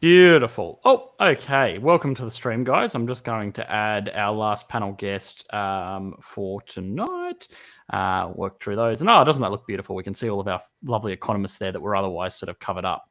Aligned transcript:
Beautiful. 0.00 0.80
Oh, 0.84 1.10
okay. 1.20 1.78
Welcome 1.78 2.14
to 2.14 2.24
the 2.24 2.30
stream, 2.30 2.62
guys. 2.62 2.94
I'm 2.94 3.08
just 3.08 3.24
going 3.24 3.52
to 3.54 3.68
add 3.68 4.12
our 4.14 4.32
last 4.32 4.68
panel 4.68 4.92
guest 4.92 5.52
um, 5.52 6.14
for 6.20 6.62
tonight. 6.62 7.48
Uh, 7.90 8.30
work 8.32 8.62
through 8.62 8.76
those. 8.76 9.00
And 9.00 9.10
oh, 9.10 9.24
doesn't 9.24 9.42
that 9.42 9.50
look 9.50 9.66
beautiful? 9.66 9.96
We 9.96 10.04
can 10.04 10.14
see 10.14 10.30
all 10.30 10.38
of 10.38 10.46
our 10.46 10.62
lovely 10.84 11.12
economists 11.12 11.58
there 11.58 11.72
that 11.72 11.80
were 11.80 11.96
otherwise 11.96 12.36
sort 12.36 12.48
of 12.48 12.60
covered 12.60 12.84
up. 12.84 13.10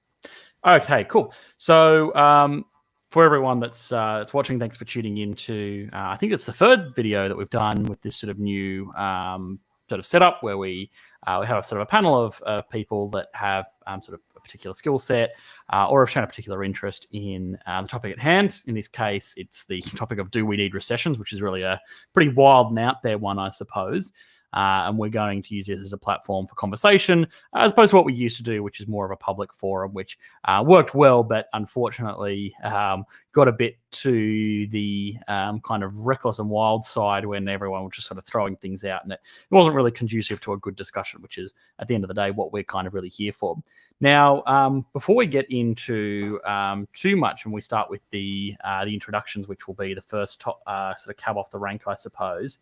Okay, 0.65 1.03
cool. 1.09 1.33
So 1.57 2.15
um, 2.15 2.63
for 3.09 3.25
everyone 3.25 3.59
that's 3.59 3.91
uh, 3.91 4.19
that's 4.19 4.33
watching, 4.33 4.57
thanks 4.57 4.77
for 4.77 4.85
tuning 4.85 5.17
in 5.17 5.33
to. 5.33 5.89
Uh, 5.91 6.07
I 6.11 6.15
think 6.15 6.31
it's 6.31 6.45
the 6.45 6.53
third 6.53 6.95
video 6.95 7.27
that 7.27 7.35
we've 7.35 7.49
done 7.49 7.83
with 7.83 7.99
this 7.99 8.15
sort 8.15 8.31
of 8.31 8.39
new 8.39 8.93
um, 8.93 9.59
sort 9.89 9.99
of 9.99 10.05
setup 10.05 10.41
where 10.41 10.57
we 10.57 10.89
uh, 11.25 11.39
we 11.41 11.47
have 11.47 11.57
a 11.57 11.63
sort 11.63 11.81
of 11.81 11.87
a 11.87 11.89
panel 11.89 12.15
of, 12.15 12.69
people 12.69 13.09
that 13.09 13.27
have 13.33 13.65
um, 13.87 14.01
sort 14.01 14.17
of 14.17 14.36
particular 14.47 14.73
skill 14.73 14.97
set 14.97 15.35
uh, 15.71 15.87
or 15.89 16.01
have 16.01 16.09
shown 16.09 16.23
a 16.23 16.27
particular 16.27 16.63
interest 16.63 17.07
in 17.11 17.57
uh, 17.65 17.81
the 17.81 17.87
topic 17.87 18.11
at 18.11 18.19
hand. 18.19 18.61
In 18.65 18.75
this 18.75 18.87
case, 18.87 19.33
it's 19.37 19.65
the 19.65 19.81
topic 19.81 20.19
of 20.19 20.31
do 20.31 20.45
we 20.45 20.57
need 20.57 20.73
recessions, 20.73 21.19
which 21.19 21.33
is 21.33 21.41
really 21.41 21.61
a 21.61 21.79
pretty 22.13 22.31
wild 22.31 22.69
and 22.69 22.79
out 22.79 23.03
there 23.03 23.17
one, 23.17 23.37
I 23.37 23.49
suppose. 23.49 24.13
Uh, 24.53 24.85
and 24.87 24.97
we're 24.97 25.09
going 25.09 25.43
to 25.43 25.53
use 25.53 25.67
this 25.67 25.79
as 25.79 25.93
a 25.93 25.97
platform 25.97 26.47
for 26.47 26.55
conversation, 26.55 27.27
as 27.55 27.71
opposed 27.71 27.89
to 27.89 27.95
what 27.95 28.05
we 28.05 28.13
used 28.13 28.37
to 28.37 28.43
do, 28.43 28.63
which 28.63 28.79
is 28.79 28.87
more 28.87 29.05
of 29.05 29.11
a 29.11 29.15
public 29.15 29.53
forum, 29.53 29.93
which 29.93 30.17
uh, 30.45 30.63
worked 30.65 30.95
well, 30.95 31.21
but 31.21 31.47
unfortunately 31.53 32.55
um, 32.63 33.03
got 33.33 33.47
a 33.47 33.51
bit 33.51 33.77
to 33.91 34.67
the 34.67 35.17
um, 35.27 35.59
kind 35.61 35.83
of 35.83 35.95
reckless 35.97 36.39
and 36.39 36.49
wild 36.49 36.85
side 36.85 37.25
when 37.25 37.47
everyone 37.47 37.83
was 37.83 37.93
just 37.93 38.07
sort 38.07 38.17
of 38.17 38.25
throwing 38.25 38.55
things 38.55 38.85
out, 38.85 39.03
and 39.03 39.11
it, 39.11 39.19
it 39.51 39.53
wasn't 39.53 39.75
really 39.75 39.91
conducive 39.91 40.39
to 40.39 40.53
a 40.53 40.57
good 40.57 40.75
discussion, 40.75 41.21
which 41.21 41.37
is 41.37 41.53
at 41.79 41.87
the 41.87 41.95
end 41.95 42.03
of 42.03 42.07
the 42.07 42.13
day 42.13 42.31
what 42.31 42.53
we're 42.53 42.63
kind 42.63 42.87
of 42.87 42.93
really 42.93 43.09
here 43.09 43.33
for. 43.33 43.57
Now, 43.99 44.43
um, 44.45 44.85
before 44.93 45.15
we 45.15 45.25
get 45.25 45.49
into 45.51 46.39
um, 46.45 46.87
too 46.93 47.17
much, 47.17 47.45
and 47.45 47.53
we 47.53 47.61
start 47.61 47.89
with 47.89 48.01
the 48.11 48.55
uh, 48.63 48.85
the 48.85 48.93
introductions, 48.93 49.47
which 49.47 49.67
will 49.67 49.75
be 49.75 49.93
the 49.93 50.01
first 50.01 50.39
top, 50.39 50.61
uh, 50.67 50.95
sort 50.95 51.15
of 51.15 51.21
cab 51.21 51.37
off 51.37 51.51
the 51.51 51.59
rank, 51.59 51.83
I 51.87 51.95
suppose. 51.95 52.59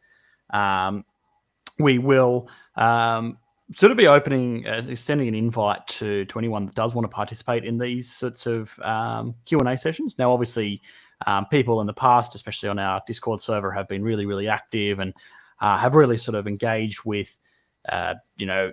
Um, 0.52 1.06
we 1.80 1.98
will 1.98 2.50
um, 2.76 3.38
sort 3.76 3.92
of 3.92 3.98
be 3.98 4.08
opening, 4.08 4.66
uh, 4.68 4.84
extending 4.88 5.28
an 5.28 5.36
invite 5.36 5.86
to 5.88 6.26
to 6.26 6.40
anyone 6.40 6.66
that 6.66 6.76
does 6.76 6.94
want 6.94 7.04
to 7.06 7.10
participate 7.10 7.66
in 7.66 7.78
these 7.78 8.12
sorts 8.12 8.46
of 8.46 8.78
um, 8.80 9.36
Q 9.46 9.60
and 9.60 9.70
A 9.70 9.78
sessions. 9.78 10.18
Now, 10.18 10.32
obviously, 10.32 10.82
um, 11.26 11.46
people 11.48 11.82
in 11.82 11.88
the 11.88 11.94
past, 11.94 12.36
especially 12.36 12.70
on 12.70 12.80
our 12.80 13.02
Discord 13.08 13.42
server, 13.42 13.72
have 13.72 13.88
been 13.88 14.04
really, 14.04 14.26
really 14.26 14.48
active 14.48 15.00
and 15.00 15.14
uh, 15.62 15.78
have 15.78 15.96
really 15.96 16.18
sort 16.18 16.36
of 16.36 16.48
engaged 16.48 17.02
with, 17.06 17.38
uh, 17.90 18.16
you 18.38 18.46
know, 18.46 18.72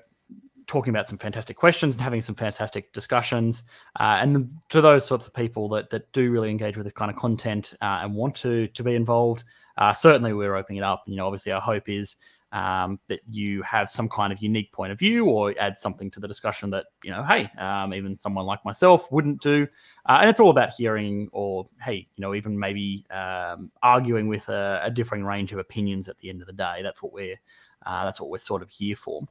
talking 0.67 0.91
about 0.91 1.09
some 1.09 1.19
fantastic 1.19 1.57
questions 1.57 1.95
and 1.95 2.03
having 2.03 2.21
some 2.21 2.35
fantastic 2.35 2.93
discussions. 2.93 3.65
Uh, 3.99 4.19
and 4.21 4.53
to 4.69 4.81
those 4.81 5.05
sorts 5.05 5.27
of 5.27 5.35
people 5.35 5.69
that 5.69 5.91
that 5.91 6.11
do 6.13 6.31
really 6.31 6.51
engage 6.51 6.77
with 6.77 6.85
this 6.87 6.93
kind 6.93 7.11
of 7.11 7.17
content 7.17 7.75
uh, 7.81 8.01
and 8.03 8.15
want 8.15 8.35
to 8.35 8.67
to 8.69 8.83
be 8.83 8.95
involved, 8.95 9.45
uh, 9.79 9.93
certainly 9.93 10.33
we're 10.33 10.55
opening 10.55 10.79
it 10.79 10.85
up. 10.85 11.05
You 11.07 11.17
know, 11.17 11.27
obviously 11.27 11.53
our 11.53 11.61
hope 11.61 11.89
is 11.89 12.17
um, 12.53 13.01
that 13.09 13.21
you 13.31 13.63
have 13.63 13.91
some 13.91 14.09
kind 14.09 14.33
of 14.33 14.43
unique 14.43 14.71
point 14.73 14.93
of 14.93 14.99
view 14.99 15.27
or 15.27 15.55
add 15.59 15.79
something 15.79 16.11
to 16.11 16.21
the 16.21 16.29
discussion 16.29 16.71
that 16.71 16.87
you 17.03 17.11
know 17.11 17.23
hey 17.25 17.51
um, 17.59 17.93
even 17.95 18.17
someone 18.17 18.47
like 18.47 18.65
myself 18.65 19.11
wouldn't 19.11 19.41
do. 19.41 19.67
Uh, 20.09 20.19
and 20.21 20.31
it's 20.31 20.39
all 20.39 20.51
about 20.51 20.71
hearing 20.71 21.29
or 21.33 21.67
hey 21.83 22.07
you 22.15 22.23
know 22.23 22.35
even 22.35 22.59
maybe 22.59 23.05
um, 23.11 23.71
arguing 23.83 24.29
with 24.29 24.49
a, 24.49 24.81
a, 24.85 24.91
differing 24.91 25.25
range 25.25 25.53
of 25.53 25.59
opinions 25.59 26.09
at 26.09 26.19
the 26.19 26.29
end 26.29 26.43
of 26.43 26.47
the 26.47 26.53
day. 26.53 26.81
That's 26.83 27.03
what 27.03 27.13
we're 27.13 27.41
uh, 27.87 28.05
that's 28.05 28.21
what 28.21 28.31
we're 28.31 28.39
sort 28.39 28.63
of 28.63 28.71
here 28.71 28.97
for. 28.97 29.27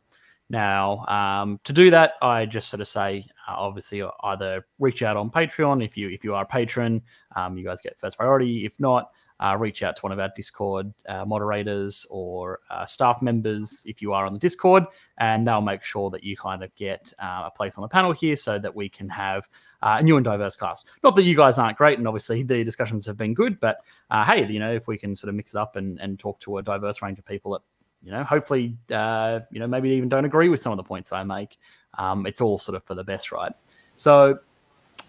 Now 0.49 1.05
um, 1.05 1.61
to 1.63 1.71
do 1.71 1.91
that 1.91 2.15
i 2.21 2.45
just 2.45 2.69
sort 2.69 2.81
of 2.81 2.87
say 2.87 3.25
uh, 3.47 3.53
obviously 3.55 4.03
either 4.23 4.65
reach 4.79 5.01
out 5.01 5.15
on 5.15 5.29
patreon 5.29 5.81
if 5.83 5.95
you 5.95 6.09
if 6.09 6.23
you 6.23 6.33
are 6.33 6.43
a 6.43 6.47
patron. 6.47 7.01
Um, 7.35 7.57
you 7.57 7.63
guys 7.63 7.81
get 7.81 7.97
first 7.97 8.17
priority. 8.17 8.65
If 8.65 8.79
not 8.79 9.11
uh, 9.41 9.57
reach 9.57 9.83
out 9.83 9.95
to 9.95 10.01
one 10.01 10.11
of 10.11 10.19
our 10.19 10.29
Discord 10.35 10.93
uh, 11.09 11.25
moderators 11.25 12.05
or 12.09 12.59
uh, 12.69 12.85
staff 12.85 13.21
members 13.21 13.83
if 13.85 14.01
you 14.01 14.13
are 14.13 14.25
on 14.25 14.33
the 14.33 14.39
Discord, 14.39 14.83
and 15.17 15.47
they'll 15.47 15.61
make 15.61 15.83
sure 15.83 16.09
that 16.11 16.23
you 16.23 16.37
kind 16.37 16.63
of 16.63 16.73
get 16.75 17.11
uh, 17.21 17.43
a 17.47 17.51
place 17.51 17.77
on 17.77 17.81
the 17.81 17.87
panel 17.87 18.11
here 18.11 18.35
so 18.35 18.59
that 18.59 18.75
we 18.75 18.87
can 18.87 19.09
have 19.09 19.49
uh, 19.81 19.97
a 19.99 20.03
new 20.03 20.15
and 20.15 20.23
diverse 20.23 20.55
class. 20.55 20.83
Not 21.03 21.15
that 21.15 21.23
you 21.23 21.35
guys 21.35 21.57
aren't 21.57 21.77
great, 21.77 21.97
and 21.97 22.07
obviously 22.07 22.43
the 22.43 22.63
discussions 22.63 23.05
have 23.07 23.17
been 23.17 23.33
good, 23.33 23.59
but 23.59 23.77
uh, 24.11 24.23
hey, 24.23 24.47
you 24.47 24.59
know, 24.59 24.71
if 24.71 24.87
we 24.87 24.97
can 24.97 25.15
sort 25.15 25.29
of 25.29 25.35
mix 25.35 25.53
it 25.53 25.57
up 25.57 25.75
and, 25.75 25.99
and 25.99 26.19
talk 26.19 26.39
to 26.41 26.57
a 26.57 26.63
diverse 26.63 27.01
range 27.01 27.17
of 27.19 27.25
people 27.25 27.53
that 27.53 27.61
you 28.03 28.11
know, 28.11 28.23
hopefully, 28.23 28.75
uh, 28.91 29.41
you 29.51 29.59
know, 29.59 29.67
maybe 29.67 29.89
even 29.91 30.09
don't 30.09 30.25
agree 30.25 30.49
with 30.49 30.61
some 30.61 30.71
of 30.71 30.77
the 30.77 30.83
points 30.83 31.11
that 31.11 31.17
I 31.17 31.23
make. 31.23 31.57
Um, 31.99 32.25
it's 32.25 32.41
all 32.41 32.57
sort 32.57 32.75
of 32.75 32.83
for 32.83 32.95
the 32.95 33.03
best, 33.03 33.31
right? 33.31 33.51
So, 33.95 34.39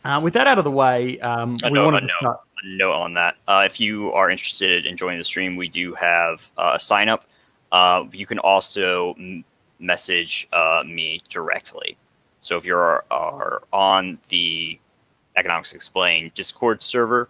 uh, 0.04 0.20
with 0.22 0.34
that 0.34 0.46
out 0.46 0.58
of 0.58 0.64
the 0.64 0.70
way, 0.70 1.18
um, 1.20 1.58
we 1.70 1.78
want 1.78 1.96
to 2.02 2.08
start- 2.20 2.40
note 2.64 2.92
on 2.92 3.14
that. 3.14 3.36
Uh, 3.48 3.62
if 3.64 3.80
you 3.80 4.12
are 4.12 4.30
interested 4.30 4.86
in 4.86 4.96
joining 4.96 5.18
the 5.18 5.24
stream, 5.24 5.56
we 5.56 5.68
do 5.68 5.94
have 5.94 6.50
uh, 6.56 6.72
a 6.74 6.80
sign 6.80 7.08
up. 7.08 7.24
Uh, 7.72 8.04
you 8.12 8.26
can 8.26 8.38
also 8.38 9.14
m- 9.18 9.44
message 9.78 10.48
uh, 10.52 10.82
me 10.86 11.20
directly. 11.28 11.96
So 12.40 12.56
if 12.56 12.64
you're 12.64 13.04
are 13.10 13.62
on 13.72 14.18
the 14.28 14.78
Economics 15.36 15.72
Explained 15.72 16.34
Discord 16.34 16.82
server, 16.82 17.28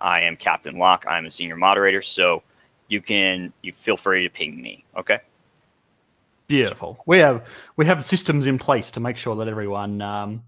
I 0.00 0.20
am 0.20 0.36
Captain 0.36 0.78
Locke. 0.78 1.04
I'm 1.08 1.26
a 1.26 1.30
senior 1.30 1.56
moderator, 1.56 2.02
so 2.02 2.42
you 2.88 3.00
can 3.00 3.52
you 3.62 3.72
feel 3.72 3.96
free 3.96 4.22
to 4.24 4.30
ping 4.30 4.60
me. 4.60 4.84
Okay. 4.96 5.20
Beautiful. 6.46 7.02
We 7.06 7.18
have 7.18 7.46
we 7.76 7.86
have 7.86 8.04
systems 8.04 8.46
in 8.46 8.58
place 8.58 8.90
to 8.92 9.00
make 9.00 9.16
sure 9.16 9.34
that 9.36 9.48
everyone, 9.48 10.02
um, 10.02 10.42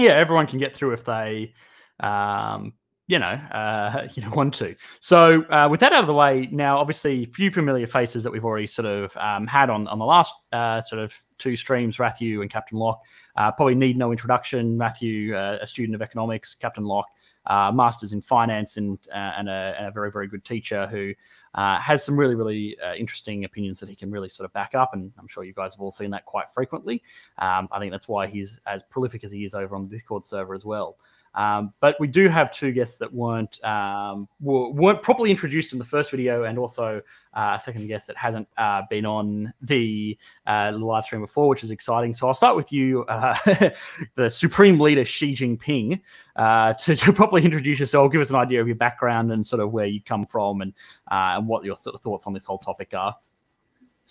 yeah, 0.00 0.12
everyone 0.12 0.46
can 0.46 0.58
get 0.58 0.74
through 0.74 0.92
if 0.92 1.04
they 1.04 1.54
um, 2.00 2.72
you 3.10 3.18
know, 3.18 3.26
uh, 3.26 4.06
you 4.14 4.22
know, 4.22 4.30
want 4.30 4.54
to. 4.54 4.74
So 5.00 5.42
uh, 5.50 5.68
with 5.68 5.80
that 5.80 5.92
out 5.92 6.02
of 6.02 6.06
the 6.06 6.14
way, 6.14 6.48
now 6.52 6.78
obviously 6.78 7.24
a 7.24 7.26
few 7.26 7.50
familiar 7.50 7.88
faces 7.88 8.22
that 8.22 8.30
we've 8.30 8.44
already 8.44 8.68
sort 8.68 8.86
of 8.86 9.14
um, 9.16 9.46
had 9.48 9.68
on 9.68 9.88
on 9.88 9.98
the 9.98 10.04
last 10.04 10.32
uh, 10.52 10.80
sort 10.80 11.02
of 11.02 11.12
two 11.38 11.56
streams, 11.56 11.98
Matthew 11.98 12.40
and 12.40 12.50
Captain 12.50 12.78
Locke. 12.78 13.00
Uh, 13.36 13.50
probably 13.50 13.74
need 13.74 13.96
no 13.96 14.12
introduction. 14.12 14.78
Matthew, 14.78 15.34
uh, 15.34 15.58
a 15.60 15.66
student 15.66 15.96
of 15.96 16.02
economics, 16.02 16.54
Captain 16.54 16.84
Locke, 16.84 17.08
uh, 17.46 17.72
masters 17.72 18.12
in 18.12 18.20
finance 18.20 18.76
and 18.76 18.98
and 19.14 19.48
a, 19.48 19.74
and, 19.78 19.86
a, 19.86 19.90
very 19.90 20.10
very 20.10 20.28
good 20.28 20.44
teacher 20.44 20.86
who 20.86 21.12
has 21.54 22.04
some 22.04 22.18
really 22.18 22.34
really 22.34 22.76
interesting 22.96 23.44
opinions 23.44 23.80
that 23.80 23.88
he 23.88 23.94
can 23.94 24.10
really 24.10 24.28
sort 24.28 24.44
of 24.44 24.52
back 24.52 24.74
up. 24.74 24.94
And 24.94 25.12
I'm 25.18 25.28
sure 25.28 25.44
you 25.44 25.52
guys 25.52 25.74
have 25.74 25.80
all 25.80 25.90
seen 25.90 26.10
that 26.10 26.24
quite 26.26 26.48
frequently. 26.50 27.02
Um, 27.38 27.68
I 27.72 27.78
think 27.78 27.92
that's 27.92 28.08
why 28.08 28.26
he's 28.26 28.60
as 28.66 28.82
prolific 28.84 29.24
as 29.24 29.32
he 29.32 29.44
is 29.44 29.54
over 29.54 29.74
on 29.74 29.82
the 29.82 29.88
Discord 29.88 30.24
server 30.24 30.54
as 30.54 30.64
well. 30.64 30.96
Um, 31.34 31.72
but 31.80 31.96
we 32.00 32.08
do 32.08 32.28
have 32.28 32.50
two 32.50 32.72
guests 32.72 32.98
that 32.98 33.12
weren't 33.12 33.62
um, 33.64 34.28
weren't 34.40 35.02
properly 35.02 35.30
introduced 35.30 35.72
in 35.72 35.78
the 35.78 35.84
first 35.84 36.10
video, 36.10 36.44
and 36.44 36.58
also 36.58 37.00
uh, 37.34 37.56
a 37.58 37.62
second 37.62 37.86
guest 37.86 38.06
that 38.08 38.16
hasn't 38.16 38.48
uh, 38.56 38.82
been 38.90 39.06
on 39.06 39.52
the 39.62 40.18
uh, 40.46 40.72
live 40.74 41.04
stream 41.04 41.20
before, 41.20 41.48
which 41.48 41.62
is 41.62 41.70
exciting. 41.70 42.12
So 42.12 42.26
I'll 42.26 42.34
start 42.34 42.56
with 42.56 42.72
you, 42.72 43.04
uh, 43.04 43.36
the 44.16 44.28
supreme 44.28 44.80
leader 44.80 45.04
Xi 45.04 45.34
Jinping, 45.34 46.00
uh, 46.36 46.74
to, 46.74 46.96
to, 46.96 47.12
properly 47.12 47.44
introduce 47.44 47.78
yourself, 47.78 48.10
give 48.10 48.20
us 48.20 48.30
an 48.30 48.36
idea 48.36 48.60
of 48.60 48.66
your 48.66 48.76
background 48.76 49.30
and 49.30 49.46
sort 49.46 49.60
of 49.60 49.70
where 49.70 49.86
you 49.86 50.02
come 50.02 50.26
from, 50.26 50.62
and 50.62 50.72
uh, 51.10 51.38
and 51.38 51.46
what 51.46 51.64
your 51.64 51.76
sort 51.76 51.94
of 51.94 52.00
thoughts 52.00 52.26
on 52.26 52.32
this 52.32 52.46
whole 52.46 52.58
topic 52.58 52.92
are. 52.94 53.14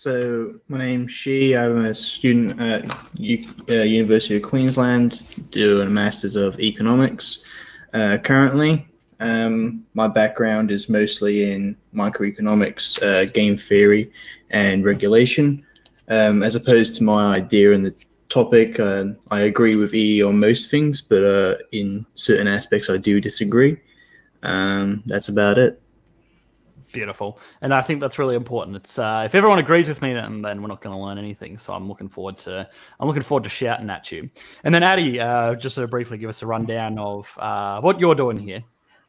So 0.00 0.54
my 0.68 0.78
name's 0.78 1.12
Xi. 1.12 1.54
I'm 1.54 1.84
a 1.84 1.92
student 1.92 2.58
at 2.58 2.86
U- 3.18 3.46
uh, 3.68 3.82
University 3.82 4.36
of 4.36 4.42
Queensland, 4.42 5.24
doing 5.50 5.88
a 5.88 5.90
Masters 5.90 6.36
of 6.36 6.58
Economics 6.58 7.44
uh, 7.92 8.16
currently. 8.24 8.88
Um, 9.20 9.84
my 9.92 10.08
background 10.08 10.70
is 10.70 10.88
mostly 10.88 11.52
in 11.52 11.76
microeconomics, 11.94 13.02
uh, 13.02 13.30
game 13.30 13.58
theory, 13.58 14.10
and 14.48 14.86
regulation. 14.86 15.66
Um, 16.08 16.42
as 16.42 16.56
opposed 16.56 16.94
to 16.94 17.02
my 17.02 17.34
idea 17.36 17.74
and 17.74 17.84
the 17.84 17.94
topic, 18.30 18.80
uh, 18.80 19.04
I 19.30 19.40
agree 19.40 19.76
with 19.76 19.92
E 19.92 20.22
on 20.22 20.40
most 20.40 20.70
things, 20.70 21.02
but 21.02 21.22
uh, 21.22 21.56
in 21.72 22.06
certain 22.14 22.46
aspects, 22.46 22.88
I 22.88 22.96
do 22.96 23.20
disagree. 23.20 23.76
Um, 24.44 25.02
that's 25.04 25.28
about 25.28 25.58
it. 25.58 25.78
Beautiful, 26.92 27.38
and 27.60 27.72
I 27.72 27.82
think 27.82 28.00
that's 28.00 28.18
really 28.18 28.34
important. 28.34 28.76
It's 28.76 28.98
uh, 28.98 29.22
if 29.24 29.34
everyone 29.34 29.58
agrees 29.58 29.86
with 29.86 30.02
me, 30.02 30.12
then 30.12 30.42
then 30.42 30.60
we're 30.60 30.68
not 30.68 30.80
going 30.80 30.94
to 30.94 31.00
learn 31.00 31.18
anything. 31.18 31.56
So 31.56 31.72
I'm 31.72 31.88
looking 31.88 32.08
forward 32.08 32.38
to 32.38 32.68
I'm 32.98 33.06
looking 33.06 33.22
forward 33.22 33.44
to 33.44 33.50
shouting 33.50 33.88
at 33.90 34.10
you. 34.10 34.28
And 34.64 34.74
then 34.74 34.82
Addy, 34.82 35.20
uh, 35.20 35.54
just 35.54 35.76
to 35.76 35.86
briefly 35.86 36.18
give 36.18 36.28
us 36.28 36.42
a 36.42 36.46
rundown 36.46 36.98
of 36.98 37.32
uh, 37.38 37.80
what 37.80 38.00
you're 38.00 38.14
doing 38.14 38.38
here. 38.38 38.64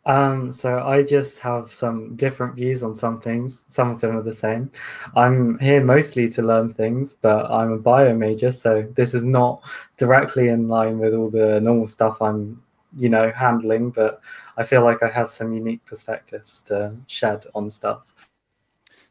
Um, 0.06 0.52
so 0.52 0.80
I 0.80 1.04
just 1.04 1.40
have 1.40 1.72
some 1.72 2.16
different 2.16 2.56
views 2.56 2.82
on 2.82 2.96
some 2.96 3.22
things. 3.22 3.66
Some 3.68 3.92
of 3.92 4.02
them 4.02 4.18
are 4.18 4.24
the 4.24 4.34
same. 4.34 4.72
I'm 5.16 5.60
here 5.60 5.84
mostly 5.84 6.28
to 6.30 6.42
learn 6.42 6.74
things, 6.74 7.14
but 7.22 7.52
I'm 7.52 7.72
a 7.72 7.78
bio 7.78 8.16
major, 8.16 8.52
so 8.52 8.88
this 8.96 9.14
is 9.14 9.24
not 9.24 9.62
directly 9.98 10.48
in 10.50 10.68
line 10.68 10.98
with 10.98 11.14
all 11.14 11.30
the 11.30 11.60
normal 11.62 11.88
stuff 11.88 12.22
I'm 12.22 12.62
you 12.98 13.10
know 13.10 13.32
handling 13.32 13.90
but 13.90 14.22
i 14.58 14.64
feel 14.64 14.84
like 14.84 15.02
i 15.04 15.10
have 15.10 15.30
some 15.30 15.54
unique 15.54 15.84
perspectives 15.86 16.62
to 16.62 16.94
shed 17.08 17.46
on 17.56 17.70
stuff 17.70 18.04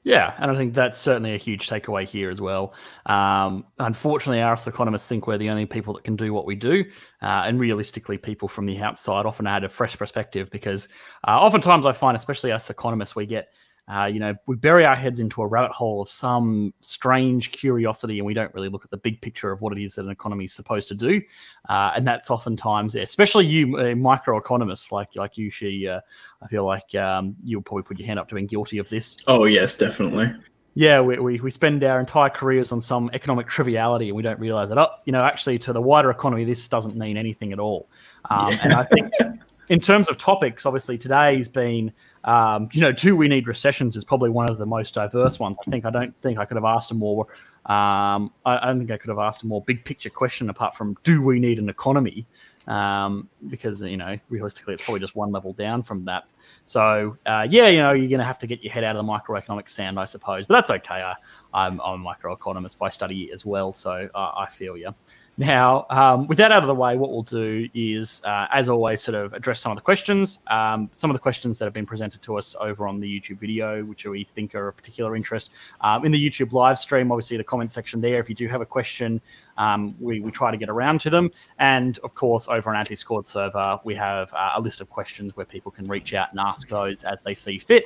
Yeah, 0.03 0.35
and 0.39 0.51
I 0.51 0.55
think 0.55 0.73
that's 0.73 0.99
certainly 0.99 1.35
a 1.35 1.37
huge 1.37 1.69
takeaway 1.69 2.07
here 2.07 2.31
as 2.31 2.41
well. 2.41 2.73
Um, 3.05 3.67
unfortunately, 3.79 4.41
us 4.41 4.67
economists 4.67 5.07
think 5.07 5.27
we're 5.27 5.37
the 5.37 5.51
only 5.51 5.67
people 5.67 5.93
that 5.93 6.05
can 6.05 6.17
do 6.17 6.33
what 6.33 6.47
we 6.47 6.55
do, 6.55 6.85
uh, 7.21 7.45
and 7.45 7.61
realistically, 7.61 8.17
people 8.17 8.49
from 8.49 8.65
the 8.65 8.81
outside 8.81 9.27
often 9.27 9.47
add 9.47 9.63
a 9.63 9.69
fresh 9.69 9.99
perspective 9.99 10.51
because 10.51 10.89
uh, 11.29 11.39
oftentimes 11.39 11.85
I 11.85 11.93
find, 11.93 12.17
especially 12.17 12.51
us 12.51 12.71
economists, 12.71 13.15
we 13.15 13.27
get 13.27 13.53
uh, 13.91 14.07
you 14.07 14.21
know, 14.21 14.35
we 14.47 14.55
bury 14.55 14.85
our 14.85 14.95
heads 14.95 15.19
into 15.19 15.43
a 15.43 15.47
rabbit 15.47 15.73
hole 15.73 16.03
of 16.03 16.09
some 16.09 16.73
strange 16.81 17.51
curiosity, 17.51 18.19
and 18.19 18.27
we 18.27 18.35
don't 18.35 18.55
really 18.55 18.69
look 18.69 18.85
at 18.85 18.91
the 18.91 18.97
big 18.97 19.21
picture 19.21 19.51
of 19.51 19.61
what 19.61 19.77
it 19.77 19.83
is 19.83 19.97
that 19.97 20.05
an 20.05 20.11
economy 20.11 20.45
is 20.45 20.53
supposed 20.53 20.87
to 20.89 20.95
do. 20.95 21.21
Uh, 21.69 21.91
and 21.97 22.07
that's 22.07 22.31
oftentimes, 22.31 22.95
especially 22.95 23.47
you 23.47 23.77
uh, 23.79 23.85
microeconomists 23.95 24.93
like 24.93 25.17
like 25.17 25.37
you, 25.37 25.51
Xi. 25.51 25.89
Uh, 25.89 26.01
I 26.41 26.47
feel 26.47 26.65
like 26.65 26.95
um, 26.95 27.35
you'll 27.43 27.63
probably 27.63 27.83
put 27.83 27.99
your 27.99 28.07
hand 28.07 28.21
up 28.21 28.29
to 28.29 28.37
being 28.37 28.47
guilty 28.47 28.79
of 28.79 28.89
this. 28.89 29.17
Oh 29.27 29.45
yes, 29.45 29.77
definitely. 29.77 30.33
Yeah, 30.75 31.01
we, 31.01 31.19
we, 31.19 31.41
we 31.41 31.51
spend 31.51 31.83
our 31.83 31.99
entire 31.99 32.31
careers 32.31 32.71
on 32.71 32.81
some 32.81 33.11
economic 33.13 33.49
triviality 33.49 34.09
and 34.09 34.17
we 34.17 34.23
don't 34.23 34.39
realize 34.39 34.69
that, 34.69 34.79
oh, 34.79 34.91
you 35.05 35.13
know, 35.13 35.25
actually 35.25 35.59
to 35.59 35.73
the 35.73 35.83
wider 35.83 36.11
economy, 36.11 36.45
this 36.45 36.69
doesn't 36.69 36.97
mean 36.97 37.17
anything 37.17 37.53
at 37.53 37.59
all. 37.59 37.91
Um, 38.31 38.53
yeah. 38.53 38.59
And 38.63 38.73
I 38.75 38.85
think 38.85 39.13
in 39.69 39.81
terms 39.81 40.09
of 40.09 40.17
topics, 40.17 40.65
obviously 40.67 40.97
today's 40.97 41.49
been 41.49 41.93
um, 42.25 42.69
you 42.73 42.81
know, 42.81 42.93
do 42.93 43.17
we 43.17 43.29
need 43.29 43.47
recessions 43.47 43.97
is 43.97 44.05
probably 44.05 44.31
one 44.31 44.49
of 44.51 44.59
the 44.59 44.67
most 44.67 44.95
diverse 44.95 45.39
ones. 45.39 45.57
I 45.67 45.71
think 45.71 45.85
I 45.85 45.91
don't 45.91 46.15
think 46.21 46.39
I 46.39 46.45
could 46.45 46.57
have 46.57 46.65
asked 46.65 46.91
a 46.91 46.95
more. 46.95 47.27
Um, 47.67 48.33
I, 48.45 48.59
I, 48.59 48.67
don't 48.67 48.79
think 48.79 48.91
I 48.91 48.97
could 48.97 49.11
have 49.11 49.19
asked 49.19 49.43
a 49.43 49.47
more 49.47 49.63
big 49.63 49.85
picture 49.85 50.09
question 50.09 50.49
apart 50.49 50.75
from 50.75 50.97
do 51.03 51.23
we 51.23 51.39
need 51.39 51.59
an 51.59 51.69
economy? 51.69 52.27
Um, 52.67 53.29
because 53.49 53.83
you 53.83 53.97
know, 53.97 54.17
realistically, 54.29 54.75
it's 54.75 54.83
probably 54.83 55.01
just 55.01 55.15
one 55.17 55.33
level 55.33 55.53
down 55.53 55.83
from 55.83 56.05
that. 56.07 56.25
So 56.67 57.17
uh, 57.27 57.47
yeah, 57.49 57.69
you 57.69 57.79
know, 57.79 57.93
you're 57.93 58.09
going 58.09 58.19
to 58.19 58.25
have 58.25 58.39
to 58.41 58.47
get 58.47 58.63
your 58.63 58.73
head 58.73 58.85
out 58.85 58.97
of 58.97 59.05
the 59.05 59.13
microeconomic 59.13 59.69
sand, 59.69 59.99
I 59.99 60.05
suppose. 60.05 60.45
But 60.47 60.55
that's 60.55 60.71
okay. 60.71 61.13
I, 61.55 61.67
am 61.67 61.81
a 61.81 61.99
microeconomist 61.99 62.79
by 62.79 62.91
study 62.91 63.33
as 63.33 63.45
well, 63.47 63.73
so 63.73 64.09
uh, 64.15 64.33
I 64.37 64.47
feel 64.47 64.77
you. 64.77 64.95
Now, 65.41 65.87
um, 65.89 66.27
with 66.27 66.37
that 66.37 66.53
out 66.53 66.63
of 66.63 66.67
the 66.67 66.75
way, 66.75 66.99
what 66.99 67.11
we'll 67.11 67.23
do 67.23 67.67
is, 67.73 68.21
uh, 68.25 68.47
as 68.53 68.69
always, 68.69 69.01
sort 69.01 69.15
of 69.15 69.33
address 69.33 69.59
some 69.59 69.73
of 69.73 69.77
the 69.77 69.81
questions. 69.81 70.41
Um, 70.49 70.91
some 70.93 71.09
of 71.09 71.15
the 71.15 71.19
questions 71.19 71.59
that 71.59 71.65
have 71.65 71.73
been 71.73 71.87
presented 71.87 72.21
to 72.21 72.37
us 72.37 72.55
over 72.61 72.87
on 72.87 73.01
the 73.01 73.09
YouTube 73.09 73.39
video, 73.39 73.83
which 73.83 74.05
we 74.05 74.23
think 74.23 74.55
are 74.55 74.69
of 74.69 74.77
particular 74.77 75.17
interest. 75.17 75.53
Um, 75.81 76.05
in 76.05 76.13
the 76.13 76.29
YouTube 76.29 76.53
live 76.53 76.77
stream, 76.77 77.11
obviously, 77.11 77.39
the 77.39 77.45
comment 77.45 77.73
section 77.73 78.03
there, 78.03 78.19
if 78.19 78.29
you 78.29 78.35
do 78.35 78.49
have 78.49 78.61
a 78.61 78.67
question, 78.67 79.19
um, 79.57 79.97
we, 79.99 80.21
we 80.21 80.31
try 80.31 80.51
to 80.51 80.59
get 80.59 80.69
around 80.69 81.01
to 81.01 81.11
them. 81.11 81.31
And 81.59 81.99
of 82.01 82.15
course, 82.15 82.47
over 82.47 82.69
on 82.69 82.77
our 82.77 82.85
Discord 82.85 83.27
server, 83.27 83.81
we 83.83 83.95
have 83.95 84.31
uh, 84.35 84.51
a 84.57 84.61
list 84.61 84.83
of 84.83 84.91
questions 84.91 85.35
where 85.37 85.47
people 85.47 85.73
can 85.73 85.87
reach 85.87 86.13
out 86.13 86.33
and 86.33 86.39
ask 86.39 86.69
those 86.69 87.03
as 87.03 87.23
they 87.23 87.35
see 87.35 87.57
fit. 87.57 87.85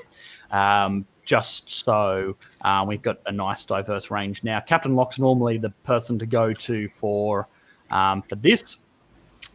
Um, 0.50 1.06
just 1.24 1.70
so 1.70 2.36
uh, 2.62 2.84
we've 2.86 3.02
got 3.02 3.18
a 3.26 3.32
nice 3.32 3.64
diverse 3.64 4.10
range 4.10 4.44
now. 4.44 4.60
Captain 4.60 4.94
Locke's 4.94 5.18
normally 5.18 5.58
the 5.58 5.70
person 5.70 6.18
to 6.18 6.26
go 6.26 6.52
to 6.52 6.88
for 6.88 7.48
um, 7.90 8.22
for 8.22 8.36
this. 8.36 8.78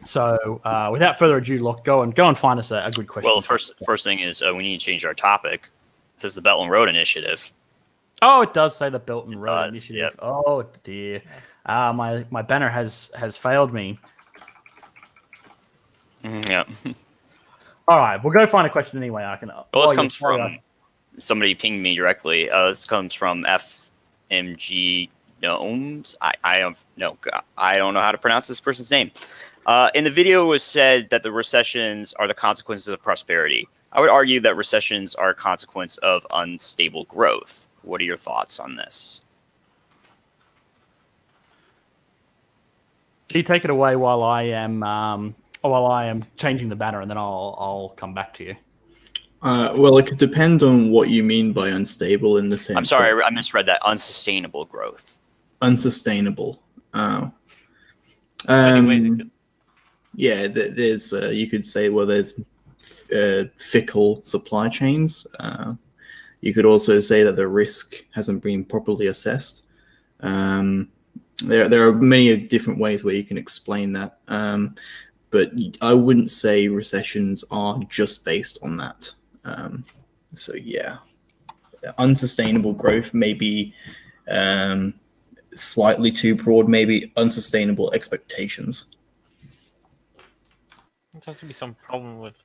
So 0.04 0.60
uh, 0.64 0.88
without 0.92 1.18
further 1.18 1.36
ado, 1.36 1.58
Locke, 1.58 1.84
go 1.84 2.02
and 2.02 2.14
go 2.14 2.28
and 2.28 2.36
find 2.36 2.58
us 2.58 2.70
a, 2.70 2.86
a 2.86 2.90
good 2.90 3.08
question. 3.08 3.30
Well, 3.30 3.40
first 3.40 3.72
first 3.84 4.04
thing 4.04 4.20
is 4.20 4.42
uh, 4.42 4.52
we 4.54 4.62
need 4.62 4.78
to 4.78 4.84
change 4.84 5.04
our 5.04 5.14
topic. 5.14 5.68
It 6.16 6.22
says 6.22 6.34
the 6.34 6.42
Belt 6.42 6.62
and 6.62 6.70
Road 6.70 6.88
Initiative. 6.88 7.52
Oh, 8.22 8.42
it 8.42 8.52
does 8.52 8.76
say 8.76 8.90
the 8.90 8.98
Belt 8.98 9.26
and 9.26 9.40
Road 9.40 9.68
Initiative. 9.68 9.96
Yep. 9.96 10.14
Oh 10.20 10.64
dear, 10.82 11.22
uh, 11.66 11.92
my 11.92 12.24
my 12.30 12.42
banner 12.42 12.68
has 12.68 13.10
has 13.14 13.36
failed 13.36 13.72
me. 13.72 13.98
Mm, 16.24 16.48
yeah. 16.48 16.64
All 17.88 17.98
right, 17.98 18.22
we'll 18.22 18.32
go 18.32 18.46
find 18.46 18.66
a 18.66 18.70
question 18.70 18.98
anyway. 18.98 19.24
I 19.24 19.36
can. 19.36 19.48
Well, 19.48 19.66
this 19.72 19.90
oh, 19.90 19.94
comes 19.94 20.14
from 20.14 20.58
somebody 21.18 21.54
pinged 21.54 21.82
me 21.82 21.94
directly. 21.94 22.50
Uh, 22.50 22.68
this 22.68 22.86
comes 22.86 23.14
from 23.14 23.44
FMG 23.44 25.08
Gnomes. 25.42 26.16
I, 26.20 26.34
I 26.44 26.56
have 26.56 26.84
no, 26.96 27.16
I 27.56 27.76
don't 27.76 27.94
know 27.94 28.00
how 28.00 28.12
to 28.12 28.18
pronounce 28.18 28.46
this 28.46 28.60
person's 28.60 28.90
name. 28.90 29.10
Uh, 29.66 29.90
in 29.94 30.04
the 30.04 30.10
video, 30.10 30.44
it 30.44 30.48
was 30.48 30.62
said 30.62 31.10
that 31.10 31.22
the 31.22 31.32
recessions 31.32 32.12
are 32.14 32.26
the 32.26 32.34
consequences 32.34 32.88
of 32.88 33.02
prosperity. 33.02 33.68
I 33.92 34.00
would 34.00 34.10
argue 34.10 34.40
that 34.40 34.56
recessions 34.56 35.14
are 35.14 35.30
a 35.30 35.34
consequence 35.34 35.96
of 35.98 36.26
unstable 36.32 37.04
growth. 37.04 37.66
What 37.82 38.00
are 38.00 38.04
your 38.04 38.16
thoughts 38.16 38.60
on 38.60 38.76
this? 38.76 39.20
Do 43.28 43.38
you 43.38 43.44
take 43.44 43.64
it 43.64 43.70
away 43.70 43.96
while 43.96 44.22
I 44.22 44.42
am 44.42 44.82
um, 44.82 45.34
while 45.60 45.86
I 45.86 46.06
am 46.06 46.24
changing 46.36 46.68
the 46.68 46.76
banner, 46.76 47.00
and 47.00 47.10
then 47.10 47.18
I'll 47.18 47.54
I'll 47.58 47.88
come 47.90 48.12
back 48.12 48.34
to 48.34 48.44
you. 48.44 48.56
Uh, 49.42 49.72
well, 49.76 49.96
it 49.96 50.06
could 50.06 50.18
depend 50.18 50.62
on 50.62 50.90
what 50.90 51.08
you 51.08 51.22
mean 51.22 51.52
by 51.52 51.68
unstable 51.68 52.36
in 52.36 52.46
the 52.46 52.58
sense. 52.58 52.76
I'm 52.76 52.84
sorry, 52.84 53.22
I 53.22 53.30
misread 53.30 53.66
that. 53.66 53.80
Unsustainable 53.82 54.66
growth. 54.66 55.16
Unsustainable. 55.62 56.62
Oh. 56.92 57.32
Um, 58.48 59.30
yeah, 60.14 60.46
there's. 60.46 61.12
Uh, 61.12 61.28
you 61.28 61.48
could 61.48 61.64
say 61.64 61.88
well, 61.88 62.06
there's 62.06 62.34
uh, 63.14 63.44
fickle 63.56 64.22
supply 64.24 64.68
chains. 64.68 65.26
Uh, 65.38 65.74
you 66.40 66.52
could 66.54 66.64
also 66.64 67.00
say 67.00 67.22
that 67.22 67.36
the 67.36 67.48
risk 67.48 68.04
hasn't 68.14 68.42
been 68.42 68.64
properly 68.64 69.06
assessed. 69.06 69.68
Um, 70.20 70.90
there, 71.44 71.68
there 71.68 71.86
are 71.88 71.92
many 71.92 72.36
different 72.36 72.78
ways 72.78 73.04
where 73.04 73.14
you 73.14 73.24
can 73.24 73.38
explain 73.38 73.92
that. 73.92 74.18
Um, 74.28 74.74
but 75.30 75.52
I 75.80 75.92
wouldn't 75.92 76.30
say 76.30 76.68
recessions 76.68 77.44
are 77.50 77.78
just 77.88 78.24
based 78.24 78.58
on 78.62 78.76
that. 78.78 79.12
Um, 79.44 79.84
so 80.34 80.54
yeah, 80.54 80.98
unsustainable 81.98 82.72
growth 82.72 83.14
maybe 83.14 83.74
um, 84.28 84.94
slightly 85.54 86.10
too 86.12 86.34
broad, 86.34 86.68
maybe 86.68 87.12
unsustainable 87.16 87.92
expectations. 87.92 88.86
It 91.16 91.24
has 91.24 91.38
to 91.40 91.46
be 91.46 91.52
some 91.52 91.74
problem 91.74 92.20
with 92.20 92.36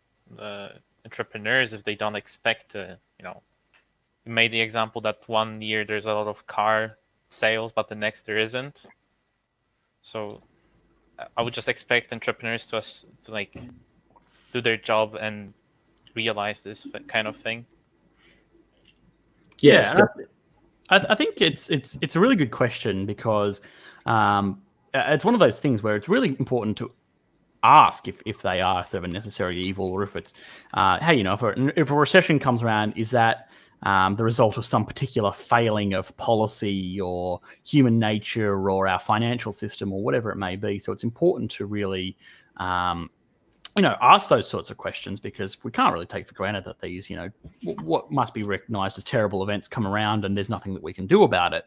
entrepreneurs 1.06 1.74
if 1.74 1.84
they 1.84 1.96
don't 1.96 2.16
expect 2.16 2.72
to, 2.72 3.00
you 3.20 3.24
know, 3.24 3.42
you 4.26 4.32
made 4.32 4.52
the 4.52 4.60
example 4.60 5.02
that 5.02 5.20
one 5.28 5.62
year 5.62 5.86
there's 5.86 6.06
a 6.06 6.14
lot 6.14 6.28
of 6.28 6.48
car 6.48 6.98
sales, 7.30 7.72
but 7.72 7.88
the 7.88 7.96
next 7.96 8.26
there 8.26 8.40
isn't. 8.40 8.86
So 10.02 10.42
I 11.38 11.42
would 11.44 11.54
just 11.54 11.70
expect 11.70 12.12
entrepreneurs 12.12 12.66
to 12.68 12.78
us 12.78 13.06
to 13.26 13.32
like 13.32 13.56
do 14.52 14.62
their 14.62 14.78
job 14.78 15.16
and 15.16 15.54
realize 16.16 16.62
this 16.62 16.88
kind 17.08 17.28
of 17.28 17.36
thing. 17.38 17.66
Yes, 19.60 19.94
yeah, 19.98 20.26
I, 20.90 21.06
I, 21.10 21.16
think 21.16 21.42
it's 21.42 21.70
it's 21.70 21.98
it's 22.02 22.16
a 22.16 22.20
really 22.20 22.36
good 22.36 22.52
question 22.52 23.06
because 23.06 23.62
um, 24.06 24.62
it's 24.94 25.24
one 25.26 25.34
of 25.34 25.40
those 25.40 25.60
things 25.60 25.82
where 25.82 25.96
it's 25.96 26.10
really 26.10 26.30
important 26.40 26.78
to 26.78 26.92
ask 27.64 28.08
if, 28.08 28.22
if 28.26 28.42
they 28.42 28.62
are 28.62 28.86
sort 28.86 29.04
of 29.04 29.10
a 29.10 29.14
necessary 29.14 29.58
evil 29.58 29.88
or 29.88 30.04
if 30.04 30.16
it's 30.16 30.34
uh, 30.76 31.00
hey 31.00 31.16
you 31.16 31.24
know 31.24 31.34
if 31.34 31.42
a, 31.42 31.80
if 31.80 31.90
a 31.90 31.96
recession 31.96 32.38
comes 32.38 32.62
around 32.62 32.94
is 32.96 33.10
that 33.10 33.50
um, 33.84 34.16
the 34.16 34.24
result 34.24 34.58
of 34.58 34.66
some 34.66 34.86
particular 34.86 35.34
failing 35.34 35.94
of 35.94 36.16
policy 36.18 37.00
or 37.02 37.42
human 37.64 37.98
nature 37.98 38.70
or 38.70 38.88
our 38.88 39.00
financial 39.00 39.52
system 39.52 39.92
or 39.92 40.04
whatever 40.04 40.32
it 40.32 40.38
may 40.38 40.56
be 40.56 40.78
so 40.78 40.92
it's 40.92 41.04
important 41.04 41.50
to 41.50 41.66
really 41.66 42.16
um, 42.58 43.10
you 43.76 43.82
know, 43.82 43.96
ask 44.02 44.30
those 44.30 44.48
sorts 44.48 44.70
of 44.70 44.78
questions 44.78 45.20
because 45.20 45.62
we 45.64 45.72
can't 45.72 45.94
really 45.94 46.06
take 46.06 46.28
for 46.28 46.34
granted 46.34 46.64
that 46.66 46.80
these, 46.80 47.10
you 47.10 47.18
know, 47.18 47.30
what 47.82 48.10
must 48.10 48.34
be 48.34 48.44
recognized 48.44 48.98
as 48.98 49.04
terrible 49.04 49.44
events 49.44 49.68
come 49.68 49.86
around 49.86 50.24
and 50.24 50.36
there's 50.36 50.50
nothing 50.50 50.74
that 50.74 50.84
we 50.84 50.94
can 50.94 51.06
do 51.06 51.24
about 51.24 51.54
it. 51.54 51.66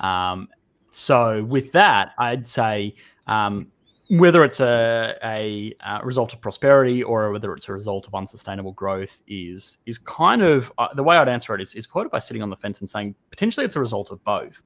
Um, 0.00 0.48
so, 0.90 1.44
with 1.44 1.70
that, 1.72 2.12
I'd 2.18 2.46
say 2.46 2.94
um, 3.26 3.70
whether 4.08 4.42
it's 4.42 4.58
a, 4.60 5.16
a, 5.22 5.72
a, 5.86 6.04
result 6.04 6.32
of 6.32 6.40
prosperity 6.40 7.02
or 7.02 7.30
whether 7.30 7.54
it's 7.54 7.68
a 7.68 7.72
result 7.72 8.08
of 8.08 8.14
unsustainable 8.14 8.72
growth 8.72 9.22
is 9.28 9.78
is 9.86 9.98
kind 9.98 10.42
of 10.42 10.72
uh, 10.78 10.88
the 10.94 11.02
way 11.02 11.16
I'd 11.16 11.28
answer 11.28 11.54
it 11.54 11.60
is, 11.60 11.74
is 11.74 11.86
quoted 11.86 12.10
by 12.10 12.18
sitting 12.18 12.42
on 12.42 12.50
the 12.50 12.56
fence 12.56 12.80
and 12.80 12.90
saying 12.90 13.14
potentially 13.30 13.64
it's 13.64 13.76
a 13.76 13.80
result 13.80 14.10
of 14.10 14.22
both. 14.24 14.62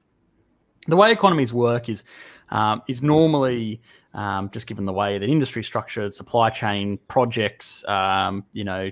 The 0.87 0.95
way 0.95 1.11
economies 1.11 1.53
work 1.53 1.89
is 1.89 2.03
um, 2.49 2.81
is 2.87 3.03
normally 3.03 3.81
um, 4.15 4.49
just 4.51 4.65
given 4.65 4.85
the 4.85 4.93
way 4.93 5.17
that 5.17 5.29
industry 5.29 5.63
structured, 5.63 6.13
supply 6.13 6.49
chain 6.49 6.97
projects, 7.09 7.83
um, 7.87 8.45
you 8.53 8.63
know, 8.63 8.89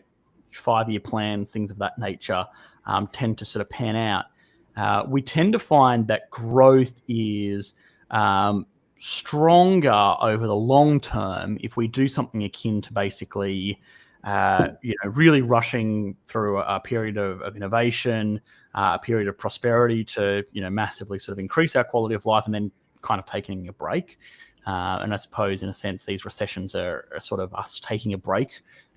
five 0.52 0.90
year 0.90 1.00
plans, 1.00 1.50
things 1.50 1.72
of 1.72 1.80
that 1.80 1.98
nature 1.98 2.46
um, 2.86 3.08
tend 3.08 3.38
to 3.38 3.46
sort 3.46 3.62
of 3.62 3.70
pan 3.70 3.96
out. 3.96 4.26
Uh, 4.76 5.04
we 5.08 5.22
tend 5.22 5.54
to 5.54 5.60
find 5.60 6.08
that 6.08 6.30
growth 6.30 7.00
is 7.08 7.76
um, 8.12 8.66
stronger 8.98 10.16
over 10.20 10.46
the 10.46 10.56
long 10.56 11.00
term 11.00 11.58
if 11.62 11.78
we 11.78 11.88
do 11.88 12.08
something 12.08 12.44
akin 12.44 12.82
to 12.82 12.94
basically. 12.94 13.82
Uh, 14.26 14.70
you 14.82 14.96
know, 15.04 15.12
really 15.12 15.42
rushing 15.42 16.16
through 16.30 16.58
a, 16.58 16.78
a 16.78 16.80
period 16.80 17.18
of, 17.18 17.42
of 17.42 17.58
innovation, 17.58 18.40
uh, 18.74 18.98
a 18.98 19.00
period 19.04 19.28
of 19.28 19.38
prosperity 19.38 20.02
to, 20.02 20.42
you 20.54 20.62
know, 20.62 20.70
massively 20.70 21.20
sort 21.20 21.34
of 21.34 21.40
increase 21.40 21.76
our 21.76 21.84
quality 21.84 22.16
of 22.16 22.26
life 22.26 22.46
and 22.46 22.56
then 22.56 22.72
kind 23.02 23.20
of 23.20 23.26
taking 23.26 23.68
a 23.68 23.74
break. 23.74 24.18
Uh, 24.66 25.00
and 25.02 25.14
I 25.14 25.18
suppose, 25.18 25.64
in 25.64 25.70
a 25.70 25.74
sense, 25.74 26.06
these 26.06 26.26
recessions 26.26 26.76
are, 26.76 27.08
are, 27.14 27.20
sort 27.20 27.42
of 27.42 27.54
us 27.54 27.80
taking 27.80 28.14
a 28.14 28.18
break 28.18 28.50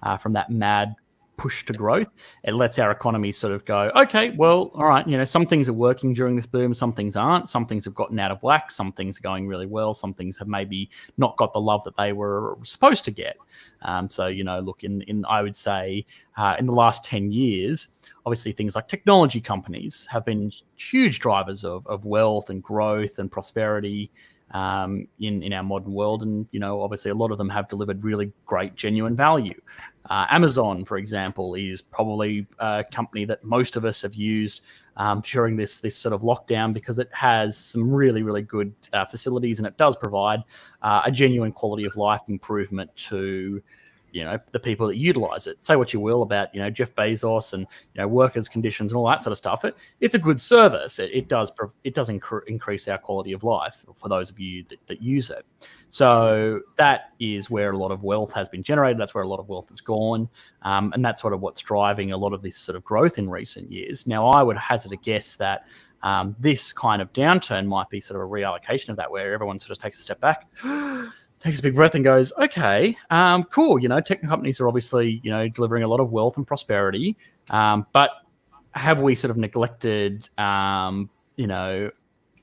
uh, 0.02 0.16
from 0.16 0.32
that 0.34 0.48
mad 0.48 0.94
push 1.36 1.64
to 1.66 1.72
growth. 1.72 2.08
It 2.44 2.54
lets 2.54 2.78
our 2.78 2.90
economy 2.90 3.32
sort 3.32 3.52
of 3.52 3.64
go, 3.64 3.90
okay, 3.94 4.30
well, 4.30 4.70
all 4.74 4.86
right, 4.86 5.06
you 5.06 5.16
know, 5.16 5.24
some 5.24 5.46
things 5.46 5.68
are 5.68 5.74
working 5.74 6.14
during 6.14 6.36
this 6.36 6.46
boom, 6.46 6.74
some 6.74 6.92
things 6.92 7.16
aren't. 7.16 7.50
Some 7.50 7.66
things 7.66 7.84
have 7.84 7.94
gotten 7.94 8.18
out 8.18 8.30
of 8.30 8.42
whack, 8.42 8.70
some 8.70 8.92
things 8.92 9.18
are 9.18 9.22
going 9.22 9.46
really 9.46 9.66
well, 9.66 9.94
some 9.94 10.14
things 10.14 10.38
have 10.38 10.48
maybe 10.48 10.90
not 11.18 11.36
got 11.36 11.52
the 11.52 11.60
love 11.60 11.84
that 11.84 11.96
they 11.96 12.12
were 12.12 12.56
supposed 12.62 13.04
to 13.06 13.10
get. 13.10 13.36
Um, 13.82 14.08
so, 14.08 14.26
you 14.26 14.44
know, 14.44 14.60
look, 14.60 14.84
in, 14.84 15.02
in 15.02 15.24
I 15.26 15.42
would 15.42 15.56
say 15.56 16.06
uh, 16.36 16.56
in 16.58 16.66
the 16.66 16.72
last 16.72 17.04
10 17.04 17.32
years, 17.32 17.88
obviously 18.24 18.52
things 18.52 18.74
like 18.74 18.88
technology 18.88 19.40
companies 19.40 20.06
have 20.10 20.24
been 20.24 20.50
huge 20.76 21.20
drivers 21.20 21.64
of, 21.64 21.86
of 21.86 22.04
wealth 22.04 22.50
and 22.50 22.62
growth 22.62 23.18
and 23.18 23.30
prosperity 23.30 24.10
um, 24.56 25.06
in 25.18 25.42
in 25.42 25.52
our 25.52 25.62
modern 25.62 25.92
world, 25.92 26.22
and 26.22 26.46
you 26.50 26.58
know, 26.58 26.80
obviously, 26.80 27.10
a 27.10 27.14
lot 27.14 27.30
of 27.30 27.36
them 27.36 27.50
have 27.50 27.68
delivered 27.68 28.02
really 28.02 28.32
great, 28.46 28.74
genuine 28.74 29.14
value. 29.14 29.60
Uh, 30.08 30.24
Amazon, 30.30 30.84
for 30.84 30.96
example, 30.96 31.54
is 31.54 31.82
probably 31.82 32.46
a 32.58 32.84
company 32.90 33.26
that 33.26 33.44
most 33.44 33.76
of 33.76 33.84
us 33.84 34.00
have 34.00 34.14
used 34.14 34.62
um, 34.96 35.22
during 35.26 35.56
this 35.56 35.80
this 35.80 35.94
sort 35.94 36.14
of 36.14 36.22
lockdown 36.22 36.72
because 36.72 36.98
it 36.98 37.10
has 37.12 37.58
some 37.58 37.92
really, 37.92 38.22
really 38.22 38.40
good 38.40 38.72
uh, 38.94 39.04
facilities, 39.04 39.58
and 39.58 39.66
it 39.66 39.76
does 39.76 39.94
provide 39.94 40.42
uh, 40.80 41.02
a 41.04 41.12
genuine 41.12 41.52
quality 41.52 41.84
of 41.84 41.94
life 41.96 42.22
improvement 42.28 42.90
to 42.96 43.62
you 44.16 44.24
know 44.24 44.38
the 44.52 44.58
people 44.58 44.86
that 44.86 44.96
utilize 44.96 45.46
it. 45.46 45.62
Say 45.62 45.76
what 45.76 45.92
you 45.92 46.00
will 46.00 46.22
about 46.22 46.52
you 46.54 46.60
know 46.60 46.70
Jeff 46.70 46.94
Bezos 46.94 47.52
and 47.52 47.66
you 47.94 48.00
know 48.00 48.08
workers' 48.08 48.48
conditions 48.48 48.90
and 48.90 48.98
all 48.98 49.06
that 49.08 49.22
sort 49.22 49.32
of 49.32 49.36
stuff. 49.36 49.62
It, 49.66 49.76
it's 50.00 50.14
a 50.14 50.18
good 50.18 50.40
service. 50.40 50.98
It, 50.98 51.10
it 51.12 51.28
does 51.28 51.52
it 51.84 51.92
does 51.92 52.08
incre- 52.08 52.46
increase 52.46 52.88
our 52.88 52.96
quality 52.96 53.32
of 53.32 53.44
life 53.44 53.84
for 53.94 54.08
those 54.08 54.30
of 54.30 54.40
you 54.40 54.64
that, 54.70 54.78
that 54.86 55.02
use 55.02 55.28
it. 55.28 55.44
So 55.90 56.60
that 56.78 57.12
is 57.20 57.50
where 57.50 57.70
a 57.72 57.76
lot 57.76 57.90
of 57.90 58.02
wealth 58.04 58.32
has 58.32 58.48
been 58.48 58.62
generated. 58.62 58.98
That's 58.98 59.14
where 59.14 59.22
a 59.22 59.28
lot 59.28 59.38
of 59.38 59.50
wealth 59.50 59.68
has 59.68 59.82
gone, 59.82 60.30
um, 60.62 60.92
and 60.94 61.04
that's 61.04 61.20
sort 61.20 61.34
of 61.34 61.42
what's 61.42 61.60
driving 61.60 62.12
a 62.12 62.16
lot 62.16 62.32
of 62.32 62.40
this 62.40 62.56
sort 62.56 62.76
of 62.76 62.84
growth 62.84 63.18
in 63.18 63.28
recent 63.28 63.70
years. 63.70 64.06
Now, 64.06 64.28
I 64.28 64.42
would 64.42 64.56
hazard 64.56 64.92
a 64.92 64.96
guess 64.96 65.36
that. 65.36 65.66
Um, 66.02 66.36
this 66.38 66.74
kind 66.74 67.02
of 67.02 67.12
downturn 67.14 67.66
might 67.66 67.88
be 67.88 68.00
sort 68.00 68.20
of 68.20 68.28
a 68.28 68.30
reallocation 68.30 68.90
of 68.90 68.96
that, 68.96 69.10
where 69.10 69.32
everyone 69.32 69.58
sort 69.58 69.70
of 69.70 69.78
takes 69.78 69.98
a 69.98 70.02
step 70.02 70.20
back, 70.20 70.46
takes 71.40 71.58
a 71.58 71.62
big 71.62 71.74
breath 71.74 71.94
and 71.94 72.04
goes, 72.04 72.32
okay, 72.38 72.96
um, 73.10 73.44
cool. 73.44 73.78
You 73.78 73.88
know, 73.88 74.00
tech 74.00 74.22
companies 74.22 74.60
are 74.60 74.68
obviously, 74.68 75.20
you 75.22 75.30
know, 75.30 75.48
delivering 75.48 75.82
a 75.82 75.88
lot 75.88 76.00
of 76.00 76.10
wealth 76.10 76.36
and 76.36 76.46
prosperity. 76.46 77.16
Um, 77.50 77.86
but 77.92 78.10
have 78.72 79.00
we 79.00 79.14
sort 79.14 79.30
of 79.30 79.36
neglected, 79.36 80.28
um, 80.38 81.10
you 81.36 81.46
know, 81.46 81.90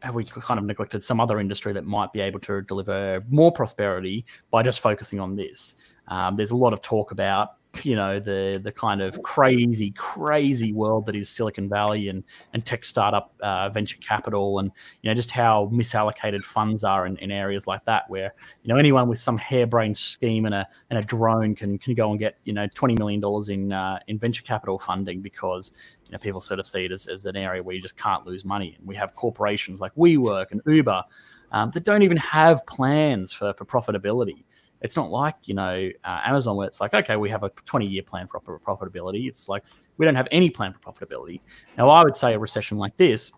have 0.02 0.16
we 0.16 0.24
kind 0.24 0.60
of 0.60 0.66
neglected 0.66 1.04
some 1.04 1.20
other 1.20 1.40
industry 1.40 1.74
that 1.74 1.86
might 1.86 2.12
be 2.12 2.20
able 2.20 2.40
to 2.42 2.62
deliver 2.62 3.24
more 3.30 3.52
prosperity 3.52 4.26
by 4.52 4.62
just 4.62 4.80
focusing 4.80 5.20
on 5.20 5.36
this? 5.36 5.76
Um, 6.08 6.36
there's 6.36 6.52
a 6.52 6.56
lot 6.56 6.74
of 6.74 6.82
talk 6.82 7.12
about 7.12 7.56
you 7.82 7.96
know 7.96 8.20
the 8.20 8.62
the 8.64 8.72
kind 8.72 9.02
of 9.02 9.22
crazy 9.24 9.92
crazy 9.92 10.72
world 10.72 11.06
that 11.06 11.16
is 11.16 11.28
Silicon 11.28 11.68
Valley 11.68 12.08
and 12.08 12.24
and 12.54 12.64
tech 12.64 12.86
startup 12.86 13.34
uh, 13.42 13.70
venture 13.70 13.98
capital 13.98 14.60
and 14.60 14.72
you 15.02 15.10
know 15.10 15.16
just 15.16 15.32
how 15.32 15.70
misallocated 15.74 16.44
funds 16.44 16.84
are 16.84 17.08
in, 17.08 17.18
in 17.18 17.32
areas 17.32 17.66
like 17.66 17.84
that 17.86 18.08
where 18.10 18.34
you 18.62 18.72
know 18.72 18.78
anyone 18.78 19.10
with 19.10 19.20
some 19.20 19.38
harebrained 19.38 19.98
scheme 19.98 20.46
and 20.46 20.54
a 20.54 20.68
and 20.92 21.00
a 21.00 21.02
drone 21.02 21.56
can 21.56 21.78
can 21.80 21.96
go 21.96 22.12
and 22.12 22.20
get 22.20 22.38
you 22.44 22.54
know 22.54 22.68
twenty 22.76 22.96
million 22.96 23.20
dollars 23.20 23.50
in 23.50 23.72
uh, 23.74 23.98
in 24.08 24.20
venture 24.20 24.44
capital 24.44 24.78
funding 24.78 25.22
because 25.22 25.72
you 26.06 26.12
know 26.12 26.20
people 26.20 26.40
sort 26.40 26.60
of 26.60 26.68
see 26.68 26.86
it 26.86 26.92
as, 26.92 27.08
as 27.08 27.26
an 27.26 27.36
area 27.36 27.64
where 27.64 27.76
you 27.76 27.82
just 27.82 27.98
can't 27.98 28.26
lose 28.26 28.46
money. 28.46 28.76
And 28.78 28.88
we 28.88 28.96
have 28.96 29.16
corporations 29.16 29.82
like 29.82 29.94
WeWork 29.96 30.52
and 30.52 30.62
Uber 30.68 31.04
um, 31.52 31.72
that 31.72 31.84
don't 31.84 32.04
even 32.04 32.18
have 32.18 32.66
plans 32.68 33.32
for 33.32 33.54
for 33.54 33.66
profitability 33.66 34.46
it's 34.84 34.98
not 34.98 35.10
like 35.10 35.36
you 35.46 35.56
know 35.56 35.90
uh, 36.04 36.20
Amazon 36.26 36.58
where 36.58 36.68
it's 36.68 36.82
like 36.82 36.94
okay 36.94 37.16
we 37.16 37.30
have 37.30 37.44
a 37.44 37.50
20 37.50 37.88
year 37.88 38.04
plan 38.04 38.28
for 38.28 38.40
profitability. 38.60 39.28
It's 39.28 39.50
like 39.50 39.66
we 39.98 40.06
don't 40.06 40.16
have 40.16 40.28
any 40.32 40.50
plan 40.50 40.74
for 40.74 40.80
profitability. 40.80 41.40
Now 41.78 41.90
I 41.90 42.04
would 42.04 42.16
say 42.16 42.34
a 42.34 42.40
recession 42.40 42.78
like 42.78 42.96
this 42.98 43.32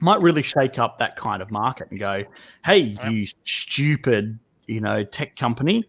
might 0.00 0.20
really 0.20 0.42
shake 0.42 0.78
up 0.78 0.98
that 0.98 1.16
kind 1.16 1.40
of 1.40 1.50
market 1.50 1.88
and 1.90 1.98
go, 1.98 2.24
hey 2.64 2.78
you 3.06 3.26
stupid 3.44 4.38
you 4.66 4.80
know 4.80 5.02
tech 5.04 5.36
company. 5.36 5.84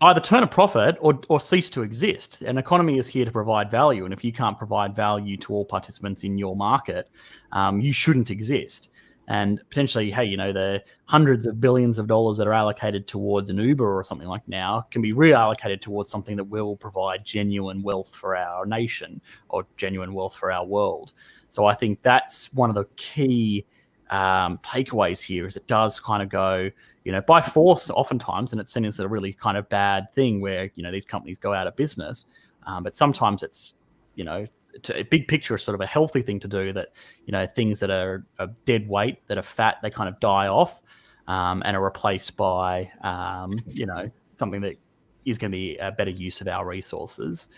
Either 0.00 0.18
turn 0.18 0.42
a 0.42 0.46
profit 0.48 0.96
or, 1.00 1.20
or 1.28 1.38
cease 1.38 1.70
to 1.70 1.84
exist. 1.84 2.42
An 2.42 2.58
economy 2.58 2.98
is 2.98 3.06
here 3.06 3.24
to 3.24 3.30
provide 3.30 3.70
value, 3.70 4.04
and 4.04 4.12
if 4.12 4.24
you 4.24 4.32
can't 4.32 4.58
provide 4.58 4.96
value 4.96 5.36
to 5.36 5.52
all 5.52 5.64
participants 5.64 6.24
in 6.24 6.36
your 6.36 6.56
market, 6.56 7.08
um, 7.52 7.80
you 7.80 7.92
shouldn't 7.92 8.28
exist 8.28 8.90
and 9.32 9.62
potentially, 9.70 10.10
hey, 10.10 10.26
you 10.26 10.36
know, 10.36 10.52
the 10.52 10.84
hundreds 11.06 11.46
of 11.46 11.58
billions 11.58 11.98
of 11.98 12.06
dollars 12.06 12.36
that 12.36 12.46
are 12.46 12.52
allocated 12.52 13.06
towards 13.06 13.48
an 13.48 13.56
Uber 13.56 13.98
or 13.98 14.04
something 14.04 14.28
like 14.28 14.46
now 14.46 14.86
can 14.90 15.00
be 15.00 15.14
reallocated 15.14 15.80
towards 15.80 16.10
something 16.10 16.36
that 16.36 16.44
will 16.44 16.76
provide 16.76 17.24
genuine 17.24 17.82
wealth 17.82 18.14
for 18.14 18.36
our 18.36 18.66
nation 18.66 19.22
or 19.48 19.64
genuine 19.78 20.12
wealth 20.12 20.36
for 20.36 20.52
our 20.52 20.66
world. 20.66 21.14
So 21.48 21.64
I 21.64 21.72
think 21.72 22.02
that's 22.02 22.52
one 22.52 22.68
of 22.68 22.76
the 22.76 22.84
key 22.96 23.64
um, 24.10 24.58
takeaways 24.62 25.22
here 25.22 25.46
is 25.46 25.56
it 25.56 25.66
does 25.66 25.98
kind 25.98 26.22
of 26.22 26.28
go, 26.28 26.70
you 27.04 27.12
know, 27.12 27.22
by 27.22 27.40
force 27.40 27.88
oftentimes, 27.88 28.52
and 28.52 28.60
it's 28.60 28.70
seen 28.70 28.84
as 28.84 29.00
a 29.00 29.08
really 29.08 29.32
kind 29.32 29.56
of 29.56 29.66
bad 29.70 30.12
thing 30.12 30.42
where, 30.42 30.70
you 30.74 30.82
know, 30.82 30.92
these 30.92 31.06
companies 31.06 31.38
go 31.38 31.54
out 31.54 31.66
of 31.66 31.74
business. 31.74 32.26
Um, 32.66 32.82
but 32.82 32.94
sometimes 32.94 33.42
it's, 33.42 33.78
you 34.14 34.24
know, 34.24 34.46
to 34.82 34.98
a 34.98 35.02
big 35.02 35.28
picture 35.28 35.54
is 35.54 35.62
sort 35.62 35.74
of 35.74 35.80
a 35.80 35.86
healthy 35.86 36.22
thing 36.22 36.40
to 36.40 36.48
do 36.48 36.72
that 36.72 36.88
you 37.26 37.32
know 37.32 37.46
things 37.46 37.80
that 37.80 37.90
are, 37.90 38.24
are 38.38 38.48
dead 38.64 38.88
weight 38.88 39.26
that 39.26 39.38
are 39.38 39.42
fat 39.42 39.76
they 39.82 39.90
kind 39.90 40.08
of 40.08 40.18
die 40.20 40.48
off 40.48 40.82
um, 41.28 41.62
and 41.64 41.76
are 41.76 41.84
replaced 41.84 42.36
by 42.36 42.90
um, 43.02 43.52
you 43.68 43.86
know 43.86 44.10
something 44.38 44.60
that 44.60 44.76
is 45.24 45.38
going 45.38 45.50
to 45.50 45.56
be 45.56 45.76
a 45.78 45.92
better 45.92 46.10
use 46.10 46.40
of 46.40 46.48
our 46.48 46.66
resources 46.66 47.48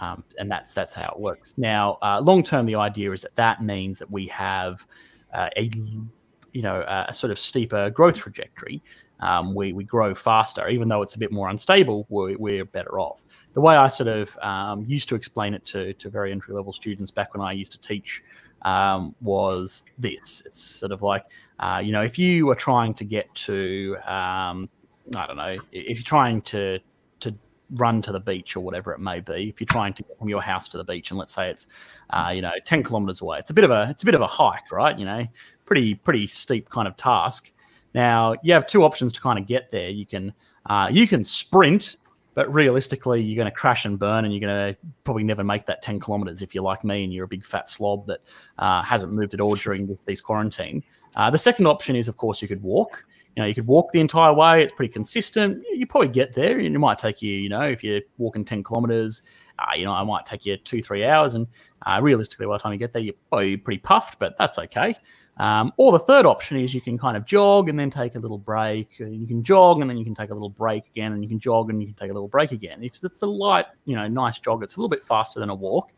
um, 0.00 0.24
and 0.38 0.50
that's 0.50 0.72
that's 0.72 0.94
how 0.94 1.12
it 1.12 1.20
works. 1.20 1.54
Now 1.56 1.98
uh, 2.02 2.20
long 2.20 2.42
term 2.42 2.66
the 2.66 2.74
idea 2.74 3.12
is 3.12 3.22
that 3.22 3.36
that 3.36 3.62
means 3.62 3.98
that 3.98 4.10
we 4.10 4.26
have 4.26 4.86
uh, 5.32 5.48
a 5.56 5.70
you 6.52 6.62
know 6.62 6.84
a 7.08 7.12
sort 7.12 7.30
of 7.30 7.38
steeper 7.38 7.90
growth 7.90 8.16
trajectory. 8.16 8.82
Um, 9.20 9.54
we, 9.54 9.72
we 9.72 9.84
grow 9.84 10.12
faster. 10.12 10.68
Even 10.68 10.88
though 10.88 11.00
it's 11.00 11.14
a 11.14 11.18
bit 11.18 11.32
more 11.32 11.48
unstable 11.48 12.06
we're, 12.08 12.36
we're 12.36 12.64
better 12.64 12.98
off 12.98 13.22
the 13.54 13.60
way 13.60 13.76
I 13.76 13.88
sort 13.88 14.08
of 14.08 14.36
um, 14.38 14.84
used 14.86 15.08
to 15.08 15.14
explain 15.14 15.54
it 15.54 15.64
to, 15.66 15.94
to 15.94 16.10
very 16.10 16.32
entry 16.32 16.54
level 16.54 16.72
students 16.72 17.10
back 17.10 17.34
when 17.34 17.40
I 17.40 17.52
used 17.52 17.72
to 17.72 17.80
teach 17.80 18.22
um, 18.62 19.14
was 19.20 19.84
this. 19.98 20.42
It's 20.44 20.60
sort 20.60 20.92
of 20.92 21.02
like, 21.02 21.24
uh, 21.60 21.80
you 21.82 21.92
know, 21.92 22.02
if 22.02 22.18
you 22.18 22.50
are 22.50 22.54
trying 22.54 22.94
to 22.94 23.04
get 23.04 23.32
to, 23.34 23.96
um, 24.06 24.68
I 25.16 25.26
don't 25.26 25.36
know, 25.36 25.58
if 25.72 25.98
you're 25.98 26.04
trying 26.04 26.40
to 26.42 26.80
to 27.20 27.34
run 27.70 28.02
to 28.02 28.12
the 28.12 28.20
beach 28.20 28.56
or 28.56 28.60
whatever 28.60 28.92
it 28.92 29.00
may 29.00 29.20
be, 29.20 29.48
if 29.48 29.60
you're 29.60 29.66
trying 29.66 29.94
to 29.94 30.02
get 30.02 30.18
from 30.18 30.28
your 30.28 30.42
house 30.42 30.68
to 30.68 30.76
the 30.76 30.84
beach, 30.84 31.10
and 31.10 31.18
let's 31.18 31.34
say 31.34 31.50
it's, 31.50 31.68
uh, 32.10 32.32
you 32.34 32.42
know, 32.42 32.52
ten 32.64 32.82
kilometers 32.82 33.20
away, 33.20 33.38
it's 33.38 33.50
a 33.50 33.54
bit 33.54 33.64
of 33.64 33.70
a 33.70 33.86
it's 33.90 34.02
a 34.02 34.06
bit 34.06 34.14
of 34.14 34.20
a 34.20 34.26
hike, 34.26 34.72
right? 34.72 34.98
You 34.98 35.04
know, 35.04 35.24
pretty 35.64 35.94
pretty 35.94 36.26
steep 36.26 36.68
kind 36.70 36.88
of 36.88 36.96
task. 36.96 37.52
Now 37.94 38.34
you 38.42 38.52
have 38.54 38.66
two 38.66 38.82
options 38.82 39.12
to 39.12 39.20
kind 39.20 39.38
of 39.38 39.46
get 39.46 39.70
there. 39.70 39.90
You 39.90 40.06
can 40.06 40.32
uh, 40.66 40.88
you 40.90 41.06
can 41.06 41.22
sprint 41.22 41.98
but 42.34 42.52
realistically, 42.52 43.22
you're 43.22 43.36
going 43.36 43.50
to 43.50 43.56
crash 43.56 43.84
and 43.84 43.98
burn, 43.98 44.24
and 44.24 44.34
you're 44.34 44.40
going 44.40 44.74
to 44.74 44.80
probably 45.04 45.24
never 45.24 45.44
make 45.44 45.66
that 45.66 45.82
10 45.82 46.00
kilometers 46.00 46.42
if 46.42 46.54
you're 46.54 46.64
like 46.64 46.84
me 46.84 47.04
and 47.04 47.12
you're 47.12 47.24
a 47.24 47.28
big 47.28 47.44
fat 47.44 47.68
slob 47.68 48.06
that 48.06 48.20
uh, 48.58 48.82
hasn't 48.82 49.12
moved 49.12 49.34
at 49.34 49.40
all 49.40 49.54
during 49.54 49.86
this, 49.86 50.04
these 50.04 50.20
quarantine. 50.20 50.82
Uh, 51.16 51.30
the 51.30 51.38
second 51.38 51.66
option 51.66 51.94
is, 51.94 52.08
of 52.08 52.16
course, 52.16 52.42
you 52.42 52.48
could 52.48 52.62
walk. 52.62 53.04
You 53.36 53.42
know, 53.42 53.46
you 53.46 53.54
could 53.54 53.66
walk 53.66 53.92
the 53.92 54.00
entire 54.00 54.32
way. 54.32 54.62
It's 54.62 54.72
pretty 54.72 54.92
consistent. 54.92 55.64
You 55.72 55.86
probably 55.86 56.08
get 56.08 56.32
there, 56.32 56.58
and 56.58 56.74
it 56.74 56.78
might 56.78 56.98
take 56.98 57.22
you, 57.22 57.32
you 57.32 57.48
know, 57.48 57.62
if 57.62 57.82
you're 57.82 58.00
walking 58.18 58.44
10 58.44 58.62
kilometers, 58.62 59.22
uh, 59.58 59.74
you 59.76 59.84
know, 59.84 60.00
it 60.00 60.04
might 60.04 60.26
take 60.26 60.44
you 60.44 60.56
two, 60.56 60.82
three 60.82 61.04
hours. 61.04 61.34
And 61.34 61.46
uh, 61.86 62.00
realistically, 62.02 62.46
by 62.46 62.56
the 62.56 62.62
time 62.62 62.72
you 62.72 62.78
get 62.78 62.92
there, 62.92 63.02
you're 63.02 63.14
probably 63.30 63.56
pretty 63.56 63.80
puffed, 63.80 64.18
but 64.18 64.36
that's 64.38 64.58
okay. 64.58 64.96
Um, 65.36 65.72
or 65.76 65.92
the 65.92 65.98
third 65.98 66.26
option 66.26 66.58
is 66.58 66.74
you 66.74 66.80
can 66.80 66.96
kind 66.96 67.16
of 67.16 67.24
jog 67.24 67.68
and 67.68 67.78
then 67.78 67.90
take 67.90 68.14
a 68.14 68.18
little 68.18 68.38
break. 68.38 68.98
You 68.98 69.26
can 69.26 69.42
jog 69.42 69.80
and 69.80 69.90
then 69.90 69.96
you 69.98 70.04
can 70.04 70.14
take 70.14 70.30
a 70.30 70.32
little 70.32 70.48
break 70.48 70.86
again, 70.86 71.12
and 71.12 71.22
you 71.22 71.28
can 71.28 71.40
jog 71.40 71.70
and 71.70 71.80
you 71.80 71.88
can 71.88 71.96
take 71.96 72.10
a 72.10 72.14
little 72.14 72.28
break 72.28 72.52
again. 72.52 72.82
If 72.82 73.02
it's 73.02 73.22
a 73.22 73.26
light, 73.26 73.66
you 73.84 73.96
know, 73.96 74.06
nice 74.06 74.38
jog, 74.38 74.62
it's 74.62 74.76
a 74.76 74.80
little 74.80 74.88
bit 74.88 75.04
faster 75.04 75.40
than 75.40 75.50
a 75.50 75.54
walk, 75.54 75.90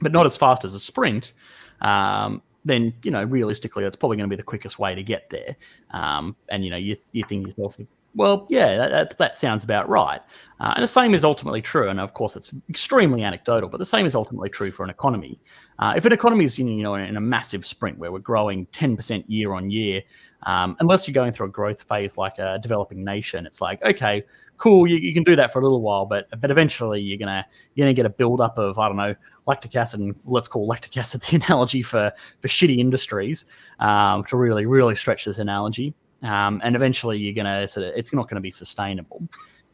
but 0.00 0.12
not 0.12 0.26
as 0.26 0.36
fast 0.36 0.64
as 0.64 0.74
a 0.74 0.80
sprint. 0.80 1.32
Um, 1.80 2.42
then 2.64 2.92
you 3.04 3.12
know, 3.12 3.22
realistically, 3.22 3.84
that's 3.84 3.96
probably 3.96 4.16
going 4.16 4.28
to 4.28 4.32
be 4.32 4.36
the 4.36 4.42
quickest 4.42 4.78
way 4.78 4.94
to 4.94 5.02
get 5.02 5.30
there. 5.30 5.56
Um, 5.92 6.34
and 6.48 6.64
you 6.64 6.70
know, 6.70 6.76
you 6.76 6.96
you 7.12 7.24
think 7.24 7.46
yourself, 7.46 7.78
well, 8.16 8.46
yeah, 8.48 8.76
that, 8.76 8.90
that, 8.90 9.18
that 9.18 9.36
sounds 9.36 9.62
about 9.62 9.88
right. 9.88 10.20
Uh, 10.58 10.72
and 10.74 10.82
the 10.82 10.88
same 10.88 11.14
is 11.14 11.22
ultimately 11.22 11.60
true. 11.60 11.90
And 11.90 12.00
of 12.00 12.14
course, 12.14 12.34
it's 12.34 12.50
extremely 12.70 13.22
anecdotal, 13.22 13.68
but 13.68 13.76
the 13.76 13.84
same 13.86 14.06
is 14.06 14.14
ultimately 14.14 14.48
true 14.48 14.70
for 14.70 14.84
an 14.84 14.90
economy. 14.90 15.38
Uh, 15.78 15.92
if 15.94 16.06
an 16.06 16.12
economy 16.12 16.46
is 16.46 16.58
you 16.58 16.64
know 16.82 16.94
in 16.94 17.18
a 17.18 17.20
massive 17.20 17.66
sprint 17.66 17.98
where 17.98 18.10
we're 18.10 18.18
growing 18.18 18.64
10% 18.68 19.24
year 19.28 19.52
on 19.52 19.70
year, 19.70 20.02
um, 20.44 20.76
unless 20.80 21.06
you're 21.06 21.12
going 21.12 21.32
through 21.32 21.46
a 21.46 21.50
growth 21.50 21.82
phase 21.82 22.16
like 22.16 22.38
a 22.38 22.58
developing 22.62 23.04
nation, 23.04 23.44
it's 23.44 23.60
like 23.60 23.82
okay, 23.82 24.24
cool, 24.56 24.86
you, 24.86 24.96
you 24.96 25.12
can 25.12 25.22
do 25.22 25.36
that 25.36 25.52
for 25.52 25.58
a 25.58 25.62
little 25.62 25.82
while, 25.82 26.06
but 26.06 26.26
but 26.40 26.50
eventually 26.50 27.02
you're 27.02 27.18
gonna 27.18 27.44
you're 27.74 27.84
gonna 27.84 27.92
get 27.92 28.06
a 28.06 28.10
buildup 28.10 28.58
of 28.58 28.78
I 28.78 28.88
don't 28.88 28.96
know 28.96 29.14
lactic 29.46 29.76
acid, 29.76 30.00
and 30.00 30.14
let's 30.24 30.48
call 30.48 30.66
lactic 30.66 30.96
acid 30.96 31.20
the 31.30 31.36
analogy 31.36 31.82
for 31.82 32.10
for 32.40 32.48
shitty 32.48 32.78
industries 32.78 33.44
um, 33.78 34.24
to 34.24 34.38
really 34.38 34.64
really 34.64 34.96
stretch 34.96 35.26
this 35.26 35.36
analogy 35.36 35.92
um, 36.22 36.60
and 36.64 36.76
eventually 36.76 37.18
you're 37.18 37.34
gonna 37.34 37.66
sort 37.68 37.86
of 37.86 37.92
it's 37.96 38.12
not 38.12 38.28
going 38.28 38.36
to 38.36 38.40
be 38.40 38.50
sustainable 38.50 39.22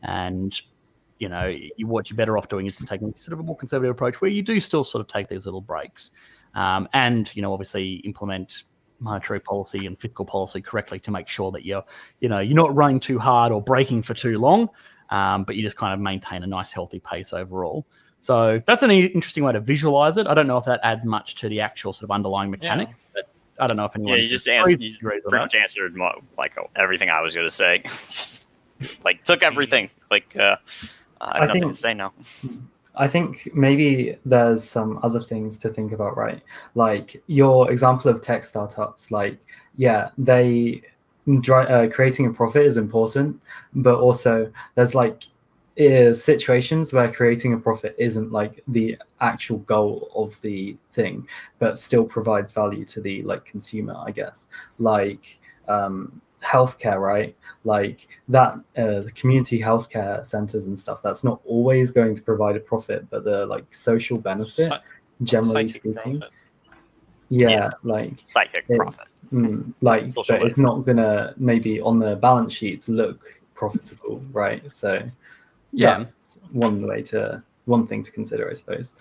and 0.03 0.63
you 1.23 1.29
know, 1.29 1.47
you, 1.47 1.87
what 1.87 2.11
you're 2.11 2.17
better 2.17 2.37
off 2.37 2.49
doing 2.49 2.67
is 2.67 2.77
taking 2.79 3.15
sort 3.15 3.33
of 3.33 3.39
a 3.39 3.43
more 3.45 3.57
conservative 3.57 3.93
approach 3.93 4.21
where 4.21 4.31
you 4.31 4.43
do 4.43 4.61
still 4.61 4.83
sort 4.83 5.01
of 5.01 5.07
take 5.07 5.29
these 5.29 5.45
little 5.45 5.61
breaks, 5.61 6.11
um, 6.57 6.89
and 6.95 7.35
you 7.37 7.43
know, 7.43 7.53
obviously 7.53 7.95
implement 7.99 8.65
monetary 8.99 9.39
policy 9.39 9.87
and 9.87 9.97
fiscal 9.97 10.25
policy 10.25 10.61
correctly 10.61 10.99
to 10.99 11.13
make 11.13 11.29
sure 11.29 11.53
that 11.53 11.65
you're, 11.65 11.85
you 12.21 12.29
know, 12.29 12.41
you're 12.41 12.57
not 12.57 12.75
running 12.75 12.99
too 12.99 13.21
hard 13.21 13.53
or 13.53 13.63
breaking 13.63 14.03
for 14.03 14.15
too 14.15 14.37
long, 14.37 14.69
um, 15.11 15.45
but 15.45 15.55
you 15.55 15.63
just 15.63 15.77
kind 15.77 15.95
of 15.95 16.01
maintain 16.01 16.43
a 16.43 16.47
nice 16.47 16.73
healthy 16.73 16.99
pace 16.99 17.33
overall. 17.33 17.87
So 18.21 18.61
that's 18.67 18.83
an 18.83 18.91
interesting 18.91 19.45
way 19.45 19.53
to 19.53 19.61
visualize 19.61 20.17
it. 20.17 20.27
I 20.27 20.35
don't 20.35 20.49
know 20.49 20.59
if 20.59 20.65
that 20.65 20.81
adds 20.83 21.05
much 21.05 21.37
to 21.37 21.49
the 21.49 21.61
actual 21.61 21.93
sort 21.93 22.05
of 22.05 22.11
underlying 22.11 22.51
mechanic, 22.51 22.89
yeah. 22.89 22.95
I 23.59 23.67
don't 23.67 23.77
know 23.77 23.85
if 23.85 23.95
anyone. 23.95 24.17
Yeah, 24.17 24.23
you 24.23 24.29
just 24.29 24.49
answered, 24.49 24.81
you 24.81 24.97
pretty 24.99 25.21
much 25.31 25.55
answered 25.55 25.97
like 26.39 26.57
everything 26.77 27.11
I 27.11 27.21
was 27.21 27.35
going 27.35 27.47
to 27.47 27.51
say. 27.51 27.83
like 29.05 29.25
took 29.25 29.43
everything. 29.43 29.91
Like 30.11 30.35
uh, 30.37 30.57
I 31.21 31.39
have 31.39 31.43
I 31.43 31.47
nothing 31.47 31.63
think, 31.63 31.75
to 31.75 31.81
say 31.81 31.95
now. 31.95 32.13
I 32.97 33.09
think 33.09 33.49
maybe 33.55 34.19
there's 34.25 34.69
some 34.69 35.01
other 35.03 35.21
things 35.21 35.59
to 35.59 35.69
think 35.69 35.93
about, 35.93 36.17
right? 36.17 36.43
Like 36.75 37.23
your 37.27 37.71
example 37.71 38.11
of 38.11 38.21
tech 38.21 38.45
startups, 38.45 39.11
like 39.11 39.39
yeah, 39.77 40.11
they 40.19 40.83
uh, 41.27 41.87
creating 41.93 42.27
a 42.27 42.33
profit 42.33 42.67
is 42.67 42.77
important, 42.77 43.41
but 43.75 43.99
also 43.99 44.51
there's 44.75 44.95
like 44.95 45.25
is 45.77 46.23
situations 46.23 46.93
where 46.93 47.11
creating 47.11 47.55
a 47.55 47.59
profit 47.59 47.95
isn't 47.99 48.31
like 48.31 48.63
the 48.69 48.97
actual 49.21 49.59
goal 49.59 50.11
of 50.15 50.39
the 50.43 50.77
thing 50.91 51.27
but 51.59 51.79
still 51.79 52.05
provides 52.05 52.53
value 52.53 52.85
to 52.85 53.01
the 53.01 53.23
like 53.23 53.45
consumer 53.45 53.95
i 54.07 54.11
guess. 54.11 54.49
Like 54.79 55.39
um 55.69 56.21
healthcare 56.45 57.01
right? 57.01 57.37
Like 57.65 58.09
that 58.29 58.55
uh, 58.77 59.01
the 59.01 59.13
community 59.15 59.61
healthcare 59.61 60.27
centers 60.27 60.67
and 60.67 60.79
stuff 60.79 61.01
that's 61.03 61.25
not 61.25 61.41
always 61.45 61.91
going 61.91 62.15
to 62.17 62.23
provide 62.23 62.57
a 62.57 62.61
profit 62.61 63.09
but 63.11 63.25
the 63.25 63.47
like 63.47 63.73
social 63.73 64.19
benefit 64.19 64.69
Psy- 64.69 64.81
generally 65.23 65.69
speaking. 65.69 66.23
Yeah, 67.29 67.49
yeah, 67.49 67.71
like 67.83 68.13
psychic 68.23 68.67
profit. 68.67 69.07
mm, 69.33 69.73
like 69.81 70.13
Social 70.13 70.39
but 70.39 70.47
it's 70.47 70.59
not 70.59 70.85
gonna 70.85 71.33
maybe 71.39 71.81
on 71.81 71.99
the 71.99 72.17
balance 72.17 72.53
sheet 72.53 72.87
look 72.89 73.25
profitable 73.55 74.23
right? 74.33 74.71
So 74.71 75.09
yeah, 75.73 75.99
that's 75.99 76.39
one 76.51 76.87
way 76.87 77.03
to 77.03 77.43
one 77.65 77.87
thing 77.87 78.03
to 78.03 78.11
consider, 78.11 78.51
I 78.51 78.55
suppose. 78.55 78.95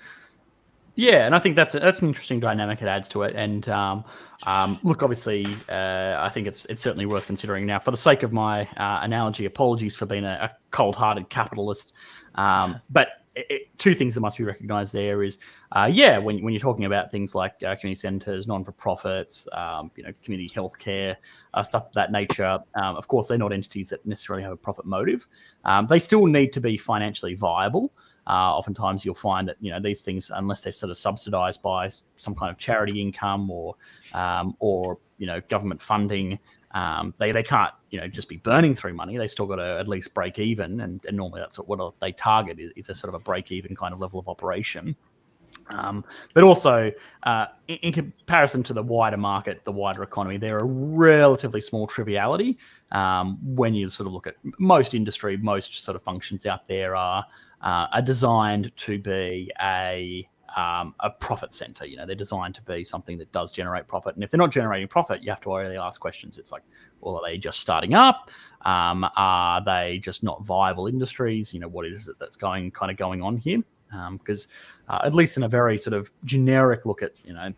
Yeah, 0.96 1.25
and 1.25 1.34
I 1.34 1.40
think 1.40 1.56
that's 1.56 1.74
that's 1.74 2.01
an 2.01 2.10
interesting 2.10 2.40
dynamic 2.40 2.82
it 2.82 2.88
adds 2.88 3.08
to 3.10 3.24
it. 3.24 3.36
And 3.36 3.68
um, 3.70 4.04
um, 4.44 4.80
look, 4.84 5.04
obviously, 5.04 5.46
uh, 5.70 6.18
I 6.20 6.30
think 6.34 6.48
it's 6.48 6.66
it's 6.66 6.82
certainly 6.82 7.06
worth 7.06 7.25
considering. 7.25 7.66
Now, 7.66 7.80
for 7.80 7.92
the 7.92 7.98
sake 7.98 8.24
of 8.24 8.34
my 8.34 8.63
uh, 8.78 9.00
analogy, 9.01 9.46
apologies 9.46 9.96
for 9.96 10.06
being 10.06 10.25
a, 10.25 10.51
a 10.51 10.51
cold-hearted 10.72 11.30
capitalist, 11.30 11.94
um, 12.36 12.82
but 12.90 13.21
it, 13.35 13.77
two 13.77 13.93
things 13.93 14.13
that 14.15 14.21
must 14.21 14.38
be 14.38 14.43
recognized 14.43 14.93
there 14.93 15.23
is, 15.23 15.39
uh, 15.71 15.89
yeah, 15.91 16.17
when, 16.17 16.43
when 16.43 16.53
you're 16.53 16.61
talking 16.61 16.85
about 16.85 17.11
things 17.11 17.33
like 17.33 17.53
uh, 17.65 17.75
community 17.75 17.95
centers, 17.95 18.47
non 18.47 18.63
for 18.63 18.73
profits, 18.73 19.47
um, 19.53 19.91
you 19.95 20.03
know, 20.03 20.11
community 20.23 20.50
healthcare, 20.53 21.15
uh, 21.53 21.63
stuff 21.63 21.88
of 21.88 21.93
that 21.93 22.11
nature, 22.11 22.59
um, 22.75 22.95
of 22.95 23.07
course, 23.07 23.27
they're 23.27 23.38
not 23.38 23.53
entities 23.53 23.89
that 23.89 24.05
necessarily 24.05 24.43
have 24.43 24.51
a 24.51 24.57
profit 24.57 24.85
motive. 24.85 25.27
Um, 25.63 25.88
they 25.88 26.00
still 26.00 26.25
need 26.25 26.51
to 26.53 26.61
be 26.61 26.77
financially 26.77 27.35
viable. 27.35 27.93
Uh, 28.27 28.55
oftentimes, 28.55 29.03
you'll 29.03 29.15
find 29.15 29.47
that 29.47 29.57
you 29.61 29.71
know 29.71 29.79
these 29.79 30.01
things, 30.01 30.31
unless 30.35 30.61
they're 30.61 30.71
sort 30.71 30.91
of 30.91 30.97
subsidized 30.97 31.61
by 31.61 31.89
some 32.17 32.35
kind 32.35 32.51
of 32.51 32.57
charity 32.57 33.01
income 33.01 33.50
or 33.50 33.75
um, 34.13 34.55
or 34.59 35.00
you 35.17 35.25
know 35.25 35.41
government 35.50 35.81
funding, 35.81 36.38
um, 36.74 37.13
they 37.18 37.32
they 37.32 37.44
can't 37.44 37.74
you 37.90 38.00
know 38.00 38.08
just 38.08 38.30
be 38.30 38.38
burning 38.38 38.75
through 38.75 38.94
money. 38.94 39.18
They 39.18 39.28
still 39.28 39.46
got 39.46 39.58
to 39.58 39.80
at 39.80 39.88
least 39.88 40.13
break 40.13 40.40
even, 40.40 40.82
and, 40.82 41.04
and 41.06 41.18
normally 41.18 41.42
that's 41.42 41.58
what, 41.58 41.94
they 42.00 42.12
target 42.12 42.60
is, 42.60 42.72
is, 42.75 42.90
a 42.90 42.96
sort 42.96 43.13
of 43.13 43.22
a 43.22 43.24
break 43.24 43.51
even 43.51 43.75
kind 43.75 43.94
of 43.94 44.00
level 44.00 44.20
of 44.20 44.28
operation. 44.28 44.96
Um, 45.70 46.04
but 46.34 46.44
also, 46.44 46.92
uh, 47.24 47.46
in, 47.68 47.78
in, 47.78 47.94
comparison 47.94 48.63
to 48.63 48.74
the 48.74 48.84
wider 48.84 49.18
market, 49.18 49.63
the 49.63 49.72
wider 49.72 50.04
economy, 50.04 50.38
they're 50.38 50.58
a 50.58 50.66
relatively 50.66 51.62
small 51.62 51.88
triviality. 51.88 52.58
Um, 52.92 53.38
when 53.56 53.74
you 53.74 53.90
sort 53.90 54.08
of 54.08 54.13
look 54.13 54.28
at 54.28 54.36
most 54.60 54.94
industry, 54.94 55.38
most 55.38 55.84
sort 55.84 55.96
of 55.96 56.04
functions 56.04 56.46
out 56.46 56.66
there 56.68 56.96
are 56.96 57.25
uh, 57.62 57.88
are 57.92 58.01
designed 58.01 58.75
to 58.75 58.98
be 58.98 59.51
a 59.62 60.27
um, 60.55 60.96
a 61.00 61.09
profit 61.09 61.53
center. 61.53 61.85
You 61.85 61.98
know, 61.98 62.05
they're 62.05 62.16
designed 62.16 62.55
to 62.55 62.61
be 62.61 62.83
something 62.83 63.18
that 63.18 63.31
does 63.31 63.51
generate 63.51 63.87
profit. 63.87 64.16
And 64.16 64.24
if 64.24 64.31
they're 64.31 64.37
not 64.37 64.51
generating 64.51 64.87
profit, 64.87 65.24
you 65.24 65.29
have 65.29 65.42
to 65.42 65.55
really 65.55 65.77
ask 65.77 66.00
questions. 66.00 66.37
It's 66.37 66.51
like, 66.51 66.64
well, 67.00 67.18
are 67.18 67.22
they 67.29 67.37
just 67.37 67.59
starting 67.59 67.94
up? 67.94 68.29
Um, 68.61 69.07
are 69.16 69.64
they 69.64 70.00
just 70.00 70.24
not 70.24 70.46
viable 70.46 70.87
industries? 70.87 71.53
You 71.53 71.59
know, 71.59 71.68
what 71.68 71.85
is 71.85 72.07
it 72.07 72.18
that's 72.20 72.37
going 72.37 72.72
kind 72.72 72.92
of 72.92 72.98
going 72.98 73.22
on 73.22 73.37
here? 73.37 73.61
Because 74.14 74.48
um, 74.87 74.98
uh, 74.98 75.05
at 75.05 75.14
least 75.14 75.37
in 75.37 75.44
a 75.44 75.50
very 75.50 75.77
sort 75.77 75.94
of 75.94 76.11
generic 76.24 76.85
look 76.85 77.03
at, 77.03 77.14
you 77.25 77.33
know, 77.33 77.53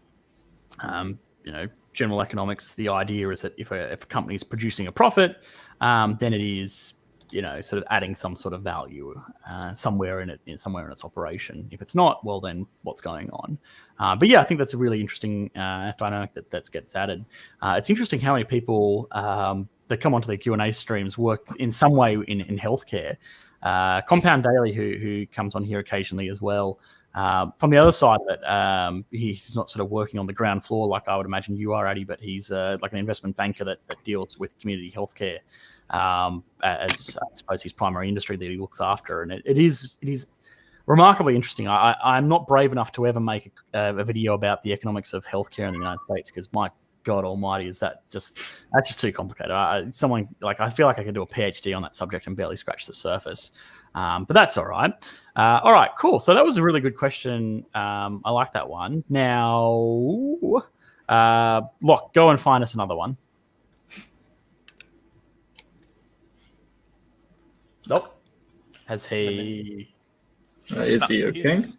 um, 0.80 1.20
you 1.44 1.52
know, 1.52 1.68
general 1.94 2.22
economics, 2.22 2.74
the 2.74 2.90
idea 2.90 3.30
is 3.30 3.42
that 3.42 3.54
if 3.58 3.72
a, 3.72 3.92
if 3.92 4.04
a 4.04 4.08
company 4.08 4.36
is 4.36 4.44
producing 4.44 4.88
a 4.88 4.92
profit, 4.92 5.38
um, 5.82 6.18
then 6.20 6.34
it 6.34 6.42
is 6.42 6.96
you 7.34 7.42
know, 7.42 7.62
sort 7.62 7.82
of 7.82 7.88
adding 7.90 8.14
some 8.16 8.36
sort 8.36 8.54
of 8.54 8.62
value 8.62 9.20
uh, 9.50 9.74
somewhere 9.74 10.22
in 10.22 10.30
it, 10.30 10.40
in, 10.46 10.58
somewhere 10.58 10.86
in 10.86 10.92
its 10.92 11.04
operation. 11.04 11.68
If 11.72 11.82
it's 11.82 11.96
not, 11.96 12.24
well, 12.24 12.40
then 12.40 12.66
what's 12.84 13.02
going 13.02 13.30
on? 13.32 13.58
Uh, 14.00 14.16
but 14.16 14.28
yeah, 14.28 14.40
I 14.40 14.44
think 14.44 14.60
that's 14.60 14.74
a 14.74 14.78
really 14.78 15.02
interesting 15.02 15.50
uh, 15.56 15.94
dynamic 15.98 16.34
that 16.34 16.52
that 16.52 16.72
gets 16.72 16.96
added. 16.96 17.26
Uh, 17.62 17.76
it's 17.78 17.90
interesting 17.90 18.20
how 18.20 18.34
many 18.34 18.46
people 18.46 19.08
um, 19.12 19.68
that 19.88 19.98
come 19.98 20.14
onto 20.14 20.28
the 20.28 20.38
Q 20.38 20.54
and 20.54 20.62
A 20.62 20.72
streams 20.72 21.18
work 21.18 21.48
in 21.58 21.72
some 21.72 21.94
way 21.94 22.14
in 22.14 22.42
in 22.42 22.58
healthcare. 22.58 23.18
Uh, 23.64 24.02
Compound 24.02 24.44
Daily, 24.44 24.72
who 24.72 24.98
who 24.98 25.26
comes 25.28 25.56
on 25.56 25.64
here 25.64 25.80
occasionally 25.80 26.30
as 26.30 26.42
well. 26.42 26.80
Uh, 27.16 27.52
from 27.60 27.70
the 27.70 27.78
other 27.78 27.92
side 27.92 28.20
of 28.22 28.28
it, 28.28 28.44
um, 28.50 29.06
he's 29.12 29.56
not 29.56 29.70
sort 29.70 29.86
of 29.86 29.92
working 29.92 30.20
on 30.20 30.26
the 30.26 30.34
ground 30.34 30.64
floor 30.66 30.88
like 30.88 31.08
I 31.08 31.16
would 31.16 31.28
imagine 31.28 31.56
you 31.56 31.74
are, 31.74 31.86
Addy, 31.86 32.04
but 32.04 32.20
he's 32.20 32.50
like 32.50 32.92
an 32.92 32.98
investment 32.98 33.38
banker 33.38 33.64
that, 33.66 33.78
that 33.88 34.04
deals 34.04 34.40
with 34.40 34.58
community 34.58 34.92
healthcare 34.92 35.38
um, 35.92 36.44
as 36.64 37.18
I 37.22 37.36
suppose 37.36 37.62
his 37.62 37.72
primary 37.72 38.10
industry 38.10 38.36
that 38.36 38.46
he 38.46 38.58
looks 38.58 38.82
after. 38.82 39.22
And 39.22 39.32
it, 39.32 39.44
it 39.46 39.58
is 39.58 39.98
it 40.02 40.10
is 40.10 40.28
remarkably 40.86 41.36
interesting. 41.36 41.68
I, 41.68 41.96
I'm 42.04 42.28
not 42.28 42.48
brave 42.48 42.72
enough 42.72 42.92
to 42.94 43.08
ever 43.08 43.20
make 43.20 43.52
a, 43.74 43.96
a 43.96 44.04
video 44.04 44.34
about 44.34 44.64
the 44.64 44.74
economics 44.74 45.14
of 45.14 45.26
healthcare 45.26 45.68
in 45.68 45.74
the 45.74 45.80
United 45.80 46.00
States 46.10 46.32
because 46.32 46.52
my 46.52 46.70
God 47.04 47.26
Almighty, 47.26 47.68
is 47.68 47.80
that 47.80 48.08
just 48.10 48.56
that's 48.74 48.90
just 48.90 49.00
too 49.00 49.12
complicated. 49.12 49.52
I, 49.52 49.86
someone 49.92 50.28
like 50.42 50.60
I 50.60 50.70
feel 50.70 50.86
like 50.86 51.00
I 51.00 51.04
could 51.04 51.14
do 51.14 51.22
a 51.22 51.28
PhD 51.28 51.76
on 51.76 51.82
that 51.82 51.96
subject 51.96 52.28
and 52.28 52.36
barely 52.36 52.58
scratch 52.58 52.86
the 52.86 52.94
surface. 52.94 53.52
Um, 53.96 54.26
but 54.26 54.34
that's 54.34 54.58
all 54.58 54.66
right. 54.66 54.92
Uh, 55.36 55.60
all 55.64 55.74
right, 55.74 55.92
cool. 56.00 56.20
So 56.20 56.34
that 56.34 56.44
was 56.44 56.58
a 56.58 56.64
really 56.64 56.82
good 56.82 56.98
question. 56.98 57.66
Um, 57.76 58.22
I 58.26 58.32
like 58.32 58.54
that 58.54 58.68
one. 58.68 59.04
Now, 59.10 60.38
uh, 61.10 61.62
look, 61.82 62.14
go 62.14 62.30
and 62.30 62.40
find 62.40 62.64
us 62.64 62.74
another 62.74 62.96
one. 62.96 63.18
Nope. 67.88 68.20
Has 68.86 69.06
he? 69.06 69.94
Uh, 70.76 70.82
is 70.82 71.06
he 71.06 71.26
okay? 71.26 71.56
He's, 71.58 71.78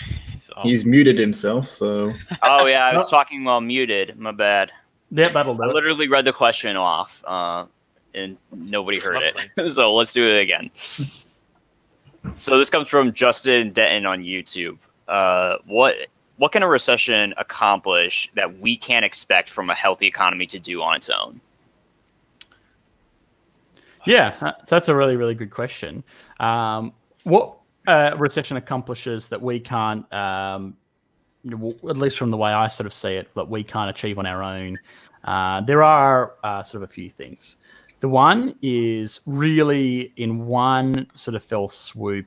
he's, 0.62 0.84
muted 0.84 1.18
himself, 1.18 1.68
so. 1.68 2.12
Oh 2.42 2.66
yeah, 2.66 2.86
I 2.86 2.94
was 2.94 3.08
talking 3.10 3.44
while 3.44 3.60
muted. 3.60 4.18
My 4.18 4.32
bad. 4.32 4.72
Yeah, 5.10 5.28
that'll 5.28 5.54
do. 5.54 5.62
I 5.62 5.66
literally 5.66 6.08
read 6.08 6.24
the 6.24 6.32
question 6.32 6.76
off, 6.76 7.22
uh, 7.26 7.66
and 8.14 8.36
nobody 8.54 8.98
heard 8.98 9.22
it. 9.22 9.70
so 9.72 9.94
let's 9.94 10.12
do 10.12 10.26
it 10.28 10.40
again. 10.40 10.70
so 12.34 12.58
this 12.58 12.70
comes 12.70 12.88
from 12.88 13.12
Justin 13.12 13.72
Denton 13.72 14.06
on 14.06 14.22
YouTube. 14.22 14.78
Uh, 15.06 15.56
what 15.64 15.96
what 16.36 16.52
can 16.52 16.62
a 16.62 16.68
recession 16.68 17.34
accomplish 17.36 18.30
that 18.34 18.58
we 18.60 18.76
can't 18.76 19.04
expect 19.04 19.50
from 19.50 19.70
a 19.70 19.74
healthy 19.74 20.06
economy 20.06 20.46
to 20.46 20.58
do 20.58 20.82
on 20.82 20.96
its 20.96 21.10
own? 21.10 21.40
Yeah, 24.06 24.52
that's 24.68 24.88
a 24.88 24.94
really, 24.94 25.16
really 25.16 25.34
good 25.34 25.50
question. 25.50 26.04
Um, 26.40 26.92
what 27.24 27.57
uh, 27.88 28.14
recession 28.18 28.58
accomplishes 28.58 29.28
that 29.30 29.40
we 29.40 29.58
can't, 29.58 30.10
um, 30.12 30.76
at 31.50 31.96
least 31.96 32.18
from 32.18 32.30
the 32.30 32.36
way 32.36 32.52
I 32.52 32.68
sort 32.68 32.86
of 32.86 32.92
see 32.92 33.14
it, 33.14 33.34
that 33.34 33.48
we 33.48 33.64
can't 33.64 33.88
achieve 33.88 34.18
on 34.18 34.26
our 34.26 34.42
own? 34.42 34.78
Uh, 35.24 35.62
there 35.62 35.82
are 35.82 36.34
uh, 36.44 36.62
sort 36.62 36.82
of 36.82 36.90
a 36.90 36.92
few 36.92 37.08
things. 37.08 37.56
The 38.00 38.08
one 38.08 38.54
is 38.62 39.20
really 39.26 40.12
in 40.16 40.46
one 40.46 41.08
sort 41.14 41.34
of 41.34 41.42
fell 41.42 41.68
swoop, 41.68 42.26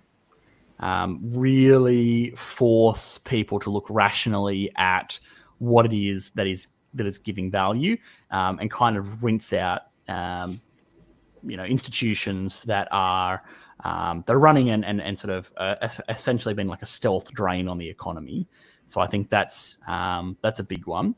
um, 0.80 1.20
really 1.32 2.32
force 2.32 3.20
people 3.20 3.60
to 3.60 3.70
look 3.70 3.86
rationally 3.90 4.72
at 4.76 5.20
what 5.60 5.86
it 5.86 5.94
is 5.94 6.32
that 6.32 6.48
is 6.48 6.70
that 6.96 7.06
is 7.06 7.18
giving 7.20 7.52
value, 7.52 7.98
um, 8.32 8.58
and 8.60 8.70
kind 8.70 8.98
of 8.98 9.24
rinse 9.24 9.54
out 9.54 9.84
um, 10.10 10.60
you 11.44 11.56
know 11.56 11.64
institutions 11.64 12.64
that 12.64 12.88
are 12.92 13.44
um, 13.84 14.24
they're 14.28 14.40
running 14.40 14.70
and 14.70 14.86
and, 14.86 15.02
and 15.02 15.18
sort 15.18 15.32
of 15.32 15.52
uh, 15.58 15.88
essentially 16.10 16.54
been 16.54 16.68
like 16.68 16.82
a 16.82 16.86
stealth 16.86 17.32
drain 17.34 17.68
on 17.68 17.78
the 17.78 17.90
economy. 17.90 18.48
So 18.88 19.02
I 19.02 19.08
think 19.08 19.30
that's 19.30 19.78
um, 19.88 20.38
that's 20.42 20.60
a 20.60 20.64
big 20.64 20.86
one. 20.86 21.16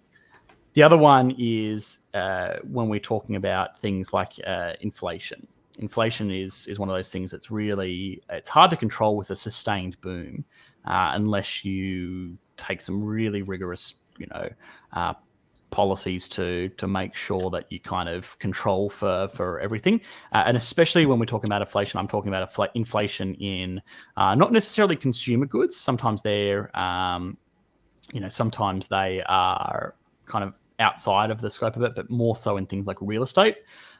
The 0.73 0.83
other 0.83 0.97
one 0.97 1.35
is 1.37 1.99
uh, 2.13 2.57
when 2.63 2.89
we're 2.89 2.99
talking 2.99 3.35
about 3.35 3.77
things 3.77 4.13
like 4.13 4.33
uh, 4.45 4.73
inflation. 4.81 5.47
inflation 5.79 6.31
is 6.31 6.67
is 6.67 6.77
one 6.79 6.89
of 6.89 6.95
those 6.95 7.09
things 7.09 7.31
that's 7.31 7.49
really 7.49 8.21
it's 8.29 8.49
hard 8.49 8.69
to 8.71 8.77
control 8.77 9.17
with 9.17 9.31
a 9.31 9.35
sustained 9.35 9.99
boom 10.01 10.45
uh, 10.85 11.11
unless 11.13 11.65
you 11.65 12.37
take 12.57 12.81
some 12.81 13.03
really 13.03 13.41
rigorous, 13.41 13.95
you 14.17 14.27
know, 14.27 14.49
uh, 14.93 15.13
policies 15.73 16.27
to 16.27 16.69
to 16.77 16.87
make 16.87 17.15
sure 17.15 17.49
that 17.49 17.65
you 17.71 17.79
kind 17.79 18.07
of 18.07 18.37
control 18.37 18.89
for 18.89 19.27
for 19.29 19.59
everything. 19.59 19.99
Uh, 20.31 20.43
and 20.45 20.55
especially 20.55 21.05
when 21.07 21.17
we're 21.19 21.25
talking 21.25 21.49
about 21.49 21.61
inflation 21.61 21.99
i'm 21.99 22.07
talking 22.07 22.29
about 22.29 22.53
infl- 22.53 22.69
inflation 22.75 23.33
in 23.35 23.81
uh, 24.15 24.35
not 24.35 24.51
necessarily 24.51 24.95
consumer 24.95 25.47
goods. 25.47 25.75
Sometimes 25.75 26.21
they're 26.21 26.75
um, 26.77 27.37
you 28.11 28.21
know 28.21 28.29
sometimes 28.29 28.87
they 28.87 29.21
are 29.25 29.95
kind 30.25 30.43
of 30.43 30.53
outside 30.79 31.31
of 31.31 31.41
the 31.41 31.49
scope 31.49 31.75
of 31.75 31.81
it 31.81 31.95
but 31.95 32.09
more 32.09 32.35
so 32.35 32.57
in 32.57 32.65
things 32.67 32.85
like 32.85 32.97
real 33.01 33.23
estate. 33.23 33.57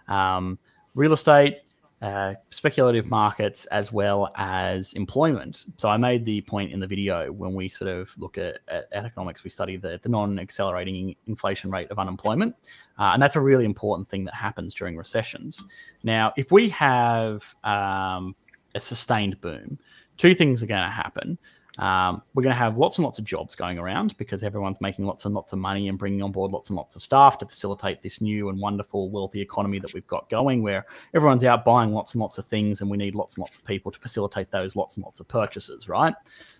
Um, 0.08 0.60
real 0.94 1.14
estate 1.14 1.63
uh, 2.04 2.34
speculative 2.50 3.06
markets 3.06 3.64
as 3.68 3.94
well 3.94 4.30
as 4.36 4.92
employment. 4.94 5.66
So 5.78 5.88
I 5.88 5.96
made 5.96 6.26
the 6.26 6.42
point 6.42 6.74
in 6.74 6.82
the 6.82 6.86
video 6.86 7.32
when 7.32 7.54
we 7.54 7.70
sort 7.70 7.90
of 7.90 8.12
look 8.18 8.38
at, 8.38 8.58
at 8.68 8.88
economics, 8.94 9.46
we 9.46 9.50
study 9.50 9.78
the, 9.78 9.98
the 10.04 10.10
non-accelerating 10.10 11.16
inflation 11.28 11.72
rate 11.72 11.90
of 11.92 12.00
unemployment, 12.00 12.56
uh, 13.00 13.12
and 13.14 13.22
that's 13.22 13.38
a 13.38 13.42
really 13.42 13.64
important 13.64 14.10
thing 14.10 14.26
that 14.26 14.34
happens 14.34 14.74
during 14.74 14.98
recessions. 14.98 15.64
Now, 16.04 16.34
if 16.36 16.52
we 16.52 16.68
have 16.70 17.56
um, 17.64 18.36
a 18.76 18.82
sustained 18.82 19.40
boom, 19.40 19.80
two 20.18 20.36
things 20.36 20.62
are 20.62 20.68
going 20.68 20.84
to 20.84 20.90
happen. 20.90 21.38
Um, 21.80 22.22
we're 22.34 22.44
going 22.44 22.54
to 22.54 22.60
have 22.60 22.78
lots 22.78 22.98
and 22.98 23.06
lots 23.06 23.18
of 23.18 23.26
jobs 23.26 23.56
going 23.56 23.80
around 23.80 24.16
because 24.18 24.44
everyone's 24.44 24.80
making 24.80 25.06
lots 25.06 25.26
and 25.26 25.34
lots 25.34 25.54
of 25.54 25.60
money 25.60 25.88
and 25.88 25.98
bringing 25.98 26.22
on 26.22 26.32
board 26.32 26.52
lots 26.52 26.70
and 26.70 26.78
lots 26.78 26.96
of 26.96 27.02
staff 27.02 27.40
to 27.40 27.48
facilitate 27.48 28.02
this 28.04 28.22
new 28.22 28.50
and 28.50 28.60
wonderful, 28.60 29.10
wealthy 29.10 29.42
economy 29.42 29.80
that 29.80 29.94
we've 29.94 30.06
got 30.08 30.30
going, 30.30 30.62
where 30.62 30.86
everyone's 31.16 31.44
out 31.44 31.66
buying 31.66 31.92
lots 31.92 32.14
and 32.14 32.22
lots 32.22 32.38
of 32.38 32.46
things, 32.46 32.82
and 32.82 32.90
we 32.90 32.98
need 32.98 33.16
lots 33.16 33.36
and 33.36 33.42
lots 33.42 33.58
of 33.58 33.66
people 33.66 33.92
to 33.92 34.00
facilitate 34.00 34.52
those 34.52 34.76
lots 34.76 34.98
and 34.98 35.04
lots 35.04 35.20
of 35.20 35.28
purchases, 35.28 35.90
right? 35.90 36.14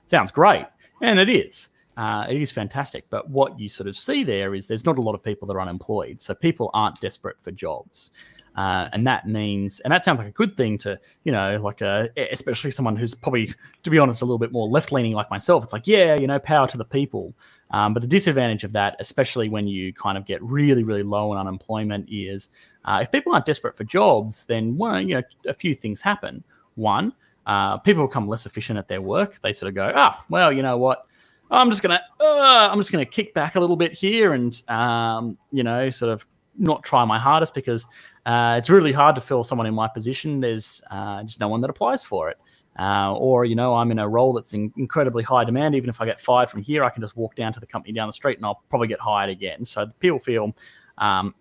Sounds 0.08 0.32
great. 0.32 0.66
And 1.02 1.20
it 1.20 1.30
is. 1.30 1.70
Uh, 1.96 2.26
it 2.28 2.42
is 2.42 2.52
fantastic. 2.52 3.06
But 3.10 3.30
what 3.30 3.60
you 3.60 3.70
sort 3.70 3.88
of 3.88 3.96
see 3.96 4.24
there 4.24 4.56
is 4.56 4.66
there's 4.66 4.86
not 4.86 4.98
a 4.98 5.02
lot 5.02 5.14
of 5.14 5.22
people 5.22 5.48
that 5.48 5.54
are 5.54 5.62
unemployed. 5.62 6.22
So 6.22 6.34
people 6.34 6.72
aren't 6.74 7.00
desperate 7.02 7.40
for 7.40 7.52
jobs. 7.52 8.12
Uh, 8.56 8.88
and 8.94 9.06
that 9.08 9.28
means, 9.28 9.80
and 9.80 9.92
that 9.92 10.04
sounds 10.04 10.20
like 10.20 10.28
a 10.28 10.32
good 10.32 10.56
thing 10.56 10.78
to, 10.78 11.00
you 11.24 11.32
know, 11.32 11.58
like 11.58 11.82
a, 11.82 12.10
especially 12.32 12.70
someone 12.70 12.96
who's 12.96 13.16
probably, 13.16 13.54
to 13.82 13.90
be 13.90 13.98
honest, 13.98 14.22
a 14.22 14.26
little 14.26 14.38
bit 14.38 14.52
more 14.52 14.68
left 14.68 14.92
leaning 14.92 15.14
like 15.14 15.30
myself. 15.32 15.64
It's 15.64 15.74
like, 15.74 15.88
yeah, 15.88 16.16
you 16.16 16.28
know, 16.28 16.40
power 16.40 16.68
to 16.68 16.78
the 16.78 16.86
people. 16.86 17.34
Um, 17.72 17.94
but 17.94 18.02
the 18.02 18.08
disadvantage 18.08 18.64
of 18.64 18.72
that, 18.74 18.96
especially 19.00 19.50
when 19.50 19.68
you 19.68 19.92
kind 19.94 20.18
of 20.18 20.26
get 20.26 20.42
really, 20.44 20.84
really 20.84 21.02
low 21.02 21.34
in 21.34 21.40
unemployment, 21.40 22.08
is 22.12 22.50
uh, 22.86 23.00
if 23.02 23.12
people 23.12 23.34
aren't 23.34 23.48
desperate 23.48 23.76
for 23.76 23.84
jobs, 23.84 24.46
then 24.46 24.78
well, 24.78 25.02
you 25.02 25.16
know, 25.16 25.24
a 25.48 25.54
few 25.54 25.74
things 25.74 26.00
happen. 26.00 26.44
One, 26.76 27.14
uh, 27.48 27.78
people 27.80 28.06
become 28.06 28.28
less 28.28 28.46
efficient 28.46 28.78
at 28.78 28.88
their 28.88 29.02
work. 29.02 29.40
They 29.42 29.54
sort 29.54 29.70
of 29.70 29.76
go, 29.76 29.92
ah, 29.96 30.20
oh, 30.20 30.26
well, 30.30 30.54
you 30.54 30.62
know 30.62 30.78
what? 30.78 31.08
I'm 31.50 31.70
just 31.70 31.82
gonna, 31.82 32.02
uh, 32.20 32.70
I'm 32.72 32.80
just 32.80 32.92
gonna 32.92 33.06
kick 33.06 33.34
back 33.34 33.56
a 33.56 33.60
little 33.60 33.76
bit 33.76 33.94
here, 33.94 34.34
and 34.34 34.60
um, 34.70 35.38
you 35.52 35.64
know, 35.64 35.90
sort 35.90 36.12
of 36.12 36.26
not 36.58 36.84
try 36.84 37.04
my 37.06 37.20
hardest 37.20 37.54
because 37.54 37.86
uh, 38.26 38.56
it's 38.58 38.70
really 38.70 38.92
hard 38.92 39.16
to 39.16 39.22
fill 39.22 39.44
someone 39.44 39.68
in 39.68 39.74
my 39.74 39.88
position. 39.88 40.40
There's 40.40 40.82
uh, 40.90 41.24
just 41.24 41.40
no 41.40 41.48
one 41.48 41.62
that 41.62 41.70
applies 41.70 42.06
for 42.06 42.30
it. 42.30 42.38
Uh, 42.80 43.14
or, 43.14 43.46
you 43.46 43.56
know, 43.56 43.76
I'm 43.76 43.92
in 43.92 44.00
a 44.00 44.08
role 44.08 44.34
that's 44.34 44.54
in 44.54 44.74
incredibly 44.78 45.24
high 45.24 45.44
demand. 45.44 45.76
Even 45.76 45.90
if 45.90 46.02
I 46.02 46.06
get 46.06 46.20
fired 46.20 46.50
from 46.50 46.62
here, 46.62 46.84
I 46.84 46.90
can 46.90 47.02
just 47.02 47.16
walk 47.16 47.36
down 47.36 47.54
to 47.54 47.60
the 47.60 47.68
company 47.68 47.94
down 47.94 48.08
the 48.08 48.14
street 48.14 48.38
and 48.38 48.46
I'll 48.46 48.64
probably 48.70 48.88
get 48.88 49.00
hired 49.00 49.30
again. 49.30 49.64
So 49.66 49.86
the 49.86 49.94
people 49.94 50.20
feel, 50.20 50.56
um, 50.98 51.36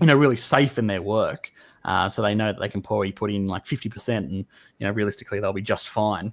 you 0.00 0.06
know, 0.06 0.14
really 0.14 0.36
safe 0.36 0.78
in 0.78 0.86
their 0.86 1.02
work. 1.02 1.52
Uh, 1.84 2.08
so 2.08 2.22
they 2.22 2.34
know 2.34 2.52
that 2.52 2.60
they 2.60 2.68
can 2.68 2.80
probably 2.80 3.12
put 3.12 3.30
in 3.30 3.46
like 3.46 3.66
50% 3.66 4.16
and, 4.16 4.32
you 4.32 4.46
know, 4.86 4.92
realistically 4.92 5.40
they'll 5.40 5.52
be 5.52 5.60
just 5.60 5.88
fine. 5.88 6.32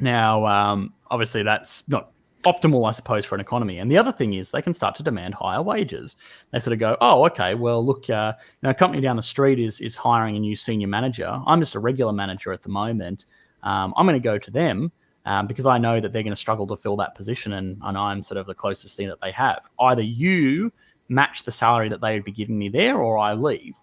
Now, 0.00 0.44
um, 0.46 0.92
obviously, 1.10 1.44
that's 1.44 1.88
not 1.88 2.10
optimal, 2.44 2.88
I 2.88 2.92
suppose, 2.92 3.24
for 3.24 3.34
an 3.34 3.40
economy. 3.40 3.78
And 3.78 3.90
the 3.90 3.98
other 3.98 4.12
thing 4.12 4.34
is 4.34 4.50
they 4.50 4.62
can 4.62 4.74
start 4.74 4.94
to 4.96 5.02
demand 5.02 5.34
higher 5.34 5.62
wages. 5.62 6.16
They 6.50 6.58
sort 6.58 6.72
of 6.72 6.78
go, 6.78 6.96
oh, 7.00 7.26
okay, 7.26 7.54
well, 7.54 7.84
look, 7.84 8.08
uh, 8.08 8.34
you 8.38 8.58
know, 8.62 8.70
a 8.70 8.74
company 8.74 9.02
down 9.02 9.16
the 9.16 9.22
street 9.22 9.58
is 9.58 9.80
is 9.80 9.96
hiring 9.96 10.36
a 10.36 10.40
new 10.40 10.56
senior 10.56 10.88
manager. 10.88 11.40
I'm 11.46 11.60
just 11.60 11.74
a 11.74 11.80
regular 11.80 12.12
manager 12.12 12.52
at 12.52 12.62
the 12.62 12.68
moment. 12.68 13.26
Um, 13.62 13.94
I'm 13.96 14.06
going 14.06 14.20
to 14.20 14.20
go 14.20 14.38
to 14.38 14.50
them 14.50 14.92
um, 15.24 15.46
because 15.46 15.66
I 15.66 15.78
know 15.78 16.00
that 16.00 16.12
they're 16.12 16.22
going 16.22 16.32
to 16.32 16.36
struggle 16.36 16.66
to 16.66 16.76
fill 16.76 16.96
that 16.96 17.14
position, 17.14 17.54
and, 17.54 17.80
and 17.82 17.96
I'm 17.96 18.22
sort 18.22 18.38
of 18.38 18.46
the 18.46 18.54
closest 18.54 18.96
thing 18.96 19.08
that 19.08 19.20
they 19.20 19.30
have. 19.32 19.68
Either 19.80 20.02
you 20.02 20.72
match 21.08 21.44
the 21.44 21.50
salary 21.50 21.88
that 21.88 22.00
they 22.00 22.14
would 22.14 22.24
be 22.24 22.32
giving 22.32 22.58
me 22.58 22.68
there, 22.68 22.98
or 22.98 23.18
I 23.18 23.34
leave. 23.34 23.74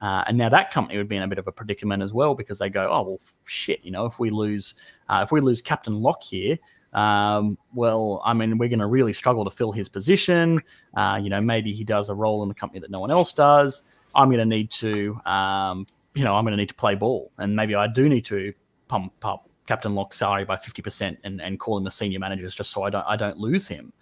Uh, 0.00 0.24
and 0.26 0.38
now 0.38 0.48
that 0.48 0.70
company 0.70 0.96
would 0.96 1.08
be 1.08 1.16
in 1.16 1.22
a 1.22 1.28
bit 1.28 1.38
of 1.38 1.46
a 1.46 1.52
predicament 1.52 2.02
as 2.02 2.12
well 2.12 2.34
because 2.34 2.58
they 2.58 2.70
go, 2.70 2.88
oh 2.90 3.02
well, 3.02 3.20
shit, 3.46 3.80
you 3.84 3.90
know, 3.90 4.06
if 4.06 4.18
we 4.18 4.30
lose, 4.30 4.74
uh, 5.08 5.20
if 5.22 5.30
we 5.30 5.40
lose 5.40 5.60
Captain 5.60 6.00
Locke 6.00 6.22
here, 6.22 6.58
um, 6.92 7.56
well, 7.74 8.20
I 8.24 8.32
mean, 8.32 8.58
we're 8.58 8.68
going 8.68 8.80
to 8.80 8.86
really 8.86 9.12
struggle 9.12 9.44
to 9.44 9.50
fill 9.50 9.72
his 9.72 9.88
position. 9.88 10.60
Uh, 10.94 11.20
you 11.22 11.30
know, 11.30 11.40
maybe 11.40 11.72
he 11.72 11.84
does 11.84 12.08
a 12.08 12.14
role 12.14 12.42
in 12.42 12.48
the 12.48 12.54
company 12.54 12.80
that 12.80 12.90
no 12.90 13.00
one 13.00 13.10
else 13.10 13.32
does. 13.32 13.82
I'm 14.14 14.28
going 14.28 14.38
to 14.38 14.44
need 14.44 14.70
to, 14.72 15.16
um, 15.24 15.86
you 16.14 16.24
know, 16.24 16.34
I'm 16.34 16.44
going 16.44 16.52
to 16.52 16.56
need 16.56 16.68
to 16.70 16.74
play 16.74 16.94
ball, 16.94 17.30
and 17.38 17.54
maybe 17.54 17.74
I 17.74 17.86
do 17.86 18.08
need 18.08 18.24
to 18.26 18.52
pump 18.88 19.12
up 19.22 19.48
Captain 19.66 19.94
Locke's 19.94 20.16
salary 20.16 20.44
by 20.44 20.56
50% 20.56 21.18
and, 21.22 21.40
and 21.40 21.60
call 21.60 21.78
him 21.78 21.84
the 21.84 21.92
senior 21.92 22.18
manager 22.18 22.48
just 22.48 22.70
so 22.70 22.82
I 22.82 22.90
don't 22.90 23.04
I 23.06 23.14
don't 23.14 23.38
lose 23.38 23.68
him. 23.68 23.92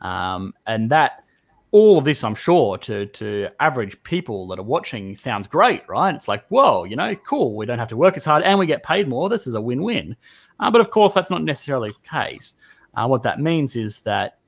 Um, 0.00 0.54
and 0.66 0.88
that 0.90 1.24
all 1.70 1.98
of 1.98 2.04
this, 2.04 2.24
I'm 2.24 2.34
sure, 2.34 2.78
to 2.78 3.06
to 3.06 3.48
average 3.60 4.02
people 4.02 4.46
that 4.48 4.58
are 4.58 4.64
watching 4.64 5.14
sounds 5.16 5.46
great, 5.46 5.82
right? 5.88 6.14
It's 6.14 6.28
like, 6.28 6.46
whoa, 6.48 6.84
you 6.84 6.96
know, 6.96 7.14
cool. 7.26 7.54
We 7.56 7.66
don't 7.66 7.78
have 7.78 7.88
to 7.88 7.96
work 7.96 8.16
as 8.16 8.24
hard 8.24 8.42
and 8.42 8.58
we 8.58 8.66
get 8.66 8.82
paid 8.82 9.08
more. 9.08 9.28
This 9.28 9.46
is 9.46 9.54
a 9.54 9.60
win-win. 9.60 10.16
Uh, 10.60 10.70
but 10.70 10.80
of 10.80 10.90
course, 10.90 11.14
that's 11.14 11.30
not 11.30 11.42
necessarily 11.42 11.90
the 11.90 12.08
case. 12.08 12.54
Uh, 12.94 13.06
what 13.06 13.22
that 13.22 13.40
means 13.40 13.76
is 13.76 14.00
that 14.00 14.38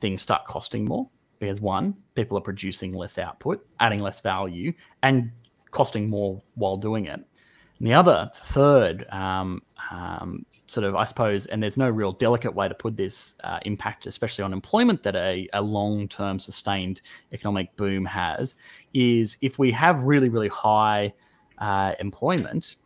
things 0.00 0.20
start 0.20 0.46
costing 0.46 0.84
more 0.84 1.08
because 1.38 1.60
one, 1.60 1.94
people 2.14 2.36
are 2.36 2.42
producing 2.42 2.92
less 2.92 3.18
output, 3.18 3.66
adding 3.80 4.00
less 4.00 4.20
value, 4.20 4.72
and 5.02 5.30
costing 5.70 6.08
more 6.08 6.42
while 6.54 6.76
doing 6.76 7.06
it. 7.06 7.20
And 7.84 7.90
the 7.90 7.98
other, 7.98 8.30
third, 8.34 9.06
um, 9.10 9.60
um, 9.90 10.46
sort 10.66 10.84
of, 10.84 10.96
I 10.96 11.04
suppose, 11.04 11.44
and 11.44 11.62
there's 11.62 11.76
no 11.76 11.90
real 11.90 12.12
delicate 12.12 12.54
way 12.54 12.66
to 12.66 12.74
put 12.74 12.96
this 12.96 13.36
uh, 13.44 13.58
impact, 13.66 14.06
especially 14.06 14.42
on 14.42 14.54
employment, 14.54 15.02
that 15.02 15.14
a, 15.14 15.46
a 15.52 15.60
long 15.60 16.08
term 16.08 16.38
sustained 16.38 17.02
economic 17.34 17.76
boom 17.76 18.06
has, 18.06 18.54
is 18.94 19.36
if 19.42 19.58
we 19.58 19.70
have 19.72 20.02
really, 20.02 20.30
really 20.30 20.48
high 20.48 21.12
uh, 21.58 21.92
employment, 22.00 22.76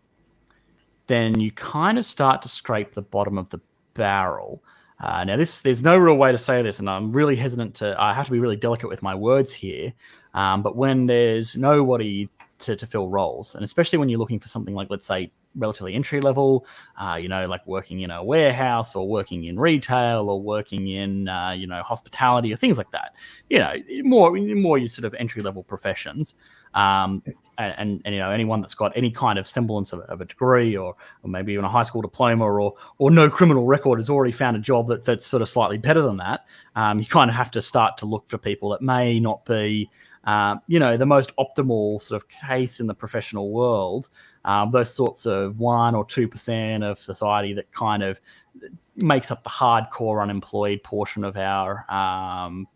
then 1.07 1.39
you 1.39 1.53
kind 1.53 1.97
of 1.97 2.05
start 2.05 2.43
to 2.43 2.49
scrape 2.49 2.91
the 2.91 3.03
bottom 3.03 3.39
of 3.39 3.49
the 3.51 3.61
barrel. 3.95 4.65
Uh, 4.99 5.23
now, 5.23 5.37
this 5.37 5.61
there's 5.61 5.81
no 5.81 5.97
real 5.97 6.17
way 6.17 6.33
to 6.33 6.39
say 6.39 6.61
this, 6.61 6.81
and 6.81 6.91
I'm 6.91 7.13
really 7.13 7.37
hesitant 7.37 7.77
to. 7.77 7.95
I 8.03 8.13
have 8.13 8.27
to 8.27 8.33
be 8.33 8.41
really 8.41 8.57
delicate 8.57 8.89
with 8.89 9.05
my 9.05 9.15
words 9.15 9.53
here. 9.53 9.93
Um, 10.35 10.61
but 10.65 10.75
when 10.75 11.07
there's 11.07 11.57
nobody 11.57 12.29
to, 12.59 12.77
to 12.77 12.87
fill 12.87 13.09
roles, 13.09 13.55
and 13.55 13.65
especially 13.65 13.99
when 13.99 14.09
you're 14.09 14.19
looking 14.19 14.41
for 14.41 14.49
something 14.49 14.75
like, 14.75 14.89
let's 14.91 15.07
say, 15.07 15.31
relatively 15.57 15.95
entry 15.95 16.21
level, 16.21 16.67
uh, 17.01 17.19
you 17.21 17.29
know, 17.29 17.47
like 17.47 17.67
working 17.67 18.01
in 18.01 18.11
a 18.11 18.23
warehouse 18.23 18.95
or 18.95 19.09
working 19.09 19.45
in 19.45 19.59
retail 19.59 20.29
or 20.31 20.41
working 20.41 20.89
in, 20.89 21.29
uh, 21.29 21.51
you 21.51 21.67
know, 21.67 21.83
hospitality 21.83 22.53
or 22.53 22.57
things 22.57 22.79
like 22.79 22.91
that. 22.93 23.15
You 23.51 23.59
know, 23.59 23.75
more 24.03 24.37
more 24.37 24.79
your 24.79 24.89
sort 24.89 25.05
of 25.05 25.15
entry 25.15 25.43
level 25.43 25.63
professions. 25.63 26.35
Um, 26.75 27.23
and, 27.57 27.75
and, 27.79 28.03
and, 28.05 28.15
you 28.15 28.21
know 28.21 28.31
anyone 28.31 28.61
that's 28.61 28.75
got 28.75 28.93
any 28.95 29.11
kind 29.11 29.39
of 29.39 29.49
semblance 29.49 29.93
of, 29.93 30.01
of 30.01 30.21
a 30.21 30.25
degree 30.27 30.77
or, 30.77 30.95
or 31.23 31.31
maybe 31.31 31.53
even 31.53 31.65
a 31.65 31.69
high 31.69 31.83
school 31.83 32.03
diploma 32.03 32.45
or 32.45 32.75
or 32.99 33.11
no 33.11 33.29
criminal 33.29 33.65
record 33.65 33.99
has 33.99 34.09
already 34.09 34.33
found 34.33 34.57
a 34.57 34.61
job 34.61 34.87
that, 34.89 35.05
that's 35.05 35.27
sort 35.27 35.43
of 35.43 35.49
slightly 35.49 35.79
better 35.79 36.03
than 36.03 36.19
that. 36.19 36.45
Um, 36.77 37.01
you 37.01 37.07
kind 37.07 37.31
of 37.31 37.37
have 37.37 37.51
to 37.53 37.63
start 37.63 37.97
to 37.99 38.07
look 38.07 38.29
for 38.29 38.39
people 38.39 38.71
that 38.71 38.83
may 38.83 39.19
not 39.19 39.45
be 39.45 39.91
uh, 40.29 40.57
you 40.67 40.79
know 40.79 40.99
the 40.99 41.07
most 41.07 41.35
optimal 41.37 42.03
sort 42.03 42.23
of 42.23 42.29
case 42.29 42.81
in 42.81 42.87
the 42.87 42.95
professional 42.95 43.51
world. 43.51 44.11
Um, 44.45 44.71
those 44.71 44.93
sorts 44.93 45.25
of 45.25 45.59
one 45.59 45.95
or 45.95 46.05
two 46.05 46.29
percent 46.29 46.85
of 46.85 46.99
society 46.99 47.55
that 47.55 47.73
kind 47.73 48.03
of 48.03 48.21
makes 48.97 49.31
up 49.31 49.43
the 49.43 49.49
hardcore 49.49 50.21
unemployed 50.21 50.83
portion 50.83 51.25
of 51.25 51.39
our 51.39 51.91
um, 51.91 52.69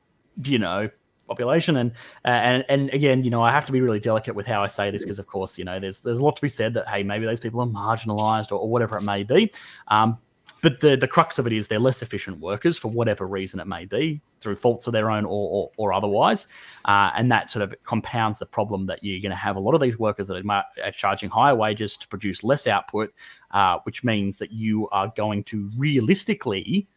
you 0.43 0.59
know 0.59 0.89
population. 1.29 1.77
And 1.77 1.91
uh, 2.25 2.29
and 2.29 2.65
and 2.71 2.89
again, 2.89 3.23
you 3.23 3.29
know, 3.29 3.43
I 3.43 3.51
have 3.51 3.67
to 3.67 3.73
be 3.73 3.83
really 3.83 4.01
delicate 4.01 4.35
with 4.35 4.47
how 4.47 4.63
I 4.63 4.67
say 4.67 4.91
this 4.91 5.03
because, 5.03 5.19
of 5.19 5.27
course, 5.27 5.59
you 5.59 5.67
know, 5.67 5.79
there's 5.79 6.01
there's 6.01 6.21
a 6.21 6.25
lot 6.25 6.37
to 6.37 6.43
be 6.43 6.49
said 6.49 6.73
that 6.73 6.89
hey, 6.89 7.03
maybe 7.03 7.27
those 7.27 7.41
people 7.41 7.61
are 7.61 7.67
marginalised 7.67 8.51
or, 8.51 8.55
or, 8.61 8.71
whatever 8.71 8.97
it 8.97 9.03
may 9.03 9.25
be. 9.25 9.53
Um, 9.89 10.17
but 10.63 10.81
the 10.81 10.97
the 10.97 11.09
crux 11.09 11.39
of 11.39 11.47
it 11.47 11.53
is 11.53 11.69
they're 11.69 11.79
less 11.79 12.03
efficient 12.03 12.41
workers 12.41 12.79
for 12.79 12.91
whatever 12.91 13.27
reason 13.27 13.61
it 13.61 13.67
may 13.67 13.85
be, 13.85 14.23
through 14.41 14.57
faults 14.57 14.87
of 14.87 14.93
their 14.93 15.11
own 15.11 15.25
or 15.25 15.51
or, 15.51 15.71
or 15.77 15.93
otherwise, 15.93 16.49
uh, 16.87 17.11
and 17.17 17.31
that 17.31 17.51
sort 17.51 17.63
of 17.63 17.75
compounds 17.85 18.39
the 18.39 18.47
problem 18.47 18.87
that 18.87 19.05
you're 19.05 19.21
going 19.21 19.31
to 19.31 19.37
have 19.37 19.57
a 19.57 19.61
lot 19.61 19.75
of 19.75 19.81
these 19.81 19.99
workers 19.99 20.29
that 20.29 20.43
are, 20.45 20.65
are 20.83 20.93
charging 20.93 21.29
higher 21.29 21.55
wages 21.55 21.97
to 21.97 22.09
produce 22.09 22.43
less 22.43 22.67
output, 22.67 23.13
uh, 23.51 23.79
which 23.85 24.03
means 24.03 24.39
that 24.39 24.53
you 24.53 24.89
are 24.91 25.13
going 25.17 25.45
to 25.45 25.69
realistically 25.77 26.89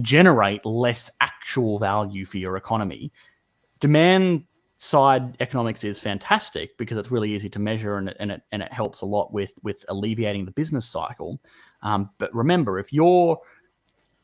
generate 0.00 0.64
less 0.64 1.10
actual 1.20 1.78
value 1.78 2.26
for 2.26 2.38
your 2.38 2.56
economy 2.56 3.12
demand 3.80 4.44
side 4.78 5.36
economics 5.40 5.84
is 5.84 6.00
fantastic 6.00 6.76
because 6.78 6.98
it's 6.98 7.10
really 7.10 7.32
easy 7.32 7.48
to 7.48 7.58
measure 7.58 7.96
and 7.96 8.14
and 8.18 8.32
it, 8.32 8.42
and 8.52 8.62
it 8.62 8.72
helps 8.72 9.00
a 9.02 9.06
lot 9.06 9.32
with 9.32 9.52
with 9.62 9.84
alleviating 9.88 10.44
the 10.44 10.50
business 10.50 10.86
cycle. 10.86 11.40
Um, 11.84 12.10
but 12.18 12.34
remember, 12.34 12.78
if 12.78 12.92
you're 12.92 13.38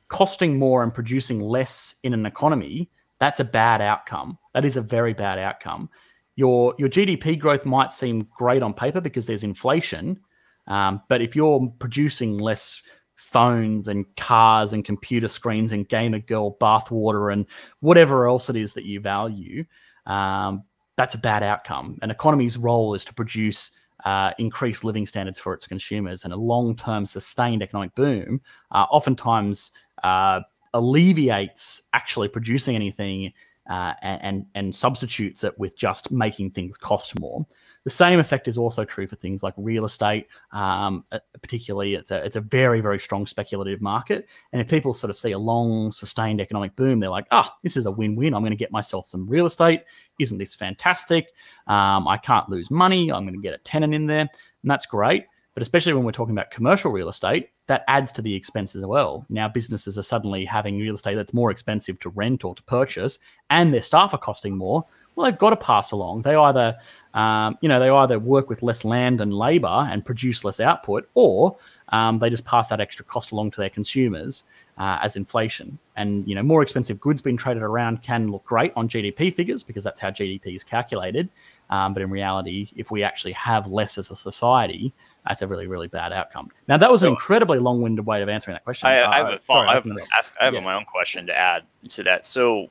costing 0.09 0.59
more 0.59 0.83
and 0.83 0.93
producing 0.93 1.41
less 1.41 1.95
in 2.03 2.13
an 2.13 2.27
economy, 2.27 2.91
that's 3.21 3.39
a 3.39 3.45
bad 3.45 3.81
outcome. 3.81 4.39
That 4.55 4.65
is 4.65 4.77
a 4.77 4.83
very 4.83 5.15
bad 5.15 5.39
outcome. 5.39 5.89
Your 6.37 6.75
your 6.79 6.89
GDP 6.89 7.39
growth 7.39 7.65
might 7.65 7.93
seem 7.93 8.27
great 8.37 8.63
on 8.63 8.75
paper 8.75 9.01
because 9.01 9.27
there's 9.27 9.45
inflation, 9.45 10.19
um, 10.67 11.03
but 11.09 11.21
if 11.21 11.37
you're 11.37 11.73
producing 11.79 12.39
less 12.39 12.81
phones 13.15 13.89
and 13.89 14.07
cars 14.17 14.73
and 14.73 14.85
computer 14.85 15.29
screens 15.29 15.73
and 15.73 15.89
gamer 15.89 16.19
girl 16.19 16.57
bathwater 16.59 17.31
and 17.31 17.45
whatever 17.81 18.27
else 18.27 18.49
it 18.49 18.57
is 18.57 18.73
that 18.73 18.87
you 18.87 18.99
value, 18.99 19.65
um, 20.07 20.65
that's 20.97 21.15
a 21.15 21.19
bad 21.19 21.43
outcome. 21.43 21.99
An 22.01 22.11
economy's 22.11 22.57
role 22.57 22.95
is 22.95 23.05
to 23.05 23.15
produce 23.15 23.71
uh, 24.05 24.33
increased 24.39 24.85
living 24.85 25.07
standards 25.07 25.39
for 25.39 25.55
its 25.55 25.67
consumers, 25.67 26.25
and 26.25 26.33
a 26.33 26.37
long-term 26.37 27.07
sustained 27.07 27.63
economic 27.63 27.95
boom 27.95 28.41
uh, 28.71 28.87
oftentimes 28.91 29.73
uh, 30.05 30.41
alleviates 30.75 31.83
actually 31.93 32.29
producing 32.29 32.75
anything 32.77 33.33
uh, 33.69 33.95
and 34.03 34.47
and 34.55 34.75
substitutes 34.75 35.45
it 35.45 35.57
with 35.59 35.77
just 35.77 36.11
making 36.11 36.51
things 36.51 36.77
cost 36.77 37.19
more. 37.21 37.47
The 37.85 37.91
same 37.91 38.21
effect 38.21 38.47
is 38.47 38.59
also 38.59 38.85
true 38.85 39.07
for 39.07 39.17
things 39.17 39.43
like 39.43 39.55
real 39.57 39.87
estate. 39.87 40.27
Um, 40.53 41.05
uh, 41.13 41.19
particularly, 41.41 41.95
it's 41.95 42.11
a 42.11 42.23
it's 42.25 42.37
a 42.37 42.41
very 42.41 42.81
very 42.81 42.99
strong 42.99 43.25
speculative 43.27 43.81
market, 43.81 44.29
and 44.53 44.61
if 44.61 44.69
people 44.69 44.93
sort 44.93 45.11
of 45.11 45.17
see 45.17 45.33
a 45.33 45.39
long 45.39 45.91
sustained 45.91 46.41
economic 46.41 46.77
boom, 46.77 47.01
they're 47.01 47.09
like, 47.09 47.27
oh, 47.31 47.49
this 47.63 47.77
is 47.77 47.87
a 47.87 47.91
win 47.91 48.17
win. 48.17 48.35
I'm 48.35 48.43
going 48.43 48.51
to 48.51 48.57
get 48.57 48.71
myself 48.71 49.07
some 49.07 49.27
real 49.27 49.47
estate. 49.47 49.83
Isn't 50.19 50.39
this 50.39 50.55
fantastic? 50.55 51.29
Um, 51.69 52.07
I 52.07 52.19
can't 52.19 52.49
lose 52.51 52.71
money. 52.71 53.11
I'm 53.11 53.25
going 53.25 53.41
to 53.41 53.43
get 53.43 53.55
a 53.55 53.59
tenant 53.59 53.95
in 53.95 54.07
there, 54.07 54.21
and 54.21 54.31
that's 54.71 54.87
great. 54.87 55.25
But 55.55 55.63
especially 55.63 55.95
when 55.95 56.05
we're 56.05 56.13
talking 56.13 56.35
about 56.35 56.51
commercial 56.51 56.93
real 56.93 57.09
estate, 57.09 57.51
that 57.67 57.85
adds 57.89 58.13
to 58.13 58.23
the 58.23 58.35
expense 58.35 58.77
as 58.77 58.85
well. 58.85 59.25
Now 59.29 59.49
businesses 59.49 59.99
are 59.99 60.03
suddenly 60.03 60.45
having 60.45 60.79
real 60.79 60.95
estate 60.95 61.17
that's 61.17 61.35
more 61.35 61.51
expensive 61.51 61.99
to 62.01 62.11
rent 62.11 62.45
or 62.45 62.55
to 62.55 62.63
purchase, 62.65 63.19
and 63.49 63.73
their 63.73 63.83
staff 63.83 64.13
are 64.13 64.19
costing 64.19 64.57
more. 64.57 64.85
Well, 65.21 65.31
they've 65.31 65.39
got 65.39 65.51
to 65.51 65.57
pass 65.57 65.91
along. 65.91 66.23
They 66.23 66.35
either, 66.35 66.79
um, 67.13 67.59
you 67.61 67.69
know, 67.69 67.79
they 67.79 67.91
either 67.91 68.19
work 68.19 68.49
with 68.49 68.63
less 68.63 68.87
land 68.87 69.21
and 69.21 69.35
labor 69.35 69.87
and 69.91 70.03
produce 70.03 70.45
less 70.45 70.61
output, 70.61 71.11
or 71.13 71.59
um, 71.91 72.19
they 72.21 72.31
just 72.31 72.47
pass 72.47 72.69
that 72.69 72.81
extra 72.81 73.05
cost 73.05 73.31
along 73.31 73.51
to 73.51 73.61
their 73.61 73.69
consumers 73.69 74.45
uh, 74.79 74.99
as 75.03 75.17
inflation. 75.17 75.79
And 75.97 76.27
you 76.27 76.35
know, 76.35 76.43
more 76.43 76.63
expensive 76.63 76.99
goods 77.01 77.21
being 77.21 77.37
traded 77.37 77.63
around 77.63 78.03
can 78.03 78.31
look 78.31 78.45
great 78.47 78.73
on 78.77 78.89
GDP 78.89 79.35
figures 79.35 79.63
because 79.63 79.85
that's 79.85 80.01
how 80.01 80.09
GDP 80.09 80.55
is 80.55 80.65
calculated. 80.65 81.29
Um, 81.69 81.93
but 81.93 82.03
in 82.03 82.09
reality, 82.09 82.71
if 82.75 82.91
we 82.91 83.03
actually 83.03 83.33
have 83.33 83.67
less 83.67 83.99
as 83.99 84.11
a 84.11 84.17
society, 84.17 84.91
that's 85.29 85.43
a 85.43 85.47
really, 85.47 85.67
really 85.67 85.89
bad 85.89 86.15
outcome. 86.15 86.51
Now, 86.67 86.79
that 86.79 86.91
was 86.91 87.03
an 87.03 87.11
incredibly 87.11 87.59
long-winded 87.59 88.07
way 88.07 88.23
of 88.23 88.31
answering 88.31 88.55
that 88.55 88.65
question. 88.65 88.89
I, 88.89 89.01
uh, 89.01 89.11
I 89.11 89.17
have, 89.19 89.29
a 89.29 89.39
sorry, 89.41 89.69
I 89.69 89.75
have, 89.75 89.87
I 89.87 90.19
ask, 90.19 90.35
I 90.41 90.47
have 90.47 90.55
yeah. 90.55 90.61
my 90.61 90.73
own 90.73 90.87
question 90.87 91.27
to 91.27 91.37
add 91.37 91.65
to 91.91 92.03
that. 92.05 92.25
So, 92.25 92.71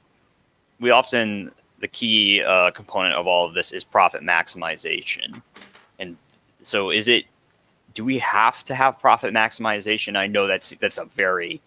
we 0.79 0.89
often 0.89 1.51
the 1.79 1.87
key 1.87 2.43
uh, 2.43 2.71
component 2.71 3.15
of 3.15 3.27
all 3.27 3.45
of 3.45 3.53
this 3.53 3.71
is 3.71 3.83
profit 3.83 4.21
maximization, 4.21 5.41
and 5.99 6.17
so 6.61 6.89
is 6.89 7.07
it? 7.07 7.25
Do 7.93 8.05
we 8.05 8.19
have 8.19 8.63
to 8.65 8.75
have 8.75 8.99
profit 8.99 9.33
maximization? 9.33 10.17
I 10.17 10.27
know 10.27 10.47
that's 10.47 10.75
that's 10.79 10.97
a 10.97 11.05
very 11.05 11.61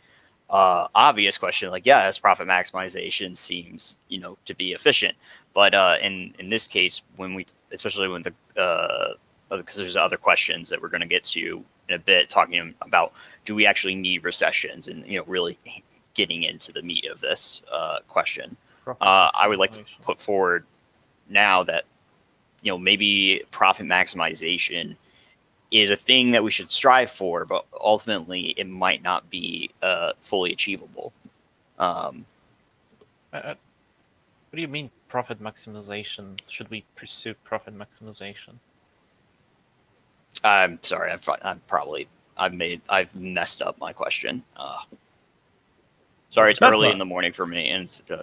uh, 0.51 0.87
obvious 0.95 1.39
question. 1.39 1.71
Like, 1.71 1.87
yes, 1.87 2.19
profit 2.19 2.47
maximization 2.47 3.37
seems 3.37 3.97
you 4.09 4.21
know 4.21 4.37
to 4.45 4.55
be 4.55 4.73
efficient, 4.73 5.17
but 5.55 5.75
uh, 5.75 5.97
in 6.03 6.35
in 6.39 6.51
this 6.51 6.67
case, 6.67 7.03
when 7.17 7.35
we 7.35 7.47
especially 7.73 8.09
when 8.09 8.23
the 8.23 8.61
uh, 8.61 9.15
because 9.57 9.77
there's 9.77 9.97
other 9.97 10.17
questions 10.17 10.69
that 10.69 10.81
we're 10.81 10.89
going 10.89 11.01
to 11.03 11.07
get 11.07 11.25
to 11.25 11.63
in 11.89 11.95
a 11.95 11.99
bit, 11.99 12.29
talking 12.29 12.75
about 12.83 13.13
do 13.45 13.55
we 13.55 13.67
actually 13.67 13.95
need 13.95 14.25
recessions, 14.25 14.89
and 14.89 15.07
you 15.07 15.19
know, 15.19 15.25
really 15.27 15.59
getting 16.15 16.43
into 16.43 16.73
the 16.73 16.83
meat 16.83 17.07
of 17.11 17.21
this 17.21 17.63
uh, 17.73 17.99
question. 18.09 18.57
Uh, 18.87 19.31
I 19.35 19.47
would 19.49 19.59
like 19.59 19.71
to 19.73 19.85
put 20.03 20.21
forward 20.21 20.65
now 21.29 21.63
that 21.65 21.85
you 22.63 22.71
know 22.71 22.79
maybe 22.79 23.43
profit 23.51 23.87
maximization 23.87 24.97
is 25.71 25.91
a 25.91 25.97
thing 25.97 26.31
that 26.33 26.45
we 26.45 26.51
should 26.51 26.71
strive 26.71 27.11
for, 27.11 27.45
but 27.45 27.65
ultimately 27.81 28.55
it 28.59 28.69
might 28.69 29.03
not 29.03 29.29
be 29.31 29.71
uh, 29.83 30.13
fully 30.21 30.53
achievable. 30.53 31.13
Um, 31.79 32.27
Uh, 33.33 33.55
what 34.51 34.57
do 34.57 34.61
you 34.61 34.69
mean 34.69 34.91
profit 35.09 35.43
maximization? 35.43 36.39
Should 36.47 36.69
we 36.69 36.85
pursue 36.95 37.33
profit 37.45 37.75
maximization? 37.75 38.55
I'm 40.45 40.79
sorry, 40.83 41.11
I've, 41.13 41.27
I'm 41.43 41.61
probably 41.67 42.07
I've 42.37 42.53
made 42.53 42.83
I've 42.89 43.15
messed 43.17 43.63
up 43.63 43.79
my 43.79 43.93
question. 43.95 44.43
Uh, 44.57 44.83
sorry, 46.29 46.51
it's 46.51 46.61
That's 46.61 46.71
early 46.71 46.89
fine. 46.89 46.93
in 46.93 46.99
the 46.99 47.05
morning 47.07 47.33
for 47.33 47.47
me, 47.47 47.71
and 47.71 47.85
it's, 47.85 48.03
uh, 48.11 48.23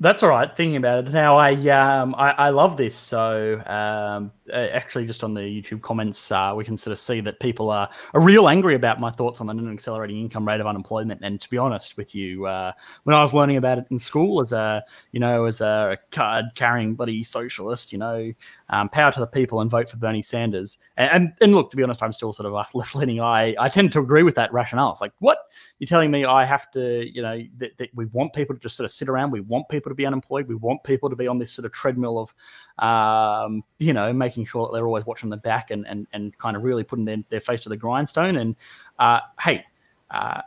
That's 0.00 0.22
all 0.22 0.28
right. 0.30 0.54
Thinking 0.56 0.76
about 0.76 1.06
it 1.06 1.12
now, 1.12 1.36
I 1.38 1.52
um 1.70 2.14
I, 2.14 2.30
I 2.30 2.50
love 2.50 2.76
this. 2.76 2.94
So 2.96 3.60
um 3.66 4.32
uh, 4.52 4.68
actually, 4.72 5.06
just 5.06 5.24
on 5.24 5.34
the 5.34 5.40
YouTube 5.40 5.82
comments, 5.82 6.30
uh, 6.30 6.52
we 6.56 6.64
can 6.64 6.76
sort 6.76 6.92
of 6.92 6.98
see 6.98 7.20
that 7.20 7.40
people 7.40 7.70
are, 7.70 7.88
are 8.14 8.20
real 8.20 8.48
angry 8.48 8.74
about 8.74 9.00
my 9.00 9.10
thoughts 9.10 9.40
on 9.40 9.46
the 9.46 9.54
non-accelerating 9.54 10.18
income 10.18 10.46
rate 10.46 10.60
of 10.60 10.66
unemployment. 10.66 11.20
And 11.22 11.40
to 11.40 11.48
be 11.48 11.58
honest 11.58 11.96
with 11.96 12.14
you, 12.14 12.46
uh, 12.46 12.72
when 13.04 13.16
I 13.16 13.20
was 13.20 13.34
learning 13.34 13.56
about 13.56 13.78
it 13.78 13.86
in 13.90 13.98
school 13.98 14.40
as 14.40 14.52
a 14.52 14.84
you 15.12 15.20
know 15.20 15.44
as 15.44 15.60
a 15.60 15.98
card 16.10 16.46
carrying 16.54 16.94
bloody 16.94 17.22
socialist, 17.22 17.92
you 17.92 17.98
know, 17.98 18.32
um, 18.70 18.88
power 18.88 19.12
to 19.12 19.20
the 19.20 19.26
people 19.26 19.60
and 19.60 19.70
vote 19.70 19.88
for 19.88 19.96
Bernie 19.96 20.22
Sanders. 20.22 20.78
And, 20.96 21.10
and 21.10 21.32
and 21.40 21.54
look, 21.54 21.70
to 21.70 21.76
be 21.76 21.82
honest, 21.82 22.02
I'm 22.02 22.12
still 22.12 22.32
sort 22.32 22.46
of 22.46 22.66
left 22.74 22.94
leaning. 22.94 23.20
I 23.20 23.54
I 23.58 23.68
tend 23.68 23.92
to 23.92 24.00
agree 24.00 24.22
with 24.22 24.34
that 24.36 24.52
rationale. 24.52 24.90
It's 24.90 25.00
like 25.00 25.12
what 25.18 25.38
you're 25.78 25.86
telling 25.86 26.10
me 26.10 26.24
I 26.24 26.44
have 26.44 26.70
to, 26.72 27.08
you 27.08 27.22
know, 27.22 27.40
that, 27.58 27.76
that 27.78 27.90
we 27.94 28.06
want 28.06 28.32
people 28.32 28.54
to 28.54 28.60
just 28.60 28.76
sort 28.76 28.84
of 28.84 28.90
sit 28.90 29.08
around. 29.08 29.30
We 29.30 29.40
want 29.40 29.68
people 29.68 29.90
to 29.90 29.94
be 29.94 30.06
unemployed. 30.06 30.48
We 30.48 30.54
want 30.54 30.82
people 30.82 31.08
to 31.10 31.16
be 31.16 31.28
on 31.28 31.38
this 31.38 31.52
sort 31.52 31.66
of 31.66 31.72
treadmill 31.72 32.18
of, 32.18 32.34
um, 32.78 33.62
you 33.78 33.92
know, 33.92 34.12
making 34.12 34.44
sure 34.46 34.66
that 34.66 34.72
they're 34.72 34.86
always 34.86 35.06
watching 35.06 35.30
the 35.30 35.36
back 35.36 35.70
and 35.70 35.86
and, 35.86 36.06
and 36.12 36.36
kind 36.38 36.56
of 36.56 36.62
really 36.62 36.84
putting 36.84 37.04
their, 37.04 37.18
their 37.28 37.40
face 37.40 37.62
to 37.62 37.68
the 37.68 37.76
grindstone. 37.76 38.36
And 38.36 38.56
uh, 38.98 39.20
hey, 39.40 39.64
uh, 40.10 40.42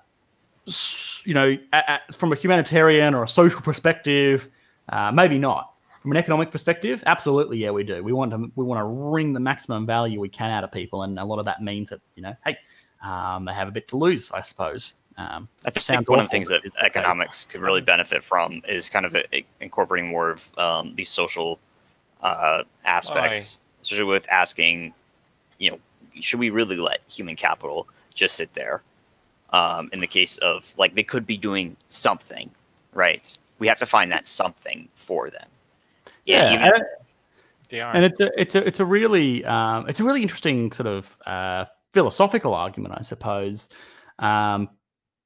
you 1.24 1.34
know, 1.34 1.58
a 1.74 1.78
a- 2.10 2.14
from 2.14 2.32
a 2.32 2.36
humanitarian 2.36 3.14
or 3.14 3.24
a 3.24 3.28
social 3.28 3.62
perspective, 3.62 4.50
uh, 4.90 5.12
maybe 5.12 5.38
not. 5.38 5.68
From 6.02 6.12
an 6.12 6.18
economic 6.18 6.50
perspective, 6.50 7.04
absolutely, 7.06 7.60
yeah, 7.60 7.70
we 7.70 7.84
do. 7.84 8.04
We 8.04 8.12
want 8.12 8.32
to 8.32 8.52
we 8.56 8.66
want 8.66 8.80
to 8.80 8.86
wring 8.86 9.34
the 9.34 9.40
maximum 9.40 9.86
value 9.86 10.20
we 10.20 10.30
can 10.30 10.50
out 10.50 10.64
of 10.64 10.72
people, 10.72 11.04
and 11.04 11.20
a 11.20 11.26
lot 11.26 11.38
of 11.38 11.46
that 11.46 11.62
means 11.62 11.90
that 11.90 12.02
you 12.16 12.24
know, 12.24 12.36
hey, 12.44 12.58
um, 13.04 13.46
they 13.46 13.54
have 13.54 13.68
a 13.68 13.72
bit 13.72 13.88
to 13.90 13.98
lose, 13.98 14.32
I 14.32 14.42
suppose. 14.42 14.94
Um, 15.18 15.48
I 15.66 15.70
think 15.70 15.84
sounds 15.84 16.10
one 16.10 16.20
of 16.20 16.26
the 16.26 16.30
things 16.30 16.48
that 16.48 16.62
it's 16.64 16.74
the 16.76 16.82
case. 16.82 16.96
economics 16.96 17.46
could 17.46 17.62
really 17.62 17.82
benefit 17.82 18.24
from 18.24 18.62
is 18.68 18.90
kind 18.90 19.06
of 19.06 19.16
a, 19.16 19.46
incorporating 19.60 20.10
more 20.10 20.32
of 20.32 20.58
um, 20.58 20.96
these 20.96 21.10
social 21.10 21.60
uh, 22.22 22.64
aspects, 22.86 23.60
especially 23.82 24.06
with 24.06 24.28
asking, 24.30 24.94
you 25.58 25.72
know, 25.72 25.80
should 26.20 26.40
we 26.40 26.50
really 26.50 26.76
let 26.78 27.00
human 27.08 27.36
capital 27.36 27.88
just 28.14 28.36
sit 28.36 28.54
there? 28.54 28.84
Um, 29.54 29.90
in 29.92 30.00
the 30.00 30.08
case 30.08 30.38
of 30.38 30.74
like 30.78 30.96
they 30.96 31.04
could 31.04 31.26
be 31.28 31.36
doing 31.38 31.76
something, 31.90 32.50
right? 32.94 33.38
We 33.60 33.68
have 33.68 33.80
to 33.80 33.86
find 33.86 34.12
that 34.12 34.28
something 34.28 34.88
for 34.96 35.30
them. 35.30 35.48
yeah, 36.26 36.54
even- 36.54 36.66
and- 36.68 36.84
They 37.70 37.82
are. 37.82 37.94
and 37.96 38.06
it's 38.06 38.20
a 38.20 38.30
it's 38.40 38.56
a 38.56 38.66
it's 38.68 38.80
a 38.80 38.86
really 38.86 39.44
um, 39.46 39.88
it's 39.90 40.00
a 40.00 40.04
really 40.04 40.22
interesting 40.22 40.72
sort 40.72 40.88
of 40.88 41.18
uh, 41.26 41.66
philosophical 41.92 42.54
argument, 42.54 42.96
I 42.98 43.02
suppose, 43.04 43.68
um, 44.20 44.70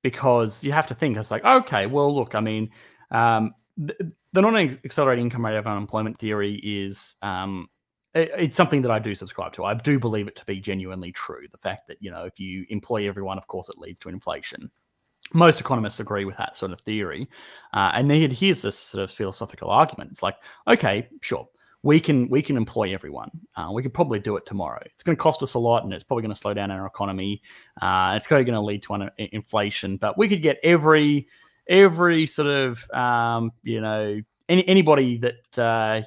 because 0.04 0.64
you 0.64 0.72
have 0.72 0.88
to 0.88 0.96
think 0.96 1.18
it's 1.18 1.30
like 1.32 1.44
okay, 1.46 1.86
well, 1.86 2.14
look, 2.16 2.34
I 2.36 2.40
mean, 2.40 2.70
um, 3.12 3.54
the, 3.78 4.14
non-accelerating 4.34 5.26
income 5.26 5.46
rate 5.46 5.58
of 5.58 5.68
unemployment 5.68 6.18
theory 6.18 6.56
is 6.64 7.16
um, 7.22 7.68
it- 8.14 8.32
it's 8.38 8.58
something 8.58 8.82
that 8.82 8.92
I 8.92 9.00
do 9.00 9.14
subscribe 9.16 9.54
to. 9.54 9.66
I 9.66 9.74
do 9.74 10.00
believe 10.00 10.28
it 10.28 10.36
to 10.38 10.46
be 10.46 10.60
genuinely 10.60 11.12
true. 11.12 11.46
The 11.52 11.58
fact 11.58 11.88
that 11.88 11.98
you 12.00 12.12
know 12.12 12.24
if 12.24 12.40
you 12.40 12.66
employ 12.70 13.08
everyone, 13.08 13.38
of 13.38 13.48
course, 13.48 13.70
it 13.70 13.78
leads 13.78 14.00
to 14.02 14.10
inflation. 14.10 14.72
Most 15.34 15.60
economists 15.60 16.00
agree 16.00 16.24
with 16.24 16.38
that 16.38 16.56
sort 16.56 16.72
of 16.72 16.80
theory, 16.82 17.28
uh, 17.74 17.92
and 17.94 18.10
then 18.10 18.30
here's 18.32 18.62
this 18.62 18.78
sort 18.78 19.04
of 19.04 19.12
philosophical 19.12 19.70
argument. 19.70 20.12
It's 20.12 20.22
like, 20.22 20.38
okay, 20.68 21.08
sure, 21.22 21.48
we 21.82 22.00
can 22.00 22.30
we 22.30 22.42
can 22.42 22.58
employ 22.58 22.94
everyone. 22.94 23.30
Uh, 23.56 23.70
we 23.74 23.84
could 23.84 23.94
probably 23.94 24.20
do 24.20 24.38
it 24.38 24.46
tomorrow. 24.46 24.82
It's 24.86 25.04
going 25.04 25.16
to 25.16 25.22
cost 25.22 25.44
us 25.44 25.54
a 25.54 25.60
lot, 25.60 25.84
and 25.84 25.94
it's 25.94 26.04
probably 26.04 26.24
going 26.24 26.34
to 26.34 26.40
slow 26.40 26.54
down 26.54 26.72
our 26.72 26.86
economy. 26.86 27.42
Uh, 27.82 28.14
it's 28.16 28.28
probably 28.28 28.46
going 28.46 28.56
to 28.56 28.62
lead 28.62 28.84
to 28.84 28.94
an, 28.94 29.12
inflation. 29.18 29.98
But 29.98 30.18
we 30.18 30.28
could 30.28 30.42
get 30.42 30.60
every 30.64 31.28
every 31.68 32.26
sort 32.26 32.48
of 32.48 32.90
um, 32.92 33.52
you 33.64 33.82
know 33.82 34.22
any, 34.50 34.68
anybody 34.68 35.18
that 35.18 35.60
uh, 35.60 36.02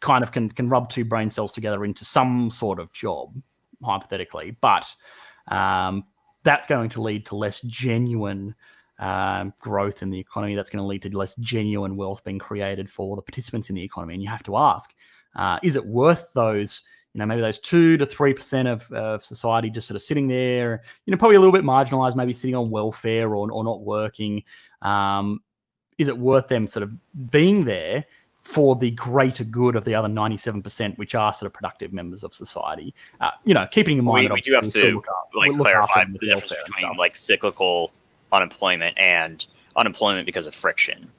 kind 0.00 0.22
of 0.22 0.32
can 0.32 0.48
can 0.48 0.68
rub 0.68 0.88
two 0.88 1.04
brain 1.04 1.30
cells 1.30 1.52
together 1.52 1.84
into 1.84 2.04
some 2.04 2.50
sort 2.50 2.78
of 2.78 2.92
job, 2.92 3.34
hypothetically. 3.82 4.56
But 4.60 4.86
um, 5.48 6.04
that's 6.42 6.66
going 6.66 6.90
to 6.90 7.02
lead 7.02 7.26
to 7.26 7.36
less 7.36 7.60
genuine 7.62 8.54
um, 8.98 9.54
growth 9.58 10.02
in 10.02 10.10
the 10.10 10.18
economy 10.18 10.54
that's 10.54 10.70
going 10.70 10.82
to 10.82 10.86
lead 10.86 11.02
to 11.02 11.16
less 11.16 11.34
genuine 11.36 11.96
wealth 11.96 12.22
being 12.24 12.38
created 12.38 12.88
for 12.88 13.16
the 13.16 13.22
participants 13.22 13.70
in 13.70 13.76
the 13.76 13.82
economy. 13.82 14.14
And 14.14 14.22
you 14.22 14.28
have 14.28 14.42
to 14.44 14.56
ask, 14.56 14.94
uh, 15.36 15.58
is 15.62 15.76
it 15.76 15.86
worth 15.86 16.32
those? 16.34 16.82
You 17.14 17.18
know, 17.18 17.26
maybe 17.26 17.40
those 17.40 17.58
two 17.58 17.96
to 17.96 18.06
three 18.06 18.32
percent 18.32 18.68
of, 18.68 18.90
of 18.92 19.24
society 19.24 19.68
just 19.70 19.88
sort 19.88 19.96
of 19.96 20.02
sitting 20.02 20.28
there, 20.28 20.82
you 21.06 21.10
know, 21.10 21.16
probably 21.16 21.36
a 21.36 21.40
little 21.40 21.52
bit 21.52 21.64
marginalized, 21.64 22.14
maybe 22.14 22.32
sitting 22.32 22.54
on 22.54 22.70
welfare 22.70 23.34
or, 23.34 23.50
or 23.50 23.64
not 23.64 23.80
working. 23.82 24.44
Um, 24.82 25.40
is 25.98 26.08
it 26.08 26.16
worth 26.16 26.48
them 26.48 26.66
sort 26.66 26.82
of 26.82 26.92
being 27.30 27.64
there 27.64 28.06
for 28.42 28.74
the 28.76 28.90
greater 28.92 29.44
good 29.44 29.76
of 29.76 29.84
the 29.84 29.94
other 29.94 30.08
97%, 30.08 30.96
which 30.98 31.14
are 31.14 31.32
sort 31.34 31.46
of 31.46 31.52
productive 31.52 31.92
members 31.92 32.24
of 32.24 32.32
society. 32.32 32.94
Uh, 33.20 33.30
you 33.44 33.54
know, 33.54 33.66
keeping 33.70 33.98
in 33.98 34.04
mind 34.04 34.24
we, 34.24 34.28
that 34.28 34.34
we 34.34 34.40
do 34.40 34.54
have 34.54 34.66
to 34.72 34.94
look 34.94 35.06
up- 35.08 35.30
like 35.34 35.52
look 35.52 35.60
clarify 35.60 36.04
the 36.04 36.18
difference 36.18 36.54
between 36.66 36.96
like 36.96 37.16
cyclical 37.16 37.92
unemployment 38.32 38.96
and 38.98 39.46
unemployment 39.76 40.26
because 40.26 40.46
of 40.46 40.54
friction. 40.54 41.10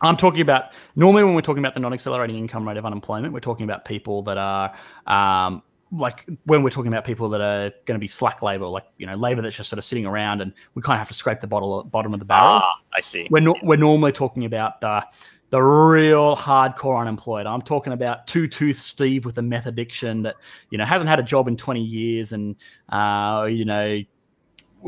I'm 0.00 0.16
talking 0.16 0.40
about 0.40 0.72
normally 0.94 1.24
when 1.24 1.34
we're 1.34 1.40
talking 1.40 1.62
about 1.62 1.74
the 1.74 1.80
non-accelerating 1.80 2.36
income 2.36 2.66
rate 2.66 2.76
of 2.76 2.84
unemployment, 2.84 3.32
we're 3.32 3.40
talking 3.40 3.64
about 3.64 3.84
people 3.84 4.22
that 4.22 4.36
are 4.36 4.74
um, 5.06 5.62
like 5.92 6.26
when 6.44 6.62
we're 6.62 6.70
talking 6.70 6.92
about 6.92 7.04
people 7.04 7.28
that 7.30 7.40
are 7.40 7.70
going 7.84 7.94
to 7.94 8.00
be 8.00 8.06
slack 8.06 8.42
labor, 8.42 8.66
like 8.66 8.84
you 8.98 9.06
know, 9.06 9.14
labor 9.14 9.42
that's 9.42 9.56
just 9.56 9.70
sort 9.70 9.78
of 9.78 9.84
sitting 9.84 10.06
around, 10.06 10.40
and 10.40 10.52
we 10.74 10.82
kind 10.82 10.96
of 10.96 10.98
have 10.98 11.08
to 11.08 11.14
scrape 11.14 11.40
the 11.40 11.46
bottle, 11.46 11.84
bottom 11.84 12.12
of 12.12 12.18
the 12.18 12.26
barrel. 12.26 12.60
Ah, 12.62 12.80
I 12.92 13.00
see. 13.00 13.26
we're 13.30 13.40
no, 13.40 13.56
we're 13.62 13.76
normally 13.76 14.12
talking 14.12 14.44
about 14.44 14.82
uh, 14.82 15.02
the 15.50 15.60
real 15.62 16.36
hardcore 16.36 17.00
unemployed. 17.00 17.46
I'm 17.46 17.62
talking 17.62 17.92
about 17.92 18.26
two 18.26 18.48
tooth 18.48 18.80
Steve 18.80 19.24
with 19.24 19.38
a 19.38 19.42
meth 19.42 19.66
addiction 19.66 20.22
that 20.22 20.36
you 20.70 20.78
know 20.78 20.84
hasn't 20.84 21.08
had 21.08 21.20
a 21.20 21.22
job 21.24 21.48
in 21.48 21.56
20 21.56 21.82
years, 21.82 22.32
and 22.32 22.56
uh, 22.88 23.46
you 23.50 23.64
know 23.64 24.00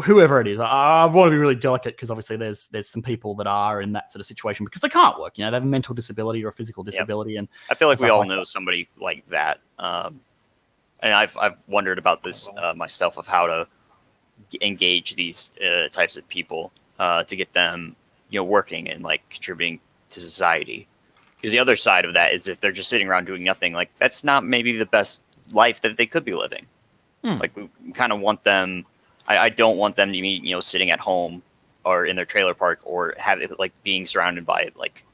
whoever 0.05 0.41
it 0.41 0.47
is. 0.47 0.61
I, 0.61 0.67
I 0.67 1.05
want 1.07 1.29
to 1.29 1.31
be 1.31 1.37
really 1.37 1.55
delicate 1.55 1.97
because 1.97 2.11
obviously 2.11 2.37
there's 2.37 2.69
there's 2.69 2.89
some 2.89 3.03
people 3.03 3.35
that 3.37 3.47
are 3.47 3.81
in 3.81 3.93
that 3.93 4.13
sort 4.13 4.21
of 4.21 4.27
situation 4.27 4.65
because 4.65 4.81
they 4.81 4.89
can't 4.89 5.19
work. 5.19 5.39
You 5.39 5.45
know, 5.45 5.51
they 5.51 5.57
have 5.57 5.65
a 5.65 5.67
mental 5.67 5.95
disability 5.95 6.45
or 6.45 6.49
a 6.49 6.53
physical 6.53 6.83
disability, 6.83 7.37
and 7.37 7.49
I 7.71 7.75
feel 7.75 7.89
like 7.89 8.01
we 8.01 8.09
all 8.09 8.21
like 8.21 8.29
know 8.29 8.45
somebody 8.45 8.89
like 9.01 9.29
that. 9.31 9.61
Um, 9.79 10.21
and 11.01 11.13
I've 11.13 11.37
I've 11.37 11.57
wondered 11.67 11.99
about 11.99 12.23
this 12.23 12.49
uh, 12.57 12.75
myself 12.75 13.19
of 13.19 13.27
how 13.27 13.47
to 13.47 13.67
engage 14.63 15.17
these 15.17 15.51
uh, 15.65 15.89
types 15.89 16.17
of 16.17 16.27
people 16.29 16.73
uh, 16.99 17.25
to 17.25 17.37
get 17.37 17.53
them 17.53 17.97
you 18.31 18.39
know 18.39 18.45
working 18.45 18.89
and 18.89 19.03
like 19.03 19.29
contributing 19.31 19.81
to 20.11 20.21
society. 20.21 20.87
Because 21.37 21.53
the 21.53 21.59
other 21.59 21.77
side 21.77 22.05
of 22.05 22.15
that 22.15 22.35
is 22.35 22.49
if 22.49 22.61
they're 22.61 22.73
just 22.73 22.89
sitting 22.89 23.07
around 23.07 23.27
doing 23.27 23.45
nothing, 23.45 23.73
like 23.73 23.91
that's 23.99 24.25
not 24.25 24.45
maybe 24.45 24.77
the 24.77 24.87
best 24.87 25.23
life 25.53 25.81
that 25.83 25.97
they 25.97 26.07
could 26.07 26.25
be 26.25 26.35
living. 26.35 26.67
Hmm. 27.23 27.39
Like 27.39 27.57
we 27.57 27.69
kind 27.95 28.13
of 28.13 28.21
want 28.21 28.43
them. 28.45 28.85
I, 29.29 29.39
I 29.39 29.49
don't 29.51 29.77
want 29.77 29.95
them 29.95 30.13
to 30.13 30.21
be 30.21 30.41
you 30.43 30.55
know 30.55 30.61
sitting 30.61 30.91
at 30.91 30.99
home 30.99 31.43
or 31.85 32.07
in 32.07 32.17
their 32.17 32.25
trailer 32.25 32.55
park 32.55 32.81
or 32.85 33.15
have 33.19 33.41
it 33.41 33.59
like 33.59 33.73
being 33.85 34.07
surrounded 34.07 34.45
by 34.45 34.71
like 34.75 35.05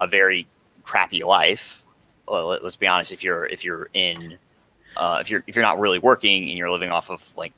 a 0.00 0.06
very 0.06 0.46
crappy 0.82 1.22
life. 1.22 1.82
Well, 2.26 2.48
let, 2.48 2.62
us 2.62 2.76
be 2.76 2.86
honest. 2.86 3.12
If 3.12 3.22
you're 3.22 3.46
if 3.46 3.64
you're 3.64 3.90
in 3.92 4.38
uh, 4.96 5.18
if 5.20 5.30
you're 5.30 5.44
if 5.46 5.54
you're 5.54 5.64
not 5.64 5.78
really 5.78 5.98
working 5.98 6.48
and 6.48 6.56
you're 6.56 6.70
living 6.70 6.90
off 6.90 7.10
of 7.10 7.36
like 7.36 7.52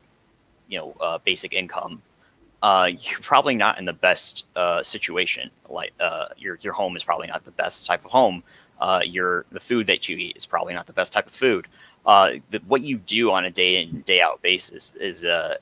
you 0.68 0.78
know 0.78 0.96
uh, 1.00 1.18
basic 1.24 1.52
income, 1.52 2.02
uh, 2.62 2.90
you're 2.98 3.20
probably 3.20 3.54
not 3.54 3.78
in 3.78 3.84
the 3.84 3.92
best 3.92 4.44
uh, 4.56 4.82
situation. 4.82 5.50
Like 5.68 5.92
uh, 6.00 6.26
your 6.36 6.58
your 6.62 6.72
home 6.72 6.96
is 6.96 7.04
probably 7.04 7.28
not 7.28 7.44
the 7.44 7.52
best 7.52 7.86
type 7.86 8.04
of 8.04 8.10
home. 8.10 8.42
Uh, 8.80 9.00
your 9.04 9.44
the 9.50 9.60
food 9.60 9.86
that 9.86 10.08
you 10.08 10.16
eat 10.16 10.36
is 10.36 10.46
probably 10.46 10.74
not 10.74 10.86
the 10.86 10.92
best 10.92 11.12
type 11.12 11.26
of 11.26 11.32
food. 11.32 11.66
Uh, 12.06 12.34
the, 12.50 12.58
what 12.68 12.82
you 12.82 12.96
do 12.96 13.30
on 13.30 13.44
a 13.44 13.50
day 13.50 13.82
in 13.82 14.00
day 14.02 14.20
out 14.20 14.40
basis 14.42 14.94
is 15.00 15.24
uh, 15.24 15.56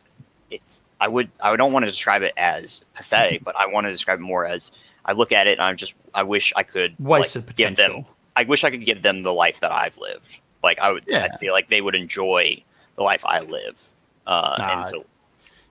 it's 0.50 0.82
I 1.00 1.08
would 1.08 1.30
I 1.40 1.54
don't 1.56 1.72
want 1.72 1.84
to 1.84 1.90
describe 1.90 2.22
it 2.22 2.32
as 2.36 2.84
pathetic, 2.94 3.44
but 3.44 3.56
I 3.56 3.66
want 3.66 3.86
to 3.86 3.92
describe 3.92 4.18
it 4.18 4.22
more 4.22 4.46
as 4.46 4.72
I 5.04 5.12
look 5.12 5.32
at 5.32 5.46
it 5.46 5.52
and 5.52 5.62
I'm 5.62 5.76
just 5.76 5.94
I 6.14 6.22
wish 6.22 6.52
I 6.56 6.62
could 6.62 6.94
like, 6.98 7.20
wasted 7.20 7.46
give 7.56 7.70
potential. 7.76 8.02
them 8.02 8.12
I 8.36 8.44
wish 8.44 8.64
I 8.64 8.70
could 8.70 8.84
give 8.84 9.02
them 9.02 9.22
the 9.22 9.32
life 9.32 9.60
that 9.60 9.72
I've 9.72 9.98
lived. 9.98 10.40
Like 10.62 10.78
I 10.80 10.90
would 10.90 11.04
Yeah. 11.06 11.28
I 11.32 11.36
feel 11.38 11.52
like 11.52 11.68
they 11.68 11.80
would 11.80 11.94
enjoy 11.94 12.62
the 12.96 13.02
life 13.02 13.24
I 13.24 13.40
live. 13.40 13.78
Uh, 14.26 14.56
and 14.60 14.86
so 14.86 15.04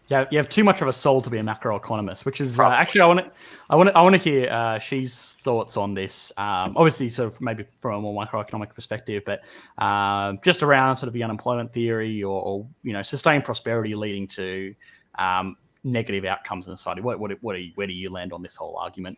Yeah, 0.08 0.26
you 0.30 0.38
have 0.38 0.50
too 0.50 0.64
much 0.64 0.82
of 0.82 0.88
a 0.88 0.94
soul 0.94 1.22
to 1.24 1.32
be 1.32 1.40
a 1.40 1.44
macroeconomist, 1.44 2.26
which 2.26 2.40
is 2.40 2.60
uh, 2.60 2.70
actually 2.70 3.02
I 3.02 3.06
want 3.08 3.20
to, 3.22 3.32
I 3.72 3.76
want 3.76 3.90
to, 3.90 3.98
I 3.98 4.02
want 4.04 4.14
to 4.14 4.22
hear 4.22 4.50
uh, 4.52 4.78
Xi's 4.78 5.36
thoughts 5.40 5.78
on 5.78 5.96
this. 5.96 6.32
Um, 6.38 6.74
obviously, 6.78 7.10
sort 7.10 7.34
of 7.34 7.42
maybe 7.42 7.66
from 7.80 7.96
a 7.96 8.02
more 8.02 8.26
macroeconomic 8.26 8.76
perspective, 8.76 9.24
but 9.26 9.42
um, 9.84 10.40
just 10.44 10.62
around 10.62 10.98
sort 10.98 11.08
of 11.08 11.14
the 11.14 11.24
unemployment 11.24 11.74
theory 11.74 12.24
or, 12.24 12.40
or 12.40 12.68
you 12.84 12.94
know 12.94 13.02
sustained 13.02 13.46
prosperity 13.46 13.96
leading 13.96 14.28
to 14.28 14.76
um, 15.18 15.58
negative 15.84 16.26
outcomes 16.26 16.68
in 16.68 16.76
society. 16.76 17.02
What, 17.02 17.20
what, 17.20 17.32
what 17.42 17.54
do 17.54 17.60
you, 17.60 17.72
where 17.76 17.88
do 17.88 17.94
you 17.94 18.10
land 18.12 18.32
on 18.32 18.44
this 18.44 18.56
whole 18.56 18.78
argument? 18.78 19.18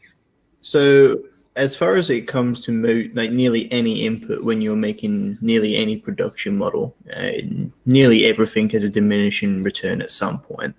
So, 0.62 1.17
as 1.58 1.76
far 1.76 1.96
as 1.96 2.10
it 2.10 2.28
comes 2.28 2.62
to 2.62 2.72
mo- 2.72 3.10
like 3.13 3.32
nearly 3.32 3.70
any 3.72 4.06
input 4.06 4.43
when 4.43 4.62
you're 4.62 4.76
making 4.76 5.38
nearly 5.41 5.76
any 5.76 5.98
production 5.98 6.56
model, 6.56 6.96
uh, 7.15 7.32
nearly 7.86 8.26
everything 8.26 8.70
has 8.70 8.84
a 8.84 8.89
diminishing 8.89 9.63
return 9.63 10.02
at 10.02 10.12
some 10.12 10.39
point, 10.39 10.76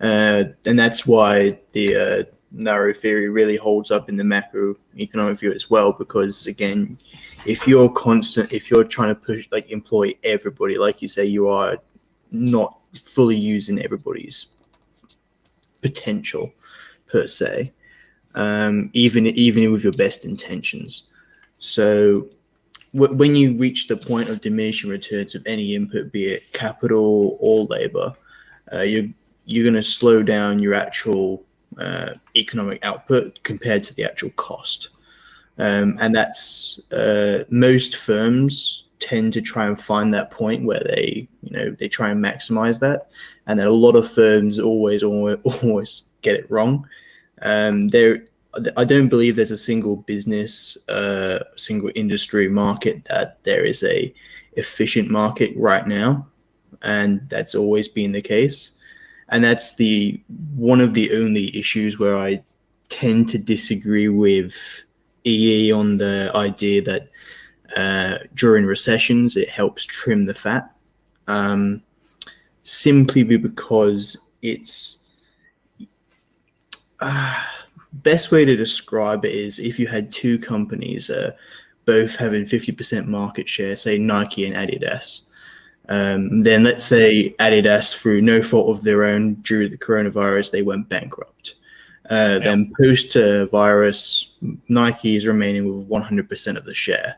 uh, 0.00 0.44
and 0.66 0.78
that's 0.78 1.06
why 1.06 1.58
the 1.72 1.96
uh, 1.96 2.22
NAIRU 2.54 2.96
theory 2.96 3.28
really 3.28 3.56
holds 3.56 3.90
up 3.92 4.08
in 4.08 4.16
the 4.16 4.24
macroeconomic 4.24 5.38
view 5.38 5.52
as 5.52 5.70
well. 5.70 5.92
Because 5.92 6.48
again, 6.48 6.98
if 7.46 7.68
you're 7.68 7.88
constant, 7.88 8.52
if 8.52 8.70
you're 8.70 8.84
trying 8.84 9.14
to 9.14 9.20
push 9.20 9.48
like 9.52 9.70
employ 9.70 10.12
everybody, 10.24 10.76
like 10.76 11.00
you 11.00 11.08
say, 11.08 11.24
you 11.24 11.48
are 11.48 11.78
not 12.32 12.76
fully 12.94 13.36
using 13.36 13.80
everybody's 13.80 14.56
potential 15.80 16.52
per 17.06 17.26
se 17.26 17.72
um, 18.34 18.90
even 18.92 19.26
even 19.26 19.72
with 19.72 19.84
your 19.84 19.92
best 19.92 20.24
intentions. 20.24 21.04
So 21.58 22.28
when 22.92 23.36
you 23.36 23.56
reach 23.56 23.86
the 23.86 23.96
point 23.96 24.28
of 24.28 24.40
diminishing 24.40 24.90
returns 24.90 25.34
of 25.34 25.46
any 25.46 25.74
input, 25.74 26.10
be 26.10 26.26
it 26.26 26.52
capital 26.52 27.36
or 27.40 27.66
labor, 27.66 28.14
uh, 28.72 28.80
you're 28.80 29.08
you're 29.44 29.64
going 29.64 29.74
to 29.74 29.82
slow 29.82 30.22
down 30.22 30.58
your 30.58 30.74
actual 30.74 31.44
uh, 31.78 32.12
economic 32.36 32.84
output 32.84 33.42
compared 33.42 33.84
to 33.84 33.94
the 33.94 34.04
actual 34.04 34.30
cost, 34.30 34.90
um, 35.58 35.96
and 36.00 36.14
that's 36.14 36.80
uh, 36.92 37.44
most 37.50 37.96
firms 37.96 38.84
tend 38.98 39.32
to 39.32 39.40
try 39.40 39.66
and 39.66 39.80
find 39.80 40.12
that 40.12 40.30
point 40.30 40.64
where 40.64 40.82
they 40.84 41.26
you 41.42 41.50
know 41.50 41.70
they 41.78 41.88
try 41.88 42.10
and 42.10 42.22
maximize 42.22 42.80
that, 42.80 43.10
and 43.46 43.58
then 43.58 43.66
a 43.66 43.70
lot 43.70 43.96
of 43.96 44.10
firms 44.10 44.58
always 44.58 45.02
always, 45.02 45.38
always 45.62 46.04
get 46.22 46.34
it 46.34 46.50
wrong. 46.50 46.86
Um, 47.42 47.88
there, 47.88 48.24
I 48.76 48.84
don't 48.84 49.08
believe 49.08 49.36
there's 49.36 49.50
a 49.50 49.58
single 49.58 49.96
business, 49.96 50.76
uh, 50.88 51.40
single 51.56 51.90
industry 51.94 52.48
market 52.48 53.04
that 53.06 53.42
there 53.44 53.64
is 53.64 53.82
a 53.84 54.12
efficient 54.54 55.08
market 55.08 55.56
right 55.56 55.86
now, 55.86 56.26
and 56.82 57.20
that's 57.28 57.54
always 57.54 57.88
been 57.88 58.12
the 58.12 58.22
case. 58.22 58.72
And 59.28 59.44
that's 59.44 59.76
the 59.76 60.20
one 60.56 60.80
of 60.80 60.94
the 60.94 61.12
only 61.12 61.56
issues 61.56 61.98
where 61.98 62.18
I 62.18 62.42
tend 62.88 63.28
to 63.30 63.38
disagree 63.38 64.08
with 64.08 64.54
EE 65.24 65.70
on 65.72 65.96
the 65.96 66.32
idea 66.34 66.82
that 66.82 67.08
uh, 67.76 68.18
during 68.34 68.66
recessions 68.66 69.36
it 69.36 69.48
helps 69.48 69.86
trim 69.86 70.26
the 70.26 70.34
fat, 70.34 70.74
um, 71.28 71.82
simply 72.64 73.22
because 73.22 74.30
it's 74.42 74.99
uh, 77.00 77.42
best 77.92 78.30
way 78.30 78.44
to 78.44 78.56
describe 78.56 79.24
it 79.24 79.34
is 79.34 79.58
if 79.58 79.78
you 79.78 79.86
had 79.86 80.12
two 80.12 80.38
companies 80.38 81.10
uh, 81.10 81.32
both 81.86 82.14
having 82.14 82.44
50% 82.44 83.06
market 83.06 83.48
share 83.48 83.76
say 83.76 83.98
nike 83.98 84.46
and 84.46 84.54
adidas. 84.54 85.22
Um, 85.88 86.44
then 86.44 86.62
let's 86.62 86.84
say 86.84 87.34
adidas 87.40 87.98
through 87.98 88.22
no 88.22 88.42
fault 88.42 88.76
of 88.76 88.84
their 88.84 89.04
own 89.04 89.34
due 89.36 89.64
to 89.64 89.68
the 89.68 89.78
coronavirus 89.78 90.52
they 90.52 90.62
went 90.62 90.88
bankrupt. 90.88 91.56
Uh, 92.08 92.38
then 92.40 92.72
post 92.80 93.16
virus 93.50 94.36
nike 94.68 95.16
is 95.16 95.26
remaining 95.26 95.66
with 95.66 95.88
100% 95.88 96.56
of 96.56 96.64
the 96.64 96.74
share. 96.74 97.16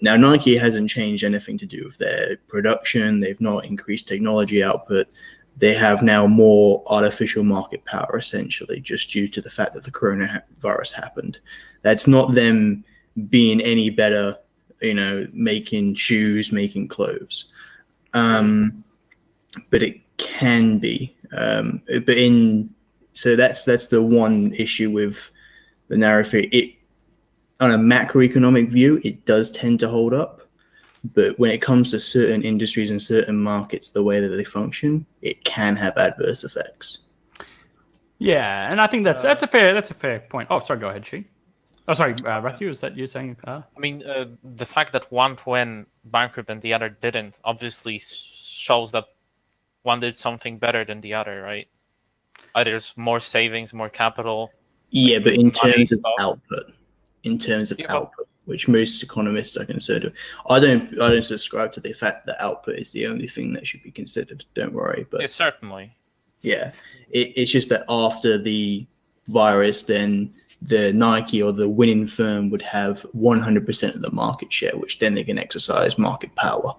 Now 0.00 0.16
nike 0.16 0.56
hasn't 0.56 0.90
changed 0.90 1.24
anything 1.24 1.56
to 1.58 1.66
do 1.66 1.84
with 1.84 1.98
their 1.98 2.36
production. 2.48 3.20
They've 3.20 3.40
not 3.40 3.64
increased 3.64 4.08
technology 4.08 4.62
output 4.62 5.08
they 5.56 5.74
have 5.74 6.02
now 6.02 6.26
more 6.26 6.82
artificial 6.86 7.44
market 7.44 7.84
power 7.84 8.18
essentially 8.18 8.80
just 8.80 9.10
due 9.10 9.28
to 9.28 9.40
the 9.40 9.50
fact 9.50 9.74
that 9.74 9.84
the 9.84 9.90
coronavirus 9.90 10.92
happened. 10.92 11.38
That's 11.82 12.06
not 12.06 12.34
them 12.34 12.84
being 13.28 13.60
any 13.60 13.90
better 13.90 14.36
you 14.80 14.94
know 14.94 15.26
making 15.32 15.94
shoes 15.94 16.52
making 16.52 16.88
clothes. 16.88 17.46
Um 18.12 18.84
but 19.70 19.82
it 19.82 20.00
can 20.16 20.78
be 20.78 21.16
um 21.36 21.80
but 21.86 22.16
in 22.16 22.70
so 23.12 23.36
that's 23.36 23.64
that's 23.64 23.86
the 23.88 24.02
one 24.02 24.52
issue 24.54 24.90
with 24.90 25.30
the 25.88 25.96
narrow 25.96 26.24
it 26.32 26.74
on 27.60 27.70
a 27.70 27.78
macroeconomic 27.78 28.68
view 28.68 29.00
it 29.04 29.24
does 29.24 29.50
tend 29.50 29.78
to 29.80 29.88
hold 29.88 30.12
up 30.12 30.43
but 31.12 31.38
when 31.38 31.50
it 31.50 31.60
comes 31.60 31.90
to 31.90 32.00
certain 32.00 32.42
industries 32.42 32.90
and 32.90 33.02
certain 33.02 33.36
markets, 33.36 33.90
the 33.90 34.02
way 34.02 34.20
that 34.20 34.28
they 34.28 34.44
function, 34.44 35.04
it 35.20 35.44
can 35.44 35.76
have 35.76 35.96
adverse 35.98 36.44
effects. 36.44 37.00
Yeah, 38.18 38.70
and 38.70 38.80
I 38.80 38.86
think 38.86 39.04
that's 39.04 39.22
that's 39.22 39.42
a 39.42 39.46
fair 39.46 39.74
that's 39.74 39.90
a 39.90 39.94
fair 39.94 40.20
point. 40.20 40.48
Oh, 40.50 40.60
sorry, 40.60 40.80
go 40.80 40.88
ahead, 40.88 41.04
Xi. 41.04 41.26
Oh, 41.86 41.92
sorry, 41.92 42.14
uh, 42.24 42.40
Matthew. 42.40 42.70
Is 42.70 42.80
that 42.80 42.96
you 42.96 43.06
saying? 43.06 43.36
Uh... 43.46 43.60
I 43.76 43.80
mean, 43.80 44.02
uh, 44.06 44.26
the 44.56 44.64
fact 44.64 44.92
that 44.92 45.10
one 45.12 45.36
went 45.44 45.88
bankrupt 46.06 46.48
and 46.48 46.62
the 46.62 46.72
other 46.72 46.88
didn't 46.88 47.38
obviously 47.44 48.00
shows 48.00 48.92
that 48.92 49.04
one 49.82 50.00
did 50.00 50.16
something 50.16 50.56
better 50.56 50.84
than 50.84 51.02
the 51.02 51.12
other, 51.12 51.42
right? 51.42 51.68
Either 52.54 52.70
there's 52.70 52.94
more 52.96 53.20
savings, 53.20 53.74
more 53.74 53.90
capital. 53.90 54.50
Yeah, 54.90 55.18
but 55.18 55.34
in 55.34 55.50
terms 55.50 55.92
of 55.92 56.00
so- 56.02 56.14
output, 56.20 56.72
in 57.24 57.36
terms 57.36 57.70
of 57.70 57.78
Yeah, 57.78 57.88
but- 57.88 57.96
output, 57.96 58.28
which 58.44 58.68
most 58.68 59.02
economists 59.02 59.56
are 59.56 59.64
concerned 59.64 60.04
with, 60.04 60.14
I 60.48 60.58
don't. 60.58 61.00
I 61.00 61.10
don't 61.10 61.24
subscribe 61.24 61.72
to 61.72 61.80
the 61.80 61.92
fact 61.92 62.26
that 62.26 62.42
output 62.42 62.78
is 62.78 62.92
the 62.92 63.06
only 63.06 63.28
thing 63.28 63.52
that 63.52 63.66
should 63.66 63.82
be 63.82 63.90
considered. 63.90 64.44
Don't 64.54 64.74
worry, 64.74 65.06
but 65.10 65.20
Yeah, 65.20 65.26
certainly. 65.28 65.96
Yeah, 66.42 66.72
it, 67.10 67.32
it's 67.36 67.50
just 67.50 67.70
that 67.70 67.84
after 67.88 68.36
the 68.36 68.86
virus, 69.26 69.84
then 69.84 70.32
the 70.60 70.92
Nike 70.92 71.42
or 71.42 71.52
the 71.52 71.68
winning 71.68 72.06
firm 72.06 72.50
would 72.50 72.62
have 72.62 73.06
100% 73.14 73.94
of 73.94 74.00
the 74.00 74.10
market 74.10 74.52
share, 74.52 74.76
which 74.76 74.98
then 74.98 75.14
they 75.14 75.24
can 75.24 75.38
exercise 75.38 75.98
market 75.98 76.34
power. 76.36 76.74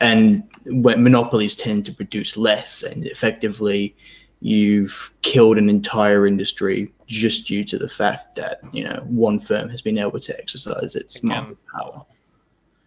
And 0.00 0.48
when 0.66 1.02
monopolies 1.02 1.56
tend 1.56 1.84
to 1.86 1.92
produce 1.92 2.36
less, 2.36 2.82
and 2.82 3.04
effectively, 3.06 3.96
you've 4.40 5.12
killed 5.22 5.58
an 5.58 5.68
entire 5.68 6.26
industry 6.26 6.92
just 7.06 7.46
due 7.46 7.64
to 7.64 7.78
the 7.78 7.88
fact 7.88 8.36
that 8.36 8.60
you 8.72 8.84
know 8.84 9.02
one 9.08 9.40
firm 9.40 9.68
has 9.68 9.82
been 9.82 9.98
able 9.98 10.20
to 10.20 10.38
exercise 10.38 10.94
its 10.94 11.16
Again, 11.16 11.28
market 11.28 11.58
power. 11.74 12.04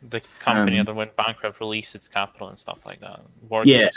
The 0.09 0.21
company 0.39 0.79
Um, 0.79 0.85
that 0.85 0.95
went 0.95 1.15
bankrupt 1.15 1.59
released 1.59 1.93
its 1.95 2.07
capital 2.07 2.49
and 2.49 2.57
stuff 2.57 2.79
like 2.85 2.99
that. 3.01 3.21
Yeah. 3.63 3.83
Workers. 3.83 3.91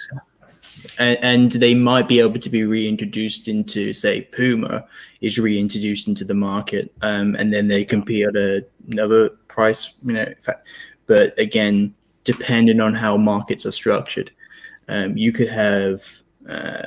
and, 0.98 1.18
and 1.22 1.52
they 1.52 1.74
might 1.74 2.08
be 2.08 2.20
able 2.20 2.40
to 2.40 2.50
be 2.50 2.64
reintroduced 2.64 3.48
into 3.48 3.92
say 3.92 4.22
puma 4.22 4.86
is 5.20 5.38
reintroduced 5.38 6.08
into 6.08 6.24
the 6.24 6.34
market 6.34 6.92
um, 7.02 7.34
and 7.36 7.52
then 7.52 7.68
they 7.68 7.84
compete 7.84 8.26
at 8.26 8.34
a, 8.36 8.64
another 8.90 9.28
price 9.48 9.94
you 10.02 10.12
know 10.14 10.32
but 11.06 11.38
again 11.38 11.94
depending 12.24 12.80
on 12.80 12.94
how 12.94 13.16
markets 13.16 13.66
are 13.66 13.72
structured 13.72 14.30
um, 14.88 15.16
you 15.16 15.32
could 15.32 15.48
have 15.48 16.23
uh, 16.48 16.86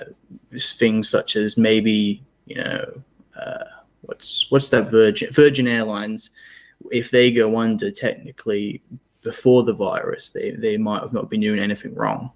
things 0.52 1.10
such 1.10 1.36
as 1.36 1.58
maybe 1.58 2.24
you 2.46 2.56
know 2.56 3.02
uh, 3.40 3.64
what's 4.02 4.50
what's 4.52 4.70
that 4.70 4.90
virgin 4.90 5.32
virgin 5.32 5.68
airlines 5.68 6.30
if 6.92 7.12
they 7.12 7.32
go 7.32 7.58
under 7.58 7.92
technically 7.92 8.82
before 9.22 9.64
the 9.64 9.74
virus 9.74 10.30
they, 10.30 10.52
they 10.52 10.78
might 10.78 11.02
have 11.02 11.14
not 11.14 11.30
been 11.30 11.42
doing 11.42 11.60
anything 11.60 11.94
wrong. 11.96 12.32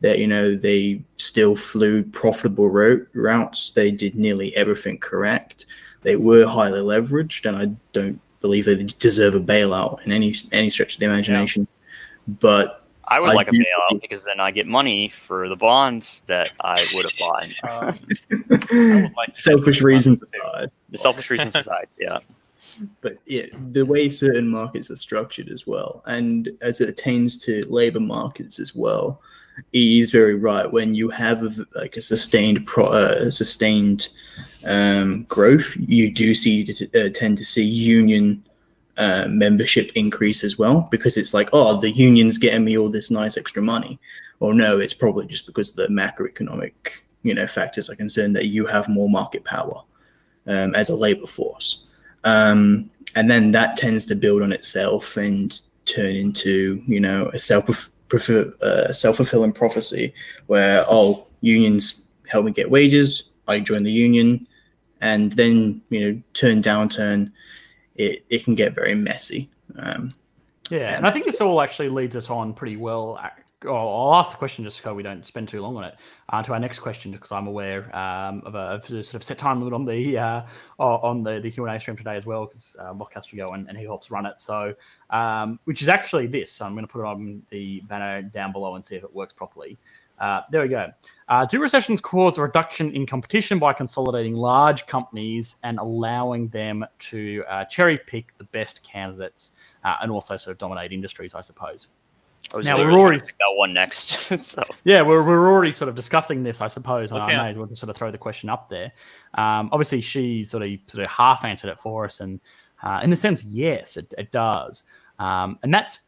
That 0.00 0.18
you 0.18 0.26
know 0.26 0.54
they 0.54 1.02
still 1.16 1.56
flew 1.56 2.02
profitable 2.02 2.68
route, 2.68 3.08
routes. 3.14 3.70
They 3.70 3.90
did 3.90 4.16
nearly 4.16 4.54
everything 4.54 4.98
correct. 4.98 5.64
They 6.02 6.16
were 6.16 6.46
highly 6.46 6.80
leveraged 6.80 7.48
and 7.48 7.56
i 7.56 7.74
don't 7.92 8.20
believe 8.42 8.66
they 8.66 8.82
deserve 8.98 9.34
a 9.34 9.40
bailout 9.40 10.04
in 10.04 10.12
any 10.12 10.36
any 10.52 10.68
stretch 10.68 10.94
of 10.94 11.00
the 11.00 11.06
imagination. 11.06 11.66
But 12.28 12.83
I 13.08 13.20
would 13.20 13.30
I 13.30 13.34
like 13.34 13.48
a 13.48 13.52
bailout 13.52 13.88
think- 13.90 14.02
because 14.02 14.24
then 14.24 14.40
I 14.40 14.50
get 14.50 14.66
money 14.66 15.08
for 15.08 15.48
the 15.48 15.56
bonds 15.56 16.22
that 16.26 16.50
I 16.60 16.84
would 16.94 17.04
have 17.04 17.18
bought. 17.18 17.44
Um, 17.70 17.98
would 18.70 19.16
like 19.16 19.36
selfish 19.36 19.82
reasons 19.82 20.22
aside 20.22 20.70
the 20.94 20.98
selfish 20.98 21.28
reasons 21.30 21.54
aside, 21.54 21.88
yeah. 21.98 22.18
but 23.00 23.18
yeah, 23.26 23.46
the 23.68 23.84
way 23.84 24.08
certain 24.08 24.48
markets 24.48 24.90
are 24.90 24.96
structured 24.96 25.48
as 25.48 25.66
well, 25.66 26.02
and 26.06 26.50
as 26.62 26.80
it 26.80 26.88
attains 26.88 27.36
to 27.38 27.64
labor 27.68 28.00
markets 28.00 28.58
as 28.58 28.74
well, 28.74 29.20
he 29.72 30.00
is 30.00 30.10
very 30.10 30.34
right. 30.34 30.70
When 30.70 30.94
you 30.94 31.10
have 31.10 31.42
a, 31.42 31.66
like 31.74 31.96
a 31.96 32.02
sustained 32.02 32.64
pro, 32.64 32.86
uh, 32.86 33.30
sustained 33.30 34.08
um, 34.64 35.24
growth, 35.24 35.76
you 35.76 36.12
do 36.12 36.34
see 36.34 36.66
uh, 36.94 37.08
tend 37.12 37.38
to 37.38 37.44
see 37.44 37.64
union 37.64 38.44
uh, 38.96 39.26
membership 39.28 39.90
increase 39.94 40.44
as 40.44 40.58
well 40.58 40.88
because 40.90 41.16
it's 41.16 41.34
like, 41.34 41.50
oh, 41.52 41.80
the 41.80 41.90
union's 41.90 42.38
getting 42.38 42.64
me 42.64 42.78
all 42.78 42.88
this 42.88 43.10
nice 43.10 43.36
extra 43.36 43.62
money. 43.62 43.98
Or 44.40 44.54
no, 44.54 44.78
it's 44.78 44.94
probably 44.94 45.26
just 45.26 45.46
because 45.46 45.72
the 45.72 45.86
macroeconomic 45.88 46.72
you 47.22 47.34
know 47.34 47.46
factors 47.46 47.88
are 47.88 47.96
concerned 47.96 48.36
that 48.36 48.46
you 48.46 48.66
have 48.66 48.88
more 48.88 49.08
market 49.08 49.44
power 49.44 49.82
um, 50.46 50.74
as 50.74 50.90
a 50.90 50.94
labor 50.94 51.26
force 51.26 51.86
um, 52.24 52.90
and 53.14 53.30
then 53.30 53.50
that 53.52 53.78
tends 53.78 54.04
to 54.04 54.14
build 54.14 54.42
on 54.42 54.52
itself 54.52 55.16
and 55.16 55.62
turn 55.86 56.14
into 56.14 56.82
you 56.86 57.00
know 57.00 57.28
a 57.32 57.38
self 57.38 57.90
uh, 58.60 58.92
self 58.92 59.16
fulfilling 59.16 59.52
prophecy 59.52 60.12
where 60.46 60.84
oh 60.86 61.26
unions 61.40 62.04
help 62.28 62.44
me 62.44 62.52
get 62.52 62.70
wages, 62.70 63.30
I 63.48 63.60
join 63.60 63.82
the 63.82 63.92
union, 63.92 64.46
and 65.00 65.32
then 65.32 65.82
you 65.90 66.00
know 66.00 66.22
turn 66.32 66.62
downturn, 66.62 67.30
it 67.96 68.24
it 68.28 68.44
can 68.44 68.54
get 68.54 68.74
very 68.74 68.94
messy. 68.94 69.50
Um, 69.76 70.12
Yeah, 70.70 70.96
and 70.96 71.06
I 71.06 71.10
think 71.10 71.26
this 71.26 71.40
all 71.40 71.60
actually 71.60 71.90
leads 71.90 72.16
us 72.16 72.30
on 72.30 72.54
pretty 72.54 72.76
well. 72.76 73.20
Oh, 73.66 73.74
I'll 73.74 74.14
ask 74.16 74.32
the 74.32 74.36
question 74.36 74.62
just 74.64 74.82
so 74.82 74.92
we 74.92 75.02
don't 75.02 75.26
spend 75.26 75.48
too 75.48 75.62
long 75.62 75.76
on 75.76 75.84
it. 75.84 75.96
Uh, 76.28 76.42
to 76.42 76.52
our 76.52 76.58
next 76.58 76.80
question, 76.80 77.12
because 77.12 77.32
I'm 77.32 77.46
aware 77.46 77.94
um, 77.96 78.42
of, 78.44 78.54
a, 78.54 78.58
of 78.58 78.84
a 78.90 79.02
sort 79.02 79.14
of 79.14 79.22
set 79.22 79.38
time 79.38 79.58
limit 79.58 79.72
on 79.74 79.86
the 79.86 80.18
uh, 80.18 80.42
on 80.78 81.22
the, 81.22 81.40
the 81.40 81.50
Q 81.50 81.66
and 81.66 81.76
A 81.76 81.80
stream 81.80 81.96
today 81.96 82.16
as 82.16 82.26
well, 82.26 82.46
because 82.46 82.76
uh, 82.78 82.92
Locke 82.92 83.14
has 83.14 83.26
to 83.28 83.36
go 83.36 83.52
and, 83.52 83.68
and 83.68 83.78
he 83.78 83.84
helps 83.84 84.10
run 84.10 84.26
it. 84.26 84.38
So, 84.38 84.74
um, 85.10 85.58
which 85.64 85.80
is 85.80 85.88
actually 85.88 86.26
this. 86.26 86.52
So 86.52 86.66
I'm 86.66 86.72
going 86.72 86.86
to 86.86 86.92
put 86.92 87.00
it 87.00 87.06
on 87.06 87.42
the 87.50 87.80
banner 87.88 88.22
down 88.22 88.52
below 88.52 88.74
and 88.74 88.84
see 88.84 88.96
if 88.96 89.04
it 89.04 89.14
works 89.14 89.32
properly. 89.32 89.78
Uh, 90.18 90.42
there 90.50 90.62
we 90.62 90.68
go. 90.68 90.90
Uh, 91.28 91.44
do 91.46 91.58
recessions 91.60 92.00
cause 92.00 92.38
a 92.38 92.42
reduction 92.42 92.92
in 92.92 93.06
competition 93.06 93.58
by 93.58 93.72
consolidating 93.72 94.34
large 94.34 94.86
companies 94.86 95.56
and 95.62 95.78
allowing 95.78 96.48
them 96.48 96.84
to 96.98 97.42
uh, 97.48 97.64
cherry 97.64 97.98
pick 98.06 98.36
the 98.38 98.44
best 98.44 98.82
candidates 98.82 99.52
uh, 99.84 99.96
and 100.02 100.10
also 100.10 100.36
sort 100.36 100.52
of 100.52 100.58
dominate 100.58 100.92
industries, 100.92 101.34
I 101.34 101.40
suppose? 101.40 101.88
I 102.54 102.60
Now, 102.60 102.76
we're 102.76 102.92
already- 102.92 103.20
that 103.20 103.54
one 103.54 103.72
next. 103.72 104.08
so 104.44 104.62
Yeah, 104.84 105.02
we're, 105.02 105.24
we're 105.24 105.50
already 105.50 105.72
sort 105.72 105.88
of 105.88 105.94
discussing 105.94 106.42
this, 106.42 106.60
I 106.60 106.66
suppose. 106.66 107.10
Okay. 107.10 107.20
I 107.20 107.42
may 107.44 107.50
as 107.50 107.56
well 107.56 107.66
just 107.66 107.80
sort 107.80 107.90
of 107.90 107.96
throw 107.96 108.10
the 108.10 108.18
question 108.18 108.50
up 108.50 108.68
there. 108.68 108.92
Um, 109.34 109.70
obviously, 109.72 110.00
Xi 110.00 110.44
sort 110.44 110.62
of 110.62 110.70
sort 110.86 111.04
of 111.04 111.10
half 111.10 111.44
answered 111.44 111.70
it 111.70 111.78
for 111.78 112.04
us, 112.04 112.20
and 112.20 112.40
uh, 112.82 113.00
in 113.02 113.12
a 113.12 113.16
sense, 113.16 113.42
yes, 113.44 113.96
it, 113.96 114.12
it 114.18 114.30
does. 114.30 114.84
Um, 115.18 115.58
and 115.62 115.72
that's 115.72 116.00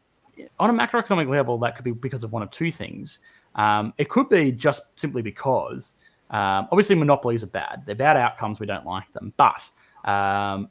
on 0.59 0.69
a 0.69 0.73
macroeconomic 0.73 1.27
level. 1.27 1.57
That 1.57 1.75
could 1.75 1.85
be 1.85 1.91
because 1.91 2.23
of 2.23 2.31
one 2.31 2.43
of 2.43 2.51
two 2.51 2.71
things. 2.71 3.19
Um, 3.57 3.93
it 3.97 4.09
could 4.09 4.29
be 4.29 4.51
just 4.51 4.83
simply 4.95 5.21
because, 5.21 5.95
um, 6.29 6.67
obviously, 6.71 6.95
monopolies 6.95 7.43
are 7.43 7.47
bad. 7.47 7.83
They're 7.85 7.95
bad 7.95 8.17
outcomes. 8.17 8.59
We 8.59 8.65
don't 8.65 8.85
like 8.85 9.11
them, 9.13 9.33
but 9.35 9.67
um, 10.05 10.69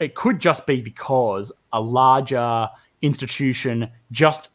it 0.00 0.14
could 0.14 0.40
just 0.40 0.66
be 0.66 0.80
because 0.80 1.52
a 1.72 1.80
larger 1.80 2.68
institution 3.02 3.90
just 4.10 4.50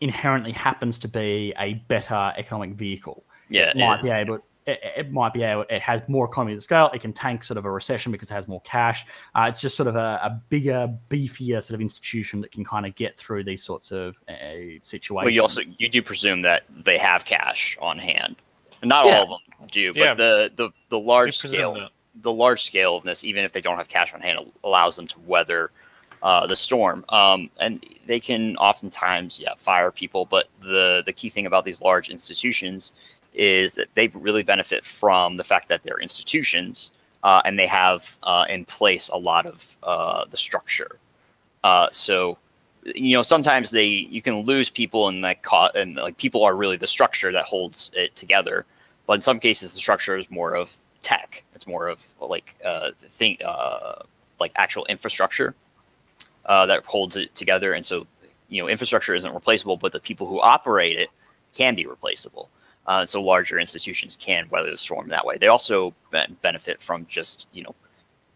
inherently 0.00 0.52
happens 0.52 0.98
to 0.98 1.08
be 1.08 1.54
a 1.58 1.74
better 1.88 2.32
economic 2.36 2.72
vehicle. 2.72 3.24
yeah, 3.48 3.70
It 3.70 3.76
might 3.76 4.02
be 4.02 4.10
able. 4.10 4.38
It, 4.66 4.78
it 4.96 5.12
might 5.12 5.32
be 5.32 5.42
able. 5.42 5.64
It 5.70 5.80
has 5.82 6.02
more 6.06 6.26
economies 6.26 6.58
of 6.58 6.62
scale. 6.64 6.90
It 6.92 7.00
can 7.00 7.12
tank 7.12 7.42
sort 7.44 7.56
of 7.56 7.64
a 7.64 7.70
recession 7.70 8.12
because 8.12 8.30
it 8.30 8.34
has 8.34 8.46
more 8.46 8.60
cash. 8.60 9.06
Uh, 9.34 9.46
it's 9.48 9.60
just 9.60 9.76
sort 9.76 9.86
of 9.86 9.96
a, 9.96 10.20
a 10.22 10.40
bigger, 10.50 10.88
beefier 11.08 11.62
sort 11.62 11.74
of 11.76 11.80
institution 11.80 12.40
that 12.42 12.52
can 12.52 12.64
kind 12.64 12.84
of 12.84 12.94
get 12.94 13.16
through 13.16 13.44
these 13.44 13.62
sorts 13.62 13.90
of 13.90 14.20
uh, 14.28 14.34
situations. 14.82 15.10
Well, 15.24 15.30
you 15.30 15.42
also 15.42 15.62
you 15.78 15.88
do 15.88 16.02
presume 16.02 16.42
that 16.42 16.64
they 16.84 16.98
have 16.98 17.24
cash 17.24 17.78
on 17.80 17.98
hand. 17.98 18.36
Not 18.82 19.06
Yeah. 19.06 19.18
all 19.18 19.22
of 19.24 19.28
them 19.58 19.68
do, 19.70 19.92
but 19.94 20.00
Yeah. 20.00 20.14
the 20.14 20.52
the 20.56 20.70
the 20.90 20.98
large 20.98 21.36
scale 21.38 21.74
that. 21.74 21.90
the 22.22 22.32
large 22.32 22.62
scale 22.64 22.96
of 22.96 23.04
this, 23.04 23.24
even 23.24 23.44
if 23.44 23.52
they 23.52 23.60
don't 23.60 23.78
have 23.78 23.88
cash 23.88 24.12
on 24.14 24.20
hand, 24.20 24.38
allows 24.62 24.94
them 24.96 25.06
to 25.08 25.18
weather 25.20 25.70
uh, 26.22 26.46
the 26.46 26.56
storm. 26.56 27.02
Um, 27.08 27.48
and 27.58 27.84
they 28.06 28.20
can 28.20 28.56
oftentimes, 28.58 29.40
yeah, 29.40 29.54
fire 29.56 29.90
people. 29.90 30.26
But 30.26 30.48
the 30.60 31.02
the 31.06 31.12
key 31.14 31.30
thing 31.30 31.46
about 31.46 31.64
these 31.64 31.80
large 31.80 32.10
institutions 32.10 32.92
is 33.34 33.74
that 33.74 33.88
they 33.94 34.08
really 34.08 34.42
benefit 34.42 34.84
from 34.84 35.36
the 35.36 35.44
fact 35.44 35.68
that 35.68 35.82
they're 35.82 36.00
institutions 36.00 36.90
uh, 37.22 37.42
and 37.44 37.58
they 37.58 37.66
have 37.66 38.16
uh, 38.22 38.44
in 38.48 38.64
place 38.64 39.08
a 39.08 39.16
lot 39.16 39.46
of 39.46 39.76
uh, 39.82 40.24
the 40.30 40.36
structure. 40.36 40.98
Uh, 41.62 41.88
so 41.92 42.38
you 42.84 43.14
know 43.14 43.22
sometimes 43.22 43.70
they 43.70 43.86
you 43.86 44.22
can 44.22 44.40
lose 44.40 44.70
people 44.70 45.08
and 45.08 45.20
like 45.20 45.42
caught 45.42 45.76
and 45.76 45.96
like 45.96 46.16
people 46.16 46.42
are 46.42 46.56
really 46.56 46.76
the 46.76 46.86
structure 46.86 47.30
that 47.32 47.44
holds 47.44 47.90
it 47.94 48.14
together 48.16 48.64
but 49.06 49.14
in 49.14 49.20
some 49.20 49.38
cases 49.38 49.72
the 49.72 49.78
structure 49.78 50.16
is 50.16 50.30
more 50.30 50.54
of 50.54 50.76
tech 51.02 51.42
it's 51.54 51.66
more 51.66 51.88
of 51.88 52.06
like 52.20 52.54
uh 52.64 52.90
thing 53.10 53.36
uh 53.44 54.02
like 54.38 54.52
actual 54.56 54.86
infrastructure 54.86 55.54
uh 56.46 56.64
that 56.64 56.84
holds 56.84 57.16
it 57.16 57.34
together 57.34 57.74
and 57.74 57.84
so 57.84 58.06
you 58.48 58.62
know 58.62 58.68
infrastructure 58.68 59.14
isn't 59.14 59.34
replaceable 59.34 59.76
but 59.76 59.92
the 59.92 60.00
people 60.00 60.26
who 60.26 60.40
operate 60.40 60.98
it 60.98 61.10
can 61.54 61.74
be 61.74 61.86
replaceable 61.86 62.48
uh, 62.90 63.06
so 63.06 63.22
larger 63.22 63.58
institutions 63.58 64.16
can 64.20 64.48
weather 64.50 64.70
the 64.70 64.76
storm 64.76 65.08
that 65.08 65.24
way 65.24 65.38
they 65.38 65.46
also 65.46 65.94
benefit 66.42 66.82
from 66.82 67.06
just 67.08 67.46
you 67.52 67.62
know 67.62 67.74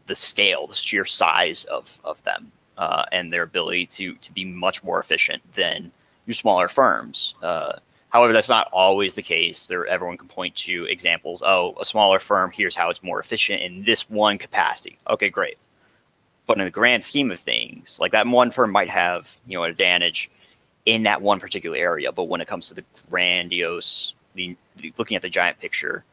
the 0.07 0.14
scale 0.14 0.66
the 0.66 0.74
sheer 0.74 1.05
size 1.05 1.64
of 1.64 1.98
of 2.05 2.22
them 2.24 2.50
uh, 2.78 3.05
and 3.12 3.32
their 3.32 3.42
ability 3.42 3.84
to 3.86 4.14
to 4.16 4.32
be 4.32 4.44
much 4.44 4.82
more 4.82 4.98
efficient 5.00 5.42
than 5.55 5.90
your 6.26 6.34
smaller 6.34 6.68
firms. 6.68 7.34
Uh, 7.42 7.74
However, 8.14 8.32
that's 8.32 8.48
not 8.48 8.68
always 8.72 9.14
the 9.14 9.22
case. 9.22 9.66
There, 9.66 9.86
everyone 9.88 10.16
can 10.16 10.28
point 10.28 10.55
to 10.55 10.84
examples. 10.84 11.42
Oh, 11.44 11.74
a 11.80 11.84
smaller 11.84 12.20
firm. 12.20 12.52
Here's 12.52 12.76
how 12.76 12.88
it's 12.88 13.02
more 13.02 13.18
efficient 13.18 13.61
in 13.61 13.82
this 13.82 14.09
one 14.09 14.38
capacity. 14.38 15.00
Okay, 15.11 15.28
great. 15.28 15.59
But 16.46 16.59
in 16.59 16.64
the 16.64 16.70
grand 16.70 17.02
scheme 17.02 17.32
of 17.32 17.40
things, 17.40 17.98
like 18.00 18.12
that 18.12 18.24
one 18.28 18.52
firm 18.52 18.70
might 18.70 18.88
have 18.88 19.36
you 19.48 19.59
know 19.59 19.64
an 19.64 19.70
advantage 19.72 20.30
in 20.86 21.02
that 21.02 21.22
one 21.22 21.40
particular 21.40 21.76
area. 21.76 22.12
But 22.12 22.28
when 22.28 22.40
it 22.40 22.46
comes 22.46 22.68
to 22.68 22.74
the 22.74 22.84
grandiose, 23.11 24.14
the, 24.35 24.57
the 24.76 24.93
looking 24.99 25.16
at 25.16 25.22
the 25.22 25.30
giant 25.30 25.59
picture, 25.61 26.05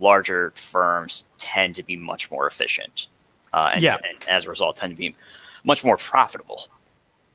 larger 0.00 0.52
firms 0.54 1.24
tend 1.38 1.74
to 1.76 1.82
be 1.82 1.96
much 1.96 2.30
more 2.30 2.46
efficient, 2.46 3.06
uh, 3.52 3.70
and, 3.74 3.82
Yeah. 3.82 3.96
and 4.08 4.28
as 4.28 4.46
a 4.46 4.50
result, 4.50 4.76
tend 4.76 4.92
to 4.92 4.96
be 4.96 5.14
much 5.64 5.84
more 5.84 5.96
profitable. 5.96 6.62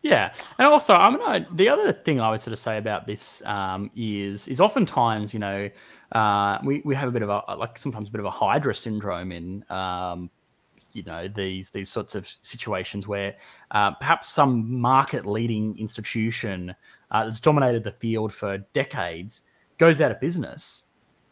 Yeah, 0.02 0.34
and 0.60 0.68
also 0.68 0.94
I'm 0.94 1.18
gonna. 1.18 1.48
The 1.54 1.68
other 1.68 1.92
thing 1.92 2.22
I 2.22 2.30
would 2.30 2.40
sort 2.40 2.54
of 2.54 2.60
say 2.60 2.78
about 2.78 3.08
this 3.08 3.42
um, 3.46 3.90
is 3.96 4.48
is 4.48 4.62
oftentimes 4.62 5.34
you 5.34 5.40
know 5.40 5.68
uh, 6.12 6.60
we 6.64 6.84
we 6.86 6.94
have 6.94 7.10
a 7.10 7.12
bit 7.12 7.24
of 7.24 7.30
a 7.30 7.56
like 7.56 7.80
sometimes 7.80 8.10
a 8.10 8.12
bit 8.12 8.20
of 8.20 8.26
a 8.26 8.30
Hydra 8.30 8.76
syndrome 8.76 9.32
in 9.32 9.66
um, 9.72 10.30
you 10.94 11.02
know 11.02 11.28
these 11.28 11.72
these 11.72 11.90
sorts 11.90 12.14
of 12.14 12.30
situations 12.44 13.08
where 13.08 13.36
uh, 13.72 13.92
perhaps 13.96 14.30
some 14.30 14.80
market 14.80 15.26
leading 15.26 15.76
institution 15.80 16.76
uh, 17.10 17.26
that's 17.26 17.40
dominated 17.40 17.84
the 17.84 17.92
field 17.92 18.32
for 18.32 18.60
decades 18.74 19.42
goes 19.78 20.02
out 20.02 20.12
of 20.12 20.20
business, 20.20 20.84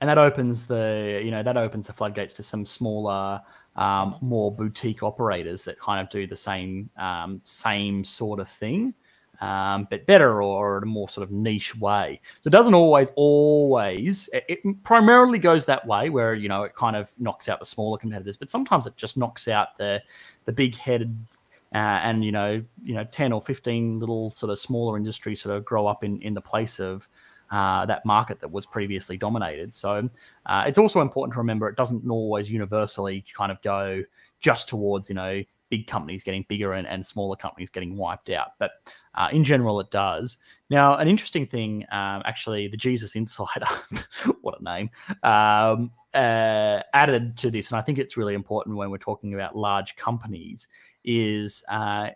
and 0.01 0.09
that 0.09 0.17
opens 0.17 0.67
the 0.67 1.21
you 1.23 1.31
know 1.31 1.43
that 1.43 1.57
opens 1.57 1.87
the 1.87 1.93
floodgates 1.93 2.33
to 2.35 2.43
some 2.43 2.65
smaller 2.65 3.41
um, 3.75 4.17
more 4.21 4.51
boutique 4.53 5.01
operators 5.03 5.63
that 5.63 5.79
kind 5.79 5.99
of 5.99 6.09
do 6.09 6.27
the 6.27 6.37
same 6.37 6.89
um, 6.97 7.41
same 7.43 8.03
sort 8.03 8.39
of 8.39 8.49
thing, 8.49 8.93
um, 9.41 9.87
but 9.89 10.05
better 10.05 10.43
or 10.43 10.77
in 10.77 10.83
a 10.83 10.85
more 10.85 11.09
sort 11.09 11.23
of 11.23 11.31
niche 11.31 11.75
way. 11.77 12.19
So 12.41 12.47
it 12.47 12.51
doesn't 12.51 12.73
always 12.73 13.11
always 13.15 14.29
it, 14.33 14.43
it 14.47 14.83
primarily 14.83 15.39
goes 15.39 15.65
that 15.65 15.85
way 15.87 16.09
where 16.09 16.33
you 16.33 16.49
know 16.49 16.63
it 16.63 16.75
kind 16.75 16.95
of 16.95 17.09
knocks 17.17 17.49
out 17.49 17.59
the 17.59 17.65
smaller 17.65 17.97
competitors, 17.97 18.37
but 18.37 18.49
sometimes 18.49 18.85
it 18.85 18.95
just 18.95 19.17
knocks 19.17 19.47
out 19.47 19.77
the 19.77 20.01
the 20.45 20.51
big 20.51 20.75
headed. 20.75 21.15
Uh, 21.73 21.99
and 22.03 22.23
you 22.23 22.31
know, 22.31 22.63
you 22.83 22.93
know, 22.93 23.03
ten 23.05 23.33
or 23.33 23.41
fifteen 23.41 23.99
little 23.99 24.29
sort 24.29 24.51
of 24.51 24.59
smaller 24.59 24.95
industries 24.95 25.41
sort 25.41 25.57
of 25.57 25.65
grow 25.65 25.87
up 25.87 26.03
in 26.03 26.21
in 26.21 26.35
the 26.35 26.41
place 26.41 26.79
of 26.79 27.09
uh, 27.53 27.85
that 27.85 28.03
market 28.03 28.39
that 28.39 28.51
was 28.51 28.65
previously 28.65 29.15
dominated. 29.15 29.71
So 29.71 30.09
uh, 30.47 30.63
it's 30.65 30.79
also 30.79 31.01
important 31.01 31.33
to 31.33 31.37
remember 31.37 31.69
it 31.69 31.77
doesn't 31.77 32.09
always 32.09 32.49
universally 32.49 33.23
kind 33.31 33.51
of 33.51 33.61
go 33.61 34.01
just 34.39 34.67
towards 34.67 35.07
you 35.07 35.13
know 35.13 35.43
big 35.69 35.85
companies 35.85 36.23
getting 36.23 36.45
bigger 36.49 36.73
and, 36.73 36.87
and 36.87 37.05
smaller 37.05 37.35
companies 37.35 37.69
getting 37.69 37.95
wiped 37.95 38.31
out, 38.31 38.53
but 38.57 38.71
uh, 39.13 39.29
in 39.31 39.43
general 39.43 39.79
it 39.79 39.91
does. 39.91 40.37
Now, 40.71 40.97
an 40.97 41.07
interesting 41.07 41.45
thing, 41.45 41.83
um, 41.91 42.23
actually, 42.25 42.67
the 42.67 42.77
Jesus 42.77 43.15
Insider, 43.15 43.67
what 44.41 44.59
a 44.59 44.63
name, 44.63 44.89
um, 45.21 45.91
uh, 46.15 46.81
added 46.93 47.37
to 47.37 47.51
this, 47.51 47.69
and 47.69 47.77
I 47.77 47.81
think 47.81 47.99
it's 47.99 48.17
really 48.17 48.33
important 48.33 48.77
when 48.77 48.89
we're 48.89 48.97
talking 48.97 49.35
about 49.35 49.55
large 49.55 49.95
companies, 49.95 50.67
is 51.03 51.63
uh, 51.69 52.09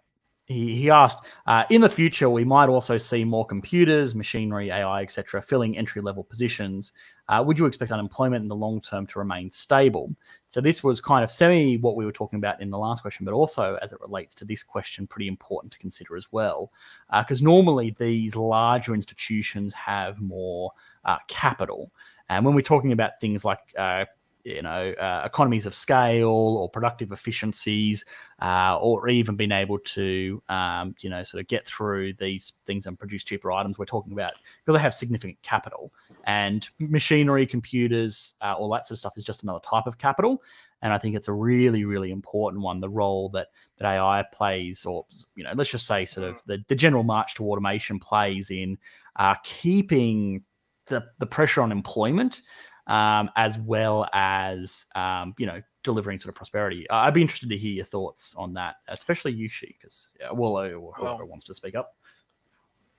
he, 0.47 0.89
asked, 0.89 1.25
uh, 1.45 1.65
in 1.69 1.81
the 1.81 1.89
future, 1.89 2.29
we 2.29 2.45
might 2.45 2.69
also 2.69 2.97
see 2.97 3.25
more 3.25 3.45
computers, 3.45 4.15
machinery, 4.15 4.71
AI, 4.71 5.01
etc., 5.01 5.41
filling 5.41 5.77
entry 5.77 6.01
level 6.01 6.23
positions. 6.23 6.93
Uh, 7.27 7.43
would 7.45 7.59
you 7.59 7.65
expect 7.65 7.91
unemployment 7.91 8.43
in 8.43 8.47
the 8.47 8.55
long 8.55 8.79
term 8.79 9.05
to 9.07 9.19
remain 9.19 9.51
stable? 9.51 10.15
So, 10.47 10.61
this 10.61 10.85
was 10.85 11.01
kind 11.01 11.21
of 11.21 11.31
semi 11.31 11.75
what 11.75 11.97
we 11.97 12.05
were 12.05 12.13
talking 12.13 12.39
about 12.39 12.61
in 12.61 12.69
the 12.69 12.77
last 12.77 13.01
question, 13.01 13.25
but 13.25 13.33
also 13.33 13.77
as 13.81 13.91
it 13.91 13.99
relates 13.99 14.33
to 14.35 14.45
this 14.45 14.63
question, 14.63 15.05
pretty 15.05 15.27
important 15.27 15.73
to 15.73 15.79
consider 15.79 16.15
as 16.15 16.31
well. 16.31 16.71
Because 17.13 17.41
normally 17.41 17.93
these 17.99 18.37
larger 18.37 18.95
institutions 18.95 19.73
have 19.73 20.21
more 20.21 20.71
uh, 21.03 21.17
capital. 21.27 21.91
And 22.29 22.45
when 22.45 22.55
we're 22.55 22.61
talking 22.61 22.93
about 22.93 23.19
things 23.19 23.43
like 23.43 23.59
uh, 23.77 24.05
you 24.47 24.61
know 24.61 24.91
uh, 24.93 25.23
economies 25.25 25.65
of 25.65 25.75
scale 25.75 26.29
or 26.29 26.69
productive 26.69 27.11
efficiencies 27.11 28.05
uh, 28.41 28.77
or 28.79 29.09
even 29.09 29.35
being 29.35 29.51
able 29.51 29.77
to 29.79 30.41
um, 30.47 30.95
you 30.99 31.09
know 31.09 31.21
sort 31.23 31.41
of 31.41 31.47
get 31.47 31.65
through 31.67 32.13
these 32.13 32.53
things 32.65 32.85
and 32.85 32.97
produce 32.97 33.23
cheaper 33.23 33.51
items. 33.51 33.77
We're 33.77 33.85
talking 33.85 34.13
about 34.13 34.31
because 34.65 34.77
they 34.77 34.81
have 34.81 34.93
significant 34.93 35.41
capital 35.41 35.91
and 36.23 36.67
machinery 36.79 37.45
computers 37.45 38.35
uh, 38.41 38.53
all 38.53 38.69
that 38.71 38.87
sort 38.87 38.91
of 38.91 38.99
stuff 38.99 39.17
is 39.17 39.25
just 39.25 39.43
another 39.43 39.59
type 39.59 39.85
of 39.85 39.97
capital. 39.97 40.41
And 40.83 40.93
i 40.93 40.99
think 40.99 41.15
it's 41.15 41.27
a 41.27 41.33
really 41.33 41.85
really 41.85 42.11
important 42.11 42.61
one 42.61 42.79
the 42.79 42.87
role 42.87 43.29
that 43.29 43.47
that 43.79 43.87
ai 43.87 44.23
plays 44.31 44.85
or 44.85 45.07
you 45.35 45.43
know 45.43 45.51
let's 45.55 45.71
just 45.71 45.87
say 45.87 46.05
sort 46.05 46.29
of 46.29 46.39
the, 46.45 46.63
the 46.67 46.75
general 46.75 47.03
march 47.03 47.33
to 47.35 47.49
automation 47.49 47.97
plays 47.97 48.51
in 48.51 48.77
uh, 49.15 49.33
keeping 49.43 50.43
the, 50.87 51.03
the 51.19 51.25
pressure 51.25 51.61
on 51.61 51.71
employment 51.71 52.41
um, 52.87 53.29
as 53.35 53.57
well 53.57 54.07
as 54.13 54.85
um, 54.95 55.35
you 55.37 55.45
know 55.45 55.61
delivering 55.83 56.19
sort 56.19 56.29
of 56.29 56.35
prosperity. 56.35 56.89
Uh, 56.89 56.95
I'd 56.97 57.13
be 57.13 57.21
interested 57.21 57.49
to 57.49 57.57
hear 57.57 57.71
your 57.71 57.85
thoughts 57.85 58.33
on 58.37 58.53
that, 58.55 58.77
especially 58.87 59.31
you, 59.33 59.47
Xi, 59.47 59.75
because 59.79 60.11
Wallo 60.31 60.77
or 60.79 60.93
whoever 60.93 61.17
Well- 61.19 61.27
wants 61.27 61.45
to 61.45 61.53
speak 61.53 61.75
up. 61.75 61.95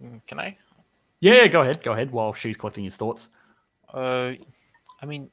Mm, 0.03 0.21
Can 0.27 0.41
I? 0.41 0.57
Yeah, 1.21 1.35
yeah, 1.35 1.47
go 1.49 1.63
ahead, 1.63 1.83
go 1.83 1.93
ahead. 1.93 2.13
While 2.13 2.33
Xi's 2.33 2.57
collecting 2.57 2.85
his 2.85 2.97
thoughts. 2.97 3.29
Uh, 3.93 4.35
I 5.03 5.07
mean, 5.07 5.31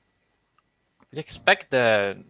we 1.11 1.19
expect 1.19 1.69
the 1.69 2.23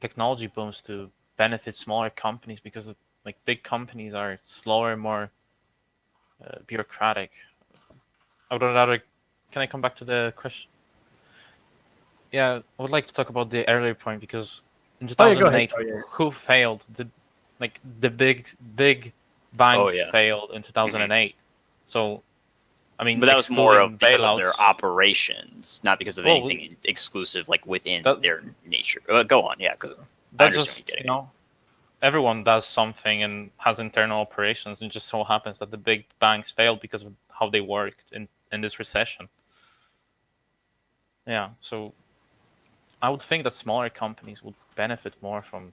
technology 0.00 0.48
booms 0.48 0.80
to 0.82 1.10
benefit 1.36 1.76
smaller 1.76 2.10
companies 2.10 2.58
because 2.58 2.92
like 3.24 3.36
big 3.44 3.62
companies 3.62 4.14
are 4.14 4.38
slower, 4.42 4.96
more 4.96 5.30
uh, 6.44 6.58
bureaucratic. 6.66 7.30
I 8.50 8.54
would 8.54 8.62
rather. 8.62 9.02
Can 9.52 9.62
I 9.62 9.66
come 9.66 9.80
back 9.80 9.94
to 9.96 10.04
the 10.04 10.32
question? 10.34 10.71
Yeah, 12.32 12.60
I 12.78 12.82
would 12.82 12.90
like 12.90 13.06
to 13.06 13.12
talk 13.12 13.28
about 13.28 13.50
the 13.50 13.68
earlier 13.68 13.94
point 13.94 14.20
because 14.20 14.62
in 15.00 15.06
Oh, 15.18 15.26
yeah, 15.26 15.32
ahead. 15.32 15.38
2008, 15.38 15.70
Sorry, 15.70 15.88
yeah. 15.88 16.00
who 16.10 16.30
failed? 16.32 16.82
The 16.96 17.06
like 17.60 17.78
the 18.00 18.10
big 18.10 18.48
big 18.74 19.12
banks 19.52 19.80
Oh, 19.80 19.90
yeah. 19.90 20.10
failed 20.10 20.50
in 20.52 20.62
2008. 20.62 21.34
So, 21.86 22.22
I 22.98 23.04
mean, 23.04 23.20
But 23.20 23.26
that 23.26 23.36
was 23.36 23.50
more 23.50 23.78
of 23.78 23.92
excluding 23.92 24.16
because 24.18 24.24
of 24.24 24.38
their 24.38 24.60
operations, 24.60 25.80
not 25.84 25.98
because 25.98 26.16
of 26.18 26.24
Well, 26.24 26.36
anything 26.36 26.76
exclusive 26.84 27.48
like 27.48 27.64
within 27.66 28.02
that- 28.02 28.22
their 28.22 28.42
nature. 28.64 29.02
Uh, 29.08 29.22
go 29.22 29.42
on, 29.42 29.56
yeah. 29.60 29.74
'cause 29.76 29.94
I 30.38 30.46
that 30.48 30.54
just 30.54 30.88
you're 30.88 30.98
you 31.00 31.04
know 31.04 31.30
everyone 32.00 32.42
does 32.42 32.66
something 32.66 33.22
and 33.22 33.50
has 33.58 33.78
internal 33.78 34.20
operations 34.22 34.80
and 34.80 34.90
it 34.90 34.92
just 34.92 35.06
so 35.06 35.22
happens 35.22 35.58
that 35.60 35.70
the 35.70 35.76
big 35.76 36.04
banks 36.18 36.50
failed 36.50 36.80
because 36.80 37.02
of 37.04 37.12
how 37.38 37.48
they 37.50 37.60
worked 37.60 38.10
in 38.12 38.26
in 38.50 38.60
this 38.60 38.78
recession 38.80 39.28
yeah 41.26 41.50
so 41.60 41.92
i 43.02 43.08
would 43.10 43.22
think 43.22 43.44
that 43.44 43.52
smaller 43.52 43.90
companies 43.90 44.42
would 44.42 44.54
benefit 44.76 45.14
more 45.22 45.42
from 45.42 45.72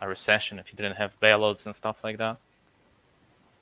a 0.00 0.08
recession 0.08 0.58
if 0.58 0.70
you 0.70 0.76
didn't 0.76 0.96
have 0.96 1.12
bailouts 1.20 1.64
and 1.66 1.74
stuff 1.74 1.96
like 2.04 2.18
that 2.18 2.36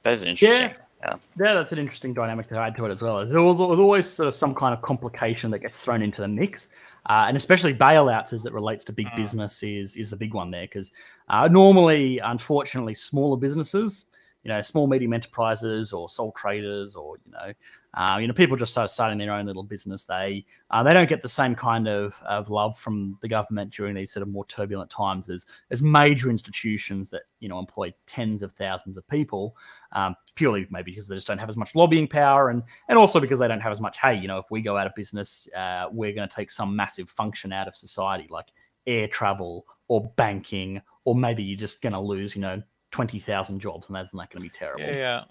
That 0.03 0.13
is 0.15 0.25
interesting. 0.25 0.71
Yeah. 0.71 1.17
Yeah, 1.37 1.55
that's 1.55 1.73
an 1.73 1.79
interesting 1.81 2.15
dynamic 2.15 2.49
to 2.49 2.57
add 2.59 2.77
to 2.77 2.85
it 2.87 2.93
as 2.93 3.03
well. 3.03 3.17
There's 3.19 3.35
always, 3.35 3.59
there's 3.59 3.81
always 3.81 4.09
sort 4.09 4.29
of 4.29 4.37
some 4.37 4.55
kind 4.55 4.73
of 4.73 4.81
complication 4.83 5.51
that 5.51 5.59
gets 5.59 5.81
thrown 5.81 6.01
into 6.01 6.21
the 6.21 6.29
mix, 6.29 6.69
uh, 7.07 7.25
and 7.27 7.37
especially 7.37 7.75
bailouts 7.75 8.33
as 8.33 8.47
it 8.47 8.53
relates 8.53 8.85
to 8.85 8.93
big 8.93 9.09
Mm. 9.09 9.17
business 9.17 9.63
is 9.65 9.97
is 9.97 10.11
the 10.11 10.17
big 10.17 10.33
one 10.33 10.53
there 10.53 10.63
because 10.63 10.93
uh, 11.29 11.49
normally, 11.49 12.19
unfortunately, 12.21 12.95
smaller 12.95 13.37
businesses, 13.37 14.07
you 14.45 14.49
know, 14.49 14.61
small 14.61 14.87
medium 14.87 15.13
enterprises 15.13 15.93
or 15.93 16.09
sole 16.09 16.33
traders 16.33 16.95
or 16.95 17.17
you 17.27 17.33
know, 17.33 17.53
uh, 17.95 18.17
you 18.19 18.27
know, 18.27 18.33
people 18.33 18.57
just 18.57 18.73
start 18.73 18.89
starting 18.89 19.19
their 19.19 19.33
own 19.33 19.45
little 19.45 19.63
business. 19.63 20.05
They 20.05 20.47
uh, 20.71 20.83
they 20.83 20.95
don't 20.95 21.09
get 21.09 21.21
the 21.21 21.29
same 21.29 21.55
kind 21.55 21.87
of, 21.87 22.17
of 22.25 22.49
love 22.49 22.79
from 22.79 23.19
the 23.21 23.29
government 23.29 23.71
during 23.71 23.95
these 23.95 24.11
sort 24.11 24.23
of 24.23 24.29
more 24.29 24.47
turbulent 24.47 24.91
times 24.91 25.29
as 25.29 25.45
as 25.71 25.83
major 25.83 26.31
institutions 26.31 27.11
that 27.11 27.23
you 27.41 27.49
know 27.51 27.59
employ 27.59 27.93
tens 28.07 28.43
of 28.43 28.53
thousands 28.53 28.97
of 28.97 29.07
people 29.09 29.55
um, 29.93 30.17
purely 30.37 30.67
maybe 30.71 30.91
because 30.91 31.07
they 31.07 31.17
just 31.17 31.27
don't 31.27 31.39
have 31.39 31.51
as 31.51 31.57
much 31.57 31.75
lobbying 31.75 32.09
power 32.09 32.49
and 32.49 32.63
and 32.89 32.97
also 32.97 33.21
because 33.21 33.39
they 33.39 33.49
don't 33.49 33.61
have 33.61 33.73
as 33.73 33.81
much 33.81 33.99
hey 33.99 34.15
you 34.15 34.27
know 34.27 34.39
if 34.39 34.47
we 34.51 34.63
go 34.63 34.79
out 34.79 34.87
of 34.87 34.95
business 34.95 35.47
uh, 35.55 35.87
we're 35.93 36.13
going 36.13 36.27
to 36.27 36.35
take 36.35 36.51
some 36.51 36.75
massive 36.75 37.11
function 37.11 37.53
out 37.53 37.69
of 37.69 37.75
society 37.75 38.27
like 38.31 38.47
air 38.87 39.07
travel 39.07 39.67
or 39.89 40.11
banking 40.17 40.81
or 41.05 41.15
maybe 41.15 41.43
you're 41.43 41.59
just 41.59 41.83
going 41.83 41.93
to 41.93 42.01
lose 42.01 42.35
you 42.35 42.41
know 42.41 42.63
20,000 42.91 43.61
jobs 43.61 43.89
and 43.89 43.97
that's 43.97 44.15
not 44.15 44.31
going 44.31 44.43
to 44.43 44.49
be 44.49 44.51
terrible 44.51 44.85
yeah 44.85 44.97
yeah 44.97 45.25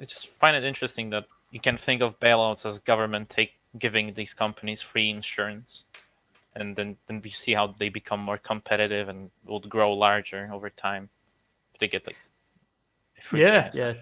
i 0.00 0.04
just 0.04 0.28
find 0.28 0.56
it 0.56 0.64
interesting 0.64 1.10
that 1.10 1.24
you 1.50 1.60
can 1.60 1.76
think 1.76 2.02
of 2.02 2.18
bailouts 2.20 2.66
as 2.66 2.78
government 2.78 3.28
take 3.30 3.52
giving 3.78 4.14
these 4.14 4.34
companies 4.34 4.80
free 4.80 5.10
insurance 5.10 5.84
and 6.56 6.74
then 6.74 6.96
then 7.06 7.20
we 7.22 7.30
see 7.30 7.52
how 7.54 7.74
they 7.78 7.88
become 7.88 8.20
more 8.20 8.38
competitive 8.38 9.08
and 9.08 9.30
will 9.46 9.60
grow 9.60 9.92
larger 9.92 10.50
over 10.52 10.70
time 10.70 11.08
if 11.74 11.80
they 11.80 11.88
get 11.88 12.06
like 12.06 12.18
free 13.22 13.42
Yeah, 13.42 13.70
yeah. 13.74 13.94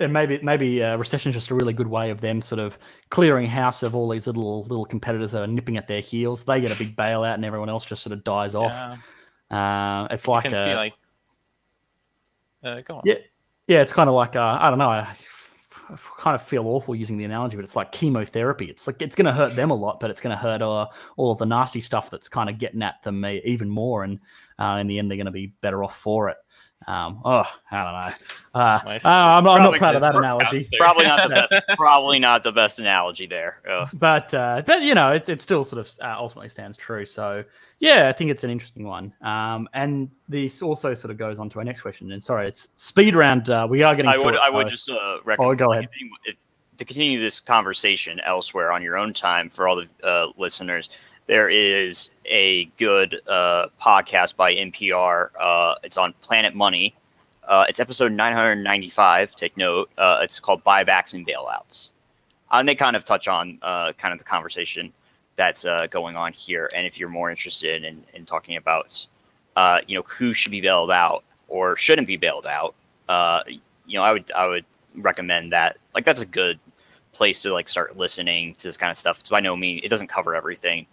and 0.00 0.12
maybe 0.12 0.40
maybe 0.42 0.82
uh, 0.82 0.96
recession 0.96 1.30
is 1.30 1.34
just 1.34 1.50
a 1.50 1.54
really 1.54 1.72
good 1.72 1.86
way 1.86 2.10
of 2.10 2.20
them 2.20 2.40
sort 2.42 2.58
of 2.58 2.78
clearing 3.10 3.46
house 3.46 3.82
of 3.82 3.94
all 3.94 4.08
these 4.08 4.26
little 4.26 4.62
little 4.64 4.84
competitors 4.86 5.30
that 5.32 5.42
are 5.42 5.46
nipping 5.46 5.76
at 5.76 5.86
their 5.86 6.00
heels. 6.00 6.44
They 6.44 6.60
get 6.60 6.72
a 6.72 6.76
big 6.76 6.96
bailout, 6.96 7.34
and 7.34 7.44
everyone 7.44 7.68
else 7.68 7.84
just 7.84 8.02
sort 8.02 8.12
of 8.12 8.24
dies 8.24 8.54
off. 8.54 8.72
Yeah, 9.50 10.04
Uh, 10.04 10.08
it's 10.10 10.26
like 10.26 10.44
can 10.44 10.54
a, 10.54 10.64
see 10.64 10.74
like 10.74 10.94
uh, 12.64 12.80
go 12.80 12.96
on 12.96 13.02
Yeah. 13.04 13.14
yeah, 13.68 13.82
it's 13.82 13.92
kind 13.92 14.08
of 14.08 14.14
like 14.14 14.36
uh, 14.36 14.58
I 14.60 14.70
don't 14.70 14.78
know. 14.78 15.06
I, 15.92 15.96
kind 16.18 16.34
of 16.34 16.42
feel 16.42 16.66
awful 16.66 16.94
using 16.94 17.18
the 17.18 17.24
analogy, 17.24 17.56
but 17.56 17.64
it's 17.64 17.76
like 17.76 17.92
chemotherapy. 17.92 18.66
It's 18.66 18.86
like 18.86 19.02
it's 19.02 19.14
going 19.14 19.26
to 19.26 19.32
hurt 19.32 19.56
them 19.56 19.70
a 19.70 19.74
lot, 19.74 20.00
but 20.00 20.10
it's 20.10 20.20
going 20.20 20.36
to 20.36 20.42
hurt 20.42 20.62
uh, 20.62 20.86
all 21.16 21.32
of 21.32 21.38
the 21.38 21.46
nasty 21.46 21.80
stuff 21.80 22.10
that's 22.10 22.28
kind 22.28 22.48
of 22.48 22.58
getting 22.58 22.82
at 22.82 23.02
them 23.02 23.24
even 23.24 23.68
more. 23.68 24.04
And 24.04 24.20
uh, 24.58 24.78
in 24.80 24.86
the 24.86 24.98
end, 24.98 25.10
they're 25.10 25.16
going 25.16 25.26
to 25.26 25.32
be 25.32 25.54
better 25.60 25.82
off 25.82 25.96
for 25.98 26.28
it. 26.28 26.36
Um, 26.86 27.20
oh, 27.24 27.44
I 27.70 27.84
don't 27.84 27.92
know. 27.92 28.60
Uh, 28.60 28.80
Nice. 28.84 29.04
uh, 29.04 29.08
I'm, 29.10 29.44
not- 29.44 29.58
I'm 29.58 29.62
not 29.64 29.76
proud 29.76 29.94
of 29.94 30.00
that 30.00 30.16
analogy. 30.16 30.60
out. 30.60 30.78
Probably 30.78 31.04
not 31.04 31.28
the 31.28 31.34
best. 31.50 31.54
probably 31.76 32.18
not 32.18 32.42
the 32.42 32.52
best 32.52 32.78
analogy 32.78 33.26
there. 33.26 33.60
Ugh. 33.70 33.88
but 33.92 34.32
uh, 34.34 34.62
but 34.66 34.82
you 34.82 34.94
know 34.94 35.12
it, 35.12 35.28
it 35.28 35.42
still 35.42 35.62
sort 35.62 35.80
of 35.80 35.90
uh, 36.02 36.14
ultimately 36.18 36.48
stands 36.48 36.76
true 36.76 37.04
so 37.04 37.44
yeah 37.78 38.08
i 38.08 38.12
think 38.12 38.30
it's 38.30 38.42
an 38.44 38.50
interesting 38.50 38.84
one 38.84 39.12
um, 39.22 39.68
and 39.74 40.10
this 40.28 40.62
also 40.62 40.94
sort 40.94 41.10
of 41.10 41.18
goes 41.18 41.38
on 41.38 41.48
to 41.50 41.58
our 41.58 41.64
next 41.64 41.82
question 41.82 42.10
and 42.12 42.22
sorry 42.22 42.48
it's 42.48 42.68
speed 42.76 43.14
round 43.14 43.48
uh, 43.50 43.66
we 43.70 43.82
are 43.82 43.94
getting 43.94 44.08
I 44.08 44.14
through 44.14 44.24
would 44.24 44.34
it, 44.34 44.40
I 44.42 44.50
would 44.50 44.66
though. 44.66 44.70
just 44.70 44.88
uh, 44.90 45.18
recommend 45.24 45.58
go 45.58 45.72
ahead. 45.72 45.84
continue- 45.90 46.14
if- 46.24 46.36
to 46.78 46.84
continue 46.86 47.20
this 47.20 47.40
conversation 47.40 48.18
elsewhere 48.20 48.72
on 48.72 48.82
your 48.82 48.96
own 48.96 49.12
time 49.12 49.50
for 49.50 49.68
all 49.68 49.76
the 49.76 49.86
uh, 50.08 50.28
listeners. 50.38 50.88
There 51.30 51.48
is 51.48 52.10
a 52.24 52.64
good 52.76 53.20
uh, 53.28 53.68
podcast 53.80 54.34
by 54.34 54.52
NPR. 54.52 55.28
Uh, 55.38 55.76
it's 55.84 55.96
on 55.96 56.12
Planet 56.22 56.56
Money. 56.56 56.92
Uh, 57.46 57.64
it's 57.68 57.78
episode 57.78 58.10
995. 58.10 59.36
Take 59.36 59.56
note. 59.56 59.88
Uh, 59.96 60.18
it's 60.22 60.40
called 60.40 60.64
Buybacks 60.64 61.14
and 61.14 61.24
Bailouts. 61.24 61.90
and 62.50 62.68
they 62.68 62.74
kind 62.74 62.96
of 62.96 63.04
touch 63.04 63.28
on 63.28 63.60
uh, 63.62 63.92
kind 63.92 64.10
of 64.12 64.18
the 64.18 64.24
conversation 64.24 64.92
that's 65.36 65.64
uh, 65.64 65.86
going 65.86 66.16
on 66.16 66.32
here. 66.32 66.68
And 66.74 66.84
if 66.84 66.98
you're 66.98 67.08
more 67.08 67.30
interested 67.30 67.84
in, 67.84 68.04
in 68.12 68.26
talking 68.26 68.56
about, 68.56 69.06
uh, 69.54 69.82
you 69.86 69.96
know, 69.96 70.04
who 70.08 70.34
should 70.34 70.50
be 70.50 70.60
bailed 70.60 70.90
out 70.90 71.22
or 71.46 71.76
shouldn't 71.76 72.08
be 72.08 72.16
bailed 72.16 72.48
out, 72.48 72.74
uh, 73.08 73.44
you 73.86 73.96
know, 73.96 74.02
I 74.02 74.10
would 74.12 74.32
I 74.32 74.48
would 74.48 74.64
recommend 74.96 75.52
that. 75.52 75.76
Like 75.94 76.04
that's 76.04 76.22
a 76.22 76.26
good 76.26 76.58
place 77.12 77.40
to 77.42 77.52
like 77.52 77.68
start 77.68 77.96
listening 77.96 78.56
to 78.56 78.64
this 78.64 78.76
kind 78.76 78.90
of 78.90 78.98
stuff. 78.98 79.20
It's 79.20 79.28
by 79.28 79.38
no 79.38 79.54
means 79.54 79.82
it 79.84 79.90
doesn't 79.90 80.08
cover 80.08 80.34
everything, 80.34 80.88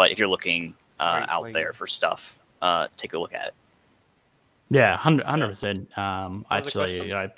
but 0.00 0.10
if 0.12 0.18
you're 0.18 0.28
looking 0.36 0.62
uh, 0.98 1.18
Right, 1.20 1.28
out 1.28 1.42
like- 1.42 1.52
there 1.54 1.72
for 1.74 1.86
stuff, 1.86 2.38
uh, 2.62 2.88
take 2.96 3.12
a 3.12 3.18
look 3.18 3.34
at 3.34 3.48
it. 3.48 3.54
yeah 4.70 4.92
100 5.04 5.48
percent 5.48 5.98
um 5.98 6.44
What 6.48 6.64
was 6.64 6.66
actually 6.76 6.98
question? 6.98 7.16
I, 7.16 7.28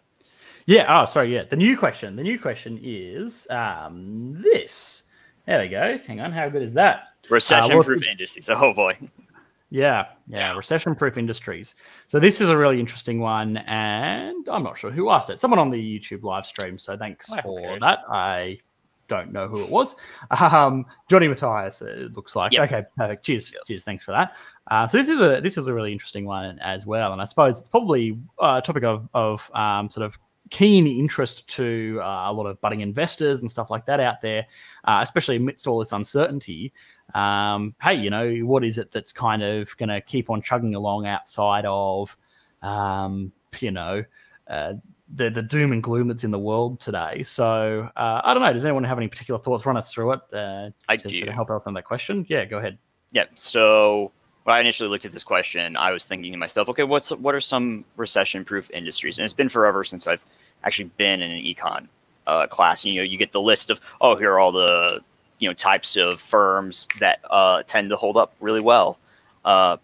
yeah 0.67 0.85
oh 1.01 1.05
sorry 1.07 1.29
yeah 1.35 1.45
the 1.53 1.57
new 1.57 1.77
question 1.77 2.15
the 2.15 2.23
new 2.31 2.39
question 2.39 2.79
is 2.83 3.47
um 3.51 4.37
this 4.47 5.05
there 5.47 5.61
we 5.63 5.69
go 5.69 5.99
hang 6.07 6.21
on 6.21 6.31
how 6.31 6.49
good 6.49 6.63
is 6.63 6.75
that 6.75 7.09
Recession-proof 7.31 8.03
indices. 8.13 8.49
Oh 8.51 8.73
boy. 8.75 8.95
Yeah, 9.71 10.07
yeah, 10.29 10.53
recession 10.55 10.95
proof 10.95 11.17
industries. 11.17 11.75
So 12.09 12.19
this 12.21 12.41
is 12.43 12.49
a 12.51 12.57
really 12.63 12.79
interesting 12.79 13.19
one, 13.21 13.57
and 13.59 14.47
I'm 14.55 14.63
not 14.69 14.77
sure 14.77 14.91
who 14.91 15.09
asked 15.09 15.31
it. 15.31 15.41
Someone 15.41 15.59
on 15.61 15.71
the 15.71 15.79
YouTube 15.99 16.25
live 16.25 16.45
stream. 16.45 16.77
So 16.79 16.91
thanks 16.97 17.33
who 17.33 17.41
for 17.41 17.61
cares? 17.61 17.81
that. 17.81 18.01
I 18.11 18.59
don't 19.13 19.33
know 19.33 19.49
who 19.49 19.63
it 19.63 19.69
was. 19.71 19.95
Um, 20.31 20.87
Johnny 21.09 21.29
Matthias, 21.29 21.83
it 21.83 22.13
looks 22.15 22.35
like. 22.35 22.53
Yep. 22.53 22.63
Okay, 22.73 22.83
perfect. 22.97 23.25
Cheers, 23.25 23.53
Yep. 23.53 23.63
cheers. 23.67 23.85
Thanks 23.85 24.05
for 24.05 24.13
that. 24.13 24.35
Uh, 24.71 24.87
so 24.87 24.99
this 24.99 25.09
is 25.09 25.21
a 25.21 25.41
this 25.41 25.57
is 25.59 25.67
a 25.67 25.75
really 25.75 25.93
interesting 25.93 26.25
one 26.25 26.59
as 26.61 26.87
well, 26.87 27.13
and 27.13 27.21
I 27.21 27.25
suppose 27.25 27.61
it's 27.61 27.69
probably 27.69 28.19
a 28.41 28.63
topic 28.63 28.85
of 28.85 29.09
of 29.15 29.51
um, 29.55 29.91
sort 29.91 30.05
of 30.07 30.19
keen 30.51 30.87
interest 30.87 31.49
to 31.49 31.99
uh, 32.03 32.31
a 32.31 32.33
lot 32.33 32.45
of 32.47 32.61
budding 32.61 32.81
investors 32.81 33.41
and 33.41 33.51
stuff 33.51 33.71
like 33.71 33.87
that 33.87 34.01
out 34.01 34.21
there, 34.21 34.47
uh, 34.85 34.99
especially 35.03 35.37
amidst 35.37 35.67
all 35.67 35.79
this 35.79 35.93
uncertainty 35.93 36.73
um, 37.15 37.75
hey, 37.83 37.95
you 37.95 38.11
know, 38.11 38.31
what 38.41 38.65
is 38.65 38.79
it 38.79 38.91
that's 38.91 39.13
kind 39.13 39.43
of 39.43 39.77
going 39.77 39.89
to 39.89 40.01
keep 40.01 40.31
on 40.31 40.41
chugging 40.41 40.75
along 40.75 41.07
outside 41.07 41.65
of, 41.67 42.17
um, 42.63 43.33
you 43.61 43.71
know, 43.71 44.03
uh, 44.49 44.75
the 45.15 45.31
the 45.31 45.43
doom 45.43 45.73
and 45.73 45.83
gloom 45.83 46.09
that's 46.09 46.25
in 46.25 46.31
the 46.31 46.39
world 46.39 46.81
today? 46.81 47.23
So 47.23 47.89
uh, 47.97 48.21
I 48.25 48.35
don't 48.35 48.43
know. 48.43 48.53
Does 48.53 48.65
anyone 48.65 48.85
have 48.85 48.99
any 48.99 49.09
particular 49.09 49.41
thoughts? 49.41 49.67
Run 49.67 49.77
us 49.77 49.93
through 49.93 50.13
it. 50.13 50.21
Uh, 50.33 50.71
I 50.89 50.97
to 50.97 51.09
do. 51.09 51.15
sort 51.15 51.29
of 51.29 51.35
help 51.35 51.51
out 51.51 51.67
on 51.67 51.75
that 51.75 51.85
question. 51.85 52.27
Yeah, 52.29 52.45
go 52.45 52.59
ahead. 52.59 52.79
Yeah. 53.11 53.25
So 53.35 54.13
when 54.45 54.57
I 54.57 54.61
initially 54.61 54.89
looked 54.89 55.05
at 55.05 55.13
this 55.13 55.23
question, 55.25 55.77
I 55.77 55.93
was 55.93 56.05
thinking 56.05 56.33
to 56.33 56.39
myself, 56.39 56.69
okay, 56.69 56.83
what's 56.83 57.11
what 57.11 57.35
are 57.35 57.41
some 57.41 57.85
recession-proof 57.97 58.71
industries? 58.71 59.19
And 59.19 59.25
it's 59.25 59.35
been 59.35 59.49
forever 59.49 59.85
since 59.85 60.07
I've 60.07 60.25
actually 60.65 60.91
been 60.97 61.23
in 61.23 61.31
an 61.31 61.43
econ 61.43 61.89
uh, 62.27 62.47
class. 62.47 62.85
You 62.85 62.97
know, 62.97 63.03
you 63.03 63.17
get 63.17 63.33
the 63.33 63.41
list 63.41 63.71
of 63.71 63.81
oh, 64.01 64.17
here 64.17 64.33
are 64.33 64.41
all 64.41 64.53
the 64.53 65.01
you 65.39 65.49
know 65.49 65.55
types 65.55 65.97
of 65.97 66.21
firms 66.21 66.89
that 67.01 67.21
uh, 67.31 67.63
tend 67.65 67.89
to 67.91 67.97
hold 67.97 68.17
up 68.17 68.35
really 68.41 68.61
well, 68.61 68.99
uh, 69.45 69.77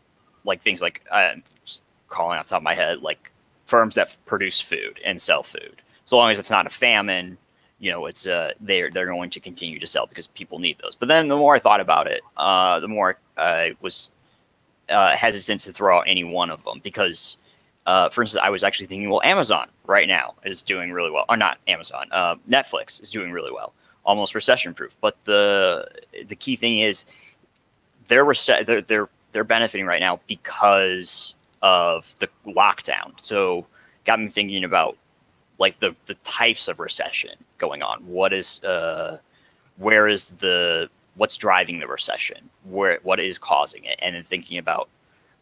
like 0.45 0.62
things 0.62 0.81
like 0.81 1.05
I'm 1.12 1.43
just 1.64 1.83
calling 2.09 2.39
out 2.39 2.45
the 2.45 2.51
top 2.51 2.59
of 2.59 2.64
my 2.64 2.75
head, 2.75 3.03
like 3.03 3.31
firms 3.69 3.95
that 3.95 4.16
produce 4.25 4.61
food 4.61 4.99
and 5.05 5.21
sell 5.21 5.43
food. 5.43 5.83
So 6.07 6.16
long 6.16 6.31
as 6.31 6.39
it's 6.39 6.51
not 6.51 6.66
a 6.66 6.71
famine, 6.71 7.37
you 7.79 7.93
know, 7.93 8.07
it's 8.07 8.27
uh, 8.27 8.53
they're 8.61 8.91
they're 8.91 9.07
going 9.07 9.31
to 9.31 9.41
continue 9.41 9.79
to 9.79 9.87
sell 9.87 10.07
because 10.07 10.27
people 10.27 10.59
need 10.59 10.79
those. 10.83 10.97
But 10.97 11.09
then 11.09 11.29
the 11.29 11.37
more 11.37 11.55
I 11.55 11.59
thought 11.59 11.81
about 11.81 12.07
it, 12.09 12.23
uh, 12.39 12.81
the 12.81 12.89
more 12.89 13.19
I 13.37 13.75
was 13.81 14.11
uh, 14.89 15.14
hesitant 15.14 15.61
to 15.62 15.73
throw 15.73 15.99
out 15.99 16.05
any 16.09 16.25
one 16.25 16.51
of 16.51 16.64
them 16.64 16.81
because, 16.83 17.37
uh, 17.87 18.09
for 18.09 18.23
instance, 18.23 18.41
I 18.43 18.51
was 18.51 18.64
actually 18.64 18.87
thinking, 18.87 19.11
well, 19.11 19.23
Amazon 19.23 19.69
right 19.87 20.09
now 20.09 20.35
is 20.45 20.62
doing 20.62 20.91
really 20.91 21.11
well, 21.11 21.27
or 21.29 21.37
not 21.37 21.59
Amazon, 21.69 22.09
uh, 22.11 22.37
Netflix 22.49 23.03
is 23.03 23.11
doing 23.11 23.31
really 23.31 23.53
well, 23.53 23.75
almost 24.05 24.35
recession 24.35 24.73
proof. 24.73 24.97
But 25.03 25.16
the 25.25 25.87
the 26.27 26.37
key 26.37 26.57
thing 26.57 26.81
is 26.81 27.05
they're 28.09 28.25
rece- 28.25 28.64
they're 28.64 28.81
they're 28.81 29.09
they're 29.33 29.45
benefiting 29.45 29.87
right 29.87 30.01
now 30.01 30.21
because 30.27 31.35
of 31.63 32.15
the 32.19 32.29
lockdown. 32.47 33.13
So 33.21 33.67
got 34.05 34.21
me 34.21 34.29
thinking 34.29 34.65
about 34.65 34.97
like 35.59 35.79
the 35.81 35.95
the 36.07 36.15
types 36.17 36.69
of 36.69 36.81
recession 36.81 37.33
going 37.59 37.83
on. 37.83 38.01
What 38.07 38.33
is 38.33 38.63
uh 38.65 39.19
where 39.77 40.09
is 40.09 40.31
the 40.31 40.89
what's 41.17 41.37
driving 41.37 41.81
the 41.81 41.87
recession? 41.87 42.49
Where 42.65 43.01
what 43.03 43.21
is 43.21 43.39
causing 43.39 43.85
it? 43.85 43.99
And 44.01 44.15
then 44.15 44.25
thinking 44.25 44.59
about 44.59 44.89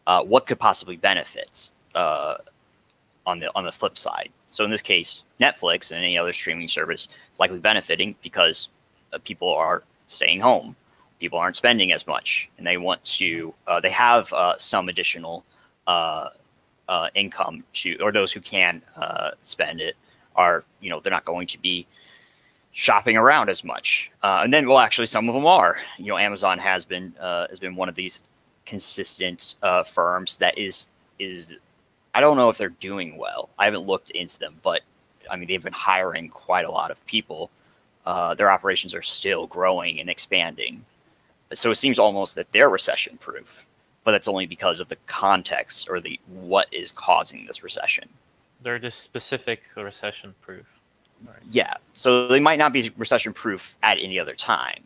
uh, 0.07 0.23
what 0.23 0.47
could 0.47 0.59
possibly 0.59 0.95
benefit 0.95 1.69
uh, 1.95 2.35
on 3.25 3.39
the 3.39 3.51
on 3.55 3.63
the 3.63 3.71
flip 3.71 3.97
side. 3.97 4.29
So 4.49 4.63
in 4.63 4.71
this 4.71 4.81
case, 4.81 5.25
Netflix 5.39 5.91
and 5.91 5.99
any 5.99 6.17
other 6.17 6.33
streaming 6.33 6.67
service 6.67 7.07
is 7.33 7.39
likely 7.39 7.59
benefiting 7.59 8.15
because 8.21 8.69
uh, 9.13 9.19
people 9.23 9.53
are 9.53 9.83
staying 10.07 10.39
home. 10.39 10.75
People 11.19 11.39
aren't 11.39 11.55
spending 11.55 11.91
as 11.91 12.07
much, 12.07 12.49
and 12.57 12.65
they 12.65 12.77
want 12.77 13.03
to. 13.05 13.53
Uh, 13.67 13.79
they 13.79 13.89
have 13.89 14.31
uh, 14.33 14.55
some 14.57 14.87
additional 14.89 15.43
uh, 15.87 16.29
uh, 16.87 17.09
income 17.15 17.63
to, 17.73 17.97
or 18.01 18.11
those 18.11 18.31
who 18.31 18.39
can 18.41 18.81
uh, 18.95 19.31
spend 19.43 19.81
it 19.81 19.95
are, 20.35 20.63
you 20.81 20.89
know, 20.89 20.99
they're 20.99 21.11
not 21.11 21.25
going 21.25 21.47
to 21.47 21.57
be 21.59 21.87
shopping 22.77 23.17
around 23.17 23.49
as 23.49 23.63
much. 23.63 24.11
Uh, 24.21 24.41
and 24.43 24.53
then, 24.53 24.67
well, 24.67 24.77
actually, 24.77 25.07
some 25.07 25.27
of 25.27 25.33
them 25.33 25.47
are. 25.47 25.77
You 25.97 26.05
know, 26.05 26.17
Amazon 26.17 26.59
has 26.59 26.85
been 26.85 27.13
uh, 27.19 27.47
has 27.49 27.59
been 27.59 27.75
one 27.75 27.89
of 27.89 27.95
these 27.95 28.21
consistent 28.65 29.55
uh, 29.63 29.83
firms 29.83 30.37
that 30.37 30.57
is 30.57 30.87
is. 31.19 31.53
I 32.13 32.21
don't 32.21 32.37
know 32.37 32.49
if 32.49 32.57
they're 32.57 32.69
doing 32.69 33.17
well. 33.17 33.49
I 33.59 33.65
haven't 33.65 33.85
looked 33.85 34.11
into 34.11 34.39
them, 34.39 34.55
but 34.63 34.81
I 35.29 35.35
mean, 35.35 35.47
they've 35.47 35.63
been 35.63 35.73
hiring 35.73 36.29
quite 36.29 36.65
a 36.65 36.71
lot 36.71 36.89
of 36.89 37.05
people. 37.05 37.49
Uh, 38.05 38.33
their 38.33 38.49
operations 38.49 38.95
are 38.95 39.01
still 39.03 39.47
growing 39.47 39.99
and 39.99 40.09
expanding. 40.09 40.83
So 41.53 41.71
it 41.71 41.75
seems 41.75 41.99
almost 41.99 42.35
that 42.35 42.51
they're 42.51 42.69
recession 42.69 43.17
proof, 43.17 43.65
but 44.07 44.13
that's 44.13 44.29
only 44.29 44.45
because 44.45 44.79
of 44.79 44.87
the 44.87 44.95
context 45.07 45.89
or 45.89 45.99
the 45.99 46.17
what 46.27 46.65
is 46.71 46.93
causing 46.93 47.43
this 47.43 47.61
recession. 47.61 48.07
They're 48.63 48.79
just 48.79 49.01
specific 49.01 49.63
recession 49.75 50.33
proof. 50.39 50.65
Yeah, 51.51 51.73
so 51.91 52.29
they 52.29 52.39
might 52.39 52.57
not 52.57 52.71
be 52.71 52.89
recession 52.95 53.33
proof 53.33 53.75
at 53.83 53.97
any 53.99 54.17
other 54.17 54.33
time. 54.33 54.81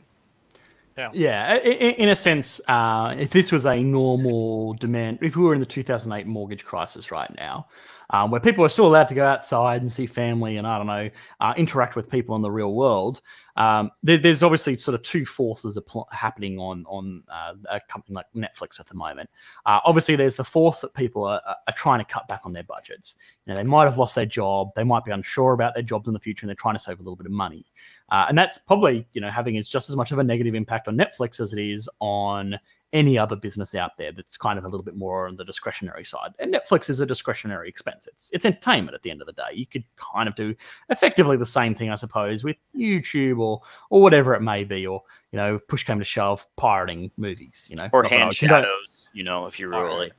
Yeah, 1.14 1.50
i- 1.54 1.58
i- 1.68 1.96
in 2.00 2.10
a 2.10 2.16
sense, 2.16 2.60
uh, 2.68 3.14
if 3.16 3.30
this 3.30 3.52
was 3.52 3.68
a 3.68 3.76
normal 3.76 4.74
demand, 4.74 5.20
if 5.22 5.36
we 5.36 5.44
were 5.44 5.54
in 5.54 5.60
the 5.60 5.68
2008 5.68 6.26
mortgage 6.26 6.66
crisis 6.66 7.12
right 7.12 7.32
now, 7.38 7.68
um, 8.12 8.30
where 8.30 8.40
people 8.42 8.64
are 8.64 8.70
still 8.70 8.86
allowed 8.86 9.08
to 9.08 9.16
go 9.16 9.26
outside 9.26 9.82
and 9.82 9.92
see 9.92 10.06
family 10.06 10.58
and 10.58 10.68
I 10.68 10.78
don't 10.78 10.88
know, 10.88 11.10
uh, 11.40 11.54
interact 11.58 11.96
with 11.96 12.10
people 12.10 12.36
in 12.36 12.42
the 12.42 12.52
real 12.52 12.74
world, 12.74 13.22
um, 13.56 13.90
there, 14.04 14.18
there's 14.18 14.44
obviously 14.44 14.78
sort 14.78 14.96
of 14.96 15.02
two 15.02 15.26
forces 15.26 15.78
happening 16.12 16.60
on 16.60 16.86
on 16.88 17.24
uh, 17.30 17.54
a 17.70 17.80
company 17.82 18.16
like 18.16 18.26
Netflix 18.36 18.80
at 18.80 18.88
the 18.88 18.96
moment. 18.96 19.30
Uh, 19.66 19.80
obviously, 19.86 20.16
there's 20.16 20.36
the 20.36 20.44
force 20.44 20.82
that 20.82 20.94
people 20.94 21.24
are, 21.24 21.42
are- 21.46 21.58
trying 21.76 22.00
to 22.00 22.06
cut 22.06 22.28
back 22.28 22.42
on 22.44 22.54
their 22.54 22.64
budgets. 22.64 23.16
You 23.46 23.54
know, 23.54 23.58
they 23.58 23.64
might 23.64 23.86
have 23.86 23.98
lost 23.98 24.14
their 24.14 24.26
job, 24.26 24.70
they 24.76 24.84
might 24.84 25.04
be 25.06 25.12
unsure 25.12 25.54
about 25.54 25.74
their 25.74 25.84
jobs 25.84 26.08
in 26.08 26.14
the 26.14 26.20
future, 26.20 26.46
and 26.46 26.50
they're 26.50 26.56
trying 26.56 26.76
to 26.76 26.80
save 26.80 27.00
a 27.00 27.02
little 27.02 27.16
bit 27.16 27.26
of 27.26 27.32
money. 27.32 27.66
Uh, 28.10 28.26
and 28.28 28.38
that's 28.38 28.58
probably 28.58 29.08
you 29.14 29.22
know 29.22 29.30
having 29.30 29.62
just 29.64 29.90
as 29.90 29.96
much 29.96 30.12
of 30.12 30.20
a 30.20 30.24
negative 30.24 30.54
impact 30.54 30.88
on 30.88 30.98
Netflix 30.98 31.40
as 31.40 31.54
it 31.54 31.60
is 31.60 31.90
on 32.00 32.60
any 32.94 33.18
other 33.18 33.36
business 33.36 33.74
out 33.76 33.98
there 33.98 34.12
that's 34.12 34.38
kind 34.38 34.60
of 34.60 34.66
a 34.66 34.68
little 34.68 34.84
bit 34.84 34.96
more 34.96 35.28
on 35.28 35.36
the 35.36 35.46
discretionary 35.46 36.04
side. 36.04 36.32
And 36.40 36.54
Netflix 36.54 36.90
is 36.90 37.00
a 37.00 37.06
discretionary 37.06 37.70
expense. 37.70 38.08
It's 38.08 38.30
it's 38.34 38.46
entertainment 38.46 38.96
at 38.96 39.02
the 39.02 39.12
end 39.12 39.22
of 39.22 39.28
the 39.28 39.34
day. 39.34 39.54
You 39.54 39.66
could 39.66 39.84
kind 39.96 40.28
of 40.28 40.36
do 40.36 40.56
effectively 40.90 41.38
the 41.38 41.46
same 41.46 41.74
thing, 41.74 41.90
I 41.90 41.96
suppose, 41.96 42.44
with 42.44 42.58
YouTube 42.76 43.40
or 43.40 43.62
or 43.90 44.02
whatever 44.02 44.34
it 44.36 44.42
may 44.42 44.64
be, 44.64 44.86
or 44.86 45.04
you 45.32 45.38
know, 45.38 45.60
push 45.68 45.84
came 45.84 46.00
to 46.00 46.06
shove, 46.06 46.46
pirating 46.58 47.12
movies. 47.18 47.68
You 47.70 47.78
know, 47.78 47.90
Or 47.94 48.04
Not 48.04 48.12
hand 48.12 48.36
condone- 48.38 48.64
shadows, 48.64 48.88
you 49.14 49.24
know, 49.24 49.46
if 49.48 49.60
you're 49.60 49.70
really. 49.70 50.12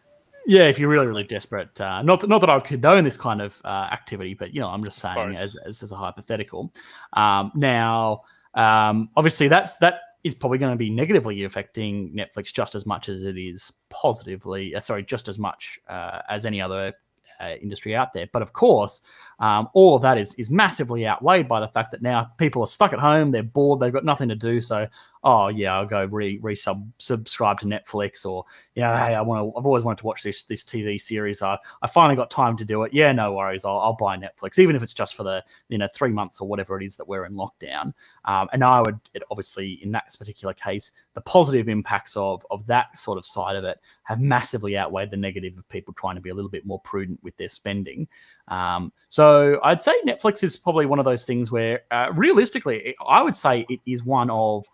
Yeah, 0.44 0.62
if 0.64 0.76
you're 0.76 0.88
really, 0.88 1.06
really 1.06 1.22
desperate. 1.22 1.80
Uh, 1.80 2.02
not 2.02 2.20
that, 2.20 2.26
not 2.26 2.40
that 2.40 2.50
I 2.50 2.56
would 2.56 2.64
condone 2.64 3.04
this 3.04 3.16
kind 3.16 3.40
of 3.40 3.60
uh, 3.64 3.88
activity, 3.92 4.34
but 4.34 4.52
you 4.52 4.60
know, 4.60 4.68
I'm 4.68 4.82
just 4.82 4.98
saying 4.98 5.36
as, 5.36 5.56
as 5.64 5.84
as 5.84 5.92
a 5.92 5.96
hypothetical. 5.96 6.72
Um, 7.12 7.52
now, 7.54 8.22
um, 8.54 9.08
obviously, 9.14 9.46
that's 9.46 9.76
that 9.76 10.00
is 10.24 10.34
probably 10.34 10.58
going 10.58 10.72
to 10.72 10.76
be 10.76 10.90
negatively 10.90 11.44
affecting 11.44 12.14
Netflix 12.14 12.52
just 12.52 12.74
as 12.74 12.86
much 12.86 13.08
as 13.08 13.22
it 13.22 13.36
is 13.36 13.72
positively. 13.90 14.74
Uh, 14.74 14.80
sorry, 14.80 15.02
just 15.02 15.28
as 15.28 15.38
much 15.38 15.80
uh, 15.88 16.20
as 16.28 16.46
any 16.46 16.60
other 16.60 16.92
uh, 17.40 17.54
industry 17.60 17.94
out 17.94 18.12
there. 18.12 18.28
But 18.32 18.42
of 18.42 18.52
course, 18.52 19.02
um, 19.40 19.68
all 19.74 19.96
of 19.96 20.02
that 20.02 20.18
is 20.18 20.34
is 20.36 20.50
massively 20.50 21.06
outweighed 21.06 21.48
by 21.48 21.60
the 21.60 21.68
fact 21.68 21.90
that 21.90 22.02
now 22.02 22.30
people 22.38 22.62
are 22.62 22.68
stuck 22.68 22.92
at 22.92 23.00
home, 23.00 23.30
they're 23.30 23.42
bored, 23.42 23.80
they've 23.80 23.92
got 23.92 24.04
nothing 24.04 24.28
to 24.28 24.36
do. 24.36 24.60
So, 24.60 24.86
oh 25.24 25.48
yeah, 25.48 25.74
I'll 25.74 25.86
go 25.86 26.04
re 26.04 26.38
re 26.42 26.54
sub 26.54 26.90
subscribe 26.98 27.60
to 27.60 27.66
Netflix, 27.66 28.26
or 28.26 28.44
yeah, 28.74 29.06
hey, 29.06 29.14
I 29.14 29.20
want 29.20 29.40
to. 29.40 29.58
I've 29.58 29.66
always 29.66 29.84
wanted 29.84 29.98
to 29.98 30.06
watch 30.06 30.22
this 30.22 30.42
this 30.44 30.64
TV 30.64 31.00
series. 31.00 31.42
I 31.42 31.58
I 31.82 31.86
finally 31.86 32.16
got 32.16 32.30
time 32.30 32.56
to 32.56 32.64
do 32.64 32.82
it. 32.82 32.92
Yeah, 32.92 33.12
no 33.12 33.32
worries, 33.32 33.64
I'll, 33.64 33.78
I'll 33.78 33.96
buy 33.96 34.16
Netflix, 34.16 34.58
even 34.58 34.76
if 34.76 34.82
it's 34.82 34.94
just 34.94 35.14
for 35.14 35.22
the 35.22 35.44
you 35.68 35.78
know 35.78 35.88
three 35.92 36.10
months 36.10 36.40
or 36.40 36.48
whatever 36.48 36.80
it 36.80 36.84
is 36.84 36.96
that 36.96 37.06
we're 37.06 37.24
in 37.24 37.34
lockdown. 37.34 37.92
Um, 38.24 38.48
and 38.52 38.64
I 38.64 38.80
would 38.80 38.98
it 39.14 39.22
obviously 39.30 39.72
in 39.82 39.92
that 39.92 40.14
particular 40.18 40.54
case, 40.54 40.92
the 41.14 41.20
positive 41.20 41.68
impacts 41.68 42.16
of 42.16 42.44
of 42.50 42.66
that 42.66 42.98
sort 42.98 43.18
of 43.18 43.24
side 43.24 43.56
of 43.56 43.64
it 43.64 43.78
have 44.04 44.20
massively 44.20 44.76
outweighed 44.76 45.10
the 45.10 45.16
negative 45.16 45.56
of 45.56 45.68
people 45.68 45.94
trying 45.94 46.16
to 46.16 46.20
be 46.20 46.30
a 46.30 46.34
little 46.34 46.50
bit 46.50 46.66
more 46.66 46.80
prudent 46.80 47.18
with 47.22 47.36
their 47.36 47.48
spending. 47.48 48.08
Um, 48.48 48.92
so 49.08 49.60
I'd 49.62 49.82
say 49.82 49.94
Netflix 50.06 50.42
is 50.42 50.56
probably 50.56 50.86
one 50.86 50.98
of 50.98 51.04
those 51.04 51.24
things 51.24 51.50
where, 51.50 51.82
uh, 51.90 52.10
realistically, 52.14 52.94
I 53.06 53.22
would 53.22 53.36
say 53.36 53.64
it 53.68 53.80
is 53.86 54.04
one 54.04 54.30
of 54.30 54.66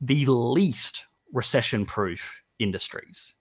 the 0.00 0.24
least 0.26 1.06
recession-proof 1.32 2.42
industries. 2.58 3.34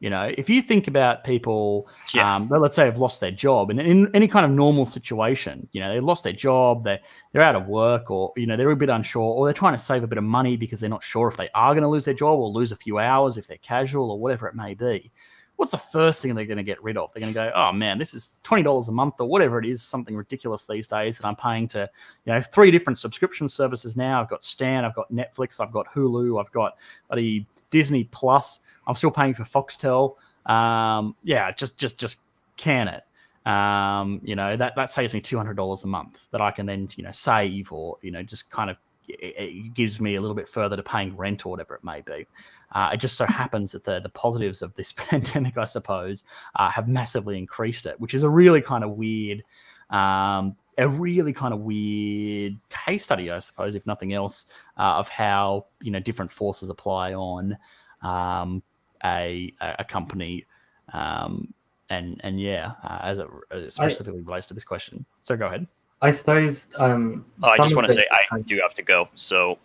You 0.00 0.10
know, 0.10 0.30
if 0.36 0.50
you 0.50 0.60
think 0.60 0.86
about 0.86 1.24
people, 1.24 1.88
Yeah. 2.12 2.34
um, 2.36 2.48
well, 2.48 2.60
let's 2.60 2.76
say 2.76 2.84
have 2.84 2.98
lost 2.98 3.20
their 3.20 3.30
job, 3.30 3.70
and 3.70 3.80
in 3.80 4.10
any 4.14 4.28
kind 4.28 4.44
of 4.44 4.52
normal 4.52 4.84
situation, 4.84 5.66
you 5.72 5.80
know, 5.80 5.94
they 5.94 6.00
lost 6.00 6.24
their 6.24 6.32
job, 6.32 6.84
they're 6.84 7.00
they're 7.32 7.42
out 7.42 7.54
of 7.56 7.68
work, 7.68 8.10
or 8.10 8.32
you 8.36 8.46
know, 8.46 8.56
they're 8.56 8.70
a 8.70 8.76
bit 8.76 8.90
unsure, 8.90 9.22
or 9.22 9.46
they're 9.46 9.54
trying 9.54 9.72
to 9.72 9.78
save 9.78 10.02
a 10.02 10.06
bit 10.06 10.18
of 10.18 10.24
money 10.24 10.56
because 10.58 10.80
they're 10.80 10.90
not 10.90 11.02
sure 11.02 11.28
if 11.28 11.36
they 11.38 11.48
are 11.54 11.72
going 11.72 11.82
to 11.82 11.88
lose 11.88 12.04
their 12.04 12.12
job 12.12 12.38
or 12.38 12.48
lose 12.48 12.70
a 12.70 12.76
few 12.76 12.98
hours 12.98 13.38
if 13.38 13.46
they're 13.46 13.56
casual 13.58 14.10
or 14.10 14.18
whatever 14.18 14.46
it 14.46 14.54
may 14.54 14.74
be 14.74 15.10
what's 15.56 15.70
the 15.70 15.78
first 15.78 16.20
thing 16.22 16.34
they're 16.34 16.44
going 16.44 16.56
to 16.58 16.64
get 16.64 16.82
rid 16.82 16.96
of? 16.96 17.12
They're 17.12 17.20
going 17.20 17.32
to 17.32 17.38
go, 17.38 17.52
oh 17.54 17.72
man, 17.72 17.98
this 17.98 18.14
is 18.14 18.38
twenty 18.42 18.62
dollars 18.62 18.88
a 18.88 18.92
month 18.92 19.20
or 19.20 19.28
whatever 19.28 19.58
it 19.58 19.66
is, 19.66 19.82
something 19.82 20.16
ridiculous 20.16 20.66
these 20.66 20.86
days 20.86 21.18
that 21.18 21.26
I'm 21.26 21.36
paying 21.36 21.68
to, 21.68 21.88
you 22.24 22.32
know, 22.32 22.40
three 22.40 22.70
different 22.70 22.98
subscription 22.98 23.48
services 23.48 23.96
now. 23.96 24.20
I've 24.20 24.28
got 24.28 24.42
Stan, 24.42 24.84
I've 24.84 24.94
got 24.94 25.12
Netflix, 25.12 25.60
I've 25.60 25.72
got 25.72 25.86
Hulu, 25.94 26.40
I've 26.40 26.52
got 26.52 26.76
bloody 27.08 27.46
Disney 27.70 28.04
Plus. 28.04 28.60
I'm 28.86 28.94
still 28.94 29.10
paying 29.10 29.34
for 29.34 29.44
Foxtel. 29.44 30.16
Um, 30.50 31.16
yeah, 31.22 31.50
just 31.52 31.78
just 31.78 31.98
just 31.98 32.18
can 32.56 32.88
it. 32.88 33.04
Um, 33.48 34.20
you 34.24 34.36
know 34.36 34.56
that 34.56 34.74
that 34.76 34.90
saves 34.90 35.12
me 35.12 35.20
two 35.20 35.36
hundred 35.36 35.56
dollars 35.56 35.84
a 35.84 35.86
month 35.86 36.28
that 36.30 36.40
I 36.40 36.50
can 36.50 36.66
then 36.66 36.88
you 36.96 37.04
know 37.04 37.10
save 37.10 37.72
or 37.72 37.98
you 38.00 38.10
know 38.10 38.22
just 38.22 38.50
kind 38.50 38.70
of 38.70 38.76
it 39.06 39.74
gives 39.74 40.00
me 40.00 40.14
a 40.14 40.20
little 40.20 40.34
bit 40.34 40.48
further 40.48 40.76
to 40.76 40.82
paying 40.82 41.14
rent 41.16 41.44
or 41.44 41.50
whatever 41.50 41.74
it 41.74 41.84
may 41.84 42.00
be. 42.00 42.26
Uh, 42.74 42.90
it 42.92 42.96
just 42.98 43.16
so 43.16 43.24
happens 43.24 43.72
that 43.72 43.84
the 43.84 44.00
the 44.00 44.08
positives 44.08 44.60
of 44.62 44.74
this 44.74 44.92
pandemic, 44.96 45.56
I 45.56 45.64
suppose, 45.64 46.24
uh, 46.56 46.70
have 46.70 46.88
massively 46.88 47.38
increased 47.38 47.86
it, 47.86 47.98
which 48.00 48.14
is 48.14 48.22
a 48.22 48.28
really 48.28 48.60
kind 48.60 48.84
of 48.84 48.90
weird, 48.90 49.42
um, 49.90 50.56
a 50.76 50.88
really 50.88 51.32
kind 51.32 51.54
of 51.54 51.60
weird 51.60 52.56
case 52.68 53.04
study, 53.04 53.30
I 53.30 53.38
suppose, 53.38 53.74
if 53.74 53.86
nothing 53.86 54.12
else, 54.12 54.46
uh, 54.76 54.96
of 54.98 55.08
how 55.08 55.66
you 55.80 55.90
know 55.90 56.00
different 56.00 56.32
forces 56.32 56.68
apply 56.68 57.14
on 57.14 57.56
um, 58.02 58.62
a 59.04 59.52
a 59.60 59.84
company. 59.84 60.44
Um, 60.92 61.54
and 61.90 62.20
and 62.24 62.40
yeah, 62.40 62.72
uh, 62.82 62.98
as 63.02 63.18
it 63.18 63.28
uh, 63.50 63.70
specifically 63.70 64.22
relates 64.22 64.46
to 64.48 64.54
this 64.54 64.64
question. 64.64 65.04
So 65.20 65.36
go 65.36 65.46
ahead. 65.46 65.66
I 66.02 66.10
suppose. 66.10 66.68
Um, 66.76 67.24
Oh, 67.42 67.48
I 67.48 67.56
just 67.56 67.76
want 67.76 67.88
to 67.88 67.94
say 67.94 68.06
I 68.10 68.40
do 68.40 68.58
have 68.60 68.74
to 68.74 68.82
go. 68.82 69.08
So 69.14 69.58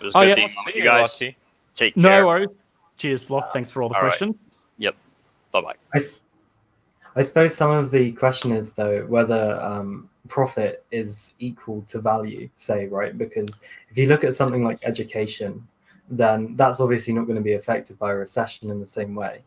it 0.00 0.04
was 0.04 0.14
Oh, 0.14 0.20
good 0.20 0.28
yeah, 0.28 0.34
being 0.34 0.50
with 0.66 0.74
you 0.74 0.82
you, 0.82 0.88
guys. 0.88 1.02
Lottie. 1.02 1.36
Take 1.74 1.96
No 1.96 2.26
worries. 2.26 2.48
Cheers, 2.96 3.30
Locke. 3.30 3.52
Thanks 3.52 3.70
for 3.70 3.82
all 3.82 3.88
the 3.88 3.94
All 3.96 4.02
right. 4.02 4.08
questions. 4.10 4.36
Bye 5.52 5.60
bye. 5.62 5.74
I, 5.92 5.98
s- 5.98 6.22
I 7.16 7.22
suppose 7.22 7.56
some 7.56 7.72
of 7.72 7.90
the 7.90 8.12
question 8.12 8.52
is 8.52 8.70
though 8.70 9.04
whether 9.06 9.60
um, 9.60 10.08
profit 10.28 10.84
is 10.92 11.34
equal 11.40 11.82
to 11.88 11.98
value, 12.00 12.48
say, 12.54 12.86
right? 12.86 13.18
Because 13.18 13.60
if 13.90 13.98
you 13.98 14.06
look 14.06 14.22
at 14.22 14.32
something 14.32 14.62
like 14.62 14.78
education, 14.84 15.66
then 16.08 16.54
that's 16.54 16.78
obviously 16.78 17.12
not 17.12 17.24
going 17.26 17.34
to 17.34 17.42
be 17.42 17.54
affected 17.54 17.98
by 17.98 18.12
a 18.12 18.14
recession 18.14 18.70
in 18.70 18.78
the 18.80 18.86
same 18.86 19.16
way. 19.16 19.42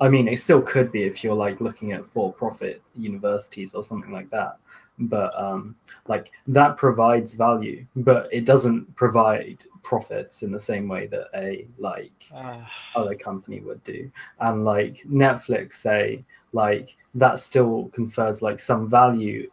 I 0.00 0.08
mean, 0.08 0.28
it 0.28 0.38
still 0.40 0.62
could 0.62 0.90
be 0.90 1.02
if 1.02 1.22
you're 1.22 1.34
like 1.34 1.60
looking 1.60 1.92
at 1.92 2.06
for-profit 2.06 2.80
universities 2.96 3.74
or 3.74 3.84
something 3.84 4.12
like 4.12 4.30
that. 4.30 4.56
But 4.98 5.32
um, 5.38 5.76
like 6.08 6.32
that 6.48 6.76
provides 6.76 7.34
value, 7.34 7.86
but 7.96 8.28
it 8.32 8.44
doesn't 8.44 8.94
provide 8.96 9.64
profits 9.82 10.42
in 10.42 10.50
the 10.50 10.60
same 10.60 10.88
way 10.88 11.06
that 11.06 11.28
a 11.34 11.66
like 11.78 12.12
Ah, 12.34 12.68
other 12.94 13.14
company 13.14 13.60
would 13.60 13.82
do. 13.84 14.10
And 14.40 14.64
like 14.64 15.04
netflix 15.08 15.72
say 15.72 16.24
like 16.52 16.96
that 17.14 17.38
still 17.38 17.90
confers 17.92 18.42
like 18.42 18.60
some 18.60 18.88
value 18.88 19.50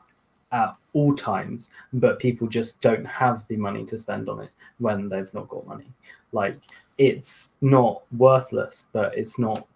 at 0.52 0.76
all 0.94 1.14
times 1.16 1.70
but 1.94 2.20
people 2.20 2.48
just 2.48 2.80
don't 2.80 3.06
have 3.06 3.46
the 3.48 3.58
money 3.58 3.86
to 3.86 3.98
spend 3.98 4.30
on 4.30 4.40
it 4.42 4.52
when 4.80 5.10
they've 5.10 5.34
not 5.34 5.48
got 5.50 5.68
money. 5.68 5.88
Like 6.32 6.58
it's 6.98 7.50
not 7.62 8.04
worthless 8.18 8.86
but 8.94 9.16
it's 9.18 9.38
not 9.38 9.68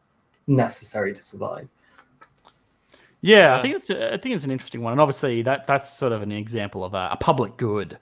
necessary 0.47 1.13
to 1.13 1.23
survive 1.23 1.67
Yeah, 3.21 3.57
I 3.57 3.61
think 3.61 3.75
it's 3.75 3.89
a, 3.89 4.13
I 4.13 4.17
think 4.17 4.35
it's 4.35 4.45
an 4.45 4.51
interesting 4.51 4.81
one, 4.81 4.93
and 4.93 5.01
obviously 5.01 5.41
that 5.41 5.67
that's 5.67 5.91
sort 5.91 6.13
of 6.13 6.21
an 6.21 6.31
example 6.31 6.83
of 6.85 6.93
a, 6.93 7.09
a 7.11 7.17
public 7.17 7.57
good, 7.57 7.97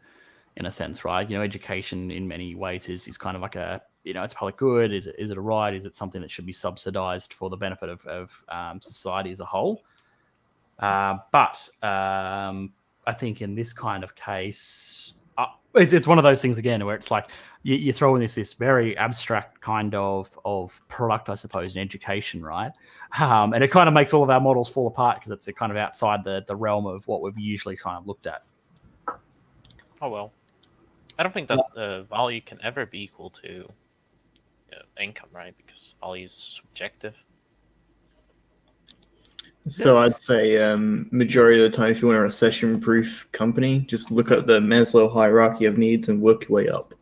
in 0.58 0.66
a 0.66 0.72
sense, 0.72 1.04
right? 1.04 1.28
You 1.28 1.38
know, 1.38 1.44
education 1.44 2.12
in 2.12 2.28
many 2.28 2.54
ways 2.54 2.88
is 2.88 3.08
is 3.08 3.18
kind 3.18 3.36
of 3.36 3.42
like 3.42 3.56
a 3.56 3.82
you 4.04 4.14
know 4.14 4.24
it's 4.24 4.34
a 4.34 4.38
public 4.38 4.58
good. 4.58 4.94
Is 4.94 5.08
it 5.08 5.16
is 5.18 5.32
it 5.32 5.38
a 5.38 5.42
right? 5.42 5.74
Is 5.74 5.86
it 5.86 5.96
something 5.96 6.22
that 6.22 6.30
should 6.30 6.46
be 6.46 6.54
subsidized 6.54 7.34
for 7.34 7.50
the 7.50 7.58
benefit 7.58 7.90
of 7.90 8.06
of 8.06 8.46
um, 8.50 8.80
society 8.80 9.32
as 9.32 9.40
a 9.40 9.46
whole? 9.46 9.84
Uh, 10.78 11.18
but 11.32 11.68
um, 11.82 12.72
I 13.08 13.14
think 13.14 13.42
in 13.42 13.56
this 13.56 13.74
kind 13.74 14.04
of 14.04 14.14
case, 14.14 15.16
uh, 15.38 15.48
it's, 15.74 15.94
it's 15.94 16.06
one 16.06 16.20
of 16.20 16.24
those 16.24 16.42
things 16.42 16.60
again 16.60 16.86
where 16.86 16.96
it's 16.96 17.10
like 17.10 17.32
you, 17.68 17.76
you 17.76 17.92
throw 17.92 18.16
in 18.16 18.22
this 18.22 18.36
this 18.36 18.54
very 18.54 18.98
abstract 18.98 19.60
kind 19.60 19.94
of 19.94 20.40
of 20.46 20.82
product, 20.88 21.28
I 21.28 21.36
suppose, 21.36 21.76
in 21.76 21.82
education, 21.82 22.42
right? 22.42 22.72
Um, 23.20 23.54
and 23.54 23.62
it 23.62 23.68
kind 23.68 23.90
of 23.90 23.94
makes 23.94 24.14
all 24.14 24.24
of 24.24 24.30
our 24.30 24.40
models 24.40 24.70
fall 24.70 24.88
apart 24.88 25.18
because 25.18 25.32
it's 25.32 25.50
kind 25.58 25.70
of 25.70 25.78
outside 25.78 26.24
the 26.24 26.46
the 26.48 26.56
realm 26.56 26.86
of 26.86 27.06
what 27.10 27.22
we've 27.22 27.38
usually 27.38 27.76
kind 27.76 27.98
of 27.98 28.08
looked 28.08 28.26
at. 28.26 28.44
oh 30.02 30.10
well. 30.10 30.32
I 31.20 31.24
don't 31.24 31.34
think 31.34 31.50
that 31.50 31.60
uh, 31.76 32.04
value 32.04 32.40
can 32.40 32.60
ever 32.64 32.86
be 32.86 33.04
equal 33.04 33.32
to 33.42 33.68
uh, 34.72 35.02
income, 35.02 35.30
right? 35.34 35.54
Because 35.58 35.96
value 36.00 36.24
is 36.24 36.32
subjective. 36.62 37.16
So 39.68 39.98
I'd 39.98 40.18
say 40.18 40.58
um, 40.58 41.10
majority 41.12 41.62
of 41.62 41.70
the 41.70 41.76
time, 41.76 41.92
if 41.92 42.02
you 42.02 42.08
want 42.08 42.20
a 42.20 42.22
recession-proof 42.22 43.28
company, 43.34 43.80
just 43.80 44.12
look 44.12 44.32
at 44.32 44.48
the 44.48 44.60
Maslow 44.60 45.12
hierarchy 45.12 45.66
of 45.66 45.78
needs 45.78 46.08
and 46.08 46.22
work 46.22 46.48
your 46.48 46.56
way 46.56 46.70
up. 46.70 46.94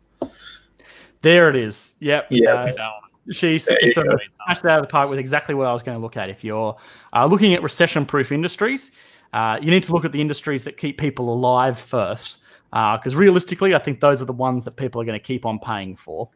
There 1.22 1.48
it 1.48 1.56
is. 1.56 1.94
Yep. 2.00 2.26
Yeah. 2.30 2.74
Uh, 2.78 2.90
Xi 3.32 3.58
sort 3.58 3.82
of 3.82 4.20
smashed 4.44 4.64
it 4.64 4.70
out 4.70 4.78
of 4.78 4.84
the 4.84 4.90
park 4.90 5.10
with 5.10 5.18
exactly 5.18 5.54
what 5.54 5.66
I 5.66 5.72
was 5.72 5.82
going 5.82 5.96
to 5.96 6.02
look 6.02 6.16
at. 6.16 6.30
If 6.30 6.44
you're 6.44 6.76
uh, 7.12 7.26
looking 7.26 7.54
at 7.54 7.62
recession-proof 7.62 8.30
industries, 8.30 8.92
uh, 9.32 9.58
you 9.60 9.70
need 9.70 9.82
to 9.84 9.92
look 9.92 10.04
at 10.04 10.12
the 10.12 10.20
industries 10.20 10.64
that 10.64 10.76
keep 10.76 10.98
people 10.98 11.32
alive 11.32 11.78
first, 11.78 12.38
because 12.70 13.16
realistically, 13.16 13.74
I 13.74 13.78
think 13.78 14.00
those 14.00 14.22
are 14.22 14.26
the 14.26 14.32
ones 14.32 14.64
that 14.64 14.76
people 14.76 15.00
are 15.00 15.04
going 15.04 15.18
to 15.18 15.24
keep 15.24 15.44
on 15.44 15.58
paying 15.58 15.96
for. 15.96 16.30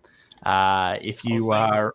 Uh, 0.44 0.96
if 1.00 1.24
you 1.24 1.52
are, 1.52 1.94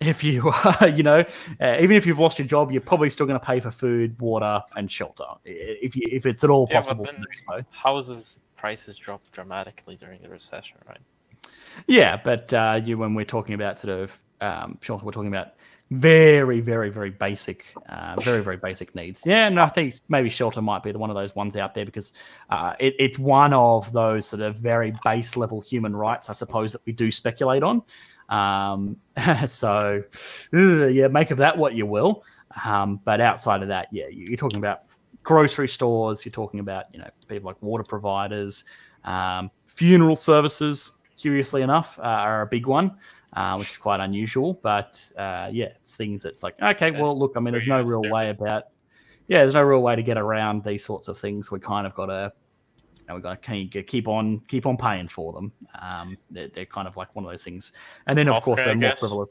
if 0.00 0.22
you 0.22 0.50
are, 0.80 0.88
you 0.88 1.02
know, 1.02 1.24
uh, 1.60 1.76
even 1.80 1.96
if 1.96 2.06
you've 2.06 2.18
lost 2.18 2.38
your 2.38 2.46
job, 2.46 2.70
you're 2.70 2.80
probably 2.80 3.10
still 3.10 3.26
going 3.26 3.38
to 3.38 3.44
pay 3.44 3.60
for 3.60 3.70
food, 3.70 4.20
water, 4.20 4.60
and 4.76 4.90
shelter. 4.90 5.24
If 5.44 5.96
you, 5.96 6.02
if 6.10 6.26
it's 6.26 6.44
at 6.44 6.50
all 6.50 6.68
Yeah, 6.70 6.78
but 6.80 6.82
possible. 6.82 7.04
then 7.04 7.24
so. 7.34 7.64
houses 7.70 8.40
prices 8.56 8.96
dropped 8.96 9.30
dramatically 9.32 9.96
during 9.96 10.22
the 10.22 10.28
recession, 10.28 10.78
right? 10.88 11.00
Yeah, 11.86 12.20
but 12.22 12.52
uh, 12.52 12.80
you 12.84 12.98
when 12.98 13.14
we're 13.14 13.24
talking 13.24 13.54
about 13.54 13.80
sort 13.80 13.98
of 14.00 14.18
um, 14.40 14.78
shelter, 14.80 15.04
we're 15.04 15.12
talking 15.12 15.28
about 15.28 15.54
very, 15.90 16.60
very, 16.60 16.88
very 16.90 17.10
basic, 17.10 17.66
uh, 17.88 18.16
very, 18.20 18.42
very 18.42 18.56
basic 18.56 18.94
needs. 18.94 19.22
Yeah, 19.24 19.46
and 19.46 19.60
I 19.60 19.68
think 19.68 19.96
maybe 20.08 20.28
shelter 20.30 20.62
might 20.62 20.82
be 20.82 20.92
the 20.92 20.98
one 20.98 21.10
of 21.10 21.16
those 21.16 21.34
ones 21.36 21.56
out 21.56 21.74
there 21.74 21.84
because 21.84 22.12
uh, 22.50 22.74
it, 22.80 22.94
it's 22.98 23.18
one 23.18 23.52
of 23.52 23.92
those 23.92 24.26
sort 24.26 24.42
of 24.42 24.56
very 24.56 24.94
base 25.04 25.36
level 25.36 25.60
human 25.60 25.94
rights, 25.94 26.30
I 26.30 26.32
suppose, 26.32 26.72
that 26.72 26.80
we 26.86 26.92
do 26.92 27.10
speculate 27.10 27.62
on. 27.62 27.82
Um, 28.28 28.96
so, 29.46 30.02
yeah, 30.52 31.08
make 31.08 31.30
of 31.30 31.38
that 31.38 31.56
what 31.56 31.74
you 31.74 31.86
will. 31.86 32.24
Um, 32.64 33.00
but 33.04 33.20
outside 33.20 33.62
of 33.62 33.68
that, 33.68 33.88
yeah, 33.92 34.06
you- 34.08 34.26
you're 34.28 34.36
talking 34.36 34.58
about 34.58 34.82
grocery 35.22 35.68
stores. 35.68 36.24
You're 36.24 36.32
talking 36.32 36.60
about 36.60 36.86
you 36.92 37.00
know 37.00 37.08
people 37.28 37.48
like 37.48 37.60
water 37.62 37.84
providers, 37.84 38.64
um, 39.04 39.50
funeral 39.66 40.16
services. 40.16 40.92
Curiously 41.24 41.62
enough, 41.62 41.98
uh, 41.98 42.02
are 42.02 42.42
a 42.42 42.46
big 42.46 42.66
one. 42.66 42.98
uh, 43.32 43.56
which 43.56 43.70
is 43.70 43.78
quite 43.78 43.98
unusual. 44.00 44.60
But 44.62 45.00
uh, 45.16 45.48
yeah, 45.50 45.70
it's 45.80 45.96
things 45.96 46.20
that's 46.20 46.42
like 46.42 46.54
okay, 46.60 46.90
Yes, 46.90 47.00
well, 47.00 47.18
look, 47.18 47.32
I 47.34 47.40
mean, 47.40 47.52
there's 47.52 47.66
no 47.66 47.76
pretty 47.76 47.90
real 47.90 48.12
way 48.12 48.28
about 48.28 48.64
yeah, 49.26 49.38
there's 49.38 49.54
no 49.54 49.62
real 49.62 49.80
way 49.80 49.96
to 49.96 50.02
get 50.02 50.18
around 50.18 50.62
these 50.64 50.84
sorts 50.84 51.08
of 51.08 51.16
things. 51.18 51.50
We 51.50 51.58
kind 51.60 51.86
of 51.86 51.94
got 51.94 52.06
to 52.06 52.30
you 52.98 53.04
know, 53.08 53.14
we 53.16 53.20
got 53.22 53.42
to 53.42 53.82
keep 53.82 54.06
on 54.06 54.40
keep 54.48 54.66
on 54.66 54.76
paying 54.76 55.08
for 55.08 55.32
them. 55.32 55.52
Um, 55.80 56.18
they're, 56.30 56.48
they're 56.48 56.66
kind 56.66 56.86
of 56.86 56.96
like 56.98 57.16
one 57.16 57.24
of 57.24 57.30
those 57.30 57.42
things, 57.42 57.72
and 58.06 58.18
then 58.18 58.28
of 58.28 58.42
course 58.42 58.60
Healthcare, 58.60 58.62
I 58.62 58.64
they're 58.66 58.76
more 58.76 58.96
frivolous. 58.98 59.30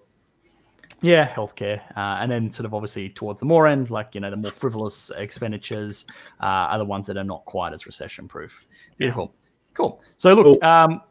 Yeah, 1.02 1.30
healthcare, 1.34 1.82
uh, 1.98 2.18
and 2.22 2.32
then 2.32 2.52
sort 2.52 2.66
of 2.66 2.74
obviously 2.74 3.10
towards 3.10 3.40
the 3.40 3.46
more 3.46 3.68
end, 3.68 3.90
like 3.90 4.16
you 4.16 4.22
know, 4.22 4.30
the 4.30 4.38
more 4.38 4.52
frivolous 4.52 5.12
expenditures 5.18 6.06
uh, 6.42 6.72
are 6.72 6.78
the 6.78 6.86
ones 6.86 7.08
that 7.08 7.18
are 7.18 7.26
not 7.26 7.44
quite 7.46 7.74
as 7.74 7.86
recession 7.86 8.28
proof. 8.28 8.66
Beautiful, 8.98 9.36
cool. 9.74 10.02
So 10.18 10.34
look, 10.34 10.62
Cool. 10.62 10.70
um, 10.70 11.02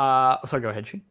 uh, 0.00 0.46
so 0.46 0.58
go 0.58 0.70
ahead, 0.70 0.86
Shing. 0.86 1.02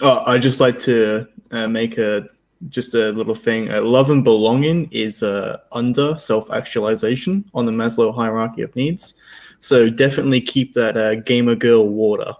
Oh, 0.00 0.22
I'd 0.26 0.42
just 0.42 0.60
like 0.60 0.78
to 0.80 1.28
uh, 1.50 1.68
make 1.68 1.98
a 1.98 2.26
just 2.68 2.94
a 2.94 3.10
little 3.10 3.34
thing. 3.34 3.70
Uh, 3.70 3.82
love 3.82 4.10
and 4.10 4.24
belonging 4.24 4.88
is 4.92 5.22
uh, 5.22 5.58
under 5.72 6.16
self 6.18 6.50
actualization 6.50 7.44
on 7.54 7.66
the 7.66 7.72
Maslow 7.72 8.14
hierarchy 8.14 8.62
of 8.62 8.74
needs. 8.76 9.14
So 9.60 9.90
definitely 9.90 10.40
keep 10.40 10.72
that 10.74 10.96
uh, 10.96 11.16
gamer 11.16 11.54
girl 11.54 11.88
water 11.88 12.32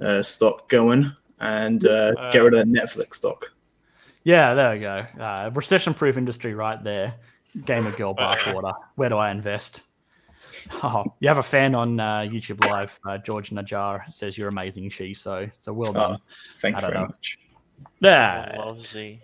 uh, 0.00 0.22
stock 0.22 0.68
going 0.68 1.12
and 1.38 1.86
uh, 1.86 2.12
get 2.30 2.40
rid 2.40 2.54
of 2.54 2.60
that 2.60 2.68
Netflix 2.68 3.16
stock. 3.16 3.52
Yeah, 4.24 4.54
there 4.54 4.72
we 4.72 4.80
go. 4.80 5.06
Uh, 5.20 5.50
recession-proof 5.54 6.16
industry 6.16 6.54
right 6.54 6.82
there. 6.82 7.14
Gamer 7.64 7.92
girl 7.92 8.14
bathwater. 8.18 8.74
Where 8.96 9.08
do 9.08 9.16
I 9.16 9.30
invest? 9.30 9.82
Oh, 10.82 11.04
you 11.20 11.28
have 11.28 11.38
a 11.38 11.42
fan 11.42 11.74
on 11.74 12.00
uh, 12.00 12.20
YouTube 12.20 12.64
Live, 12.64 12.98
uh, 13.06 13.18
George 13.18 13.50
Najar 13.50 14.12
says 14.12 14.36
you're 14.36 14.48
amazing. 14.48 14.90
She 14.90 15.14
so 15.14 15.48
so 15.58 15.72
well 15.72 15.92
done. 15.92 16.16
Oh, 16.20 16.22
thank 16.60 16.76
you 16.76 16.80
very 16.82 16.94
know. 16.94 17.06
much. 17.06 17.38
Yeah, 18.00 18.54
Loves 18.58 18.92
the 18.92 19.18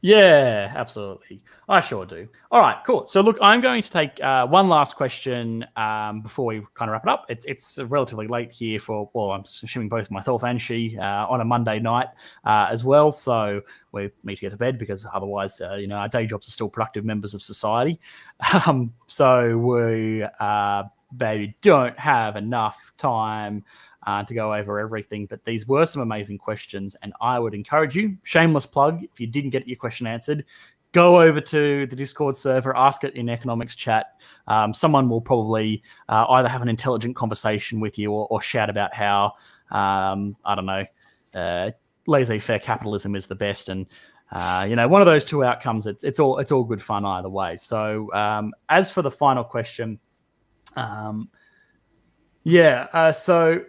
yeah, 0.00 0.72
absolutely. 0.74 1.40
I 1.68 1.80
sure 1.80 2.06
do. 2.06 2.28
All 2.50 2.60
right, 2.60 2.76
cool. 2.86 3.06
So 3.06 3.20
look, 3.20 3.38
I'm 3.40 3.60
going 3.60 3.82
to 3.82 3.90
take 3.90 4.22
uh, 4.22 4.46
one 4.46 4.68
last 4.68 4.96
question 4.96 5.66
um, 5.76 6.20
before 6.20 6.46
we 6.46 6.62
kind 6.74 6.88
of 6.88 6.92
wrap 6.92 7.04
it 7.04 7.10
up. 7.10 7.26
It's 7.28 7.44
it's 7.46 7.78
relatively 7.78 8.28
late 8.28 8.52
here 8.52 8.78
for 8.78 9.10
well, 9.14 9.32
I'm 9.32 9.42
assuming 9.42 9.88
both 9.88 10.10
myself 10.10 10.44
and 10.44 10.60
Xi 10.60 10.96
uh, 10.98 11.26
on 11.26 11.40
a 11.40 11.44
Monday 11.44 11.78
night 11.78 12.08
uh, 12.44 12.68
as 12.70 12.84
well. 12.84 13.10
So 13.10 13.62
we 13.92 14.10
need 14.24 14.36
to 14.36 14.40
get 14.42 14.50
to 14.50 14.56
bed 14.56 14.78
because 14.78 15.06
otherwise, 15.12 15.60
uh, 15.60 15.74
you 15.74 15.86
know, 15.86 15.96
our 15.96 16.08
day 16.08 16.26
jobs 16.26 16.48
are 16.48 16.52
still 16.52 16.68
productive 16.68 17.04
members 17.04 17.34
of 17.34 17.42
society. 17.42 18.00
Um, 18.66 18.92
so 19.06 19.56
we 19.56 20.24
uh, 20.40 20.82
maybe 21.18 21.56
don't 21.62 21.98
have 21.98 22.36
enough 22.36 22.92
time 22.96 23.64
uh, 24.06 24.24
to 24.24 24.34
go 24.34 24.54
over 24.54 24.78
everything. 24.78 25.26
But 25.26 25.44
these 25.44 25.66
were 25.66 25.84
some 25.84 26.02
amazing 26.02 26.38
questions, 26.38 26.96
and 27.02 27.12
I 27.20 27.38
would 27.38 27.54
encourage 27.54 27.94
you, 27.94 28.16
shameless 28.22 28.66
plug, 28.66 29.02
if 29.02 29.20
you 29.20 29.26
didn't 29.26 29.50
get 29.50 29.68
your 29.68 29.76
question 29.76 30.06
answered, 30.06 30.44
go 30.92 31.20
over 31.20 31.40
to 31.42 31.86
the 31.86 31.96
Discord 31.96 32.36
server, 32.36 32.74
ask 32.74 33.04
it 33.04 33.14
in 33.16 33.28
economics 33.28 33.74
chat. 33.74 34.18
Um, 34.46 34.72
someone 34.72 35.10
will 35.10 35.20
probably 35.20 35.82
uh, 36.08 36.24
either 36.30 36.48
have 36.48 36.62
an 36.62 36.68
intelligent 36.68 37.14
conversation 37.16 37.80
with 37.80 37.98
you 37.98 38.12
or, 38.12 38.26
or 38.30 38.40
shout 38.40 38.70
about 38.70 38.94
how, 38.94 39.34
um, 39.70 40.36
I 40.44 40.54
don't 40.54 40.64
know, 40.64 40.86
uh, 41.34 41.72
laissez 42.06 42.38
faire 42.38 42.58
capitalism 42.58 43.14
is 43.14 43.26
the 43.26 43.34
best. 43.34 43.68
And 43.68 43.86
uh, 44.32 44.66
you 44.68 44.74
know, 44.74 44.88
one 44.88 45.02
of 45.02 45.06
those 45.06 45.24
two 45.24 45.44
outcomes, 45.44 45.86
it's, 45.86 46.02
it's 46.02 46.18
all 46.18 46.38
it's 46.38 46.50
all 46.50 46.64
good 46.64 46.82
fun 46.82 47.04
either 47.04 47.28
way. 47.28 47.56
So, 47.56 48.12
um, 48.12 48.52
as 48.68 48.90
for 48.90 49.02
the 49.02 49.10
final 49.10 49.44
question, 49.44 50.00
um, 50.74 51.28
yeah, 52.42 52.88
uh, 52.92 53.12
so 53.12 53.64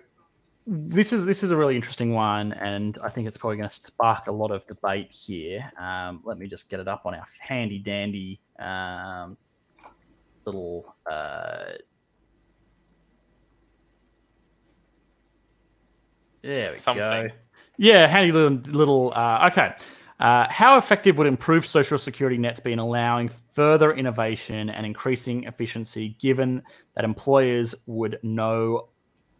this 0.70 1.14
is 1.14 1.24
this 1.26 1.44
is 1.44 1.52
a 1.52 1.56
really 1.56 1.78
interesting 1.78 2.14
one, 2.14 2.52
and 2.52 2.98
I 3.02 3.08
think 3.10 3.26
it's 3.26 3.38
probably 3.38 3.56
going 3.56 3.70
to 3.70 3.76
spark 3.76 4.28
a 4.28 4.32
lot 4.32 4.52
of 4.52 4.68
debate 4.68 5.10
here. 5.10 5.72
Um, 5.80 6.22
let 6.26 6.38
me 6.38 6.48
just 6.48 6.70
get 6.70 6.82
it 6.82 6.90
up 6.90 7.06
on 7.06 7.16
our 7.16 7.26
handy 7.40 7.80
dandy 7.80 8.42
um, 8.60 9.38
little. 10.46 10.94
Uh, 11.10 11.72
there 16.44 16.72
we 16.72 16.78
Something. 16.78 17.28
go. 17.28 17.34
Yeah, 17.78 18.08
handy 18.08 18.34
little 18.34 18.58
little. 18.72 19.14
Uh, 19.16 19.50
okay. 19.52 19.74
Uh, 20.20 20.48
how 20.50 20.78
effective 20.78 21.18
would 21.18 21.28
improved 21.28 21.68
social 21.68 21.98
security 21.98 22.40
nets 22.40 22.60
be 22.60 22.74
in 22.74 22.80
allowing 22.80 23.30
further 23.54 23.94
innovation 23.94 24.70
and 24.70 24.86
increasing 24.86 25.44
efficiency, 25.44 26.18
given 26.20 26.62
that 26.96 27.06
employers 27.06 27.76
would 27.86 28.20
no, 28.24 28.90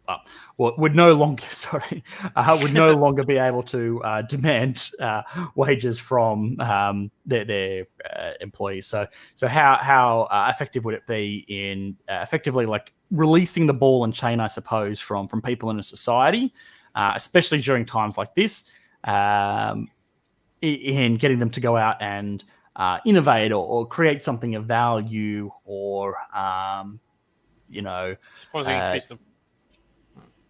uh, 0.08 0.16
well, 0.56 0.74
would 0.78 0.96
no 0.96 1.12
longer, 1.12 1.44
sorry, 1.50 2.02
uh, 2.34 2.58
would 2.60 2.72
no 2.72 2.94
longer 2.96 3.22
be 3.22 3.36
able 3.36 3.62
to 3.64 4.02
uh, 4.02 4.22
demand 4.22 4.90
uh, 4.98 5.22
wages 5.54 5.98
from 5.98 6.58
um, 6.60 7.10
their, 7.26 7.44
their 7.44 7.86
uh, 8.16 8.32
employees? 8.40 8.86
So, 8.86 9.06
so 9.34 9.46
how 9.46 9.76
how 9.80 10.22
uh, 10.22 10.50
effective 10.52 10.84
would 10.84 10.94
it 10.94 11.06
be 11.06 11.44
in 11.48 11.96
uh, 12.08 12.20
effectively 12.22 12.66
like 12.66 12.92
releasing 13.10 13.66
the 13.66 13.74
ball 13.74 14.04
and 14.04 14.14
chain, 14.14 14.40
I 14.40 14.46
suppose, 14.46 14.98
from 14.98 15.28
from 15.28 15.42
people 15.42 15.70
in 15.70 15.78
a 15.78 15.82
society, 15.82 16.52
uh, 16.94 17.12
especially 17.14 17.60
during 17.60 17.84
times 17.84 18.16
like 18.16 18.34
this? 18.34 18.64
Um, 19.04 19.88
in 20.60 21.16
getting 21.18 21.38
them 21.38 21.50
to 21.50 21.60
go 21.60 21.76
out 21.76 22.02
and 22.02 22.42
uh, 22.74 22.98
innovate 23.04 23.52
or, 23.52 23.64
or 23.64 23.86
create 23.86 24.24
something 24.24 24.56
of 24.56 24.64
value 24.64 25.52
or 25.64 26.16
um, 26.36 26.98
you 27.68 27.80
know 27.80 28.16
suppose 28.34 28.66
increase 28.66 29.06
the 29.06 29.18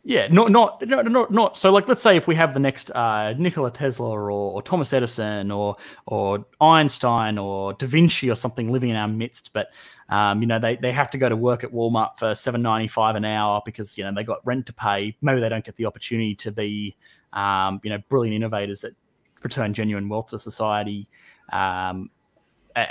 yeah 0.04 0.28
not 0.28 0.50
not 0.50 0.82
not 0.86 1.30
not, 1.30 1.58
so 1.58 1.70
like 1.70 1.88
let's 1.88 2.02
say 2.02 2.16
if 2.16 2.26
we 2.26 2.34
have 2.34 2.54
the 2.54 2.60
next 2.60 2.90
uh, 2.92 3.34
Nikola 3.36 3.70
Tesla 3.70 4.08
or, 4.08 4.30
or 4.30 4.62
Thomas 4.62 4.92
Edison 4.92 5.50
or 5.50 5.76
or 6.06 6.44
Einstein 6.60 7.38
or 7.38 7.72
Da 7.74 7.86
Vinci 7.86 8.30
or 8.30 8.34
something 8.34 8.70
living 8.70 8.90
in 8.90 8.96
our 8.96 9.08
midst 9.08 9.52
but 9.52 9.68
um, 10.10 10.40
you 10.40 10.46
know 10.46 10.58
they, 10.58 10.76
they 10.76 10.92
have 10.92 11.10
to 11.10 11.18
go 11.18 11.28
to 11.28 11.36
work 11.36 11.64
at 11.64 11.72
Walmart 11.72 12.18
for 12.18 12.34
seven 12.34 12.62
ninety 12.62 12.88
five 12.88 13.16
an 13.16 13.24
hour 13.24 13.60
because 13.64 13.98
you 13.98 14.04
know 14.04 14.12
they 14.14 14.24
got 14.24 14.44
rent 14.46 14.66
to 14.66 14.72
pay 14.72 15.16
maybe 15.20 15.40
they 15.40 15.48
don't 15.48 15.64
get 15.64 15.76
the 15.76 15.86
opportunity 15.86 16.34
to 16.36 16.50
be 16.52 16.96
um, 17.32 17.80
you 17.82 17.90
know 17.90 17.98
brilliant 18.08 18.34
innovators 18.34 18.80
that 18.80 18.92
return 19.42 19.72
genuine 19.72 20.08
wealth 20.08 20.28
to 20.28 20.38
society. 20.38 21.08
Um, 21.52 22.10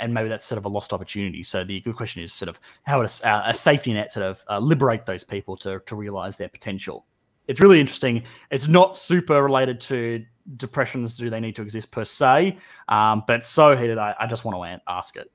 and 0.00 0.12
maybe 0.12 0.28
that's 0.28 0.46
sort 0.46 0.58
of 0.58 0.64
a 0.64 0.68
lost 0.68 0.92
opportunity. 0.92 1.42
So 1.42 1.64
the 1.64 1.80
good 1.80 1.96
question 1.96 2.22
is 2.22 2.32
sort 2.32 2.48
of 2.48 2.58
how 2.84 2.98
would 2.98 3.04
a, 3.04 3.12
s- 3.12 3.22
uh, 3.24 3.42
a 3.46 3.54
safety 3.54 3.92
net 3.92 4.12
sort 4.12 4.26
of 4.26 4.44
uh, 4.48 4.58
liberate 4.58 5.06
those 5.06 5.24
people 5.24 5.56
to, 5.58 5.80
to 5.86 5.96
realize 5.96 6.36
their 6.36 6.48
potential? 6.48 7.06
It's 7.46 7.60
really 7.60 7.80
interesting. 7.80 8.22
It's 8.50 8.68
not 8.68 8.94
super 8.96 9.42
related 9.42 9.80
to 9.82 10.24
depressions. 10.56 11.16
Do 11.16 11.30
they 11.30 11.40
need 11.40 11.56
to 11.56 11.62
exist 11.62 11.90
per 11.90 12.04
se? 12.04 12.58
Um, 12.88 13.22
but 13.26 13.44
so 13.46 13.76
heated, 13.76 13.98
I, 13.98 14.14
I 14.20 14.26
just 14.26 14.44
want 14.44 14.56
to 14.62 14.80
ask 14.90 15.16
it. 15.16 15.30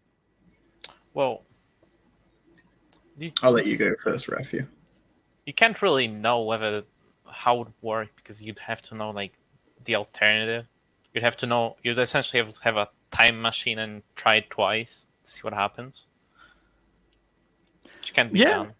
well. 1.14 1.44
These, 3.16 3.34
I'll 3.44 3.52
let 3.52 3.68
you 3.68 3.78
go 3.78 3.94
first, 4.04 4.26
Rafi. 4.28 4.66
you 5.46 5.54
can't 5.54 5.80
really 5.84 6.08
know 6.08 6.42
whether 6.42 6.84
how 7.32 7.56
it 7.56 7.60
would 7.60 7.74
work 7.84 8.10
because 8.16 8.42
you'd 8.42 8.58
have 8.58 8.82
to 8.84 8.96
know 8.96 9.12
like 9.12 9.34
the 9.86 9.96
alternative. 9.96 10.66
You'd 11.14 11.24
have 11.24 11.38
to 11.38 11.46
know 11.46 11.76
you'd 11.84 12.00
essentially 12.00 12.44
have 12.44 12.54
to 12.56 12.60
have 12.64 12.76
a 12.78 12.90
time 13.14 13.42
machine 13.42 13.80
and 13.80 14.02
try 14.16 14.36
it 14.36 14.50
twice 14.50 15.06
see 15.26 15.42
what 15.42 15.54
happens. 15.54 16.06
Which 18.00 18.14
can't 18.14 18.32
be 18.34 18.40
Yeah. 18.40 18.50
done. 18.52 18.74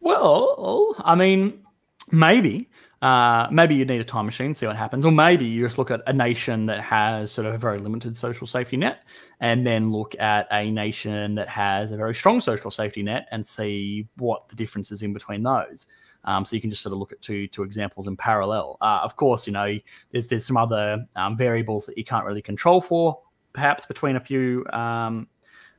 Well, 0.00 0.94
I 0.98 1.14
mean, 1.14 1.64
maybe. 2.10 2.68
Uh, 3.00 3.46
maybe 3.52 3.76
you 3.76 3.84
need 3.84 4.00
a 4.00 4.04
time 4.04 4.26
machine, 4.26 4.56
see 4.56 4.66
what 4.66 4.74
happens. 4.74 5.04
Or 5.04 5.12
maybe 5.12 5.44
you 5.44 5.64
just 5.64 5.78
look 5.78 5.92
at 5.92 6.02
a 6.08 6.12
nation 6.12 6.66
that 6.66 6.80
has 6.80 7.30
sort 7.30 7.46
of 7.46 7.54
a 7.54 7.58
very 7.58 7.78
limited 7.78 8.16
social 8.16 8.44
safety 8.44 8.76
net 8.76 9.04
and 9.38 9.64
then 9.64 9.92
look 9.92 10.18
at 10.18 10.48
a 10.50 10.68
nation 10.68 11.36
that 11.36 11.48
has 11.48 11.92
a 11.92 11.96
very 11.96 12.12
strong 12.12 12.40
social 12.40 12.72
safety 12.72 13.04
net 13.04 13.28
and 13.30 13.46
see 13.46 14.08
what 14.16 14.48
the 14.48 14.56
difference 14.56 14.90
is 14.90 15.02
in 15.02 15.12
between 15.12 15.44
those. 15.44 15.86
Um, 16.24 16.44
so 16.44 16.56
you 16.56 16.60
can 16.60 16.70
just 16.70 16.82
sort 16.82 16.92
of 16.92 16.98
look 16.98 17.12
at 17.12 17.22
two 17.22 17.46
two 17.46 17.62
examples 17.62 18.08
in 18.08 18.16
parallel. 18.16 18.76
Uh, 18.80 18.98
of 19.04 19.14
course, 19.14 19.46
you 19.46 19.52
know, 19.52 19.78
there's 20.10 20.26
there's 20.26 20.44
some 20.44 20.56
other 20.56 20.98
um, 21.14 21.36
variables 21.36 21.86
that 21.86 21.96
you 21.96 22.04
can't 22.04 22.26
really 22.26 22.42
control 22.42 22.80
for, 22.80 23.20
perhaps 23.58 23.84
between 23.86 24.14
a 24.14 24.20
few 24.20 24.64
um, 24.72 25.26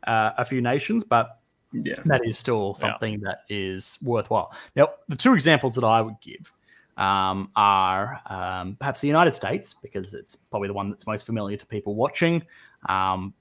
uh, 0.06 0.32
a 0.38 0.44
few 0.44 0.60
nations, 0.62 1.06
but 1.06 1.40
Yeah. 1.72 2.02
that 2.06 2.26
is 2.26 2.38
still 2.38 2.76
Yeah. 2.76 2.82
something 2.82 3.22
that 3.22 3.40
is 3.48 3.98
worthwhile. 4.02 4.52
Now, 4.76 4.90
the 5.08 5.16
two 5.16 5.34
examples 5.34 5.76
that 5.76 5.86
I 5.86 6.02
would 6.02 6.20
give 6.20 6.52
um, 6.98 7.50
are 7.56 8.20
um, 8.26 8.76
perhaps 8.76 9.00
the 9.00 9.08
United 9.08 9.34
States, 9.34 9.76
because 9.82 10.14
it's 10.14 10.36
probably 10.36 10.68
the 10.68 10.74
one 10.74 10.90
that's 10.90 11.08
most 11.08 11.26
familiar 11.26 11.56
to 11.56 11.66
people 11.66 11.96
watching. 11.96 12.44
Um, 12.90 13.34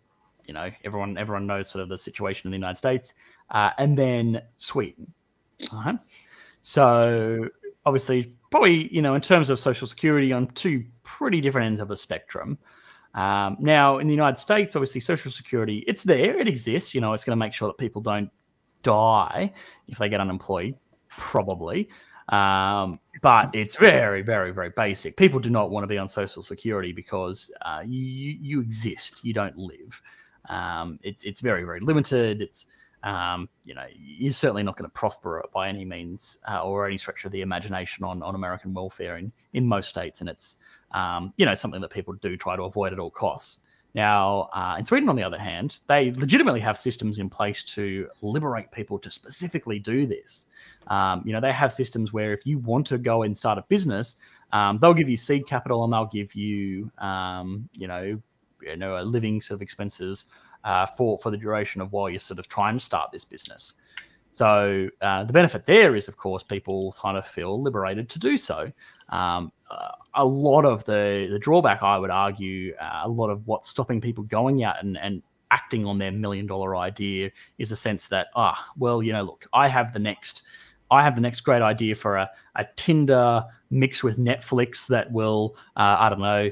you 0.47 0.55
know, 0.55 0.71
everyone 0.85 1.19
everyone 1.19 1.47
knows 1.47 1.69
sort 1.69 1.83
of 1.83 1.89
the 1.89 1.99
situation 1.99 2.47
in 2.47 2.53
the 2.53 2.59
United 2.59 2.79
States, 2.79 3.15
uh, 3.51 3.71
and 3.79 3.99
then 3.99 4.41
Sweden. 4.57 5.13
All 5.73 5.83
right. 5.83 5.99
So 6.63 7.49
obviously, 7.85 8.33
probably 8.53 8.87
you 8.95 9.03
know, 9.03 9.15
in 9.17 9.21
terms 9.21 9.51
of 9.51 9.59
social 9.59 9.89
security, 9.89 10.33
on 10.33 10.47
two 10.49 10.85
pretty 11.03 11.41
different 11.41 11.67
ends 11.67 11.81
of 11.81 11.89
the 11.89 11.97
spectrum. 11.97 12.57
Um, 13.15 13.57
now, 13.59 13.99
in 13.99 14.07
the 14.07 14.15
United 14.15 14.39
States, 14.39 14.77
obviously, 14.77 15.01
Social 15.01 15.31
Security, 15.31 15.85
it's 15.87 16.03
there, 16.03 16.39
it 16.39 16.49
exists. 16.49 16.95
You 16.95 17.01
know, 17.01 17.13
it's 17.15 17.25
going 17.25 17.37
to 17.37 17.45
make 17.45 17.53
sure 17.53 17.69
that 17.69 17.79
people 17.79 18.03
don't 18.03 18.31
die 18.83 19.53
if 19.89 19.99
they 19.99 20.09
get 20.09 20.21
unemployed, 20.21 20.75
probably. 21.09 21.89
Um, 22.29 23.01
but 23.23 23.55
it's 23.55 23.75
very, 23.77 24.23
very, 24.23 24.53
very 24.53 24.71
basic. 24.71 25.17
People 25.17 25.41
do 25.41 25.51
not 25.51 25.71
want 25.71 25.85
to 25.85 25.89
be 25.89 25.99
on 25.99 26.09
Social 26.09 26.43
Security 26.43 26.93
because 26.93 27.51
uh, 27.63 27.83
you 27.85 28.37
you 28.41 28.61
exist, 28.61 29.25
you 29.25 29.33
don't 29.33 29.57
live. 29.57 30.01
Um, 30.49 30.99
it's 31.03 31.25
it's 31.25 31.41
very, 31.41 31.65
very 31.65 31.81
limited. 31.81 32.41
It's 32.41 32.67
um, 33.03 33.49
you 33.65 33.75
know, 33.75 33.87
you're 33.97 34.33
certainly 34.33 34.63
not 34.63 34.77
going 34.77 34.89
to 34.89 34.95
prosper 34.95 35.45
by 35.53 35.69
any 35.69 35.85
means 35.85 36.39
uh, 36.49 36.63
or 36.63 36.87
any 36.87 36.99
stretch 36.99 37.25
of 37.25 37.33
the 37.33 37.43
imagination 37.43 38.05
on, 38.05 38.23
on 38.23 38.35
American 38.35 38.75
welfare 38.75 39.17
in, 39.19 39.33
in 39.53 39.67
most 39.67 39.89
states. 39.89 40.21
And 40.21 40.29
it's, 40.29 40.57
um, 40.93 41.33
you 41.37 41.47
know, 41.47 41.55
something 41.55 41.81
that 41.81 41.91
people 41.91 42.15
do 42.15 42.37
try 42.37 42.57
to 42.57 42.63
avoid 42.63 42.93
at 42.93 42.99
all 42.99 43.11
costs. 43.11 43.61
Now, 43.95 44.51
uh, 44.53 44.77
in 44.79 44.85
Sweden, 44.85 45.09
on 45.09 45.17
the 45.17 45.23
other 45.23 45.39
hand, 45.39 45.81
they 45.87 46.13
legitimately 46.13 46.61
have 46.61 46.77
systems 46.77 47.19
in 47.19 47.31
place 47.31 47.63
to 47.75 48.09
liberate 48.21 48.71
people 48.71 48.99
to 48.99 49.11
specifically 49.11 49.79
do 49.79 50.07
this. 50.07 50.47
Um, 50.89 51.23
you 51.25 51.33
know, 51.33 51.41
they 51.41 51.53
have 51.53 51.73
systems 51.73 52.13
where 52.13 52.33
if 52.33 52.47
you 52.47 52.59
want 52.59 52.87
to 52.89 52.99
go 52.99 53.23
and 53.23 53.37
start 53.37 53.59
a 53.59 53.65
business, 53.69 54.17
um, 54.53 54.79
they'll 54.79 54.95
give 54.95 55.09
you 55.09 55.17
seed 55.17 55.47
capital 55.47 55.85
and 55.85 55.93
they'll 55.93 56.07
give 56.07 56.35
you, 56.35 56.91
um, 56.99 57.69
you 57.79 57.89
know, 57.89 58.21
you 58.61 58.77
know, 58.77 59.01
a 59.01 59.03
living 59.03 59.41
sort 59.41 59.57
of 59.57 59.63
expenses 59.63 60.27
uh, 60.69 60.87
for 60.87 61.19
for 61.19 61.31
the 61.31 61.39
duration 61.39 61.81
of 61.81 61.93
while 61.93 62.11
you're 62.11 62.21
sort 62.21 62.39
of 62.39 62.47
trying 62.47 62.77
to 62.79 62.85
start 62.85 63.11
this 63.11 63.25
business. 63.25 63.75
So 64.31 64.89
uh, 65.01 65.25
the 65.25 65.33
benefit 65.33 65.65
there 65.65 65.97
is, 65.97 66.07
of 66.09 66.17
course, 66.17 66.43
people 66.43 66.95
kind 67.01 67.17
of 67.17 67.27
feel 67.27 67.63
liberated 67.63 68.09
to 68.11 68.19
do 68.19 68.37
so. 68.37 68.71
Um, 69.09 69.51
uh, 69.71 69.93
a 70.15 70.25
lot 70.25 70.65
of 70.67 70.85
the 70.85 71.29
the 71.31 71.39
drawback, 71.39 71.83
I 71.83 71.99
would 71.99 72.11
argue, 72.11 72.75
uh, 72.79 73.01
a 73.05 73.09
lot 73.09 73.31
of 73.31 73.47
what's 73.47 73.71
stopping 73.71 74.01
people 74.01 74.25
going 74.25 74.63
out 74.63 74.77
and, 74.83 74.99
and 74.99 75.23
acting 75.51 75.87
on 75.87 75.99
their 75.99 76.13
million 76.13 76.47
dollar 76.47 76.77
idea 76.77 77.31
is 77.57 77.73
a 77.73 77.77
sense 77.77 78.07
that, 78.09 78.27
ah, 78.37 78.69
well, 78.77 79.03
you 79.03 79.15
know, 79.15 79.23
look, 79.23 79.47
I 79.53 79.69
have 79.69 79.93
the 79.93 79.99
next. 79.99 80.43
I 80.91 81.03
have 81.03 81.15
the 81.17 81.21
next 81.21 81.41
great 81.41 81.61
idea 81.61 81.95
for 81.95 82.17
a, 82.17 82.31
a 82.57 82.65
Tinder 82.77 83.45
mix 83.69 84.03
with 84.03 84.17
Netflix 84.17 84.87
that 84.87 85.13
will, 85.13 85.55
uh, 85.77 85.97
I 86.01 86.09
don't 86.09 86.21
know, 86.21 86.51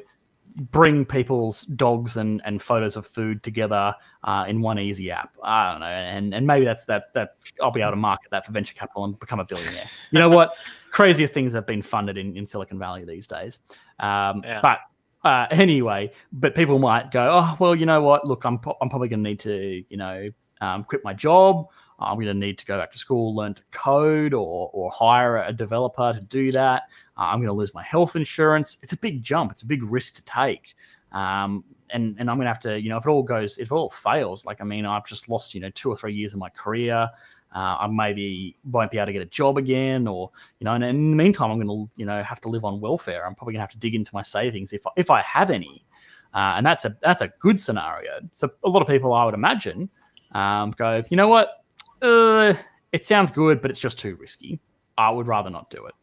bring 0.57 1.05
people's 1.05 1.63
dogs 1.63 2.17
and, 2.17 2.41
and 2.45 2.63
photos 2.63 2.97
of 2.97 3.07
food 3.07 3.43
together 3.43 3.95
uh, 4.25 4.45
in 4.49 4.61
one 4.63 4.79
easy 4.79 5.11
app. 5.11 5.37
I 5.43 5.71
don't 5.71 5.81
know, 5.81 5.87
and 5.87 6.35
and 6.35 6.47
maybe 6.47 6.65
that's 6.65 6.85
that 6.87 7.13
that's 7.13 7.53
I'll 7.63 7.71
be 7.71 7.83
able 7.83 7.93
to 7.93 7.97
market 7.97 8.31
that 8.31 8.47
for 8.47 8.53
venture 8.53 8.75
capital 8.75 9.05
and 9.05 9.19
become 9.19 9.41
a 9.41 9.45
billionaire. 9.45 9.89
You 10.11 10.19
know 10.19 10.31
what? 10.31 10.57
Crazier 10.91 11.27
things 11.27 11.53
have 11.53 11.67
been 11.67 11.83
funded 11.83 12.17
in, 12.17 12.37
in 12.37 12.47
Silicon 12.47 12.79
Valley 12.79 13.05
these 13.05 13.27
days. 13.27 13.59
Um, 14.01 14.43
yeah. 14.45 14.61
But 14.63 14.79
uh, 15.25 15.47
anyway, 15.51 16.11
but 16.33 16.55
people 16.55 16.79
might 16.79 17.11
go, 17.11 17.31
oh 17.33 17.57
well, 17.59 17.75
you 17.75 17.85
know 17.85 18.01
what? 18.01 18.27
Look, 18.27 18.45
I'm 18.45 18.59
I'm 18.81 18.89
probably 18.89 19.09
going 19.09 19.23
to 19.23 19.29
need 19.29 19.41
to 19.41 19.85
you 19.89 19.97
know 19.97 20.31
um, 20.61 20.85
quit 20.85 21.05
my 21.05 21.13
job. 21.13 21.67
I'm 21.99 22.17
going 22.17 22.27
to 22.27 22.35
need 22.35 22.59
to 22.59 22.67
go 22.67 22.79
back 22.79 22.93
to 22.93 22.99
school, 22.99 23.35
learn 23.35 23.55
to 23.55 23.63
code, 23.71 24.35
or 24.35 24.71
or 24.73 24.91
hire 24.91 25.43
a 25.43 25.53
developer 25.53 26.13
to 26.13 26.21
do 26.21 26.53
that. 26.53 26.85
Uh, 27.17 27.23
I'm 27.23 27.39
going 27.39 27.49
to 27.49 27.53
lose 27.53 27.73
my 27.75 27.83
health 27.83 28.17
insurance. 28.17 28.77
It's 28.83 28.93
a 28.93 28.97
big 28.97 29.23
jump. 29.23 29.53
It's 29.53 29.63
a 29.63 29.67
big 29.67 29.83
risk 29.83 30.15
to 30.17 30.25
take. 30.25 30.75
Um, 31.13 31.65
and 31.91 32.17
and 32.19 32.31
I'm 32.31 32.37
going 32.37 32.47
to 32.47 32.51
have 32.51 32.61
to, 32.61 32.81
you 32.81 32.89
know, 32.89 32.99
if 32.99 33.07
it 33.07 33.09
all 33.09 33.23
goes, 33.23 33.59
if 33.59 33.71
it 33.71 33.75
all 33.75 33.91
fails, 33.91 34.45
like 34.45 34.61
I 34.61 34.65
mean, 34.65 34.85
I've 34.85 35.07
just 35.07 35.29
lost, 35.29 35.55
you 35.55 35.61
know, 35.61 35.71
two 35.71 35.91
or 35.91 35.97
three 35.97 36.15
years 36.15 36.33
of 36.33 36.39
my 36.39 36.51
career. 36.51 37.09
Uh, 37.55 37.77
I 37.81 37.87
maybe 37.87 38.57
won't 38.71 38.91
be 38.91 38.99
able 38.99 39.07
to 39.07 39.13
get 39.13 39.23
a 39.23 39.27
job 39.27 39.57
again, 39.57 40.07
or 40.07 40.31
you 40.59 40.65
know, 40.65 40.73
and 40.73 40.85
in 40.85 41.11
the 41.13 41.17
meantime, 41.17 41.51
I'm 41.51 41.59
going 41.59 41.69
to, 41.69 41.91
you 41.97 42.05
know, 42.05 42.23
have 42.23 42.41
to 42.43 42.49
live 42.49 42.65
on 42.65 42.81
welfare. 42.81 43.25
I'm 43.25 43.35
probably 43.35 43.53
going 43.53 43.61
to 43.61 43.63
have 43.63 43.71
to 43.71 43.79
dig 43.79 43.95
into 43.95 44.11
my 44.13 44.23
savings 44.23 44.73
if 44.73 44.83
if 44.97 45.11
I 45.11 45.23
have 45.23 45.51
any, 45.51 45.87
uh, 46.35 46.55
and 46.57 46.67
that's 46.67 46.85
a 46.85 46.97
that's 47.01 47.23
a 47.23 47.29
good 47.39 47.59
scenario. 47.61 48.21
So 48.33 48.51
a 48.65 48.69
lot 48.69 48.83
of 48.83 48.89
people, 48.89 49.15
I 49.15 49.25
would 49.25 49.35
imagine, 49.35 49.89
um, 50.33 50.73
go, 50.73 51.03
you 51.09 51.17
know 51.17 51.29
what, 51.29 51.65
uh, 52.03 52.53
it 52.93 53.07
sounds 53.07 53.31
good, 53.31 53.63
but 53.63 53.71
it's 53.71 53.81
just 53.81 53.99
too 53.99 54.17
risky. 54.17 54.61
I 54.99 55.11
would 55.11 55.27
rather 55.27 55.49
not 55.49 55.71
do 55.71 55.87
it. 55.87 55.95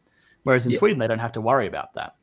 Whereas 0.44 0.64
in 0.66 0.72
yeah. 0.72 0.78
Sweden, 0.78 0.98
they 0.98 1.06
don't 1.06 1.18
have 1.18 1.32
to 1.32 1.40
worry 1.40 1.66
about 1.66 1.92
that. 1.94 2.14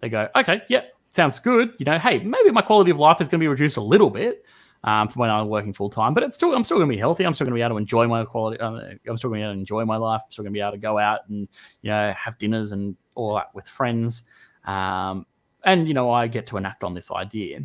They 0.00 0.08
go, 0.08 0.28
okay, 0.36 0.62
yeah, 0.68 0.82
sounds 1.10 1.38
good. 1.38 1.74
You 1.78 1.84
know, 1.84 1.98
hey, 1.98 2.18
maybe 2.18 2.50
my 2.50 2.62
quality 2.62 2.90
of 2.90 2.98
life 2.98 3.20
is 3.20 3.28
going 3.28 3.38
to 3.40 3.44
be 3.44 3.48
reduced 3.48 3.76
a 3.76 3.82
little 3.82 4.10
bit 4.10 4.44
um, 4.84 5.08
from 5.08 5.20
when 5.20 5.30
I'm 5.30 5.48
working 5.48 5.72
full 5.72 5.90
time, 5.90 6.14
but 6.14 6.22
it's 6.22 6.34
still, 6.34 6.54
I'm 6.54 6.64
still 6.64 6.78
going 6.78 6.88
to 6.88 6.94
be 6.94 6.98
healthy. 6.98 7.24
I'm 7.24 7.34
still 7.34 7.46
going 7.46 7.52
to 7.52 7.58
be 7.58 7.62
able 7.62 7.74
to 7.74 7.78
enjoy 7.78 8.06
my 8.06 8.24
quality. 8.24 8.60
Um, 8.60 8.80
I'm 9.08 9.18
still 9.18 9.30
going 9.30 9.42
to 9.42 9.48
to 9.48 9.52
enjoy 9.52 9.84
my 9.84 9.96
life. 9.96 10.22
I'm 10.24 10.30
still 10.30 10.44
going 10.44 10.52
to 10.52 10.56
be 10.56 10.62
able 10.62 10.72
to 10.72 10.78
go 10.78 10.98
out 10.98 11.20
and 11.28 11.48
you 11.82 11.90
know 11.90 12.14
have 12.16 12.38
dinners 12.38 12.72
and 12.72 12.96
all 13.14 13.34
that 13.34 13.54
with 13.54 13.68
friends. 13.68 14.24
Um, 14.64 15.26
and 15.64 15.86
you 15.86 15.94
know, 15.94 16.10
I 16.10 16.26
get 16.26 16.46
to 16.48 16.56
enact 16.56 16.84
on 16.84 16.94
this 16.94 17.10
idea. 17.10 17.60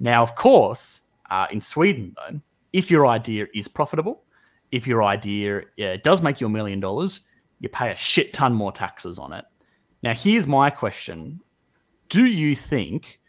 Now, 0.00 0.22
of 0.22 0.34
course, 0.34 1.02
uh, 1.30 1.46
in 1.50 1.60
Sweden, 1.60 2.14
though, 2.16 2.40
if 2.72 2.90
your 2.90 3.06
idea 3.06 3.46
is 3.54 3.68
profitable, 3.68 4.24
if 4.70 4.86
your 4.86 5.02
idea 5.02 5.62
yeah, 5.76 5.96
does 5.96 6.22
make 6.22 6.40
you 6.40 6.46
a 6.46 6.50
million 6.50 6.80
dollars, 6.80 7.20
you 7.62 7.68
pay 7.68 7.92
a 7.92 7.96
shit 7.96 8.34
ton 8.34 8.52
more 8.52 8.72
taxes 8.72 9.18
on 9.18 9.32
it. 9.32 9.44
Now, 10.02 10.14
here's 10.14 10.46
my 10.46 10.68
question 10.68 11.40
Do 12.10 12.26
you 12.26 12.54
think 12.54 13.20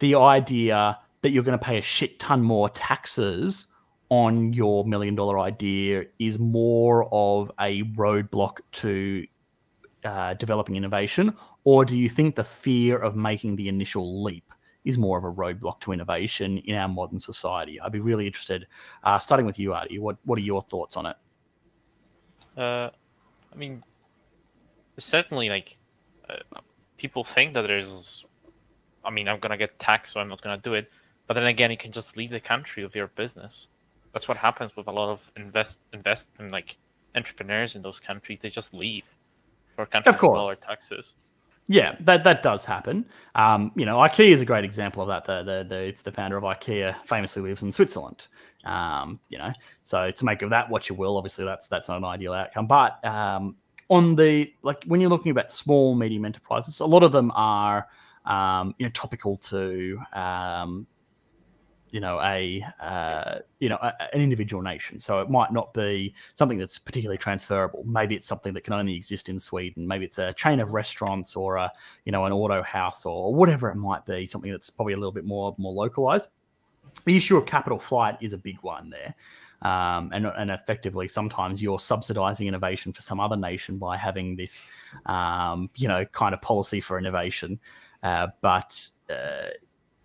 the 0.00 0.16
idea 0.16 0.98
that 1.22 1.30
you're 1.30 1.44
going 1.44 1.58
to 1.58 1.64
pay 1.64 1.78
a 1.78 1.82
shit 1.82 2.18
ton 2.18 2.42
more 2.42 2.68
taxes 2.70 3.66
on 4.08 4.52
your 4.52 4.84
million 4.84 5.14
dollar 5.14 5.38
idea 5.38 6.04
is 6.18 6.38
more 6.38 7.08
of 7.12 7.52
a 7.60 7.82
roadblock 7.94 8.58
to 8.72 9.26
uh, 10.04 10.34
developing 10.34 10.76
innovation? 10.76 11.36
Or 11.64 11.84
do 11.84 11.96
you 11.96 12.08
think 12.08 12.36
the 12.36 12.44
fear 12.44 12.96
of 12.96 13.16
making 13.16 13.56
the 13.56 13.68
initial 13.68 14.22
leap 14.22 14.50
is 14.84 14.96
more 14.96 15.18
of 15.18 15.24
a 15.24 15.32
roadblock 15.32 15.80
to 15.80 15.92
innovation 15.92 16.58
in 16.58 16.74
our 16.74 16.88
modern 16.88 17.20
society? 17.20 17.78
I'd 17.80 17.92
be 17.92 18.00
really 18.00 18.26
interested, 18.26 18.66
uh, 19.02 19.18
starting 19.18 19.44
with 19.44 19.58
you, 19.58 19.74
Artie. 19.74 19.98
What, 19.98 20.16
what 20.24 20.38
are 20.38 20.42
your 20.42 20.62
thoughts 20.62 20.96
on 20.96 21.06
it? 21.06 21.16
Uh, 22.56 22.90
I 23.56 23.58
mean, 23.58 23.82
certainly 24.98 25.48
like 25.48 25.78
uh, 26.28 26.60
people 26.98 27.24
think 27.24 27.54
that 27.54 27.62
there's. 27.62 28.24
I 29.04 29.10
mean, 29.10 29.28
I'm 29.28 29.38
gonna 29.40 29.56
get 29.56 29.78
taxed, 29.78 30.12
so 30.12 30.20
I'm 30.20 30.28
not 30.28 30.42
gonna 30.42 30.58
do 30.58 30.74
it. 30.74 30.90
But 31.26 31.34
then 31.34 31.46
again, 31.46 31.70
you 31.70 31.76
can 31.76 31.92
just 31.92 32.16
leave 32.16 32.30
the 32.30 32.40
country 32.40 32.84
with 32.84 32.94
your 32.94 33.08
business. 33.08 33.68
That's 34.12 34.28
what 34.28 34.36
happens 34.36 34.76
with 34.76 34.86
a 34.86 34.92
lot 34.92 35.08
of 35.08 35.30
invest 35.36 35.78
invest 35.92 36.28
in 36.38 36.50
like 36.50 36.76
entrepreneurs 37.14 37.74
in 37.74 37.82
those 37.82 37.98
countries. 37.98 38.38
They 38.42 38.50
just 38.50 38.74
leave 38.74 39.04
for 39.74 39.86
countries 39.86 40.14
of 40.14 40.20
course. 40.20 40.44
lower 40.44 40.54
taxes. 40.54 41.14
Yeah, 41.68 41.96
that 42.00 42.22
that 42.24 42.42
does 42.42 42.64
happen. 42.64 43.04
Um, 43.34 43.72
you 43.74 43.84
know, 43.86 43.96
IKEA 43.96 44.28
is 44.28 44.40
a 44.40 44.44
great 44.44 44.64
example 44.64 45.02
of 45.02 45.08
that. 45.08 45.24
The, 45.24 45.42
the 45.42 45.64
the 45.68 45.94
the 46.04 46.12
founder 46.12 46.36
of 46.36 46.44
IKEA 46.44 46.96
famously 47.06 47.42
lives 47.42 47.62
in 47.62 47.72
Switzerland. 47.72 48.28
Um, 48.64 49.18
you 49.30 49.38
know, 49.38 49.52
so 49.82 50.10
to 50.10 50.24
make 50.24 50.42
of 50.42 50.50
that 50.50 50.70
what 50.70 50.88
you 50.88 50.94
will. 50.94 51.16
Obviously, 51.16 51.44
that's 51.44 51.66
that's 51.66 51.88
not 51.88 51.98
an 51.98 52.04
ideal 52.04 52.32
outcome. 52.32 52.66
But 52.66 53.04
um, 53.04 53.56
on 53.88 54.14
the 54.14 54.52
like 54.62 54.84
when 54.84 55.00
you're 55.00 55.10
looking 55.10 55.32
about 55.32 55.50
small 55.50 55.96
medium 55.96 56.24
enterprises, 56.24 56.78
a 56.80 56.86
lot 56.86 57.02
of 57.02 57.10
them 57.10 57.32
are 57.34 57.88
um, 58.26 58.74
you 58.78 58.86
know 58.86 58.90
topical 58.92 59.36
to 59.36 59.98
um, 60.12 60.86
you 61.96 62.00
know 62.00 62.20
a 62.20 62.62
uh, 62.78 63.38
you 63.58 63.70
know 63.70 63.78
a, 63.80 64.14
an 64.14 64.20
individual 64.20 64.62
nation. 64.62 64.98
So 64.98 65.20
it 65.22 65.30
might 65.30 65.50
not 65.50 65.72
be 65.72 66.14
something 66.34 66.58
that's 66.58 66.78
particularly 66.78 67.16
transferable. 67.16 67.84
Maybe 67.86 68.14
it's 68.14 68.26
something 68.26 68.52
that 68.52 68.64
can 68.64 68.74
only 68.74 68.94
exist 68.94 69.30
in 69.30 69.38
sweden. 69.38 69.88
Maybe 69.88 70.04
it's 70.04 70.18
a 70.18 70.34
chain 70.34 70.60
of 70.60 70.74
restaurants 70.74 71.36
or 71.36 71.56
a 71.56 71.72
you 72.04 72.12
know 72.12 72.26
an 72.26 72.32
auto 72.32 72.62
house 72.62 73.06
or 73.06 73.34
whatever 73.34 73.70
it 73.70 73.76
might 73.76 74.04
be 74.04 74.26
something 74.26 74.50
that's 74.50 74.68
probably 74.68 74.92
a 74.92 74.98
little 74.98 75.10
bit 75.10 75.24
more 75.24 75.54
more 75.56 75.72
localized. 75.72 76.26
The 77.06 77.16
issue 77.16 77.38
of 77.38 77.46
capital 77.46 77.78
flight 77.78 78.18
is 78.20 78.34
a 78.34 78.38
big 78.38 78.58
one 78.60 78.90
there. 78.90 79.14
Um, 79.62 80.10
and, 80.12 80.26
and 80.26 80.50
effectively 80.50 81.08
sometimes 81.08 81.62
you're 81.62 81.78
subsidizing 81.78 82.46
innovation 82.46 82.92
for 82.92 83.00
some 83.00 83.18
other 83.18 83.36
nation 83.36 83.78
by 83.78 83.96
having 83.96 84.36
this 84.36 84.62
um, 85.06 85.70
you 85.76 85.88
know 85.88 86.04
kind 86.04 86.34
of 86.34 86.42
policy 86.42 86.82
for 86.82 86.98
innovation. 86.98 87.58
Uh, 88.02 88.26
but 88.42 88.86
uh, 89.08 89.48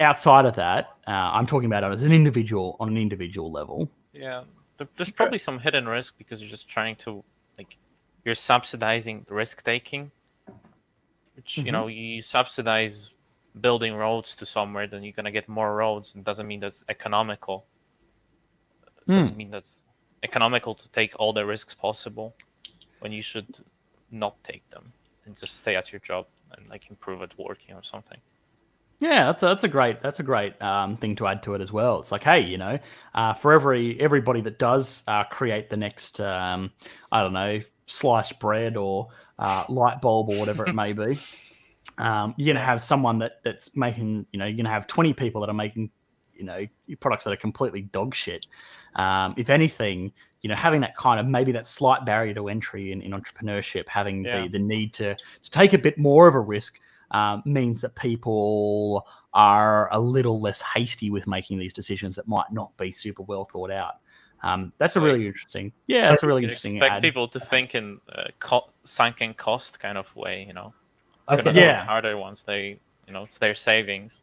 outside 0.02 0.45
of 0.45 0.56
that, 0.56 0.95
uh, 1.08 1.12
I'm 1.12 1.45
talking 1.45 1.68
about 1.68 1.84
it 1.84 1.91
as 1.91 2.04
an 2.04 2.12
individual 2.12 2.78
on 2.80 2.89
an 2.89 2.97
individual 2.97 3.52
level. 3.52 3.89
Yeah, 4.14 4.43
there's 4.97 5.12
probably 5.12 5.38
some 5.38 5.60
hidden 5.60 5.88
risk 5.88 6.18
because 6.18 6.41
you're 6.41 6.49
just 6.49 6.68
trying 6.68 6.95
to 6.97 7.24
like 7.58 7.78
you're 8.26 8.36
subsidizing 8.36 9.26
risk 9.30 9.64
taking, 9.64 10.12
which 11.36 11.56
mm-hmm. 11.56 11.66
you 11.66 11.72
know 11.72 11.88
you 11.88 12.22
subsidize 12.22 13.12
building 13.60 13.93
roads 13.93 14.36
to 14.38 14.45
somewhere, 14.45 14.88
then 14.88 15.04
you're 15.04 15.14
gonna 15.14 15.32
get 15.32 15.47
more 15.49 15.76
roads. 15.76 16.16
It 16.16 16.24
doesn't 16.24 16.47
mean 16.47 16.60
that's 16.60 16.84
economical. 16.89 17.66
It 19.08 19.12
doesn't 19.12 19.34
mm. 19.34 19.38
mean 19.38 19.52
that's 19.52 19.84
economical 20.24 20.76
to 20.76 20.88
take 20.89 21.14
all 21.20 21.34
the 21.34 21.45
risks 21.45 21.74
possible 21.74 22.36
when 22.99 23.12
you 23.12 23.22
should 23.22 23.58
not 24.12 24.41
take 24.43 24.68
them 24.70 24.93
and 25.26 25.36
just 25.36 25.60
stay 25.60 25.76
at 25.76 25.91
your 25.91 25.99
job 25.99 26.28
and 26.56 26.70
like 26.70 26.89
improve 26.89 27.22
at 27.22 27.38
working 27.38 27.76
or 27.76 27.84
something. 27.84 28.20
Yeah, 29.02 29.26
that's 29.26 29.41
a, 29.41 29.47
that's 29.47 29.64
a 29.64 29.68
great 29.68 29.99
that's 29.99 30.20
a 30.20 30.24
great 30.24 30.62
um, 30.62 30.95
thing 30.95 31.16
to 31.16 31.26
add 31.26 31.41
to 31.43 31.56
it 31.56 31.62
as 31.62 31.72
well. 31.72 31.99
It's 31.99 32.12
like, 32.12 32.24
hey, 32.24 32.41
you 32.41 32.60
know, 32.60 32.78
uh, 33.16 33.34
for 33.34 33.52
every 33.52 33.99
everybody 33.99 34.41
that 34.41 34.60
does 34.60 35.04
uh, 35.08 35.24
create 35.24 35.72
the 35.72 35.78
next, 35.78 36.22
um, 36.22 36.72
I 37.12 37.24
don't 37.24 37.34
know, 37.34 37.62
sliced 37.88 38.39
bread 38.39 38.78
or 38.78 39.08
uh, 39.39 39.66
light 39.70 40.02
bulb 40.02 40.30
or 40.30 40.38
whatever 40.38 40.68
it 40.68 40.76
may 40.76 40.93
be, 40.93 41.20
um, 41.97 42.36
you're 42.38 42.54
gonna 42.54 42.64
have 42.64 42.80
someone 42.80 43.18
that 43.20 43.43
that's 43.43 43.76
making, 43.76 44.28
you 44.32 44.38
know, 44.38 44.45
you're 44.45 44.56
gonna 44.58 44.70
have 44.70 44.86
20 44.86 45.14
people 45.14 45.41
that 45.41 45.49
are 45.49 45.54
making 45.54 45.89
you 46.36 46.45
know 46.45 46.66
products 46.99 47.24
that 47.24 47.32
are 47.34 47.38
completely 47.38 47.82
dog 47.82 48.14
shit. 48.14 48.45
Um, 48.97 49.34
if 49.36 49.49
anything, 49.49 50.12
you 50.41 50.49
know, 50.49 50.56
having 50.56 50.82
that 50.82 50.95
kind 50.95 51.20
of 51.20 51.26
maybe 51.26 51.52
that 51.54 51.66
slight 51.66 52.06
barrier 52.06 52.36
to 52.36 52.49
entry 52.49 52.91
in, 52.91 53.02
in 53.02 53.14
entrepreneurship, 53.14 53.89
having 53.89 54.26
Yeah. 54.26 54.43
the 54.43 54.49
the 54.49 54.60
need 54.60 54.93
to 54.93 55.16
to 55.16 55.49
take 55.49 55.74
a 55.74 55.80
bit 55.80 55.97
more 55.97 56.28
of 56.28 56.36
a 56.36 56.39
risk 56.39 56.80
um, 57.12 57.43
means 57.45 57.82
that 57.82 57.95
people 57.95 59.07
are 59.34 59.89
a 59.93 59.99
little 59.99 60.39
less 60.41 60.62
hasty 60.62 61.09
with 61.09 61.28
making 61.28 61.59
these 61.59 61.74
decisions 61.74 62.16
that 62.16 62.28
might 62.28 62.51
not 62.51 62.76
be 62.78 62.91
super 62.91 63.24
well 63.24 63.45
thought 63.45 63.72
out. 63.72 63.95
Um, 64.43 64.74
that's 64.80 64.95
a 64.95 65.01
really 65.01 65.28
interesting. 65.28 65.72
Yeah, 65.88 66.09
that's 66.09 66.24
a 66.24 66.28
really 66.28 66.41
You 66.41 66.47
interesting. 66.47 66.78
expect 66.78 66.93
ad. 66.95 67.01
people 67.03 67.28
to 67.28 67.39
think 67.39 67.76
in 67.76 67.99
a 68.09 68.32
co- 68.39 68.70
sunken 68.86 69.34
cost 69.36 69.80
kind 69.80 69.97
of 69.97 70.14
way, 70.16 70.45
you 70.47 70.53
know. 70.53 70.74
I 71.28 71.38
think 71.38 71.55
Yeah. 71.55 71.86
harder 71.86 72.18
ones. 72.18 72.43
they, 72.43 72.80
you 73.07 73.14
know, 73.14 73.24
it's 73.24 73.38
their 73.38 73.53
savings. 73.55 74.22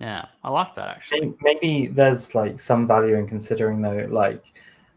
Yeah, 0.00 0.24
I 0.42 0.50
like 0.50 0.74
that 0.74 0.88
actually. 0.88 1.32
maybe 1.42 1.86
there's 1.86 2.34
like 2.34 2.58
some 2.58 2.86
value 2.86 3.14
in 3.14 3.28
considering 3.28 3.80
though, 3.80 4.08
like 4.10 4.42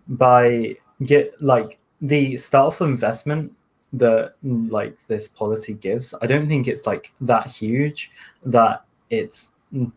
by 0.07 0.75
get 1.03 1.39
like 1.41 1.77
the 2.01 2.35
start 2.37 2.73
of 2.81 2.87
investment 2.87 3.51
that 3.97 4.35
like 4.43 4.97
this 5.07 5.27
policy 5.27 5.73
gives. 5.73 6.13
I 6.21 6.27
don't 6.27 6.47
think 6.47 6.67
it's 6.67 6.85
like 6.85 7.11
that 7.21 7.47
huge 7.47 8.11
that 8.45 8.85
it's 9.09 9.53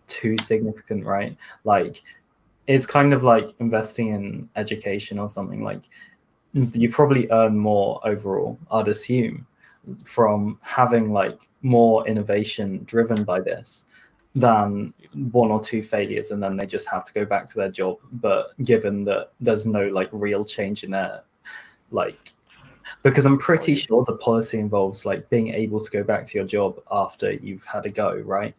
too 0.07 0.37
significant, 0.39 1.05
right? 1.05 1.37
Like 1.65 2.03
it's 2.67 2.87
kind 2.87 3.13
of 3.13 3.23
like 3.23 3.55
investing 3.61 4.09
in 4.09 4.49
education 4.57 5.19
or 5.19 5.29
something. 5.29 5.63
Like 5.63 5.83
you 6.53 6.91
probably 6.91 7.31
earn 7.31 7.57
more 7.57 8.01
overall, 8.05 8.59
I'd 8.71 8.89
assume, 8.89 9.47
from 10.05 10.59
having 10.63 11.13
like 11.13 11.49
more 11.63 12.07
innovation 12.07 12.85
driven 12.85 13.25
by 13.25 13.41
this 13.41 13.85
than 14.35 14.93
one 15.33 15.51
or 15.51 15.63
two 15.63 15.83
failures 15.83 16.31
and 16.31 16.43
then 16.43 16.57
they 16.57 16.67
just 16.67 16.87
have 16.89 17.03
to 17.03 17.13
go 17.13 17.25
back 17.25 17.47
to 17.49 17.55
their 17.55 17.71
job 17.71 17.97
but 18.13 18.49
given 18.63 19.03
that 19.03 19.33
there's 19.41 19.67
no 19.67 19.89
like 19.89 20.09
real 20.13 20.45
change 20.45 20.85
in 20.85 20.91
their 20.91 21.23
like 21.91 22.35
because 23.03 23.25
i'm 23.27 23.39
pretty 23.39 23.75
sure 23.75 24.05
the 24.05 24.17
policy 24.17 24.59
involves 24.59 25.05
like 25.05 25.29
being 25.31 25.49
able 25.49 25.83
to 25.83 25.91
go 25.91 26.03
back 26.03 26.27
to 26.27 26.39
your 26.39 26.47
job 26.47 26.81
after 26.91 27.33
you've 27.33 27.65
had 27.65 27.85
a 27.87 27.91
go 27.91 28.17
right 28.25 28.55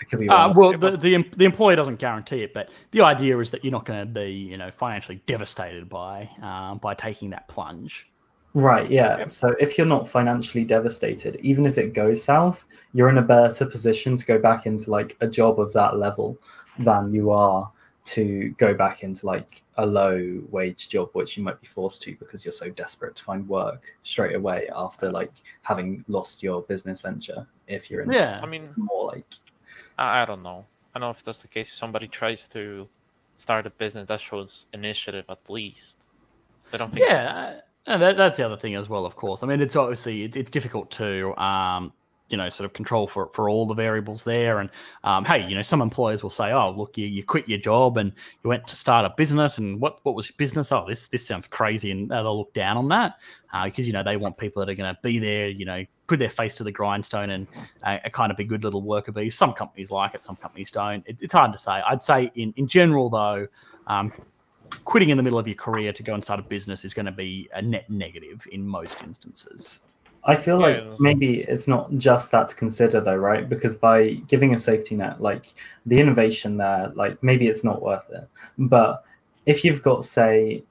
i 0.00 0.04
could 0.04 0.18
be 0.20 0.28
Uh, 0.28 0.48
wrong. 0.48 0.54
well, 0.54 0.72
the, 0.78 0.96
the 0.96 1.22
the 1.36 1.44
employer 1.44 1.76
doesn't 1.76 1.96
guarantee 1.98 2.42
it, 2.42 2.54
but 2.54 2.70
the 2.92 3.00
idea 3.02 3.38
is 3.38 3.50
that 3.50 3.62
you're 3.64 3.72
not 3.72 3.84
going 3.84 4.00
to 4.00 4.06
be, 4.06 4.30
you 4.30 4.56
know, 4.56 4.70
financially 4.70 5.20
devastated 5.26 5.88
by 5.88 6.30
um, 6.42 6.78
by 6.78 6.94
taking 6.94 7.30
that 7.30 7.46
plunge. 7.48 8.06
Right, 8.54 8.90
yeah. 8.90 9.26
So 9.26 9.54
if 9.60 9.76
you're 9.76 9.86
not 9.86 10.08
financially 10.08 10.64
devastated, 10.64 11.36
even 11.42 11.66
if 11.66 11.76
it 11.76 11.92
goes 11.92 12.24
south, 12.24 12.64
you're 12.94 13.10
in 13.10 13.18
a 13.18 13.22
better 13.22 13.66
position 13.66 14.16
to 14.16 14.24
go 14.24 14.38
back 14.38 14.64
into 14.64 14.90
like 14.90 15.14
a 15.20 15.26
job 15.26 15.60
of 15.60 15.72
that 15.74 15.98
level 15.98 16.38
than 16.78 17.12
you 17.12 17.30
are 17.30 17.70
to 18.06 18.54
go 18.58 18.72
back 18.72 19.02
into 19.02 19.26
like 19.26 19.62
a 19.76 19.86
low 19.86 20.42
wage 20.50 20.88
job, 20.88 21.10
which 21.12 21.36
you 21.36 21.42
might 21.42 21.60
be 21.60 21.66
forced 21.66 22.02
to 22.02 22.14
because 22.16 22.44
you're 22.44 22.52
so 22.52 22.70
desperate 22.70 23.16
to 23.16 23.24
find 23.24 23.46
work 23.48 23.84
straight 24.02 24.34
away 24.34 24.68
after 24.74 25.10
like 25.10 25.32
having 25.62 26.04
lost 26.08 26.42
your 26.42 26.62
business 26.62 27.02
venture. 27.02 27.46
If 27.66 27.90
you're 27.90 28.02
in 28.02 28.12
Yeah, 28.12 28.40
I 28.42 28.46
mean, 28.46 28.70
more 28.76 29.06
like 29.06 29.26
I, 29.98 30.22
I 30.22 30.24
don't 30.24 30.42
know. 30.42 30.64
I 30.94 30.98
don't 30.98 31.08
know 31.08 31.10
if 31.10 31.22
that's 31.22 31.42
the 31.42 31.48
case. 31.48 31.68
If 31.68 31.74
somebody 31.74 32.08
tries 32.08 32.48
to 32.48 32.88
start 33.36 33.66
a 33.66 33.70
business 33.70 34.08
that 34.08 34.20
shows 34.20 34.66
initiative 34.72 35.24
at 35.28 35.38
least. 35.48 35.96
I 36.72 36.78
don't 36.78 36.92
think. 36.92 37.06
yeah, 37.06 37.60
and 37.86 38.02
that, 38.02 38.16
that's 38.16 38.36
the 38.36 38.44
other 38.44 38.56
thing 38.56 38.74
as 38.74 38.88
well. 38.88 39.06
Of 39.06 39.16
course, 39.16 39.42
I 39.42 39.46
mean, 39.46 39.60
it's 39.60 39.76
obviously 39.76 40.24
it, 40.24 40.36
it's 40.36 40.50
difficult 40.50 40.90
to, 40.92 41.34
um, 41.40 41.92
you 42.28 42.36
know, 42.36 42.48
sort 42.48 42.64
of 42.64 42.72
control 42.72 43.06
for 43.06 43.28
for 43.28 43.48
all 43.48 43.66
the 43.66 43.74
variables 43.74 44.24
there. 44.24 44.58
And 44.58 44.70
um, 45.04 45.24
hey, 45.24 45.46
you 45.46 45.54
know, 45.54 45.62
some 45.62 45.80
employers 45.80 46.22
will 46.22 46.30
say, 46.30 46.52
"Oh, 46.52 46.70
look, 46.70 46.98
you, 46.98 47.06
you 47.06 47.22
quit 47.22 47.48
your 47.48 47.58
job 47.58 47.96
and 47.96 48.12
you 48.42 48.48
went 48.48 48.66
to 48.68 48.76
start 48.76 49.04
a 49.04 49.14
business, 49.16 49.58
and 49.58 49.80
what 49.80 50.00
what 50.04 50.14
was 50.14 50.28
your 50.28 50.34
business? 50.36 50.72
Oh, 50.72 50.84
this 50.88 51.08
this 51.08 51.26
sounds 51.26 51.46
crazy," 51.46 51.90
and 51.90 52.10
uh, 52.10 52.22
they'll 52.22 52.38
look 52.38 52.52
down 52.52 52.76
on 52.76 52.88
that 52.88 53.16
because 53.64 53.86
you 53.86 53.92
know 53.92 54.02
they 54.02 54.16
want 54.16 54.36
people 54.36 54.60
that 54.60 54.70
are 54.70 54.74
going 54.74 54.92
to 54.92 55.00
be 55.02 55.18
there, 55.18 55.48
you 55.48 55.64
know, 55.64 55.84
put 56.06 56.18
their 56.18 56.30
face 56.30 56.54
to 56.56 56.64
the 56.64 56.72
grindstone 56.72 57.30
and 57.30 57.46
uh, 57.84 57.98
kind 58.10 58.30
of 58.30 58.36
be 58.36 58.44
good 58.44 58.64
little 58.64 58.82
worker 58.82 59.12
bees. 59.12 59.36
Some 59.36 59.52
companies 59.52 59.90
like 59.90 60.14
it, 60.14 60.24
some 60.24 60.36
companies 60.36 60.70
don't. 60.70 61.04
It, 61.06 61.22
it's 61.22 61.32
hard 61.32 61.52
to 61.52 61.58
say. 61.58 61.72
I'd 61.72 62.02
say 62.02 62.30
in 62.34 62.52
in 62.56 62.66
general 62.66 63.10
though. 63.10 63.46
Um, 63.86 64.12
quitting 64.84 65.10
in 65.10 65.16
the 65.16 65.22
middle 65.22 65.38
of 65.38 65.46
your 65.46 65.54
career 65.54 65.92
to 65.92 66.02
go 66.02 66.12
and 66.12 66.22
start 66.22 66.40
a 66.40 66.42
business 66.42 66.84
is 66.84 66.92
going 66.92 67.06
to 67.06 67.12
be 67.12 67.48
a 67.54 67.62
net 67.62 67.88
negative 67.88 68.44
in 68.50 68.66
most 68.66 69.00
instances. 69.02 69.80
I 70.28 70.34
feel 70.34 70.58
Yeah, 70.60 70.66
like 70.66 70.76
it 70.76 70.88
was- 70.90 71.00
maybe 71.00 71.40
it's 71.42 71.68
not 71.68 71.90
just 71.96 72.30
that 72.32 72.48
to 72.48 72.56
consider 72.56 73.00
though, 73.00 73.16
right? 73.16 73.48
Because 73.48 73.74
by 73.76 74.14
giving 74.26 74.54
a 74.54 74.58
safety 74.58 74.96
net, 74.96 75.20
like 75.20 75.54
the 75.86 75.98
innovation 75.98 76.56
there, 76.56 76.92
like 76.94 77.22
maybe 77.22 77.46
it's 77.48 77.62
not 77.64 77.80
worth 77.80 78.08
it. 78.10 78.26
But 78.58 79.04
if 79.46 79.64
you've 79.64 79.82
got, 79.82 80.04
say, 80.04 80.64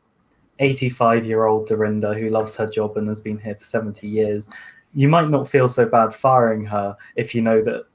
85 0.59 1.25
year 1.25 1.45
old 1.45 1.67
Dorinda 1.67 2.13
who 2.13 2.29
loves 2.29 2.55
her 2.57 2.67
job 2.67 2.97
and 2.97 3.07
has 3.07 3.19
been 3.21 3.37
here 3.37 3.55
for 3.55 3.63
70 3.63 4.07
years, 4.07 4.47
you 4.93 5.07
might 5.07 5.29
not 5.29 5.47
feel 5.49 5.67
so 5.67 5.85
bad 5.85 6.13
firing 6.13 6.65
her 6.65 6.95
if 7.15 7.33
you 7.35 7.41
know 7.41 7.61
that 7.61 7.85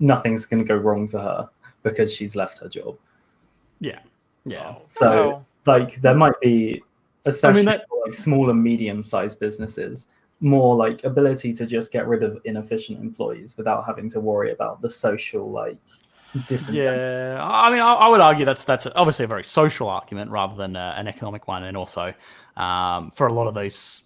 nothing's 0.00 0.44
going 0.46 0.62
to 0.62 0.68
go 0.68 0.76
wrong 0.76 1.08
for 1.08 1.18
her 1.18 1.48
because 1.82 2.12
she's 2.12 2.36
left 2.36 2.58
her 2.58 2.68
job. 2.68 2.96
Yeah, 3.80 4.00
yeah, 4.44 4.74
Oh, 4.76 4.82
So, 4.84 5.10
well, 5.10 5.46
like, 5.66 6.00
there 6.00 6.14
might 6.14 6.38
be, 6.40 6.82
especially 7.26 7.64
that- 7.64 7.86
for, 7.88 8.02
like 8.06 8.14
small 8.14 8.50
and 8.50 8.62
medium 8.62 9.02
sized 9.02 9.40
businesses, 9.40 10.08
more 10.40 10.76
like 10.76 11.02
ability 11.04 11.52
to 11.54 11.66
just 11.66 11.90
get 11.90 12.06
rid 12.06 12.22
of 12.22 12.38
inefficient 12.44 13.00
employees 13.00 13.56
without 13.56 13.84
having 13.86 14.10
to 14.10 14.20
worry 14.20 14.52
about 14.52 14.82
the 14.82 14.90
social 14.90 15.50
like 15.50 15.78
disincentive. 16.34 16.74
yeah. 16.74 17.38
I 17.42 17.70
mean, 17.70 17.80
I, 17.80 17.94
I 17.94 18.08
would 18.08 18.20
argue 18.20 18.44
that's 18.44 18.64
that's 18.64 18.86
obviously 18.94 19.24
a 19.24 19.28
very 19.28 19.44
social 19.44 19.88
argument 19.88 20.30
rather 20.30 20.54
than 20.54 20.76
uh, 20.76 20.94
an 20.96 21.08
economic 21.08 21.48
one, 21.48 21.64
and 21.64 21.76
also 21.76 22.12
um, 22.56 23.10
for 23.12 23.26
a 23.26 23.32
lot 23.32 23.46
of 23.46 23.54
these. 23.54 24.02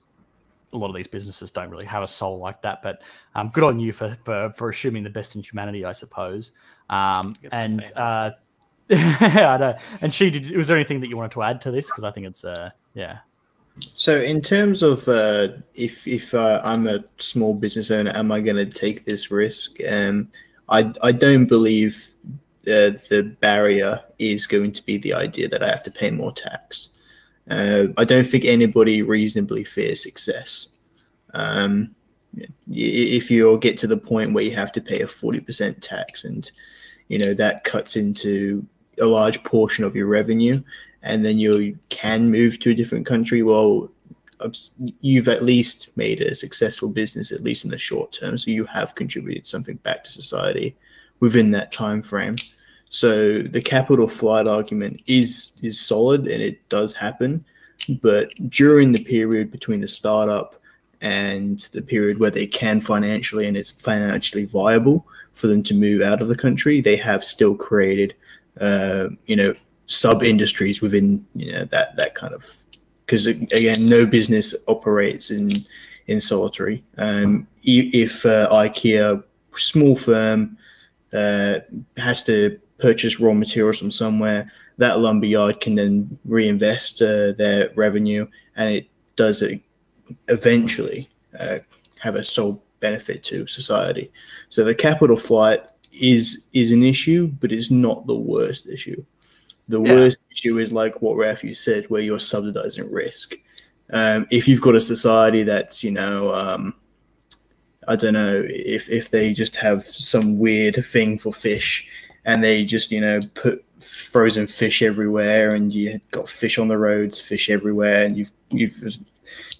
A 0.73 0.77
lot 0.77 0.89
of 0.89 0.95
these 0.95 1.09
businesses 1.09 1.51
don't 1.51 1.69
really 1.69 1.85
have 1.87 2.05
a 2.05 2.07
soul 2.07 2.39
like 2.39 2.63
that, 2.63 2.81
but 2.81 3.03
um, 3.35 3.49
good 3.49 3.65
on 3.65 3.81
you 3.81 3.93
for, 3.93 4.17
for 4.23 4.53
for 4.57 4.69
assuming 4.69 5.03
the 5.03 5.11
best 5.11 5.35
in 5.35 5.43
humanity, 5.43 5.85
I 5.85 5.91
suppose. 5.91 6.53
Um, 6.89 7.35
I 7.43 7.65
and 7.65 7.93
uh, 7.97 8.31
I 8.91 9.57
know. 9.59 9.77
And 10.01 10.15
she 10.15 10.31
did. 10.31 10.57
Was 10.57 10.69
there 10.69 10.77
anything 10.77 11.01
that 11.01 11.09
you 11.09 11.17
wanted 11.17 11.33
to 11.33 11.43
add 11.43 11.61
to 11.63 11.73
this? 11.73 11.87
Because 11.87 12.05
I 12.05 12.13
think 12.13 12.29
it's 12.29 12.45
uh, 12.45 12.71
yeah. 12.95 13.19
So, 13.97 14.21
in 14.21 14.41
terms 14.41 14.83
of 14.83 15.07
uh, 15.09 15.49
if 15.75 16.07
if 16.07 16.35
uh, 16.35 16.61
I'm 16.65 16.87
a 16.87 17.05
small 17.19 17.55
business 17.55 17.91
owner, 17.91 18.13
am 18.15 18.33
I 18.33 18.41
going 18.41 18.57
to 18.57 18.67
take 18.67 19.05
this 19.05 19.31
risk? 19.31 19.77
Um, 19.89 20.29
I 20.69 20.93
I 21.03 21.13
don't 21.13 21.47
believe 21.47 22.15
uh, 22.67 22.99
the 23.09 23.37
barrier 23.41 24.01
is 24.19 24.47
going 24.47 24.73
to 24.73 24.85
be 24.85 24.99
the 24.99 25.15
idea 25.15 25.49
that 25.49 25.63
I 25.63 25.69
have 25.69 25.83
to 25.85 25.91
pay 25.91 26.11
more 26.11 26.33
tax. 26.33 26.95
Uh, 27.49 27.87
I 27.97 28.05
don't 28.05 28.27
think 28.27 28.45
anybody 28.45 29.03
reasonably 29.03 29.65
fears 29.65 30.03
success. 30.03 30.77
Um, 31.35 31.95
if 32.71 33.31
you 33.31 33.59
get 33.59 33.79
to 33.79 33.87
the 33.87 33.97
point 33.97 34.33
where 34.33 34.45
you 34.45 34.55
have 34.55 34.73
to 34.73 34.81
pay 34.81 35.01
a 35.01 35.07
forty 35.07 35.41
percent 35.41 35.83
tax, 35.83 36.25
and 36.25 36.51
you 37.09 37.19
know 37.19 37.35
that 37.35 37.65
cuts 37.65 37.97
into 37.97 38.67
a 39.01 39.07
large 39.07 39.43
portion 39.43 39.85
of 39.85 39.97
your 39.97 40.07
revenue, 40.07 40.63
and 41.03 41.25
then 41.25 41.39
you 41.39 41.79
can 41.89 42.31
move 42.31 42.59
to 42.61 42.71
a 42.71 42.75
different 42.75 43.07
country, 43.07 43.43
well, 43.43 43.91
you've 45.01 45.29
at 45.29 45.43
least 45.43 45.97
made 45.97 46.23
a 46.23 46.35
successful 46.35 46.89
business, 46.89 47.33
at 47.33 47.43
least 47.43 47.65
in 47.65 47.71
the 47.71 47.79
short 47.79 48.13
term. 48.13 48.39
So 48.39 48.51
you 48.51 48.65
have 48.65 48.95
contributed 48.95 49.47
something 49.47 49.77
back 49.77 50.05
to 50.05 50.11
society 50.11 50.77
within 51.21 51.51
that 51.53 51.73
time 51.73 52.03
frame. 52.03 52.37
So 52.89 53.43
the 53.43 53.63
capital 53.63 54.09
flight 54.09 54.49
argument 54.49 55.03
is 55.07 55.53
is 55.63 55.81
solid 55.81 56.23
and 56.27 56.43
it 56.43 56.69
does 56.69 56.93
happen, 56.95 57.45
but 58.03 58.33
during 58.49 58.93
the 58.93 59.05
period 59.05 59.51
between 59.51 59.81
the 59.81 59.89
startup 59.89 60.61
and 61.01 61.61
the 61.73 61.83
period 61.83 62.19
where 62.19 62.31
they 62.31 62.47
can 62.47 62.81
financially 62.81 63.47
and 63.47 63.57
it's 63.57 63.71
financially 63.71 64.45
viable 64.45 65.07
for 65.35 65.47
them 65.47 65.63
to 65.63 65.75
move 65.75 66.03
out 66.03 66.21
of 66.21 66.29
the 66.29 66.37
country, 66.37 66.81
they 66.81 66.97
have 66.97 67.25
still 67.25 67.55
created, 67.55 68.15
uh, 68.61 69.09
you 69.27 69.37
know, 69.37 69.55
sub 69.91 70.23
industries 70.23 70.81
within 70.81 71.27
you 71.35 71.53
know 71.53 71.65
that 71.65 71.97
that 71.97 72.15
kind 72.15 72.33
of 72.33 72.45
because 73.11 73.27
again, 73.27 73.87
no 73.87 74.07
business 74.07 74.55
operates 74.69 75.33
in 75.33 75.51
in 76.07 76.21
solitary. 76.21 76.83
Um, 76.97 77.49
if 77.65 78.25
uh, 78.25 78.49
IKEA, 78.53 79.23
small 79.57 79.97
firm, 79.97 80.57
uh, 81.13 81.59
has 81.97 82.23
to 82.25 82.61
purchase 82.79 83.19
raw 83.19 83.33
materials 83.33 83.81
from 83.81 83.91
somewhere, 83.91 84.51
that 84.79 85.01
lumberyard 85.01 85.61
can 85.61 85.75
then 85.75 86.19
reinvest 86.25 87.03
uh, 87.03 87.33
their 87.33 87.71
revenue, 87.75 88.29
and 88.55 88.75
it 88.77 88.87
does 89.17 89.43
it 89.43 89.61
eventually 90.29 91.11
uh, 91.39 91.59
have 91.99 92.15
a 92.15 92.25
sole 92.25 92.63
benefit 92.79 93.25
to 93.25 93.47
society. 93.49 94.11
So 94.51 94.63
the 94.63 94.75
capital 94.75 95.17
flight 95.17 95.65
is 95.93 96.49
is 96.53 96.71
an 96.71 96.85
issue, 96.85 97.27
but 97.41 97.51
it's 97.51 97.73
not 97.73 98.07
the 98.07 98.15
worst 98.15 98.69
issue. 98.69 99.05
The 99.71 99.81
Yeah. 99.81 99.95
worst 99.95 100.19
issue 100.31 100.59
is 100.59 100.73
like 100.73 101.01
what 101.03 101.17
Rafi 101.17 101.57
said, 101.57 101.89
where 101.89 102.03
you're 102.03 102.19
subsidizing 102.19 102.91
risk. 102.91 103.35
Um, 103.93 104.27
if 104.31 104.47
you've 104.47 104.61
got 104.61 104.75
a 104.77 104.81
society 104.81 105.43
that's, 105.43 105.83
you 105.83 105.91
know, 105.91 106.33
um, 106.33 106.75
I 107.89 107.97
don't 107.97 108.15
know, 108.15 108.45
if, 108.47 108.89
if 108.89 109.11
they 109.11 109.33
just 109.33 109.57
have 109.57 109.85
some 109.85 110.39
weird 110.39 110.85
thing 110.87 111.19
for 111.19 111.33
fish 111.33 111.87
and 112.25 112.45
they 112.45 112.65
just 112.65 112.93
you 112.93 113.01
know 113.01 113.21
put 113.35 113.65
frozen 113.81 114.47
fish 114.47 114.83
everywhere, 114.83 115.55
and 115.55 115.73
you 115.73 116.01
got 116.11 116.29
fish 116.29 116.59
on 116.59 116.69
the 116.69 116.77
roads, 116.77 117.21
fish 117.21 117.49
everywhere, 117.51 118.05
and 118.05 118.17
you've 118.17 118.31
you've 118.51 118.99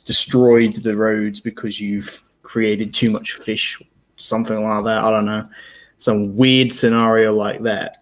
destroyed 0.07 0.75
the 0.83 0.97
roads 0.97 1.41
because 1.41 1.81
you've 1.81 2.23
created 2.43 2.93
too 2.93 3.11
much 3.11 3.33
fish, 3.35 3.81
something 4.17 4.63
like 4.63 4.85
that. 4.85 5.03
I 5.03 5.11
don't 5.11 5.25
know, 5.25 5.43
some 5.99 6.37
weird 6.37 6.73
scenario 6.73 7.33
like 7.33 7.61
that. 7.63 7.99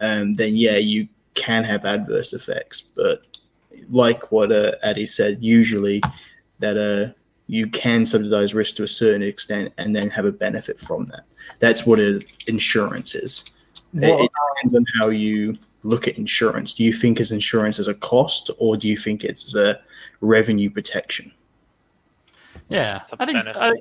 Um, 0.00 0.34
then 0.34 0.56
yeah, 0.56 0.76
you 0.76 1.06
can 1.34 1.64
have 1.64 1.84
adverse 1.84 2.32
effects, 2.32 2.80
but 2.82 3.26
like 3.90 4.30
what 4.32 4.52
uh, 4.52 4.72
Addy 4.82 5.06
said, 5.06 5.38
usually 5.40 6.02
that 6.58 6.76
uh, 6.76 7.12
you 7.46 7.66
can 7.68 8.04
subsidize 8.04 8.54
risk 8.54 8.76
to 8.76 8.82
a 8.82 8.88
certain 8.88 9.22
extent 9.22 9.72
and 9.78 9.94
then 9.94 10.10
have 10.10 10.24
a 10.24 10.32
benefit 10.32 10.78
from 10.80 11.06
that. 11.06 11.24
That's 11.58 11.86
what 11.86 11.98
a, 11.98 12.20
insurance 12.46 13.14
is. 13.14 13.44
It- 13.94 14.02
it 14.04 14.30
depends 14.56 14.74
on 14.74 14.84
how 14.98 15.08
you 15.08 15.56
look 15.82 16.06
at 16.06 16.18
insurance. 16.18 16.74
Do 16.74 16.84
you 16.84 16.92
think 16.92 17.20
as 17.20 17.32
insurance 17.32 17.78
as 17.78 17.88
a 17.88 17.94
cost, 17.94 18.50
or 18.58 18.76
do 18.76 18.86
you 18.86 18.96
think 18.96 19.24
it's 19.24 19.54
a 19.54 19.80
revenue 20.20 20.68
protection? 20.70 21.32
Yeah, 22.68 23.00
I 23.18 23.26
think. 23.26 23.38
I, 23.46 23.72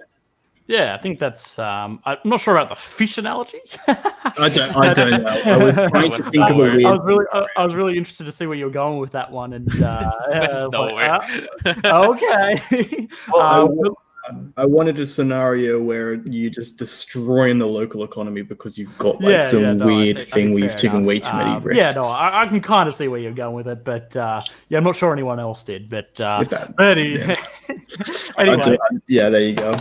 yeah, 0.70 0.96
I 0.96 1.02
think 1.02 1.18
that's. 1.20 1.58
Um, 1.60 2.00
I'm 2.06 2.18
not 2.24 2.40
sure 2.42 2.56
about 2.56 2.70
the 2.70 2.76
fish 2.76 3.18
analogy. 3.18 3.60
I 3.88 4.50
don't. 4.54 4.76
I 4.76 4.94
don't 5.00 5.24
know. 5.24 5.30
I 5.30 5.64
was 5.64 5.90
trying 5.90 6.12
to 6.12 6.24
think 6.30 6.44
of 6.50 6.56
a 6.56 6.60
weird. 6.60 6.86
I 6.86 6.92
was 6.92 7.06
really, 7.08 7.26
I, 7.34 7.46
I 7.58 7.64
was 7.66 7.74
really 7.74 7.98
interested 7.98 8.26
to 8.26 8.32
see 8.32 8.46
where 8.46 8.56
you 8.58 8.66
were 8.66 8.72
going 8.72 9.00
with 9.00 9.12
that 9.12 9.32
one, 9.32 9.54
and 9.54 9.68
uh, 9.84 10.12
I 10.32 10.64
like, 10.66 10.72
Nowhere. 10.72 11.20
"Ah, 11.84 12.04
okay. 12.12 13.08
Well, 13.34 13.42
I 13.42 13.60
Um, 13.62 13.76
wa- 13.76 13.96
I 14.58 14.66
wanted 14.66 15.00
a 15.00 15.08
scenario 15.08 15.82
where 15.82 16.16
you're 16.26 16.52
just 16.52 16.78
destroying 16.78 17.58
the 17.58 17.66
local 17.66 18.04
economy 18.04 18.44
because 18.44 18.78
you've 18.78 18.96
got 19.00 19.16
like 19.22 19.32
yeah, 19.32 19.42
some 19.44 19.62
yeah, 19.62 19.74
no, 19.74 19.86
weird 19.88 20.18
think- 20.18 20.30
thing 20.30 20.54
where 20.54 20.62
you've 20.62 20.76
taken 20.76 20.98
enough. 20.98 21.08
way 21.08 21.20
too 21.20 21.34
many 21.34 21.52
Um, 21.52 21.64
risks. 21.64 21.82
Yeah, 21.82 21.94
no, 22.00 22.08
I, 22.08 22.44
I 22.44 22.48
can 22.48 22.60
kind 22.62 22.88
of 22.88 22.94
see 22.94 23.08
where 23.08 23.20
you're 23.20 23.32
going 23.32 23.56
with 23.56 23.68
it, 23.68 23.84
but 23.84 24.16
uh, 24.16 24.44
yeah, 24.68 24.78
I'm 24.78 24.84
not 24.84 24.98
sure 24.98 25.14
anyone 25.14 25.40
else 25.40 25.64
did. 25.64 25.90
But 25.90 26.20
uh, 26.22 26.44
that, 26.44 26.76
but 26.76 26.98
yeah. 26.98 27.36
I 28.38 28.42
anyway, 28.44 28.62
don't- 28.62 29.04
yeah, 29.08 29.30
there 29.30 29.42
you 29.42 29.54
go. 29.56 29.76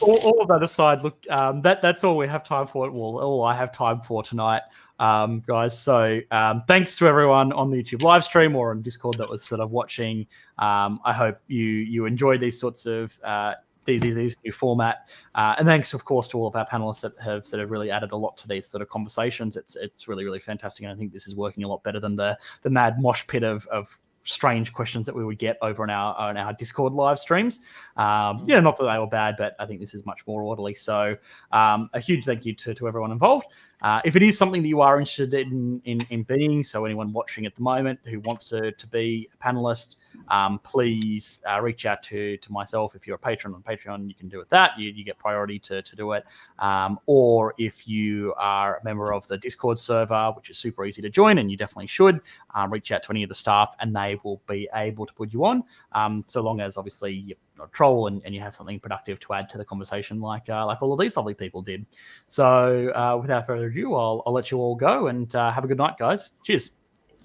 All, 0.00 0.18
all 0.24 0.42
of 0.42 0.48
that 0.48 0.62
aside, 0.62 1.02
look, 1.02 1.24
um, 1.30 1.62
that 1.62 1.82
that's 1.82 2.04
all 2.04 2.16
we 2.16 2.28
have 2.28 2.44
time 2.44 2.66
for. 2.66 2.90
Well, 2.90 3.18
all 3.20 3.44
I 3.44 3.54
have 3.54 3.72
time 3.72 4.00
for 4.00 4.22
tonight, 4.22 4.62
um, 4.98 5.40
guys. 5.46 5.78
So 5.78 6.20
um, 6.30 6.62
thanks 6.66 6.96
to 6.96 7.06
everyone 7.06 7.52
on 7.52 7.70
the 7.70 7.82
YouTube 7.82 8.02
live 8.02 8.24
stream 8.24 8.56
or 8.56 8.70
on 8.70 8.82
Discord 8.82 9.16
that 9.18 9.28
was 9.28 9.42
sort 9.42 9.60
of 9.60 9.70
watching. 9.70 10.26
Um, 10.58 11.00
I 11.04 11.12
hope 11.12 11.38
you 11.48 11.64
you 11.64 12.06
enjoyed 12.06 12.40
these 12.40 12.58
sorts 12.58 12.86
of. 12.86 13.18
Uh, 13.22 13.54
these, 13.86 14.00
these- 14.00 14.36
new 14.42 14.50
format, 14.50 15.08
uh, 15.34 15.56
and 15.58 15.66
thanks, 15.66 15.92
of 15.92 16.06
course, 16.06 16.26
to 16.28 16.38
all 16.38 16.46
of 16.46 16.56
our 16.56 16.66
panelists 16.66 17.02
that 17.02 17.12
have 17.22 17.44
that 17.50 17.60
have 17.60 17.70
really 17.70 17.90
added 17.90 18.12
a 18.12 18.16
lot 18.16 18.34
to 18.38 18.48
these 18.48 18.66
sort 18.66 18.80
of 18.80 18.88
conversations. 18.88 19.56
It's 19.56 19.76
it's 19.76 20.08
really 20.08 20.24
really 20.24 20.38
fantastic, 20.38 20.84
and 20.84 20.92
I 20.92 20.96
think 20.96 21.12
this 21.12 21.26
is 21.26 21.36
working 21.36 21.64
a 21.64 21.68
lot 21.68 21.82
better 21.82 22.00
than 22.00 22.16
the 22.16 22.38
the 22.62 22.70
mad 22.70 22.98
mosh 22.98 23.26
pit 23.26 23.42
of 23.42 23.66
of 23.66 23.94
strange 24.24 24.72
questions 24.72 25.06
that 25.06 25.14
we 25.14 25.24
would 25.24 25.38
get 25.38 25.56
over 25.62 25.82
on 25.82 25.90
our 25.90 26.16
on 26.16 26.36
our 26.36 26.52
Discord 26.52 26.92
live 26.92 27.18
streams. 27.18 27.60
Um, 27.96 28.40
you 28.46 28.54
know, 28.54 28.60
not 28.60 28.76
that 28.78 28.90
they 28.90 28.98
were 28.98 29.06
bad, 29.06 29.36
but 29.38 29.54
I 29.58 29.66
think 29.66 29.80
this 29.80 29.94
is 29.94 30.04
much 30.04 30.26
more 30.26 30.42
orderly. 30.42 30.74
So, 30.74 31.16
um, 31.52 31.88
a 31.92 32.00
huge 32.00 32.24
thank 32.24 32.44
you 32.44 32.54
to, 32.54 32.74
to 32.74 32.88
everyone 32.88 33.12
involved. 33.12 33.46
Uh, 33.84 34.00
if 34.02 34.16
it 34.16 34.22
is 34.22 34.38
something 34.38 34.62
that 34.62 34.68
you 34.68 34.80
are 34.80 34.98
interested 34.98 35.34
in, 35.34 35.78
in 35.84 36.00
in 36.08 36.22
being, 36.22 36.64
so 36.64 36.86
anyone 36.86 37.12
watching 37.12 37.44
at 37.44 37.54
the 37.54 37.60
moment 37.60 38.00
who 38.06 38.18
wants 38.20 38.44
to 38.46 38.72
to 38.72 38.86
be 38.86 39.28
a 39.34 39.36
panelist, 39.36 39.96
um, 40.28 40.58
please 40.60 41.38
uh, 41.46 41.60
reach 41.60 41.84
out 41.84 42.02
to 42.02 42.38
to 42.38 42.50
myself. 42.50 42.94
If 42.94 43.06
you're 43.06 43.16
a 43.16 43.18
patron 43.18 43.52
on 43.52 43.62
Patreon, 43.62 44.08
you 44.08 44.14
can 44.14 44.30
do 44.30 44.40
it 44.40 44.48
that. 44.48 44.70
You, 44.78 44.90
you 44.90 45.04
get 45.04 45.18
priority 45.18 45.58
to 45.58 45.82
to 45.82 45.96
do 45.96 46.12
it. 46.12 46.24
Um, 46.60 46.98
or 47.04 47.52
if 47.58 47.86
you 47.86 48.32
are 48.38 48.78
a 48.78 48.84
member 48.84 49.12
of 49.12 49.28
the 49.28 49.36
Discord 49.36 49.78
server, 49.78 50.32
which 50.34 50.48
is 50.48 50.56
super 50.56 50.86
easy 50.86 51.02
to 51.02 51.10
join, 51.10 51.36
and 51.36 51.50
you 51.50 51.58
definitely 51.58 51.88
should, 51.88 52.22
uh, 52.54 52.66
reach 52.70 52.90
out 52.90 53.02
to 53.02 53.10
any 53.10 53.22
of 53.22 53.28
the 53.28 53.34
staff, 53.34 53.76
and 53.80 53.94
they 53.94 54.18
will 54.24 54.40
be 54.48 54.66
able 54.74 55.04
to 55.04 55.12
put 55.12 55.30
you 55.30 55.44
on. 55.44 55.62
Um, 55.92 56.24
so 56.26 56.40
long 56.40 56.62
as 56.62 56.78
obviously 56.78 57.36
troll 57.72 58.06
and, 58.06 58.22
and 58.24 58.34
you 58.34 58.40
have 58.40 58.54
something 58.54 58.80
productive 58.80 59.20
to 59.20 59.32
add 59.32 59.48
to 59.50 59.58
the 59.58 59.64
conversation, 59.64 60.20
like 60.20 60.48
uh, 60.48 60.66
like 60.66 60.82
all 60.82 60.92
of 60.92 60.98
these 60.98 61.16
lovely 61.16 61.34
people 61.34 61.62
did. 61.62 61.86
So 62.26 62.90
uh, 62.94 63.18
without 63.20 63.46
further 63.46 63.66
ado, 63.66 63.94
I'll, 63.94 64.22
I'll 64.26 64.32
let 64.32 64.50
you 64.50 64.58
all 64.58 64.76
go 64.76 65.08
and 65.08 65.32
uh, 65.34 65.50
have 65.50 65.64
a 65.64 65.68
good 65.68 65.78
night, 65.78 65.98
guys. 65.98 66.32
Cheers. 66.42 66.70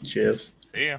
Cheers. 0.03 0.53
See 0.73 0.87
ya. 0.87 0.97